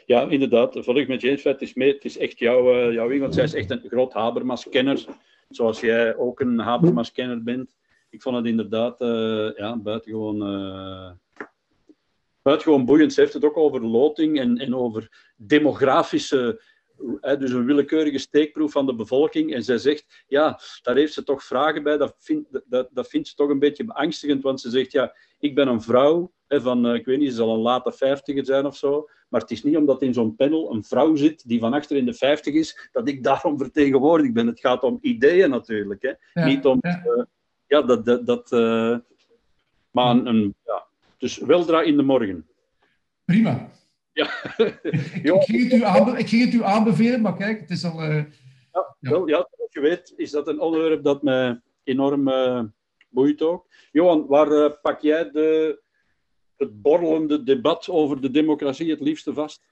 Ja, 0.06 0.28
inderdaad. 0.28 0.72
Volgens 0.72 1.06
met 1.06 1.20
James, 1.20 1.44
het 1.44 1.62
is, 1.62 1.72
het 1.74 2.04
is 2.04 2.18
echt 2.18 2.38
jouw, 2.38 2.88
uh, 2.88 2.92
jouw 2.92 3.18
want 3.18 3.34
zij 3.34 3.44
is 3.44 3.54
echt 3.54 3.70
een 3.70 3.82
groot 3.88 4.12
Habermas-kenner 4.12 5.06
zoals 5.50 5.80
jij 5.80 6.16
ook 6.16 6.40
een 6.40 6.58
Habermas-kenner 6.58 7.42
bent. 7.42 7.76
Ik 8.10 8.22
vond 8.22 8.36
het 8.36 8.46
inderdaad 8.46 9.00
uh, 9.00 9.56
ja, 9.56 9.76
buitengewoon, 9.76 10.36
uh, 10.36 11.10
buitengewoon 12.42 12.84
boeiend. 12.84 13.12
Ze 13.12 13.20
heeft 13.20 13.32
het 13.32 13.44
ook 13.44 13.56
over 13.56 13.86
loting 13.86 14.38
en, 14.38 14.58
en 14.58 14.74
over 14.74 15.32
demografische 15.36 16.62
dus 17.20 17.50
een 17.50 17.64
willekeurige 17.64 18.18
steekproef 18.18 18.72
van 18.72 18.86
de 18.86 18.94
bevolking. 18.94 19.54
En 19.54 19.62
zij 19.62 19.78
zegt, 19.78 20.24
ja, 20.26 20.60
daar 20.82 20.96
heeft 20.96 21.12
ze 21.12 21.22
toch 21.22 21.44
vragen 21.44 21.82
bij. 21.82 21.96
Dat, 21.96 22.14
vind, 22.18 22.46
dat, 22.66 22.88
dat 22.92 23.08
vindt 23.08 23.28
ze 23.28 23.34
toch 23.34 23.48
een 23.48 23.58
beetje 23.58 23.84
beangstigend, 23.84 24.42
want 24.42 24.60
ze 24.60 24.70
zegt, 24.70 24.92
ja, 24.92 25.16
ik 25.38 25.54
ben 25.54 25.68
een 25.68 25.82
vrouw 25.82 26.32
van, 26.48 26.86
uh, 26.86 26.94
ik 26.94 27.04
weet 27.04 27.18
niet, 27.18 27.30
ze 27.30 27.36
zal 27.36 27.54
een 27.54 27.60
late 27.60 27.92
vijftiger 27.92 28.44
zijn 28.44 28.66
of 28.66 28.76
zo. 28.76 29.08
Maar 29.28 29.40
het 29.40 29.50
is 29.50 29.62
niet 29.62 29.76
omdat 29.76 30.02
in 30.02 30.14
zo'n 30.14 30.36
panel 30.36 30.72
een 30.72 30.84
vrouw 30.84 31.14
zit 31.14 31.48
die 31.48 31.60
van 31.60 31.72
achter 31.72 31.96
in 31.96 32.04
de 32.04 32.14
50 32.14 32.54
is, 32.54 32.88
dat 32.92 33.08
ik 33.08 33.24
daarom 33.24 33.58
vertegenwoordigd 33.58 34.32
ben. 34.32 34.46
Het 34.46 34.60
gaat 34.60 34.82
om 34.82 34.98
ideeën 35.00 35.50
natuurlijk. 35.50 36.16
Hè. 36.32 36.44
Niet 36.44 36.64
om. 36.64 36.78
Ja, 36.80 37.02
uh, 37.06 37.24
ja 37.66 37.82
dat. 37.82 38.04
dat, 38.04 38.26
dat 38.26 38.52
uh, 38.52 38.98
maar 39.90 40.10
een, 40.10 40.26
een, 40.26 40.54
ja. 40.64 40.86
Dus 41.18 41.38
weldra 41.38 41.82
in 41.82 41.96
de 41.96 42.02
morgen. 42.02 42.46
Prima. 43.24 43.70
Ja. 44.12 44.30
ik, 45.22 45.42
ging 45.42 45.62
het 45.62 45.72
u 45.72 45.84
aanbe 45.84 46.18
ik 46.18 46.28
ging 46.28 46.44
het 46.44 46.54
u 46.54 46.64
aanbevelen, 46.64 47.20
maar 47.20 47.36
kijk, 47.36 47.60
het 47.60 47.70
is 47.70 47.84
al. 47.84 48.02
Uh, 48.02 48.24
ja, 48.72 48.96
ja. 49.00 49.10
Wel, 49.10 49.28
ja, 49.28 49.48
zoals 49.56 49.72
je 49.72 49.80
weet, 49.80 50.12
is 50.16 50.30
dat 50.30 50.48
een 50.48 50.60
onderwerp 50.60 51.04
dat 51.04 51.22
mij 51.22 51.60
enorm 51.84 52.28
uh, 52.28 52.62
boeit 53.08 53.42
ook. 53.42 53.66
Johan, 53.92 54.26
waar 54.26 54.52
uh, 54.52 54.70
pak 54.82 55.00
jij 55.00 55.30
de 55.30 55.78
het 56.56 56.82
borrelende 56.82 57.42
debat 57.42 57.88
over 57.88 58.20
de 58.20 58.30
democratie 58.30 58.90
het 58.90 59.00
liefste 59.00 59.34
vast? 59.34 59.62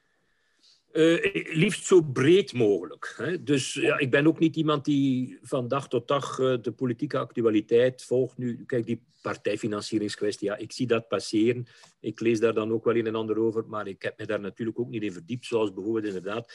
Uh, 0.93 1.55
liefst 1.55 1.87
zo 1.87 2.03
breed 2.03 2.53
mogelijk. 2.53 3.15
Hè. 3.17 3.43
Dus 3.43 3.73
ja, 3.73 3.99
ik 3.99 4.11
ben 4.11 4.27
ook 4.27 4.39
niet 4.39 4.57
iemand 4.57 4.85
die 4.85 5.39
van 5.43 5.69
dag 5.69 5.89
tot 5.89 6.09
dag 6.09 6.39
uh, 6.39 6.57
de 6.63 6.73
politieke 6.73 7.19
actualiteit 7.19 8.05
volgt. 8.05 8.39
Nu, 8.39 8.65
kijk, 8.67 8.87
die 8.87 9.03
partijfinancieringskwestie, 9.23 10.49
ja, 10.49 10.57
ik 10.57 10.73
zie 10.73 10.87
dat 10.87 11.09
passeren. 11.09 11.67
Ik 12.01 12.21
lees 12.21 12.41
daar 12.41 12.55
dan 12.55 12.73
ook 12.73 12.85
wel 12.85 12.97
een 12.97 13.07
en 13.07 13.15
ander 13.15 13.39
over, 13.39 13.65
maar 13.67 13.87
ik 13.87 14.03
heb 14.03 14.19
me 14.19 14.27
daar 14.27 14.41
natuurlijk 14.41 14.79
ook 14.79 14.89
niet 14.89 15.03
in 15.03 15.13
verdiept, 15.13 15.47
zoals 15.47 15.73
bijvoorbeeld 15.73 16.07
inderdaad 16.07 16.53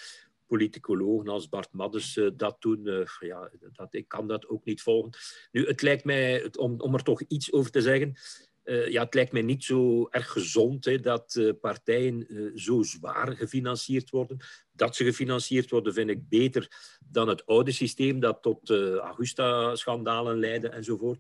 politicologen 0.48 1.28
als 1.28 1.50
Bart 1.50 1.72
Maddes 1.72 2.16
uh, 2.18 2.30
dat 2.36 2.62
doen. 2.62 3.08
ja, 3.20 3.50
dat, 3.74 3.94
ik 3.94 4.08
kan 4.08 4.28
dat 4.28 4.48
ook 4.48 4.66
niet 4.66 4.82
volgen. 4.82 5.12
Nu, 5.52 5.68
het 5.68 5.82
lijkt 5.82 6.04
mij, 6.04 6.50
om, 6.58 6.80
om 6.80 6.94
er 6.94 7.04
toch 7.04 7.22
iets 7.22 7.52
over 7.52 7.72
te 7.72 7.82
zeggen, 7.82 8.16
uh, 8.64 8.90
ja, 8.90 9.04
het 9.04 9.14
lijkt 9.14 9.32
mij 9.32 9.42
niet 9.42 9.64
zo 9.64 10.08
erg 10.10 10.32
gezond 10.32 10.86
hè, 10.86 11.00
dat 11.00 11.36
uh, 11.36 11.52
partijen 11.62 12.26
uh, 12.28 12.52
zo 12.56 12.84
zwaar 12.84 13.36
gefinancierd 13.36 14.10
worden. 14.10 14.38
Dat 14.72 14.96
ze 14.96 15.04
gefinancierd 15.04 15.70
worden 15.70 15.94
vind 15.94 16.10
ik 16.10 16.30
beter 16.30 16.98
dan 17.10 17.28
het 17.28 17.46
oude 17.46 17.72
systeem 17.72 18.20
dat 18.20 18.42
tot 18.42 18.70
Augusta-schandalen 19.00 20.40
leidde 20.40 20.70
enzovoort. 20.70 21.20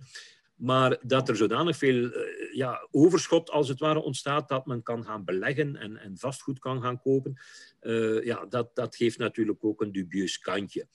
Maar 0.55 0.97
dat 1.01 1.29
er 1.29 1.35
zodanig 1.35 1.77
veel 1.77 2.11
ja, 2.51 2.87
overschot 2.91 3.49
als 3.49 3.67
het 3.67 3.79
ware 3.79 4.01
ontstaat, 4.01 4.49
dat 4.49 4.65
men 4.65 4.83
kan 4.83 5.05
gaan 5.05 5.25
beleggen 5.25 5.75
en, 5.75 5.97
en 5.97 6.17
vastgoed 6.17 6.59
kan 6.59 6.81
gaan 6.81 7.01
kopen. 7.01 7.37
Ja, 8.23 8.45
dat, 8.45 8.75
dat 8.75 8.95
geeft 8.95 9.17
natuurlijk 9.17 9.63
ook 9.63 9.81
een 9.81 9.91
dubieus 9.91 10.39
kantje 10.39 10.87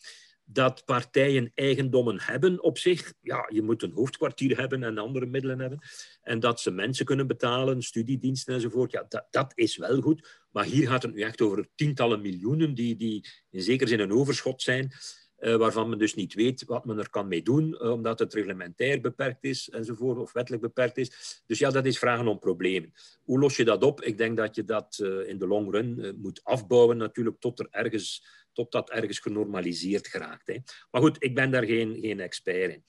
dat 0.50 0.84
partijen 0.84 1.50
eigendommen 1.54 2.20
hebben 2.20 2.62
op 2.62 2.78
zich. 2.78 3.12
Ja, 3.20 3.46
je 3.52 3.62
moet 3.62 3.82
een 3.82 3.92
hoofdkwartier 3.92 4.58
hebben 4.58 4.82
en 4.82 4.98
andere 4.98 5.26
middelen 5.26 5.58
hebben. 5.58 5.78
En 6.22 6.40
dat 6.40 6.60
ze 6.60 6.70
mensen 6.70 7.04
kunnen 7.04 7.26
betalen, 7.26 7.82
studiediensten 7.82 8.54
enzovoort. 8.54 8.92
Ja, 8.92 9.06
dat, 9.08 9.26
dat 9.30 9.52
is 9.54 9.76
wel 9.76 10.00
goed. 10.00 10.46
Maar 10.50 10.64
hier 10.64 10.88
gaat 10.88 11.02
het 11.02 11.14
nu 11.14 11.20
echt 11.20 11.40
over 11.40 11.68
tientallen 11.74 12.20
miljoenen 12.20 12.74
die, 12.74 12.96
die 12.96 13.28
in 13.50 13.62
zekere 13.62 13.88
zin 13.90 14.00
een 14.00 14.12
overschot 14.12 14.62
zijn. 14.62 14.92
Uh, 15.40 15.56
waarvan 15.56 15.88
men 15.88 15.98
dus 15.98 16.14
niet 16.14 16.34
weet 16.34 16.64
wat 16.64 16.84
men 16.84 16.98
er 16.98 17.10
kan 17.10 17.28
mee 17.28 17.42
doen, 17.42 17.78
uh, 17.82 17.90
omdat 17.90 18.18
het 18.18 18.34
reglementair 18.34 19.00
beperkt 19.00 19.44
is 19.44 19.68
enzovoort, 19.70 20.18
of 20.18 20.32
wettelijk 20.32 20.62
beperkt 20.62 20.96
is. 20.96 21.42
Dus 21.46 21.58
ja, 21.58 21.70
dat 21.70 21.86
is 21.86 21.98
vragen 21.98 22.26
om 22.26 22.38
problemen. 22.38 22.92
Hoe 23.22 23.38
los 23.38 23.56
je 23.56 23.64
dat 23.64 23.82
op? 23.82 24.02
Ik 24.02 24.18
denk 24.18 24.36
dat 24.36 24.54
je 24.54 24.64
dat 24.64 24.98
uh, 25.02 25.28
in 25.28 25.38
de 25.38 25.46
long 25.46 25.72
run 25.72 26.16
moet 26.20 26.40
afbouwen, 26.44 26.96
natuurlijk, 26.96 27.40
tot 27.40 27.58
er 27.58 27.66
ergens 27.70 28.26
tot 28.58 28.72
dat 28.72 28.90
ergens 28.90 29.18
genormaliseerd 29.18 30.06
geraakt. 30.06 30.46
Hè. 30.46 30.56
Maar 30.90 31.02
goed, 31.02 31.16
ik 31.18 31.34
ben 31.34 31.50
daar 31.50 31.64
geen, 31.64 31.98
geen 32.00 32.20
expert 32.20 32.72
in. 32.72 32.82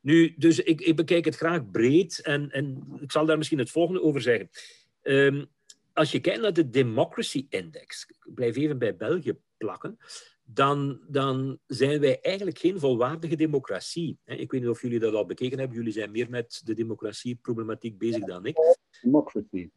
Nu, 0.00 0.34
dus 0.36 0.58
ik, 0.58 0.80
ik 0.80 0.96
bekijk 0.96 1.24
het 1.24 1.36
graag 1.36 1.70
breed 1.70 2.20
en, 2.22 2.50
en 2.50 2.84
ik 3.00 3.12
zal 3.12 3.26
daar 3.26 3.36
misschien 3.36 3.58
het 3.58 3.70
volgende 3.70 4.02
over 4.02 4.20
zeggen. 4.20 4.48
Um, 5.02 5.46
als 5.92 6.12
je 6.12 6.20
kijkt 6.20 6.40
naar 6.40 6.52
de 6.52 6.70
Democracy 6.70 7.46
Index, 7.48 8.06
ik 8.08 8.34
blijf 8.34 8.56
even 8.56 8.78
bij 8.78 8.96
België 8.96 9.38
plakken, 9.56 9.96
dan, 10.44 11.00
dan 11.08 11.58
zijn 11.66 12.00
wij 12.00 12.20
eigenlijk 12.20 12.58
geen 12.58 12.78
volwaardige 12.78 13.36
democratie. 13.36 14.18
Ik 14.24 14.50
weet 14.50 14.60
niet 14.60 14.70
of 14.70 14.82
jullie 14.82 14.98
dat 14.98 15.14
al 15.14 15.26
bekeken 15.26 15.58
hebben. 15.58 15.76
Jullie 15.76 15.92
zijn 15.92 16.10
meer 16.10 16.30
met 16.30 16.60
de 16.64 16.74
democratieproblematiek 16.74 17.98
bezig 17.98 18.24
dan 18.24 18.46
ik. 18.46 18.56
Democracy. 19.02 19.70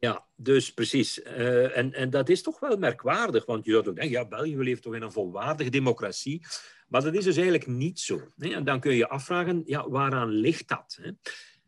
Ja, 0.00 0.26
dus 0.36 0.74
precies. 0.74 1.18
Uh, 1.18 1.76
en, 1.76 1.92
en 1.92 2.10
dat 2.10 2.28
is 2.28 2.42
toch 2.42 2.60
wel 2.60 2.76
merkwaardig, 2.76 3.46
want 3.46 3.64
je 3.64 3.70
zou 3.70 3.84
denken, 3.84 4.10
ja, 4.10 4.28
België 4.28 4.56
leeft 4.56 4.82
toch 4.82 4.94
in 4.94 5.02
een 5.02 5.12
volwaardige 5.12 5.70
democratie. 5.70 6.46
Maar 6.88 7.02
dat 7.02 7.14
is 7.14 7.24
dus 7.24 7.34
eigenlijk 7.34 7.66
niet 7.66 8.00
zo. 8.00 8.20
En 8.38 8.64
dan 8.64 8.80
kun 8.80 8.90
je 8.90 8.96
je 8.96 9.08
afvragen, 9.08 9.62
ja, 9.64 9.88
waaraan 9.88 10.28
ligt 10.28 10.68
dat? 10.68 10.98
Hè? 11.02 11.10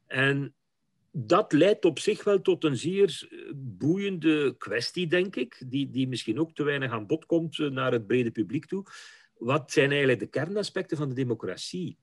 En 0.07 0.55
dat 1.11 1.53
leidt 1.53 1.85
op 1.85 1.99
zich 1.99 2.25
wel 2.25 2.41
tot 2.41 2.65
een 2.65 2.77
zeer 2.77 3.29
eh, 3.31 3.39
boeiende 3.55 4.55
kwestie, 4.59 5.07
denk 5.07 5.37
ik, 5.37 5.63
die, 5.67 5.91
die 5.91 6.09
misschien 6.09 6.41
ook 6.41 6.55
te 6.55 6.63
weinig 6.63 6.91
aan 6.91 7.07
bod 7.07 7.27
komt 7.27 7.59
eh, 7.59 7.71
naar 7.71 7.93
het 7.93 8.07
brede 8.07 8.31
publiek 8.31 8.67
toe. 8.67 8.85
Wat 9.39 9.73
zijn 9.73 9.91
eigenlijk 9.91 10.21
de 10.21 10.27
kernaspecten 10.27 10.97
van 10.97 11.09
de 11.09 11.15
democratie? 11.15 11.99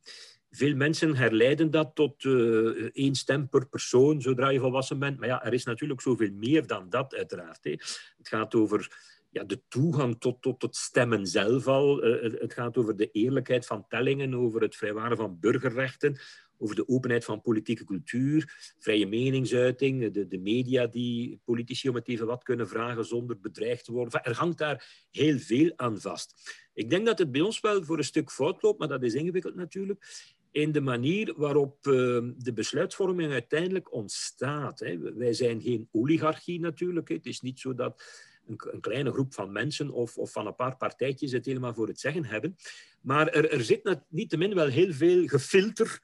Veel 0.49 0.75
mensen 0.75 1.15
herleiden 1.15 1.71
dat 1.71 1.91
tot 1.93 2.23
uh, 2.23 2.89
één 2.93 3.15
stem 3.15 3.49
per 3.49 3.67
persoon 3.67 4.21
zodra 4.21 4.49
je 4.49 4.59
volwassen 4.59 4.99
bent. 4.99 5.19
Maar 5.19 5.27
ja, 5.27 5.45
er 5.45 5.53
is 5.53 5.63
natuurlijk 5.63 6.01
zoveel 6.01 6.31
meer 6.31 6.67
dan 6.67 6.89
dat, 6.89 7.15
uiteraard. 7.15 7.63
Hè. 7.63 7.71
Het 8.17 8.27
gaat 8.27 8.55
over 8.55 8.97
ja, 9.29 9.43
de 9.43 9.61
toegang 9.67 10.19
tot, 10.19 10.41
tot 10.41 10.61
het 10.61 10.75
stemmen 10.75 11.25
zelf 11.25 11.67
al. 11.67 12.05
Uh, 12.05 12.39
het 12.39 12.53
gaat 12.53 12.77
over 12.77 12.95
de 12.95 13.11
eerlijkheid 13.11 13.65
van 13.65 13.85
tellingen, 13.87 14.35
over 14.35 14.61
het 14.61 14.75
vrijwaren 14.75 15.17
van 15.17 15.39
burgerrechten, 15.39 16.19
over 16.57 16.75
de 16.75 16.87
openheid 16.87 17.25
van 17.25 17.41
politieke 17.41 17.85
cultuur, 17.85 18.73
vrije 18.79 19.07
meningsuiting, 19.07 20.11
de, 20.11 20.27
de 20.27 20.37
media 20.37 20.87
die 20.87 21.41
politici 21.43 21.89
om 21.89 21.95
het 21.95 22.07
even 22.07 22.25
wat 22.25 22.43
kunnen 22.43 22.67
vragen 22.67 23.05
zonder 23.05 23.39
bedreigd 23.39 23.85
te 23.85 23.91
worden. 23.91 24.23
Er 24.23 24.35
hangt 24.35 24.57
daar 24.57 25.05
heel 25.11 25.37
veel 25.37 25.71
aan 25.75 26.01
vast. 26.01 26.57
Ik 26.73 26.89
denk 26.89 27.05
dat 27.05 27.19
het 27.19 27.31
bij 27.31 27.41
ons 27.41 27.59
wel 27.59 27.83
voor 27.83 27.97
een 27.97 28.03
stuk 28.03 28.31
fout 28.31 28.61
loopt, 28.61 28.79
maar 28.79 28.87
dat 28.87 29.03
is 29.03 29.13
ingewikkeld 29.13 29.55
natuurlijk 29.55 30.05
in 30.51 30.71
de 30.71 30.81
manier 30.81 31.33
waarop 31.37 31.87
ehm, 31.87 32.31
de 32.37 32.53
besluitvorming 32.53 33.31
uiteindelijk 33.31 33.93
ontstaat. 33.93 34.79
Wij 35.15 35.33
zijn 35.33 35.61
geen 35.61 35.87
oligarchie 35.91 36.59
natuurlijk. 36.59 37.09
Het 37.09 37.25
is 37.25 37.41
niet 37.41 37.59
zo 37.59 37.73
dat 37.73 38.03
een, 38.47 38.81
kleine 38.81 39.11
groep 39.11 39.33
van 39.33 39.51
mensen 39.51 39.91
of, 39.91 40.17
of 40.17 40.31
van 40.31 40.47
een 40.47 40.55
paar 40.55 40.77
partijtjes 40.77 41.31
het 41.31 41.45
helemaal 41.45 41.73
voor 41.73 41.87
het 41.87 41.99
zeggen 41.99 42.25
hebben. 42.25 42.55
Maar 43.01 43.27
er, 43.27 43.51
er 43.51 43.63
zit 43.63 43.99
niettemin 44.07 44.55
wel 44.55 44.67
heel 44.67 44.93
veel 44.93 45.27
gefilter 45.27 46.01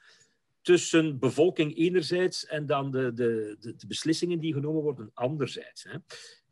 tussen 0.61 1.19
bevolking 1.19 1.77
enerzijds 1.77 2.45
en 2.45 2.65
dan 2.65 2.91
de, 2.91 3.13
de, 3.13 3.55
de, 3.59 3.75
de 3.75 3.87
beslissingen 3.87 4.39
die 4.39 4.53
genomen 4.53 4.81
worden 4.81 5.11
anderzijds. 5.13 5.83
Hè. 5.83 5.97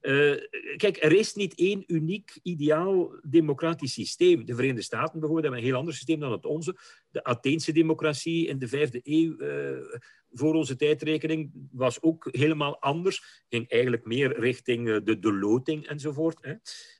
Uh, 0.03 0.35
kijk, 0.77 1.03
er 1.03 1.11
is 1.11 1.33
niet 1.33 1.55
één 1.55 1.83
uniek, 1.87 2.39
ideaal 2.41 3.19
democratisch 3.21 3.93
systeem. 3.93 4.45
De 4.45 4.55
Verenigde 4.55 4.81
Staten 4.81 5.19
bijvoorbeeld 5.19 5.43
hebben 5.43 5.59
een 5.59 5.65
heel 5.65 5.77
ander 5.77 5.93
systeem 5.93 6.19
dan 6.19 6.31
het 6.31 6.45
onze. 6.45 6.77
De 7.11 7.23
Atheense 7.23 7.71
democratie 7.71 8.47
in 8.47 8.59
de 8.59 8.67
vijfde 8.67 8.99
eeuw 9.03 9.39
uh, 9.39 9.97
voor 10.31 10.53
onze 10.53 10.75
tijdrekening 10.75 11.51
was 11.71 12.01
ook 12.01 12.27
helemaal 12.31 12.79
anders. 12.79 13.43
Ging 13.49 13.69
eigenlijk 13.69 14.05
meer 14.05 14.39
richting 14.39 14.87
uh, 14.87 14.97
de, 15.03 15.19
de 15.19 15.33
loting 15.33 15.87
enzovoort. 15.87 16.37
Hè. 16.41 16.53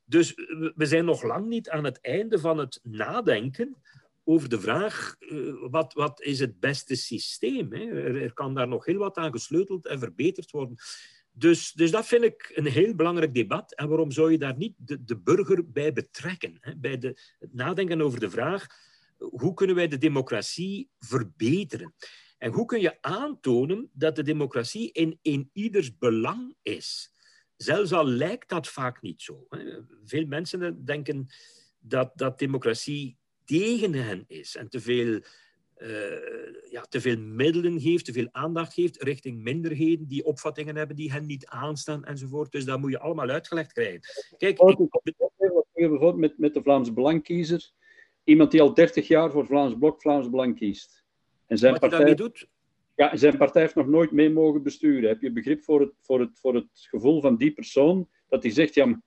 Dus 0.06 0.34
we 0.76 0.86
zijn 0.86 1.06
nog 1.06 1.24
lang 1.24 1.48
niet 1.48 1.70
aan 1.70 1.84
het 1.84 2.02
einde 2.02 2.40
van 2.40 2.58
het 2.58 2.80
nadenken 2.84 3.78
over 4.24 4.50
de 4.50 4.60
vraag, 4.60 5.16
wat, 5.70 5.94
wat 5.94 6.22
is 6.22 6.40
het 6.40 6.60
beste 6.60 6.96
systeem? 6.96 7.74
Hè? 7.74 7.84
Er, 7.84 8.22
er 8.22 8.34
kan 8.34 8.54
daar 8.54 8.68
nog 8.68 8.86
heel 8.86 8.98
wat 8.98 9.18
aan 9.18 9.32
gesleuteld 9.32 9.88
en 9.88 10.00
verbeterd 10.00 10.52
worden. 10.52 10.78
Dus, 11.36 11.72
dus 11.72 11.92
dat 11.92 12.06
vind 12.06 12.24
ik 12.24 12.52
een 12.56 12.66
heel 12.66 12.96
belangrijk 12.96 13.34
debat. 13.34 13.76
En 13.76 13.88
waarom 13.88 14.12
zou 14.12 14.32
je 14.32 14.38
daar 14.38 14.58
niet 14.58 14.74
de, 14.78 15.18
burger 15.18 15.72
bij 15.72 15.94
betrekken? 15.94 16.58
Hè? 16.60 16.76
Bij 16.76 16.98
de, 16.98 17.20
het 17.40 17.54
nadenken 17.54 18.02
over 18.02 18.20
de 18.20 18.30
vraag, 18.30 18.68
hoe 19.18 19.54
kunnen 19.54 19.76
wij 19.76 19.88
de 19.88 19.98
democratie 19.98 20.90
verbeteren? 21.00 21.94
En 22.38 22.52
hoe 22.52 22.66
kun 22.66 22.82
je 22.82 23.02
aantonen 23.02 23.90
dat 23.94 24.16
de 24.16 24.24
democratie 24.24 24.92
in, 24.92 25.20
in 25.22 25.50
ieders 25.54 25.98
belang 25.98 26.56
is? 26.62 27.12
Zelfs 27.56 27.94
al 27.94 28.08
lijkt 28.08 28.50
dat 28.50 28.68
vaak 28.68 29.02
niet 29.02 29.22
zo. 29.22 29.46
Hè? 29.50 29.80
Veel 30.06 30.26
mensen 30.26 30.86
denken 30.86 31.28
dat, 31.80 32.12
dat 32.16 32.40
democratie 32.40 33.18
tegen 33.46 33.94
hen 33.94 34.24
is 34.28 34.56
en 34.56 34.70
te 34.70 34.80
veel 34.80 35.22
uh, 35.78 36.72
ja, 36.72 36.82
te 36.82 37.02
veel 37.02 37.18
middelen 37.18 37.82
geeft, 37.82 38.06
te 38.06 38.14
veel 38.14 38.28
aandacht 38.32 38.74
geeft 38.74 39.02
richting 39.04 39.44
minderheden 39.44 40.08
die 40.08 40.26
opvattingen 40.26 40.76
hebben 40.76 40.96
die 40.96 41.12
hen 41.12 41.26
niet 41.26 41.46
aanstaan 41.46 42.06
enzovoort. 42.06 42.52
Dus 42.52 42.66
dat 42.66 42.80
moet 42.80 42.92
je 42.92 43.00
allemaal 43.00 43.30
uitgelegd 43.30 43.74
krijgen. 43.74 44.02
Kijk, 44.38 44.60
ik... 44.60 44.78
bijvoorbeeld 45.74 46.18
met, 46.18 46.38
met 46.38 46.54
de 46.54 46.62
Vlaams 46.62 46.94
Belangkiezer, 46.94 47.72
iemand 48.24 48.52
die 48.52 48.62
al 48.62 48.74
30 48.74 49.08
jaar 49.08 49.32
voor 49.32 49.46
Vlaams 49.46 49.78
Blok 49.78 50.02
Vlaams 50.02 50.30
Belang 50.30 50.56
kiest. 50.56 51.04
En 51.46 51.58
zijn 51.58 51.72
Wat 51.72 51.90
partij, 51.90 52.16
doet? 52.16 52.48
Ja, 52.96 53.16
zijn 53.16 53.38
partij 53.38 53.62
heeft 53.62 53.76
nog 53.76 53.88
nooit 53.88 54.12
mee 54.12 54.30
mogen 54.30 54.64
besturen. 54.64 55.10
Heb 55.10 55.22
je 55.22 55.32
begrip 55.32 55.64
voor 55.64 55.80
het, 55.80 55.92
voor, 56.02 56.20
het, 56.20 56.40
voor 56.40 56.56
het 56.56 56.68
gevoel 56.74 57.22
van 57.22 57.38
die 57.38 57.54
persoon 57.54 58.10
dat 58.28 58.44
hij 58.44 58.52
zegt, 58.52 58.74
ja, 58.74 59.02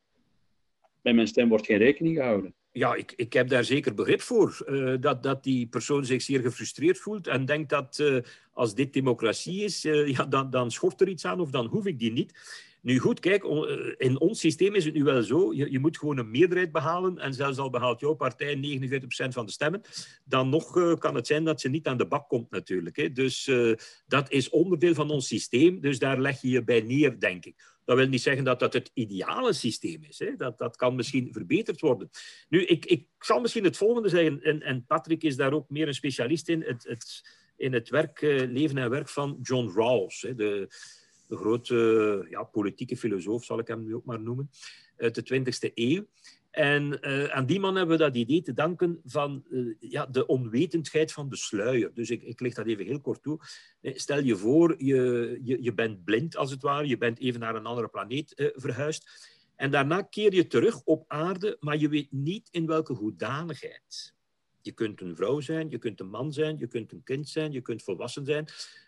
bij 1.03 1.15
mijn 1.15 1.27
stem 1.27 1.49
wordt 1.49 1.67
geen 1.67 1.79
rekening 1.79 2.17
gehouden? 2.17 2.55
Ja, 2.77 2.95
ik, 2.95 3.13
ik 3.17 3.33
heb 3.33 3.49
daar 3.49 3.65
zeker 3.65 3.95
begrip 3.95 4.21
voor. 4.21 4.65
Uh, 4.67 4.95
dat, 5.01 5.23
dat 5.23 5.45
die 5.45 5.67
persoon 5.67 6.05
zich 6.05 6.23
zeer 6.23 6.41
gefrustreerd 6.41 6.99
voelt 6.99 7.27
en 7.27 7.45
denkt 7.45 7.71
dat 7.71 7.99
uh, 7.99 8.19
als 8.53 8.75
dit 8.75 8.93
democratie 8.93 9.65
is, 9.65 9.85
uh, 9.85 10.09
ja, 10.09 10.25
dan, 10.25 10.51
dan 10.51 10.71
schort 10.71 11.01
er 11.01 11.09
iets 11.09 11.25
aan 11.25 11.41
of 11.41 11.51
dan 11.51 11.67
hoef 11.67 11.87
ik 11.87 11.99
die 11.99 12.13
niet. 12.13 12.65
Nu 12.81 12.99
goed, 12.99 13.21
kijk, 13.21 13.45
in 13.97 14.21
ons 14.21 14.41
systeem 14.41 14.75
is 14.75 14.85
het 14.85 14.95
nu 14.95 15.05
wel 15.05 15.23
zo, 15.23 15.55
je, 15.55 15.71
je 15.71 15.79
moet 15.79 15.99
gewoon 15.99 16.19
een 16.19 16.31
meerderheid 16.31 16.73
behalen 16.73 17.19
en 17.19 17.35
zelfs 17.35 17.59
al 17.59 17.71
behaalt 17.71 18.01
jouw 18.01 18.15
partij 18.15 18.57
49% 18.57 19.29
van 19.29 19.47
de 19.47 19.53
stemmen, 19.53 19.81
dan 20.25 20.49
nog 20.49 20.99
kan 20.99 21.15
het 21.15 21.27
zijn 21.27 21.45
dat 21.45 21.61
ze 21.61 21.69
niet 21.69 21.87
aan 21.87 21.97
de 21.97 22.07
bak 22.07 22.29
komt 22.29 22.51
natuurlijk. 22.51 22.97
Hè. 22.97 23.13
Dus 23.13 23.51
dat 24.07 24.31
is 24.31 24.49
onderdeel 24.49 24.95
van 24.95 25.11
ons 25.11 25.27
systeem, 25.27 25.81
dus 25.81 25.99
daar 25.99 26.21
leg 26.21 26.41
je 26.41 26.49
je 26.49 26.65
bij 26.65 26.81
neer, 26.81 27.21
denk 27.21 27.45
ik. 27.45 27.76
Dat 27.87 27.97
wil 27.97 28.07
niet 28.07 28.23
zeggen 28.23 28.45
dat 28.45 28.61
dat 28.61 28.73
het 28.73 28.91
ideale 28.95 29.53
systeem 29.53 30.03
is. 30.03 30.19
Hè. 30.19 30.37
Dat, 30.37 30.59
dat 30.59 30.77
kan 30.77 30.95
misschien 30.95 31.33
verbeterd 31.33 31.81
worden. 31.81 32.11
Nu, 32.49 32.65
ik, 32.65 32.85
ik 32.85 33.07
zal 33.19 33.41
misschien 33.41 33.65
het 33.65 33.77
volgende 33.77 34.09
zeggen, 34.09 34.43
en, 34.43 34.63
en 34.63 34.85
Patrick 34.87 35.23
is 35.23 35.37
daar 35.37 35.53
ook 35.53 35.71
meer 35.71 35.87
een 35.87 35.95
specialist 35.95 36.49
in, 36.49 36.63
het, 36.63 36.85
het, 36.85 37.23
in 37.57 37.73
het 37.73 37.89
werk, 37.89 38.23
eh, 38.23 38.51
leven 38.51 38.79
en 38.79 38.91
werk 38.91 39.09
van 39.09 39.39
John 39.43 39.79
Rawls, 39.79 40.23
hè, 40.23 40.35
de, 40.35 40.67
de 41.29 41.37
grote 41.37 42.27
ja, 42.31 42.43
politieke 42.43 42.97
filosoof, 42.97 43.45
zal 43.45 43.59
ik 43.59 43.69
hem 43.69 43.85
nu 43.85 43.95
ook 43.95 44.05
maar 44.05 44.21
noemen, 44.21 44.51
uit 44.97 45.15
de 45.15 45.45
20e 45.69 45.73
eeuw. 45.75 46.07
En 46.57 46.99
uh, 47.01 47.25
aan 47.25 47.47
die 47.47 47.61
man 47.61 47.77
hebben 47.77 47.99
we 47.99 48.05
dat 48.05 48.17
idee 48.17 48.43
te 48.43 48.53
danken 48.53 49.01
van 49.05 49.45
uh, 49.51 49.75
ja, 49.81 50.07
de 50.07 50.27
onwetendheid 50.27 51.13
van 51.13 51.29
de 51.29 51.37
sluier. 51.37 51.91
Dus 51.95 52.11
ik, 52.11 52.23
ik 52.23 52.41
leg 52.41 52.55
dat 52.55 52.67
even 52.67 52.85
heel 52.85 53.01
kort 53.01 53.23
toe. 53.23 53.39
Eh, 53.81 53.97
stel 53.97 54.23
je 54.23 54.37
voor, 54.37 54.75
je, 54.85 55.41
je, 55.43 55.63
je 55.63 55.75
bent 55.75 56.05
blind 56.05 56.37
als 56.37 56.51
het 56.51 56.63
ware, 56.63 56.87
je 56.87 56.99
bent 56.99 57.19
even 57.19 57.41
naar 57.41 57.55
een 57.55 57.67
andere 57.67 57.89
planeet 57.89 58.53
verhuisd. 58.55 59.29
En 59.57 59.71
daarna 59.71 60.03
keer 60.03 60.35
je 60.35 60.47
terug 60.47 60.83
op 60.85 61.05
aarde, 61.07 61.57
maar 61.61 61.77
je 61.77 61.89
weet 61.89 62.13
niet 62.13 62.49
in 62.51 62.67
welke 62.67 62.93
hoedanigheid. 62.93 64.15
Je 64.67 64.73
kunt 64.73 65.01
een 65.01 65.17
vrouw 65.17 65.41
zijn, 65.41 65.71
je 65.71 65.79
kunt 65.79 66.01
een 66.01 66.09
man 66.09 66.33
zijn, 66.33 66.59
je 66.59 66.67
kunt 66.67 66.93
een 66.93 67.03
kind 67.03 67.29
zijn, 67.29 67.53
je 67.53 67.61
kunt 67.61 67.83
volwassen 67.83 68.25
zijn. 68.25 68.47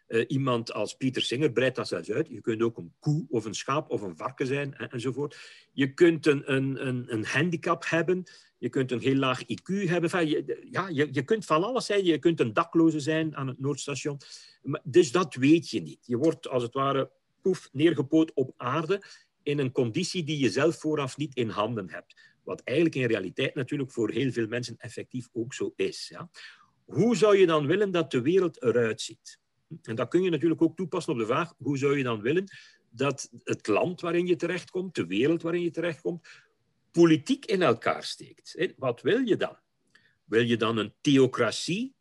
Uh, 0.09 0.25
iemand 0.29 0.73
als 0.73 0.95
Pieter 0.95 1.23
Singer 1.23 1.53
breidt 1.53 1.77
dat 1.77 1.89
zelfs 1.89 2.11
uit. 2.11 2.29
Je 2.29 2.41
kunt 2.41 2.63
ook 2.63 2.77
een 2.77 2.93
koe 2.99 3.27
of 3.29 3.45
een 3.45 3.55
schaap 3.55 3.91
of 3.91 4.03
een 4.03 4.17
varken 4.17 4.47
zijn 4.47 4.75
en, 4.75 4.91
enzovoort. 4.91 5.37
Je 5.73 5.95
kunt 5.95 6.27
een, 6.27 6.53
een, 6.55 6.87
een, 6.87 7.13
een, 7.13 7.25
handicap 7.25 7.85
hebben. 7.87 8.25
Je 8.59 8.69
kunt 8.69 8.93
een 8.93 9.01
heel 9.01 9.15
laag 9.17 9.43
IQ 9.43 9.89
hebben. 9.89 10.29
Je, 10.29 10.67
ja, 10.71 10.89
je, 10.89 11.09
je 11.13 11.23
kunt 11.23 11.45
van 11.45 11.65
alles 11.65 11.87
zijn. 11.87 12.05
Je 12.05 12.19
kunt 12.19 12.41
een 12.41 12.53
dakloze 12.53 13.01
zijn 13.01 13.37
aan 13.37 13.47
het 13.47 13.61
Noordstation. 13.61 14.21
Dus 14.83 15.13
dat 15.13 15.35
weet 15.35 15.71
je 15.71 15.83
niet. 15.83 16.07
Je 16.07 16.17
wordt 16.17 16.49
als 16.49 16.63
het 16.63 16.75
ware 16.75 17.11
poef 17.43 17.69
neergepoot 17.73 18.33
op 18.35 18.53
aarde 18.57 19.03
in 19.43 19.59
een 19.59 19.73
conditie 19.73 20.25
die 20.25 20.39
je 20.39 20.51
zelf 20.51 20.77
vooraf 20.77 21.17
niet 21.17 21.35
in 21.35 21.49
handen 21.49 21.91
hebt. 21.91 22.15
Wat 22.49 22.61
eigenlijk 22.65 22.97
in 22.97 23.07
realiteit 23.07 23.55
natuurlijk 23.55 23.93
voor 23.93 24.11
heel 24.11 24.33
veel 24.33 24.47
mensen 24.47 24.77
effectief 24.79 25.29
ook 25.33 25.55
zo 25.55 25.73
is. 25.77 26.09
Ja? 26.09 26.31
Hoe 26.85 27.17
zou 27.17 27.37
je 27.37 27.47
dan 27.47 27.67
willen 27.67 27.91
dat 27.91 28.11
de 28.11 28.21
wereld 28.21 28.63
eruit 28.63 29.01
ziet? 29.01 29.39
En 29.83 29.95
dat 29.95 30.09
kun 30.09 30.23
je 30.23 30.31
natuurlijk 30.31 30.63
ook 30.63 30.77
toepassen 30.77 31.13
op 31.13 31.19
de 31.19 31.27
vraag, 31.27 31.55
hoe 31.59 31.79
zou 31.79 31.97
je 31.97 32.03
dan 32.03 32.21
willen 32.21 32.45
dat 32.91 33.29
het 33.43 33.67
land 33.67 34.01
waarin 34.01 34.27
je 34.27 34.37
terechtkomt, 34.37 34.95
de 34.95 35.07
wereld 35.07 35.43
waarin 35.43 35.63
je 35.63 35.71
terechtkomt, 35.71 36.29
politiek 36.91 37.45
in 37.45 37.63
elkaar 37.63 38.05
steekt? 38.05 38.73
Wat 38.77 39.03
wil 39.03 39.19
je 39.19 39.37
dan? 39.37 39.57
Wil 40.25 40.43
je 40.43 40.57
dan 40.57 40.77
een 40.77 40.95
theocratie, 41.01 41.95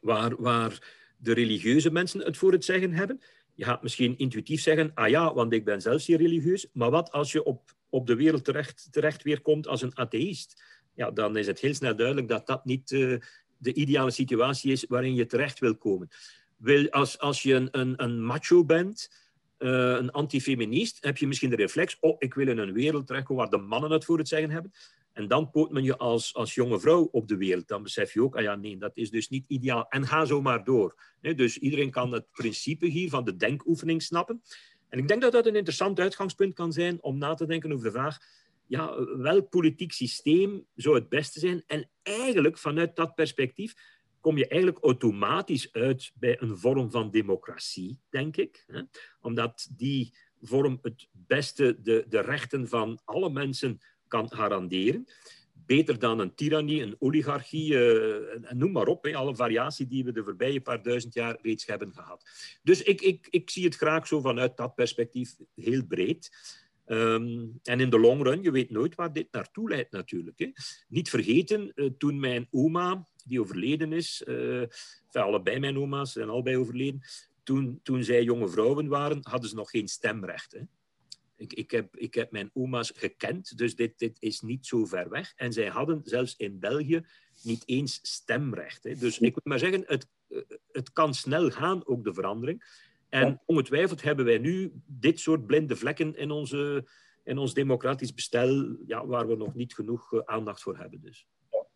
waar, 0.00 0.42
waar 0.42 0.94
de 1.16 1.32
religieuze 1.32 1.90
mensen 1.90 2.20
het 2.20 2.36
voor 2.36 2.52
het 2.52 2.64
zeggen 2.64 2.92
hebben? 2.92 3.20
Je 3.58 3.64
gaat 3.64 3.82
misschien 3.82 4.18
intuïtief 4.18 4.60
zeggen, 4.60 4.90
ah 4.94 5.08
ja, 5.08 5.34
want 5.34 5.52
ik 5.52 5.64
ben 5.64 5.80
zelfs 5.80 6.06
hier 6.06 6.18
religieus. 6.18 6.66
Maar 6.72 6.90
wat 6.90 7.12
als 7.12 7.32
je 7.32 7.44
op, 7.44 7.74
op 7.88 8.06
de 8.06 8.14
wereld 8.14 8.44
terecht, 8.44 8.88
terecht 8.90 9.22
weer 9.22 9.40
komt 9.40 9.66
als 9.66 9.82
een 9.82 9.98
atheïst? 9.98 10.62
Ja, 10.94 11.10
dan 11.10 11.36
is 11.36 11.46
het 11.46 11.60
heel 11.60 11.74
snel 11.74 11.96
duidelijk 11.96 12.28
dat 12.28 12.46
dat 12.46 12.64
niet 12.64 12.90
uh, 12.90 13.20
de 13.56 13.72
ideale 13.74 14.10
situatie 14.10 14.72
is 14.72 14.84
waarin 14.88 15.14
je 15.14 15.26
terecht 15.26 15.58
wil 15.58 15.76
komen. 15.76 16.08
Wil, 16.56 16.90
als, 16.90 17.18
als 17.18 17.42
je 17.42 17.54
een, 17.54 17.68
een, 17.70 18.02
een 18.02 18.24
macho 18.24 18.64
bent, 18.64 19.10
uh, 19.58 19.70
een 19.70 20.10
antifeminist, 20.10 21.04
heb 21.04 21.16
je 21.16 21.26
misschien 21.26 21.50
de 21.50 21.56
reflex, 21.56 21.96
oh, 22.00 22.16
ik 22.18 22.34
wil 22.34 22.48
in 22.48 22.58
een 22.58 22.72
wereld 22.72 23.06
terechtkomen 23.06 23.42
waar 23.42 23.60
de 23.60 23.66
mannen 23.66 23.90
het 23.90 24.04
voor 24.04 24.18
het 24.18 24.28
zeggen 24.28 24.50
hebben. 24.50 24.72
En 25.18 25.28
dan 25.28 25.50
poot 25.50 25.70
men 25.70 25.82
je 25.82 25.96
als, 25.96 26.34
als 26.34 26.54
jonge 26.54 26.80
vrouw 26.80 27.08
op 27.12 27.28
de 27.28 27.36
wereld. 27.36 27.68
Dan 27.68 27.82
besef 27.82 28.12
je 28.12 28.22
ook, 28.22 28.36
ah 28.36 28.42
ja, 28.42 28.54
nee, 28.54 28.76
dat 28.76 28.96
is 28.96 29.10
dus 29.10 29.28
niet 29.28 29.46
ideaal. 29.46 29.88
En 29.88 30.06
ga 30.06 30.24
zo 30.24 30.42
maar 30.42 30.64
door. 30.64 30.94
Dus 31.20 31.58
iedereen 31.58 31.90
kan 31.90 32.12
het 32.12 32.30
principe 32.30 32.86
hier 32.86 33.10
van 33.10 33.24
de 33.24 33.36
denkoefening 33.36 34.02
snappen. 34.02 34.42
En 34.88 34.98
ik 34.98 35.08
denk 35.08 35.22
dat 35.22 35.32
dat 35.32 35.46
een 35.46 35.56
interessant 35.56 36.00
uitgangspunt 36.00 36.54
kan 36.54 36.72
zijn 36.72 37.02
om 37.02 37.18
na 37.18 37.34
te 37.34 37.46
denken 37.46 37.72
over 37.72 37.84
de 37.84 37.90
vraag, 37.90 38.18
ja, 38.66 39.04
welk 39.16 39.48
politiek 39.48 39.92
systeem 39.92 40.66
zou 40.74 40.94
het 40.94 41.08
beste 41.08 41.40
zijn? 41.40 41.62
En 41.66 41.90
eigenlijk 42.02 42.58
vanuit 42.58 42.96
dat 42.96 43.14
perspectief 43.14 43.74
kom 44.20 44.36
je 44.36 44.48
eigenlijk 44.48 44.84
automatisch 44.84 45.72
uit 45.72 46.12
bij 46.14 46.40
een 46.40 46.58
vorm 46.58 46.90
van 46.90 47.10
democratie, 47.10 47.98
denk 48.10 48.36
ik. 48.36 48.66
Omdat 49.20 49.68
die 49.76 50.14
vorm 50.40 50.78
het 50.82 51.08
beste 51.12 51.78
de, 51.82 52.04
de 52.08 52.20
rechten 52.20 52.68
van 52.68 53.00
alle 53.04 53.30
mensen 53.30 53.80
kan 54.08 54.32
garanderen. 54.32 55.06
Beter 55.66 55.98
dan 55.98 56.18
een 56.18 56.34
tirannie, 56.34 56.82
een 56.82 56.96
oligarchie, 56.98 57.72
uh, 57.72 58.52
noem 58.52 58.72
maar 58.72 58.86
op. 58.86 59.06
alle 59.06 59.36
variatie 59.36 59.86
die 59.86 60.04
we 60.04 60.12
de 60.12 60.24
voorbije 60.24 60.60
paar 60.60 60.82
duizend 60.82 61.14
jaar 61.14 61.38
reeds 61.42 61.66
hebben 61.66 61.92
gehad. 61.92 62.30
Dus 62.62 62.82
ik, 62.82 63.00
ik, 63.00 63.26
ik 63.30 63.50
zie 63.50 63.64
het 63.64 63.76
graag 63.76 64.06
zo 64.06 64.20
vanuit 64.20 64.56
dat 64.56 64.74
perspectief 64.74 65.36
heel 65.54 65.86
breed. 65.86 66.30
Ehm, 66.88 67.46
en 67.62 67.80
in 67.80 67.90
de 67.90 67.98
long 67.98 68.22
run, 68.22 68.42
je 68.42 68.50
weet 68.50 68.70
nooit 68.70 68.94
waar 68.94 69.12
dit 69.12 69.28
naartoe 69.30 69.68
leidt 69.68 69.92
natuurlijk. 69.92 70.38
Hè. 70.38 70.50
Niet 70.88 71.10
vergeten, 71.10 71.72
uh, 71.74 71.90
toen 71.98 72.20
mijn 72.20 72.46
oma, 72.50 73.06
die 73.24 73.40
overleden 73.40 73.92
is, 73.92 74.24
uh, 74.26 74.62
allebei 75.12 75.58
mijn 75.58 75.78
oma's 75.78 76.12
zijn 76.12 76.28
allebei 76.28 76.56
overleden, 76.56 77.00
toen, 77.42 77.80
toen 77.82 78.04
zij 78.04 78.22
jonge 78.22 78.48
vrouwen 78.48 78.88
waren, 78.88 79.18
hadden 79.22 79.48
ze 79.48 79.54
nog 79.54 79.70
geen 79.70 79.88
stemrecht. 79.88 80.52
Hè. 80.52 80.60
Ik, 81.38 81.52
ik, 81.52 81.70
heb, 81.70 81.96
ik 81.96 82.14
heb 82.14 82.30
mijn 82.30 82.50
oma's 82.52 82.92
gekend, 82.96 83.58
dus 83.58 83.76
dit, 83.76 83.98
dit 83.98 84.16
is 84.20 84.40
niet 84.40 84.66
zo 84.66 84.84
ver 84.84 85.08
weg. 85.08 85.32
En 85.36 85.52
zij 85.52 85.66
hadden 85.66 86.00
zelfs 86.04 86.36
in 86.36 86.58
België 86.58 87.06
niet 87.42 87.62
eens 87.66 87.98
stemrecht. 88.02 88.84
Hè. 88.84 88.94
Dus 88.94 89.18
ik 89.18 89.34
moet 89.34 89.44
maar 89.44 89.58
zeggen, 89.58 89.82
het, 89.86 90.08
het 90.72 90.92
kan 90.92 91.14
snel 91.14 91.50
gaan, 91.50 91.86
ook 91.86 92.04
de 92.04 92.14
verandering. 92.14 92.86
En 93.08 93.42
ongetwijfeld 93.46 94.02
hebben 94.02 94.24
wij 94.24 94.38
nu 94.38 94.72
dit 94.86 95.20
soort 95.20 95.46
blinde 95.46 95.76
vlekken 95.76 96.16
in, 96.16 96.30
onze, 96.30 96.88
in 97.24 97.38
ons 97.38 97.54
democratisch 97.54 98.14
bestel, 98.14 98.76
ja, 98.86 99.06
waar 99.06 99.28
we 99.28 99.36
nog 99.36 99.54
niet 99.54 99.74
genoeg 99.74 100.12
eh, 100.12 100.20
aandacht 100.24 100.62
voor 100.62 100.76
hebben. 100.76 101.00
Dus. 101.00 101.26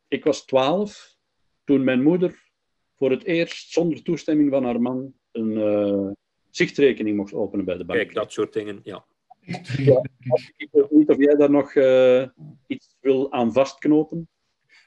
Ik 0.09 0.25
was 0.25 0.45
twaalf 0.45 1.17
toen 1.65 1.85
mijn 1.85 2.03
moeder 2.03 2.51
voor 2.97 3.11
het 3.11 3.25
eerst 3.25 3.73
zonder 3.73 4.03
toestemming 4.03 4.51
van 4.51 4.65
haar 4.65 4.81
man 4.81 5.15
een 5.33 5.51
uh, 5.51 6.11
zichtrekening 6.51 7.17
mocht 7.17 7.33
openen 7.33 7.65
bij 7.65 7.77
de 7.77 7.85
bank. 7.85 7.99
Kijk, 7.99 8.15
dat 8.15 8.33
soort 8.33 8.53
dingen, 8.53 8.81
ja. 8.83 9.05
Ja, 9.45 10.03
ik 10.57 10.69
weet 10.73 10.91
niet 10.91 11.09
of 11.09 11.17
jij 11.17 11.37
daar 11.37 11.51
nog 11.51 11.75
uh, 11.75 12.23
iets 12.67 12.97
wil 13.01 13.33
aan 13.33 13.53
vastknopen. 13.53 14.29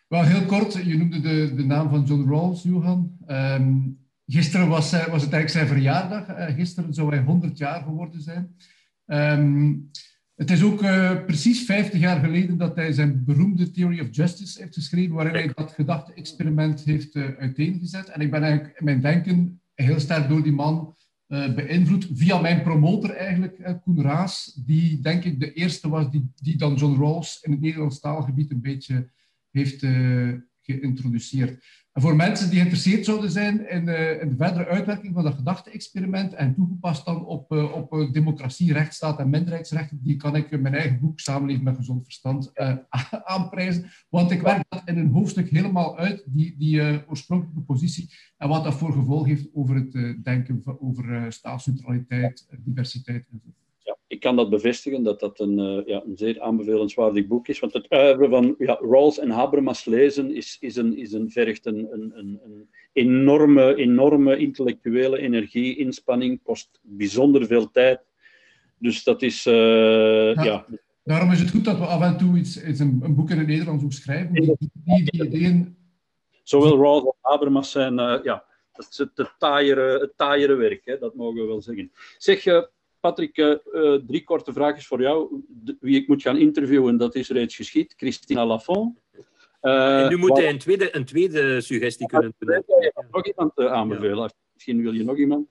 Wel, 0.08 0.24
heel 0.24 0.46
kort, 0.46 0.74
je 0.74 0.98
noemde 0.98 1.22
de, 1.22 1.54
de 1.56 1.66
naam 1.66 1.90
van 1.90 2.04
John 2.04 2.30
Rawls, 2.30 2.64
Johan. 2.64 3.18
Um, 3.28 4.00
gisteren 4.26 4.68
was, 4.68 4.92
was 4.92 5.02
het 5.02 5.34
eigenlijk 5.34 5.50
zijn 5.50 5.68
verjaardag. 5.68 6.30
Uh, 6.30 6.56
gisteren 6.56 6.94
zou 6.94 7.10
hij 7.10 7.24
100 7.24 7.58
jaar 7.58 7.82
geworden 7.82 8.22
zijn. 8.22 8.56
Um, 9.06 9.90
het 10.36 10.52
is 10.52 10.64
ook 10.64 10.82
uh, 10.82 11.26
precies 11.26 11.66
50 11.66 12.00
jaar 12.00 12.20
geleden 12.20 12.58
dat 12.58 12.76
hij 12.76 12.92
zijn 12.92 13.24
beroemde 13.24 13.72
Theory 13.72 14.00
of 14.00 14.08
Justice 14.12 14.62
heeft 14.62 14.74
geschreven, 14.74 15.16
waarin 15.16 15.34
hij 15.34 15.52
dat 15.56 15.72
gedachte-experiment 15.72 16.84
heeft 16.84 17.16
uiteengezet. 17.16 18.10
En 18.10 18.22
ik 18.22 18.32
ben 18.32 18.44
eigenlijk 18.44 18.80
in 18.80 18.86
mijn 18.86 19.02
denken 19.02 19.62
heel 19.74 20.00
sterk 20.00 20.30
door 20.30 20.44
die 20.44 20.54
man 20.54 20.76
uh, 20.78 21.05
beïnvloed 21.28 22.08
via 22.14 22.42
mijn 22.42 22.62
promotor 22.62 23.10
eigenlijk, 23.10 23.60
uh, 23.60 23.74
Koen 23.82 24.02
Raas, 24.02 24.62
die 24.66 25.00
denk 25.00 25.24
ik 25.24 25.40
de 25.40 25.54
eerste 25.54 25.90
was 25.90 26.12
die, 26.12 26.32
die 26.36 26.58
dan 26.58 26.76
John 26.76 27.02
Rawls 27.02 27.40
in 27.42 27.52
het 27.52 27.62
Nederlands 27.62 28.00
taalgebied 28.00 28.52
een 28.52 28.62
beetje 28.62 29.10
heeft 29.52 29.84
uh, 29.84 30.34
geïntroduceerd. 30.62 31.64
En 31.96 32.02
voor 32.02 32.16
mensen 32.16 32.50
die 32.50 32.56
geïnteresseerd 32.56 33.06
zouden 33.06 33.32
zijn 33.32 33.70
in, 33.70 33.88
uh, 33.88 34.22
in 34.22 34.30
de 34.30 34.36
verdere 34.36 34.68
uitwerking 34.68 35.14
van 35.14 35.24
dat 35.24 35.36
gedachte-experiment 35.36 36.34
en 36.34 36.56
toegepast 36.56 37.06
dan 37.06 37.26
op, 37.26 37.52
uh, 37.52 37.72
op 37.72 37.94
uh, 37.94 38.12
democratie, 38.12 38.74
rechtsstaat 38.74 39.20
en 39.20 39.30
minderheidsrechten, 39.30 40.00
die 40.04 40.16
kan 40.16 40.36
ik 40.36 40.52
in 40.52 40.62
mijn 40.62 40.74
eigen 40.74 41.00
boek 41.00 41.20
Samenleven 41.20 41.64
met 41.64 41.76
gezond 41.76 42.04
verstand 42.04 42.52
aanprijzen. 43.34 43.90
Want 44.10 44.32
ik 44.32 44.42
werk 44.42 44.64
dat 44.70 44.82
in 44.86 44.98
een 44.98 45.12
hoofdstuk 45.12 45.50
helemaal 45.50 45.98
uit, 45.98 46.24
die, 46.28 46.56
die 46.58 47.08
oorspronkelijke 47.08 47.62
positie 47.62 48.14
en 48.38 48.50
wat 48.50 48.64
dat 48.64 48.76
voor 48.76 48.92
gevolg 48.92 49.26
heeft 49.26 49.48
over 49.54 49.76
het 49.76 50.24
denken 50.24 50.64
over 50.80 51.32
staatsneutraliteit, 51.34 52.48
diversiteit 52.64 53.26
enzovoort 53.32 53.65
kan 54.26 54.36
dat 54.36 54.50
bevestigen, 54.50 55.04
dat 55.04 55.20
dat 55.20 55.40
een, 55.40 55.60
uh, 55.60 55.86
ja, 55.86 56.04
een 56.06 56.18
zeer 56.18 56.42
aanbevelenswaardig 56.42 57.28
boek 57.28 57.48
is. 57.48 57.60
Want 57.60 57.74
het 57.74 57.90
uiveren 57.90 58.30
van 58.30 58.56
ja, 58.58 58.78
Rawls 58.82 59.20
en 59.20 59.30
Habermas 59.30 59.86
lezen 59.86 60.36
is, 60.36 60.58
is 60.60 60.76
een, 60.76 60.98
is 60.98 61.12
een, 61.14 61.32
vergt 61.32 61.66
een, 61.66 61.88
een, 61.92 62.12
een, 62.16 62.70
enorme, 62.94 63.76
enorme 63.76 64.38
intellectuele 64.38 65.18
energie, 65.18 65.78
inspanning, 65.78 66.40
kost 66.44 66.80
bijzonder 66.82 67.46
veel 67.46 67.72
tijd. 67.72 68.00
Dus 68.78 69.04
dat 69.04 69.22
is... 69.22 69.46
Uh, 69.46 70.34
ja, 70.36 70.66
Daarom 71.04 71.32
is 71.32 71.40
het 71.40 71.50
goed 71.50 71.66
dat 71.66 71.78
we 71.78 71.86
af 71.86 72.02
en 72.02 72.18
toe 72.18 72.38
iets, 72.38 72.64
iets 72.64 72.80
een, 72.80 73.00
een 73.04 73.16
boek 73.16 73.30
in 73.30 73.38
het 73.38 73.48
Nederlands 73.48 73.84
ook 73.84 73.94
schrijven. 73.94 74.34
Die, 74.34 74.56
die, 74.60 75.12
die 75.12 75.26
ideeën... 75.26 75.76
Zowel 76.44 76.78
Rawls 76.78 77.06
als 77.06 77.16
Habermas 77.22 77.72
zijn... 77.72 77.94
Uh, 77.94 78.20
ja, 78.24 78.44
dat 78.74 78.88
is 78.90 78.98
het, 78.98 79.12
het, 79.16 79.34
taaiere, 79.38 80.00
het 80.00 80.14
taaiere 80.16 80.56
werk, 80.56 80.82
hè, 80.86 80.98
dat 80.98 81.16
mogen 81.16 81.42
we 81.42 81.48
wel 81.48 81.62
zeggen. 81.62 81.92
Zeg, 82.18 82.44
Patrick, 83.06 83.38
uh, 83.38 83.94
drie 84.08 84.24
korte 84.24 84.54
vraagjes 84.54 84.88
voor 84.88 85.02
jou. 85.02 85.44
wie 85.80 86.02
ik 86.02 86.08
moet 86.08 86.22
gaan 86.22 86.38
interviewen, 86.38 86.98
dat 86.98 87.16
is 87.16 87.30
reeds 87.30 87.56
geschied. 87.56 87.94
Christina 87.98 88.46
Lafont. 88.46 89.00
Uh, 89.62 90.10
nu 90.10 90.18
moet 90.18 90.38
hij 90.38 90.50
een 90.50 90.58
tweede, 90.58 90.96
een 90.96 91.06
tweede 91.06 91.62
suggestie 91.62 92.08
kunnen 92.08 92.34
doen. 92.38 92.64
nog 93.12 93.28
iemand 93.28 93.58
aanbevelen? 93.58 94.34
Misschien 94.54 94.82
wil 94.82 94.94
je 94.94 95.04
nog 95.04 95.18
iemand... 95.18 95.48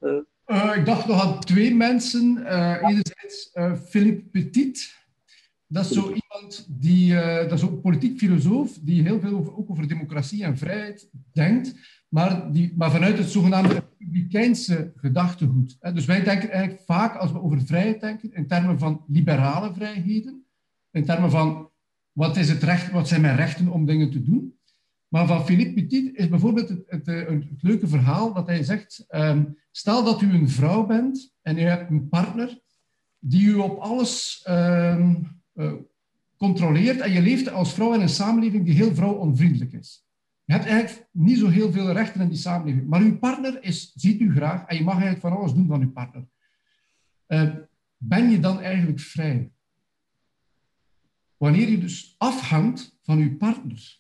ik 0.75 0.83
dacht 0.85 1.07
nog 1.07 1.23
aan 1.23 1.41
twee 1.41 1.75
mensen. 1.75 2.37
enerzijds 2.83 3.51
Philippe 3.89 4.25
Petit. 4.31 5.03
Dat 5.67 5.85
is 5.85 5.91
zo 5.91 6.01
iemand 6.01 6.67
die, 6.69 7.15
dat 7.49 7.53
is 7.53 7.65
ook 7.65 7.71
een 7.71 7.81
politiek 7.81 8.19
filosoof, 8.19 8.79
die 8.81 9.03
heel 9.03 9.21
veel 9.21 9.37
over, 9.37 9.57
ook 9.57 9.71
over 9.71 9.89
democratie 9.89 10.45
en 10.45 10.59
vrijheid 10.59 11.11
denkt 11.33 11.75
maar, 12.15 12.53
die, 12.53 12.73
maar 12.77 12.91
vanuit 12.91 13.19
het 13.19 13.31
zogenaamde 13.31 13.73
republikeinse 13.75 14.93
gedachtegoed. 14.97 15.77
Dus 15.81 16.05
wij 16.05 16.23
denken 16.23 16.51
eigenlijk 16.51 16.83
vaak, 16.85 17.17
als 17.17 17.33
we 17.33 17.43
over 17.43 17.61
vrijheid 17.61 18.01
denken, 18.01 18.35
in 18.35 18.47
termen 18.47 18.79
van 18.79 19.05
liberale 19.09 19.73
vrijheden, 19.75 20.45
in 20.91 21.05
termen 21.05 21.31
van 21.31 21.71
wat, 22.13 22.37
is 22.37 22.49
het 22.49 22.63
recht, 22.63 22.91
wat 22.91 23.09
zijn 23.09 23.21
mijn 23.21 23.37
rechten 23.37 23.69
om 23.69 23.87
dingen 23.87 24.11
te 24.11 24.23
doen. 24.23 24.59
Maar 25.09 25.27
van 25.27 25.45
Philippe 25.45 25.73
Petit 25.73 26.17
is 26.17 26.29
bijvoorbeeld 26.29 26.69
het, 26.69 27.07
het, 27.07 27.43
leuke 27.61 27.89
verhaal 27.89 28.33
dat 28.33 28.47
hij 28.47 28.63
zegt, 28.63 29.05
um, 29.09 29.59
stel 29.71 30.05
dat 30.05 30.23
u 30.23 30.33
een 30.35 30.49
vrouw 30.49 30.87
bent 30.87 31.35
en 31.43 31.59
u 31.59 31.61
hebt 31.61 31.91
een 31.91 32.09
partner 32.09 32.61
die 33.19 33.47
u 33.47 33.55
op 33.55 33.79
alles 33.79 34.45
um, 34.49 35.41
uh, 35.55 35.73
controleert 36.37 37.01
en 37.01 37.13
je 37.13 37.23
leeft 37.23 37.51
als 37.51 37.75
vrouw 37.75 37.95
in 37.95 38.01
een 38.01 38.09
samenleving 38.09 38.65
die 38.65 38.75
heel 38.75 38.95
vrouwonvriendelijk 38.95 39.73
is. 39.73 40.05
Je 40.45 40.53
hebt 40.53 40.67
eigenlijk 40.67 41.09
niet 41.11 41.39
zo 41.39 41.49
heel 41.49 41.73
veel 41.73 41.93
rechten 41.93 42.21
in 42.21 42.29
die 42.29 42.39
samenleving. 42.39 42.89
Maar 42.89 43.01
uw 43.01 43.19
partner 43.19 43.63
is, 43.63 43.93
ziet 43.95 44.21
u 44.21 44.35
graag 44.35 44.65
en 44.65 44.77
je 44.77 44.83
mag 44.83 44.95
eigenlijk 44.95 45.23
van 45.23 45.37
alles 45.37 45.55
doen 45.55 45.67
van 45.67 45.81
uw 45.81 45.93
partner. 45.93 46.27
Uh, 47.29 47.55
ben 47.97 48.31
je 48.31 48.41
dan 48.41 48.61
eigenlijk 48.61 49.01
vrij? 49.01 49.53
Wanneer 51.37 51.69
je 51.69 51.79
dus 51.79 52.15
afhangt 52.19 52.99
van 53.03 53.19
uw 53.19 53.37
partner, 53.37 53.99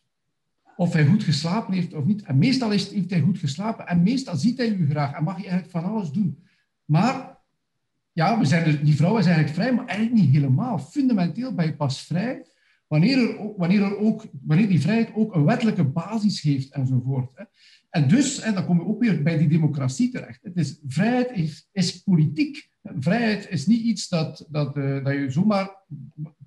of 0.77 0.93
hij 0.93 1.07
goed 1.07 1.23
geslapen 1.23 1.75
heeft 1.75 1.95
of 1.95 2.05
niet. 2.05 2.23
En 2.23 2.39
meestal 2.39 2.71
heeft 2.71 3.11
hij 3.11 3.21
goed 3.21 3.39
geslapen 3.39 3.87
en 3.87 4.03
meestal 4.03 4.37
ziet 4.37 4.59
hij 4.59 4.69
u 4.69 4.91
graag 4.91 5.13
en 5.13 5.25
mag 5.25 5.37
je 5.37 5.49
eigenlijk 5.49 5.71
van 5.71 5.85
alles 5.85 6.11
doen. 6.11 6.45
Maar 6.85 7.39
ja, 8.13 8.39
we 8.39 8.45
zijn 8.45 8.85
die 8.85 8.97
vrouw 8.97 9.19
is 9.19 9.27
eigenlijk 9.27 9.55
vrij, 9.55 9.75
maar 9.75 9.87
eigenlijk 9.87 10.21
niet 10.21 10.35
helemaal. 10.35 10.79
Fundamenteel 10.79 11.55
ben 11.55 11.67
je 11.67 11.77
pas 11.77 12.01
vrij 12.01 12.47
wanneer, 12.87 13.19
er, 13.19 13.57
wanneer, 13.57 13.83
er 13.83 13.99
ook, 13.99 14.25
wanneer 14.43 14.69
die 14.69 14.81
vrijheid 14.81 15.15
ook 15.15 15.35
een 15.35 15.45
wettelijke 15.45 15.85
basis 15.85 16.41
heeft 16.41 16.73
enzovoort. 16.73 17.31
Hè. 17.35 17.45
En 17.91 18.09
dus, 18.09 18.41
en 18.41 18.55
dan 18.55 18.67
kom 18.67 18.79
je 18.79 18.87
ook 18.87 19.01
weer 19.01 19.23
bij 19.23 19.39
die 19.39 19.49
democratie 19.49 20.11
terecht. 20.11 20.39
Het 20.43 20.57
is, 20.57 20.81
vrijheid 20.87 21.67
is, 21.73 22.03
politiek. 22.03 22.69
Vrijheid 22.83 23.51
is 23.51 23.67
niet 23.67 23.83
iets 23.83 24.09
dat, 24.09 24.47
dat, 24.51 24.77
uh, 24.77 25.05
dat 25.05 25.15
je 25.15 25.31
zomaar 25.31 25.83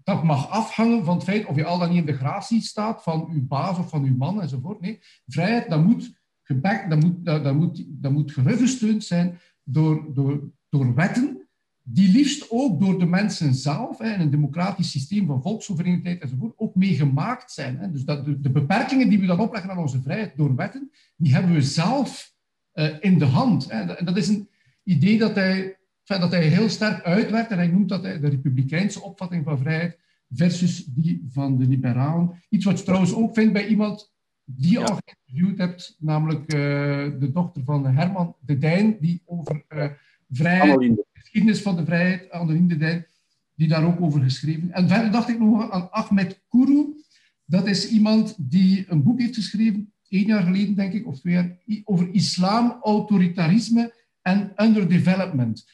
dat 0.04 0.24
mag 0.24 0.50
afhangen 0.50 1.06
van 1.06 1.16
het 1.16 1.24
feit 1.24 1.46
of 1.46 1.56
je 1.56 1.66
al 1.66 1.80
dan 1.80 1.90
niet 1.90 1.98
in 1.98 2.06
de 2.06 2.18
gratie 2.18 2.62
staat 2.62 3.04
van 3.04 3.30
uw 3.32 3.48
baas 3.48 3.78
of 3.78 3.90
van 3.90 4.04
uw 4.04 4.16
man 4.16 4.42
enzovoort. 4.42 4.82
Nee, 4.82 5.00
vrijheid 5.26 5.70
dat 5.70 5.84
moet, 5.84 6.20
gebek, 6.42 6.90
dat 6.90 7.04
moet, 7.04 7.26
dat, 7.26 7.56
moet, 7.56 7.86
dat 7.88 8.12
moet 8.12 9.04
zijn 9.04 9.40
door, 9.64 10.14
door, 10.14 10.52
door 10.70 10.96
wetten 10.96 11.37
die 11.90 12.12
liefst 12.12 12.46
ook 12.50 12.80
door 12.80 13.00
de 13.00 13.06
mensen 13.06 13.54
zelf, 13.54 14.02
in 14.02 14.20
een 14.20 14.30
democratisch 14.30 14.92
systeem 14.92 15.28
van 15.28 15.42
volkssoevereiniteit 15.42 16.22
enzovoort, 16.22 16.54
ook 16.58 16.76
meegemaakt 16.76 17.52
zijn. 17.52 17.92
Dus 17.92 18.04
dat 18.04 18.26
de, 18.26 18.50
beperkingen 18.52 19.10
die 19.10 19.20
we 19.20 19.26
dan 19.26 19.40
opleggen 19.40 19.72
aan 19.72 19.78
onze 19.78 20.02
vrijheid 20.02 20.38
door 20.38 20.56
wetten, 20.56 20.92
die 21.16 21.34
hebben 21.34 21.54
we 21.54 21.62
zelf 21.62 22.34
uh, 22.74 22.96
in 23.00 23.20
de 23.20 23.26
hand. 23.26 23.68
En 23.68 24.06
dat 24.06 24.18
is 24.18 24.28
een 24.28 24.50
idee 24.84 25.18
dat 25.18 25.36
hij, 25.36 25.78
dat 26.04 26.32
hij 26.32 26.48
heel 26.48 26.70
sterk 26.70 27.04
uitwerkt 27.04 27.52
en 27.52 27.58
hij 27.58 27.68
noemt 27.68 27.90
dat 27.90 28.04
de 28.04 28.30
republikeinse 28.30 29.02
opvatting 29.02 29.44
van 29.44 29.60
vrijheid 29.60 29.98
versus 30.30 30.86
die 30.86 31.26
van 31.30 31.58
de 31.58 31.68
liberalen. 31.68 32.44
Iets 32.50 32.66
wat 32.66 32.80
je 32.80 32.86
trouwens 32.86 33.14
ook 33.14 33.34
vindt 33.34 33.54
bij 33.54 33.68
iemand 33.68 34.14
die 34.44 34.72
je 34.72 34.80
al 34.80 34.98
geïnterviewd 35.06 35.58
hebt, 35.58 35.98
namelijk 36.00 36.54
uh, 36.54 36.60
de 37.20 37.32
dochter 37.34 37.64
van 37.64 37.86
Herman 37.86 38.36
de 38.40 38.58
Dijn, 38.58 38.98
die 39.00 39.22
over 39.26 39.64
uh, 39.70 39.86
vrijheid 40.30 41.06
geschiedenis 41.38 41.62
van 41.62 41.76
de 41.76 41.86
vrijheid, 41.86 42.32
Anoniem 42.32 42.68
de 42.68 42.78
Dijn, 42.78 43.06
die 43.56 43.68
daar 43.68 43.86
ook 43.86 44.02
over 44.02 44.22
geschreven. 44.22 44.72
En 44.72 44.88
verder 44.88 45.12
dacht 45.12 45.30
ik 45.30 45.40
nog 45.40 45.72
aan 45.72 45.92
Ahmed 45.92 46.42
Kourou. 46.50 47.04
Dat 47.46 47.68
is 47.68 47.90
iemand 47.90 48.36
die 48.38 48.86
een 48.88 49.04
boek 49.04 49.20
heeft 49.20 49.36
geschreven, 49.36 49.94
één 50.10 50.26
jaar 50.26 50.44
geleden 50.44 50.76
denk 50.76 50.94
ik, 50.94 51.08
of 51.08 51.20
twee 51.20 51.34
jaar, 51.34 51.58
over 51.84 52.14
islam, 52.14 52.80
autoritarisme 52.82 53.94
en 54.22 54.52
underdevelopment. 54.56 55.66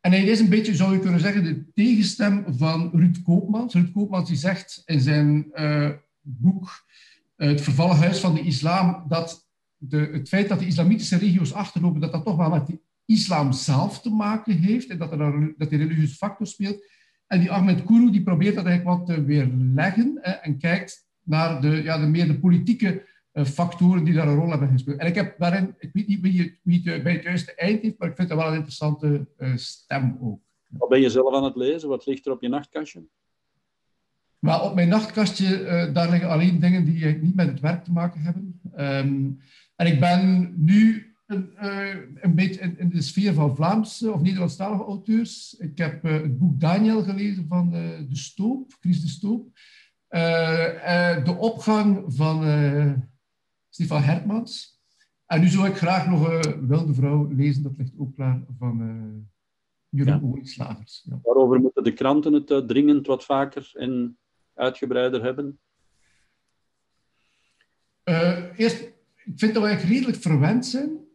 En 0.00 0.10
hij 0.10 0.24
is 0.24 0.40
een 0.40 0.48
beetje, 0.48 0.74
zou 0.74 0.92
je 0.92 1.00
kunnen 1.00 1.20
zeggen, 1.20 1.44
de 1.44 1.72
tegenstem 1.74 2.44
van 2.48 2.90
Ruud 2.92 3.22
Koopmans. 3.22 3.74
Ruud 3.74 3.92
Koopmans 3.92 4.28
die 4.28 4.36
zegt 4.36 4.82
in 4.84 5.00
zijn 5.00 5.46
uh, 5.54 5.90
boek 6.20 6.84
uh, 7.36 7.48
Het 7.48 7.60
vervallen 7.60 7.96
huis 7.96 8.18
van 8.18 8.34
de 8.34 8.40
islam 8.40 9.04
dat 9.08 9.48
de, 9.76 10.08
het 10.12 10.28
feit 10.28 10.48
dat 10.48 10.58
de 10.58 10.66
islamitische 10.66 11.16
regio's 11.16 11.52
achterlopen, 11.52 12.00
dat 12.00 12.12
dat 12.12 12.24
toch 12.24 12.36
wel 12.36 12.50
met 12.50 12.78
islam 13.06 13.52
zelf 13.52 14.00
te 14.00 14.10
maken 14.10 14.58
heeft 14.58 14.88
en 14.88 14.98
dat, 14.98 15.12
er, 15.12 15.54
dat 15.56 15.70
die 15.70 15.78
religieuze 15.78 16.14
factor 16.14 16.46
speelt. 16.46 16.84
En 17.26 17.40
die 17.40 17.50
Ahmed 17.50 17.84
Kourou 17.84 18.10
die 18.10 18.22
probeert 18.22 18.54
dat 18.54 18.64
eigenlijk 18.64 18.98
wat 18.98 19.06
te 19.06 19.24
weerleggen 19.24 20.22
en 20.42 20.58
kijkt 20.58 21.06
naar 21.22 21.60
de, 21.60 21.82
ja, 21.82 21.98
de 21.98 22.06
meer 22.06 22.26
de 22.26 22.38
politieke 22.38 23.06
uh, 23.32 23.44
factoren 23.44 24.04
die 24.04 24.14
daar 24.14 24.28
een 24.28 24.36
rol 24.36 24.50
hebben 24.50 24.68
gespeeld. 24.68 24.98
En 24.98 25.06
ik 25.06 25.14
heb 25.14 25.38
daarin, 25.38 25.74
ik 25.78 25.90
weet 25.92 26.06
niet 26.06 26.20
wie 26.20 26.42
het, 26.42 26.58
wie 26.62 26.90
het 26.90 27.02
bij 27.02 27.12
het 27.12 27.22
juiste 27.22 27.54
eind 27.54 27.82
heeft, 27.82 27.98
maar 27.98 28.08
ik 28.08 28.16
vind 28.16 28.28
dat 28.28 28.38
wel 28.38 28.48
een 28.48 28.54
interessante 28.54 29.26
uh, 29.38 29.56
stem 29.56 30.18
ook. 30.20 30.40
Wat 30.68 30.88
ben 30.88 31.00
je 31.00 31.10
zelf 31.10 31.34
aan 31.34 31.44
het 31.44 31.56
lezen? 31.56 31.88
Wat 31.88 32.06
ligt 32.06 32.26
er 32.26 32.32
op 32.32 32.42
je 32.42 32.48
nachtkastje? 32.48 33.06
Maar 34.38 34.62
op 34.62 34.74
mijn 34.74 34.88
nachtkastje, 34.88 35.60
uh, 35.60 35.94
daar 35.94 36.10
liggen 36.10 36.28
alleen 36.28 36.60
dingen 36.60 36.84
die 36.84 37.06
niet 37.06 37.34
met 37.34 37.48
het 37.48 37.60
werk 37.60 37.84
te 37.84 37.92
maken 37.92 38.20
hebben. 38.20 38.60
Um, 38.78 39.38
en 39.76 39.86
ik 39.86 40.00
ben 40.00 40.52
nu 40.56 41.14
een, 41.26 41.52
uh, 41.62 41.94
een 42.14 42.34
beetje 42.34 42.60
in, 42.60 42.78
in, 42.78 42.88
de 42.88 43.02
sfeer 43.02 43.34
van 43.34 43.56
Vlaamse 43.56 44.12
of 44.12 44.20
Nederlandstalige 44.20 44.84
auteurs. 44.84 45.54
Ik 45.58 45.78
heb 45.78 46.04
uh, 46.04 46.12
het 46.12 46.38
boek 46.38 46.60
Daniel 46.60 47.02
gelezen 47.02 47.46
van 47.48 47.74
uh, 47.74 47.98
De 48.08 48.16
Stoop, 48.16 48.76
Chris 48.80 49.00
De 49.00 49.08
Stoop. 49.08 49.48
de 51.24 51.36
opgang 51.38 52.04
van 52.06 52.44
Stefan 53.68 54.02
Hertmans. 54.02 54.80
En 55.26 55.40
nu 55.40 55.48
zou 55.48 55.68
ik 55.68 55.76
graag 55.76 56.06
nog 56.08 56.44
Wilde 56.60 56.94
Vrouw 56.94 57.28
lezen, 57.32 57.62
dat 57.62 57.76
ligt 57.76 57.92
ook 57.98 58.14
klaar, 58.14 58.42
van 58.58 59.28
Jeroen 59.88 60.40
ja. 60.42 60.78
Ja. 61.02 61.18
Waarover 61.22 61.60
moeten 61.60 61.84
de 61.84 61.92
kranten 61.92 62.32
het 62.32 62.68
dringend 62.68 63.06
wat 63.06 63.24
vaker 63.24 63.70
en 63.74 64.18
uitgebreider 64.54 65.22
hebben? 65.22 65.58
eerst, 68.56 68.82
ik 69.24 69.38
vind 69.38 69.54
dat 69.54 69.62
we 69.62 69.68
eigenlijk 69.68 69.96
redelijk 69.96 70.22
verwend 70.22 70.66
zijn 70.66 71.05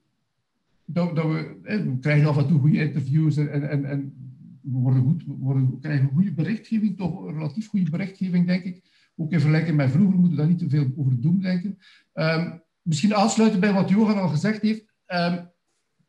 dat, 0.93 1.13
we, 1.13 1.97
krijgen 1.99 2.27
af 2.27 2.37
en 2.37 2.47
toe 2.47 2.59
goede 2.59 2.79
interviews 2.79 3.37
en, 3.37 3.69
en, 3.69 3.85
en 3.85 4.13
we, 4.61 4.77
worden 4.77 5.01
goed, 5.01 5.25
we, 5.25 5.33
worden, 5.33 5.79
krijgen 5.79 6.09
goede 6.13 6.33
berichtgeving, 6.33 6.97
toch 6.97 7.31
relatief 7.31 7.67
goede 7.67 7.89
berichtgeving, 7.89 8.47
denk 8.47 8.63
ik. 8.63 8.89
Ook 9.15 9.31
in 9.31 9.39
vergelijking 9.39 9.77
met 9.77 9.91
vroeger 9.91 10.13
moeten 10.13 10.31
we 10.31 10.37
daar 10.37 10.47
niet 10.47 10.59
te 10.59 10.69
veel 10.69 10.91
over 10.95 11.21
doen, 11.21 11.39
denken. 11.39 11.77
Um, 12.13 12.61
misschien 12.81 13.15
aansluiten 13.15 13.59
bij 13.59 13.73
wat 13.73 13.89
Johan 13.89 14.21
al 14.21 14.27
gezegd 14.27 14.61
heeft. 14.61 14.85
Um, 15.07 15.49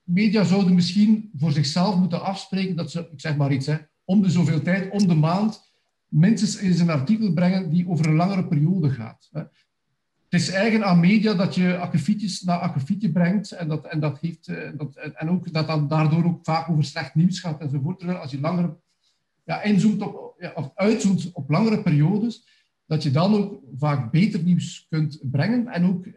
media 0.03 0.45
zouden 0.45 0.75
misschien 0.75 1.31
voor 1.35 1.53
zichzelf 1.53 1.99
moeten 1.99 2.23
afspreken 2.23 2.77
dat 2.77 2.91
ze, 2.91 3.09
ik 3.13 3.21
zeg 3.21 3.37
maar 3.37 3.53
iets, 3.53 3.67
hè, 3.67 3.77
om 4.05 4.23
de 4.23 4.31
zoveel 4.31 4.63
tijd, 4.63 4.91
om 4.91 5.09
de 5.09 5.15
maand, 5.15 5.73
minstens 6.09 6.59
eens 6.59 6.81
een 6.81 6.91
artikel 6.91 7.33
brengen 7.33 7.71
die 7.71 7.89
over 7.89 8.07
een 8.07 8.15
langere 8.15 8.47
periode 8.47 8.91
gaat. 8.91 9.29
Hè 9.33 9.43
het 10.33 10.41
is 10.41 10.51
eigen 10.51 10.85
aan 10.85 11.01
media 11.01 11.35
dat 11.35 11.55
je 11.55 11.77
akkefietjes 11.77 12.43
naar 12.43 12.59
akkefietje 12.59 13.13
brengt 13.13 13.51
en, 13.51 13.69
dat, 13.69 13.87
en, 13.87 14.01
dat 14.01 14.19
heeft, 14.21 14.49
eh, 14.49 14.71
dat, 14.77 14.97
en 14.97 15.31
ook 15.31 15.53
dat 15.53 15.67
dan 15.67 15.89
daardoor 15.89 16.25
ook 16.25 16.45
vaak 16.45 16.69
over 16.69 16.85
slecht 16.85 17.15
nieuws 17.15 17.41
gaat 17.41 17.61
enzovoort. 17.61 17.99
Terwijl 17.99 18.19
als 18.19 18.31
je 18.31 18.41
langer 18.41 18.77
ja, 19.45 19.63
inzoomt 19.63 20.03
op, 20.03 20.35
ja, 20.39 20.53
of 20.55 20.71
uitzoomt 20.75 21.31
op 21.33 21.51
langere 21.51 21.83
periodes, 21.83 22.47
dat 22.87 23.03
je 23.03 23.11
dan 23.11 23.35
ook 23.35 23.61
vaak 23.77 24.11
beter 24.11 24.43
nieuws 24.43 24.87
kunt 24.89 25.19
brengen 25.23 25.69
en 25.69 25.85
ook 25.85 26.07
eh, 26.07 26.13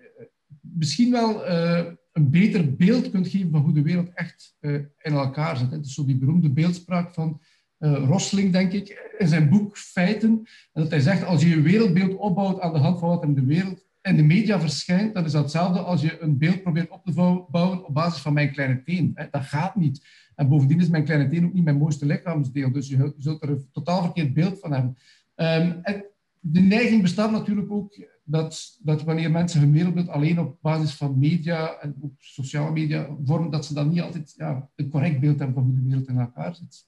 misschien 0.59 1.11
wel 1.11 1.47
uh, 1.47 1.85
een 2.11 2.29
beter 2.29 2.75
beeld 2.75 3.09
kunt 3.09 3.27
geven 3.27 3.51
van 3.51 3.61
hoe 3.61 3.73
de 3.73 3.81
wereld 3.81 4.09
echt 4.13 4.55
in 4.97 5.13
elkaar 5.13 5.57
zit. 5.57 5.71
Het 5.71 5.87
zo 5.87 6.05
die 6.05 6.17
beroemde 6.17 6.49
beeldspraak 6.49 7.13
van 7.13 7.41
uh, 7.79 7.93
Rosling, 7.93 8.51
denk 8.51 8.71
ik, 8.71 9.13
in 9.17 9.27
zijn 9.27 9.49
boek 9.49 9.77
Feiten. 9.77 10.29
En 10.73 10.81
dat 10.81 10.89
hij 10.89 10.99
zegt, 10.99 11.23
als 11.23 11.41
je 11.41 11.49
je 11.49 11.61
wereldbeeld 11.61 12.15
opbouwt 12.15 12.59
aan 12.59 12.73
de 12.73 12.79
hand 12.79 12.99
van 12.99 13.09
wat 13.09 13.21
er 13.21 13.27
in 13.27 13.35
de 13.35 13.45
wereld 13.45 13.84
in 14.05 14.15
de 14.15 14.23
media 14.23 14.59
verschijnt, 14.59 15.13
dan 15.13 15.25
is 15.25 15.31
dat 15.31 15.41
hetzelfde 15.41 15.79
als 15.79 16.01
je 16.01 16.21
een 16.21 16.37
beeld 16.37 16.61
probeert 16.61 16.89
op 16.89 17.05
te 17.05 17.13
bouwen 17.51 17.85
op 17.85 17.93
basis 17.93 18.21
van 18.21 18.33
mijn 18.33 18.51
kleine 18.51 18.83
teen. 18.83 19.17
Dat 19.31 19.41
gaat 19.43 19.75
niet. 19.75 20.05
En 20.35 20.49
bovendien 20.49 20.79
is 20.79 20.89
mijn 20.89 21.03
kleine 21.03 21.29
teen 21.29 21.45
ook 21.45 21.53
niet 21.53 21.63
mijn 21.63 21.77
mooiste 21.77 22.05
lichaamsdeel, 22.05 22.71
dus 22.71 22.87
je 22.87 23.13
zult 23.17 23.43
er 23.43 23.49
een 23.49 23.67
totaal 23.71 24.03
verkeerd 24.03 24.33
beeld 24.33 24.59
van 24.59 24.71
hebben. 24.71 24.97
Um, 25.35 25.79
en 25.81 26.05
de 26.39 26.59
neiging 26.59 27.01
bestaat 27.01 27.31
natuurlijk 27.31 27.71
ook 27.71 28.07
dat, 28.23 28.79
dat 28.81 29.03
wanneer 29.03 29.31
mensen 29.31 29.59
hun 29.59 29.71
wereldbeeld 29.71 30.09
alleen 30.09 30.39
op 30.39 30.57
basis 30.61 30.93
van 30.93 31.19
media 31.19 31.79
en 31.79 31.95
ook 32.01 32.13
sociale 32.17 32.71
media 32.71 33.17
vormen, 33.23 33.51
dat 33.51 33.65
ze 33.65 33.73
dan 33.73 33.89
niet 33.89 34.01
altijd 34.01 34.33
ja, 34.37 34.69
een 34.75 34.89
correct 34.89 35.19
beeld 35.19 35.37
hebben 35.39 35.55
van 35.55 35.63
hoe 35.63 35.75
de 35.75 35.87
wereld 35.87 36.07
in 36.07 36.17
elkaar 36.17 36.55
zit. 36.55 36.87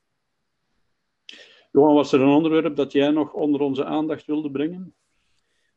Johan, 1.72 1.95
was 1.95 2.11
er 2.11 2.22
een 2.22 2.27
onderwerp 2.27 2.76
dat 2.76 2.91
jij 2.91 3.10
nog 3.10 3.34
onder 3.34 3.61
onze 3.61 3.85
aandacht 3.85 4.26
wilde 4.26 4.52
brengen? 4.52 4.94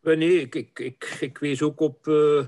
Eh, 0.02 0.16
nee, 0.16 0.40
ik, 0.40 0.54
ik, 0.54 0.78
ik, 0.78 1.16
ik 1.20 1.38
wees 1.38 1.62
ook 1.62 1.80
op 1.80 2.06
uh, 2.06 2.44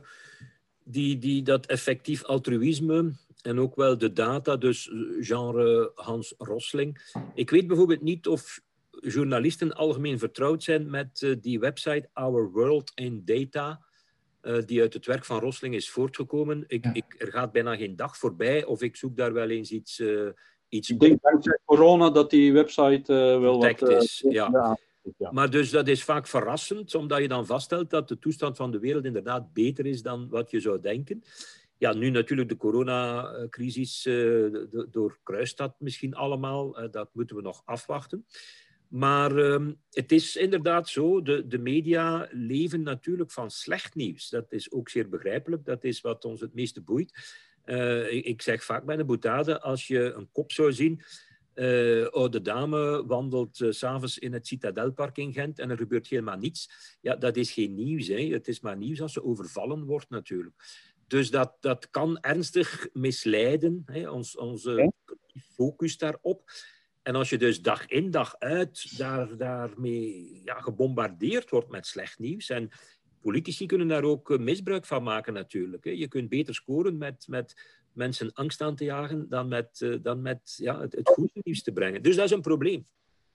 die, 0.85 1.19
die, 1.19 1.43
dat 1.43 1.67
effectief 1.67 2.25
altruïsme 2.25 3.13
en 3.43 3.61
ook 3.61 3.77
wel 3.77 3.99
de 3.99 4.13
data, 4.13 4.57
dus 4.57 4.91
genre 5.21 5.93
Hans 5.95 6.35
Rosling. 6.39 7.13
Ik 7.35 7.51
weet 7.51 7.67
bijvoorbeeld 7.67 8.03
niet 8.03 8.27
of 8.27 8.61
journalisten 8.91 9.73
algemeen 9.73 10.19
vertrouwd 10.19 10.63
zijn 10.63 10.91
met 10.91 11.21
uh, 11.21 11.37
die 11.41 11.61
website 11.61 12.09
Our 12.13 12.51
World 12.51 12.93
in 12.95 13.23
Data, 13.25 13.85
uh, 14.43 14.63
die 14.67 14.81
uit 14.81 14.95
het 14.95 15.07
werk 15.07 15.25
van 15.25 15.41
Rosling 15.41 15.75
is 15.75 15.91
voortgekomen. 15.91 16.65
Ik, 16.67 16.85
ja. 16.85 16.95
ik, 16.95 17.15
er 17.19 17.33
gaat 17.33 17.53
bijna 17.53 17.77
geen 17.77 17.97
dag 17.97 18.17
voorbij 18.17 18.65
of 18.65 18.83
ik 18.83 18.97
zoek 18.97 19.17
daar 19.17 19.33
wel 19.33 19.49
eens 19.49 19.71
iets... 19.71 19.99
Uh, 19.99 20.29
iets 20.69 20.91
ik 20.91 21.01
denk 21.01 21.23
dankzij 21.23 21.59
corona 21.65 22.11
dat 22.11 22.31
die 22.31 22.53
website 22.53 23.13
wel 23.41 23.61
wat... 23.61 23.89
is, 23.89 24.25
ja. 24.29 24.49
ja. 24.53 24.79
Maar 25.31 25.51
dus 25.51 25.71
dat 25.71 25.89
is 25.89 26.05
vaak 26.05 26.27
verrassend, 26.27 26.95
omdat 26.95 27.21
je 27.21 27.29
dan 27.29 27.47
vaststelt 27.47 27.91
dat 27.91 28.09
de 28.09 28.19
toestand 28.19 28.57
van 28.57 28.71
de 28.71 28.79
wereld 28.79 29.05
inderdaad 29.05 29.53
beter 29.53 29.87
is 29.87 30.03
dan 30.03 30.29
wat 30.29 30.51
je 30.51 30.61
zou 30.61 30.81
denken. 30.81 31.23
Ja, 31.79 31.93
nu 31.93 32.11
natuurlijk 32.11 32.49
de 32.49 32.57
coronacrisis 32.57 34.07
uh, 34.07 34.55
doorkruist 34.91 35.57
dat 35.57 35.75
misschien 35.79 36.15
allemaal. 36.15 36.83
Uh, 36.83 36.91
dat 36.91 37.11
moeten 37.13 37.37
we 37.37 37.43
nog 37.43 37.63
afwachten. 37.65 38.27
Maar 38.89 39.37
ehm, 39.37 39.73
het 39.91 40.13
is 40.13 40.37
inderdaad 40.37 40.89
zo, 40.89 41.23
de, 41.23 41.47
de 41.47 41.59
media 41.59 42.29
leven 42.31 42.83
natuurlijk 42.83 43.31
van 43.31 43.51
slecht 43.51 43.95
nieuws. 43.95 44.29
Dat 44.29 44.53
is 44.53 44.73
ook 44.73 44.89
zeer 44.89 45.09
begrijpelijk, 45.09 45.65
dat 45.65 45.85
is 45.85 46.01
wat 46.01 46.25
ons 46.25 46.41
het 46.41 46.55
meeste 46.55 46.81
boeit. 46.81 47.13
Uh, 47.65 48.13
ik, 48.13 48.43
zeg 48.43 48.65
vaak 48.65 48.85
bij 48.85 48.97
de 48.97 49.05
boutade, 49.05 49.61
als 49.61 49.87
je 49.87 50.13
een 50.13 50.29
kop 50.33 50.53
zou 50.53 50.73
zien... 50.73 51.03
Uh, 51.55 52.07
oude 52.07 52.43
dame 52.43 53.07
wandelt 53.07 53.61
uh, 53.61 53.71
s'avonds 53.71 54.19
in 54.19 54.33
het 54.33 54.47
Citadelpark 54.47 55.19
in 55.19 55.33
Gent 55.33 55.59
en 55.59 55.71
er 55.71 55.77
gebeurt 55.77 56.07
helemaal 56.07 56.37
niets. 56.37 56.71
Ja, 57.01 57.17
dat 57.17 57.37
is 57.37 57.53
geen 57.53 57.75
nieuws. 57.75 58.07
Hè. 58.07 58.27
Het 58.27 58.49
is 58.49 58.61
maar 58.61 58.77
nieuws 58.77 59.01
als 59.01 59.13
ze 59.13 59.25
overvallen 59.25 59.85
wordt 59.85 60.11
natuurlijk. 60.11 60.55
Dus 61.07 61.31
dat, 61.31 61.57
dat 61.61 61.91
kan 61.91 62.19
ernstig 62.21 62.89
misleiden, 62.93 63.83
hè, 63.87 64.11
ons, 64.11 64.37
onze 64.37 64.93
focus 65.55 65.99
daarop. 65.99 66.51
En 67.03 67.15
als 67.15 67.31
je 67.31 67.39
dus 67.39 67.63
dag 67.63 67.87
in 67.87 68.11
dag 68.11 68.39
uit 68.39 68.99
daar, 68.99 69.37
daarmee 69.37 70.41
ja, 70.45 70.61
gebombardeerd 70.61 71.51
wordt 71.51 71.69
met 71.69 71.87
slecht 71.87 72.19
nieuws. 72.19 72.51
En 72.51 72.71
politici 73.21 73.67
kunnen 73.67 73.89
daar 73.89 74.05
ook 74.05 74.31
eh, 74.31 74.39
misbruik 74.39 74.87
van 74.87 75.03
maken 75.03 75.33
natuurlijk. 75.33 75.85
Hè. 75.85 75.91
Je 75.91 76.09
kunt 76.09 76.29
beter 76.29 76.55
scoren 76.55 76.99
met, 76.99 77.25
met 77.29 77.82
mensen 77.95 78.33
angst 78.33 78.61
aan 78.61 78.75
te 78.75 78.85
jagen 78.85 79.27
dan 79.29 79.49
met, 79.49 79.81
uh, 79.83 79.97
dan 80.03 80.23
met 80.23 80.55
ja, 80.57 80.81
het, 80.81 80.93
het 80.93 81.09
goede 81.09 81.41
nieuws 81.43 81.63
te 81.63 81.73
brengen. 81.73 82.03
Dus 82.03 82.17
dat 82.17 82.25
is 82.25 82.31
een 82.31 82.41
probleem. 82.41 82.87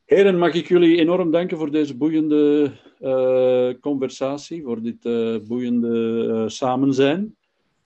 Heren, 0.05 0.38
mag 0.38 0.53
ik 0.53 0.67
jullie 0.67 0.97
enorm 0.97 1.31
danken 1.31 1.57
voor 1.57 1.71
deze 1.71 1.97
boeiende 1.97 2.71
uh, 3.01 3.69
conversatie, 3.79 4.63
voor 4.63 4.81
dit 4.81 5.05
uh, 5.05 5.38
boeiende 5.47 6.49
samen 6.49 6.93
zijn. 6.93 7.35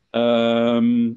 Ehm, 0.10 1.12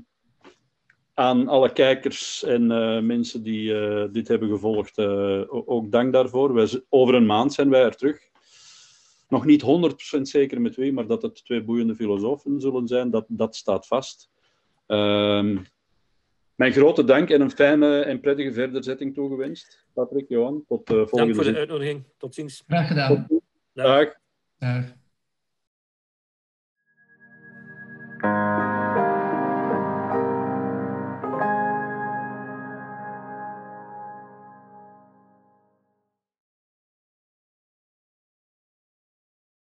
aan 1.14 1.48
alle 1.48 1.72
kijkers 1.72 2.42
en 2.44 2.70
uh, 2.70 3.00
mensen 3.00 3.42
die 3.42 3.72
uh, 3.72 4.04
dit 4.12 4.28
hebben 4.28 4.48
gevolgd, 4.48 4.98
uh, 4.98 5.42
ook 5.48 5.90
dank 5.90 6.12
daarvoor. 6.12 6.68
Over 6.88 7.14
een 7.14 7.26
maand 7.26 7.52
zijn 7.52 7.70
wij 7.70 7.82
er 7.82 7.96
terug. 7.96 8.18
Nog 9.28 9.44
niet 9.44 9.62
100% 10.18 10.20
zeker 10.20 10.60
met 10.60 10.76
wie, 10.76 10.92
maar 10.92 11.06
dat 11.06 11.22
het 11.22 11.44
twee 11.44 11.64
boeiende 11.64 11.94
filosofen 11.94 12.60
zullen 12.60 12.88
zijn, 12.88 13.10
dat, 13.10 13.24
dat 13.28 13.56
staat 13.56 13.86
vast. 13.86 14.30
Um, 14.86 15.66
mijn 16.54 16.72
grote 16.72 17.04
dank 17.04 17.30
en 17.30 17.40
een 17.40 17.50
fijne 17.50 18.00
en 18.00 18.20
prettige 18.20 18.52
verderzetting 18.52 19.14
toegewenst. 19.14 19.86
Patrick, 19.92 20.28
Johan, 20.28 20.64
tot 20.66 20.90
uh, 20.90 20.96
volgende 20.96 21.24
Dank 21.24 21.34
voor 21.34 21.52
de 21.52 21.58
uitnodiging. 21.58 22.04
Tot 22.18 22.34
ziens. 22.34 22.64
Graag 22.66 22.88
gedaan. 22.88 23.26
Dag. 23.72 24.14
Dag. 24.58 24.94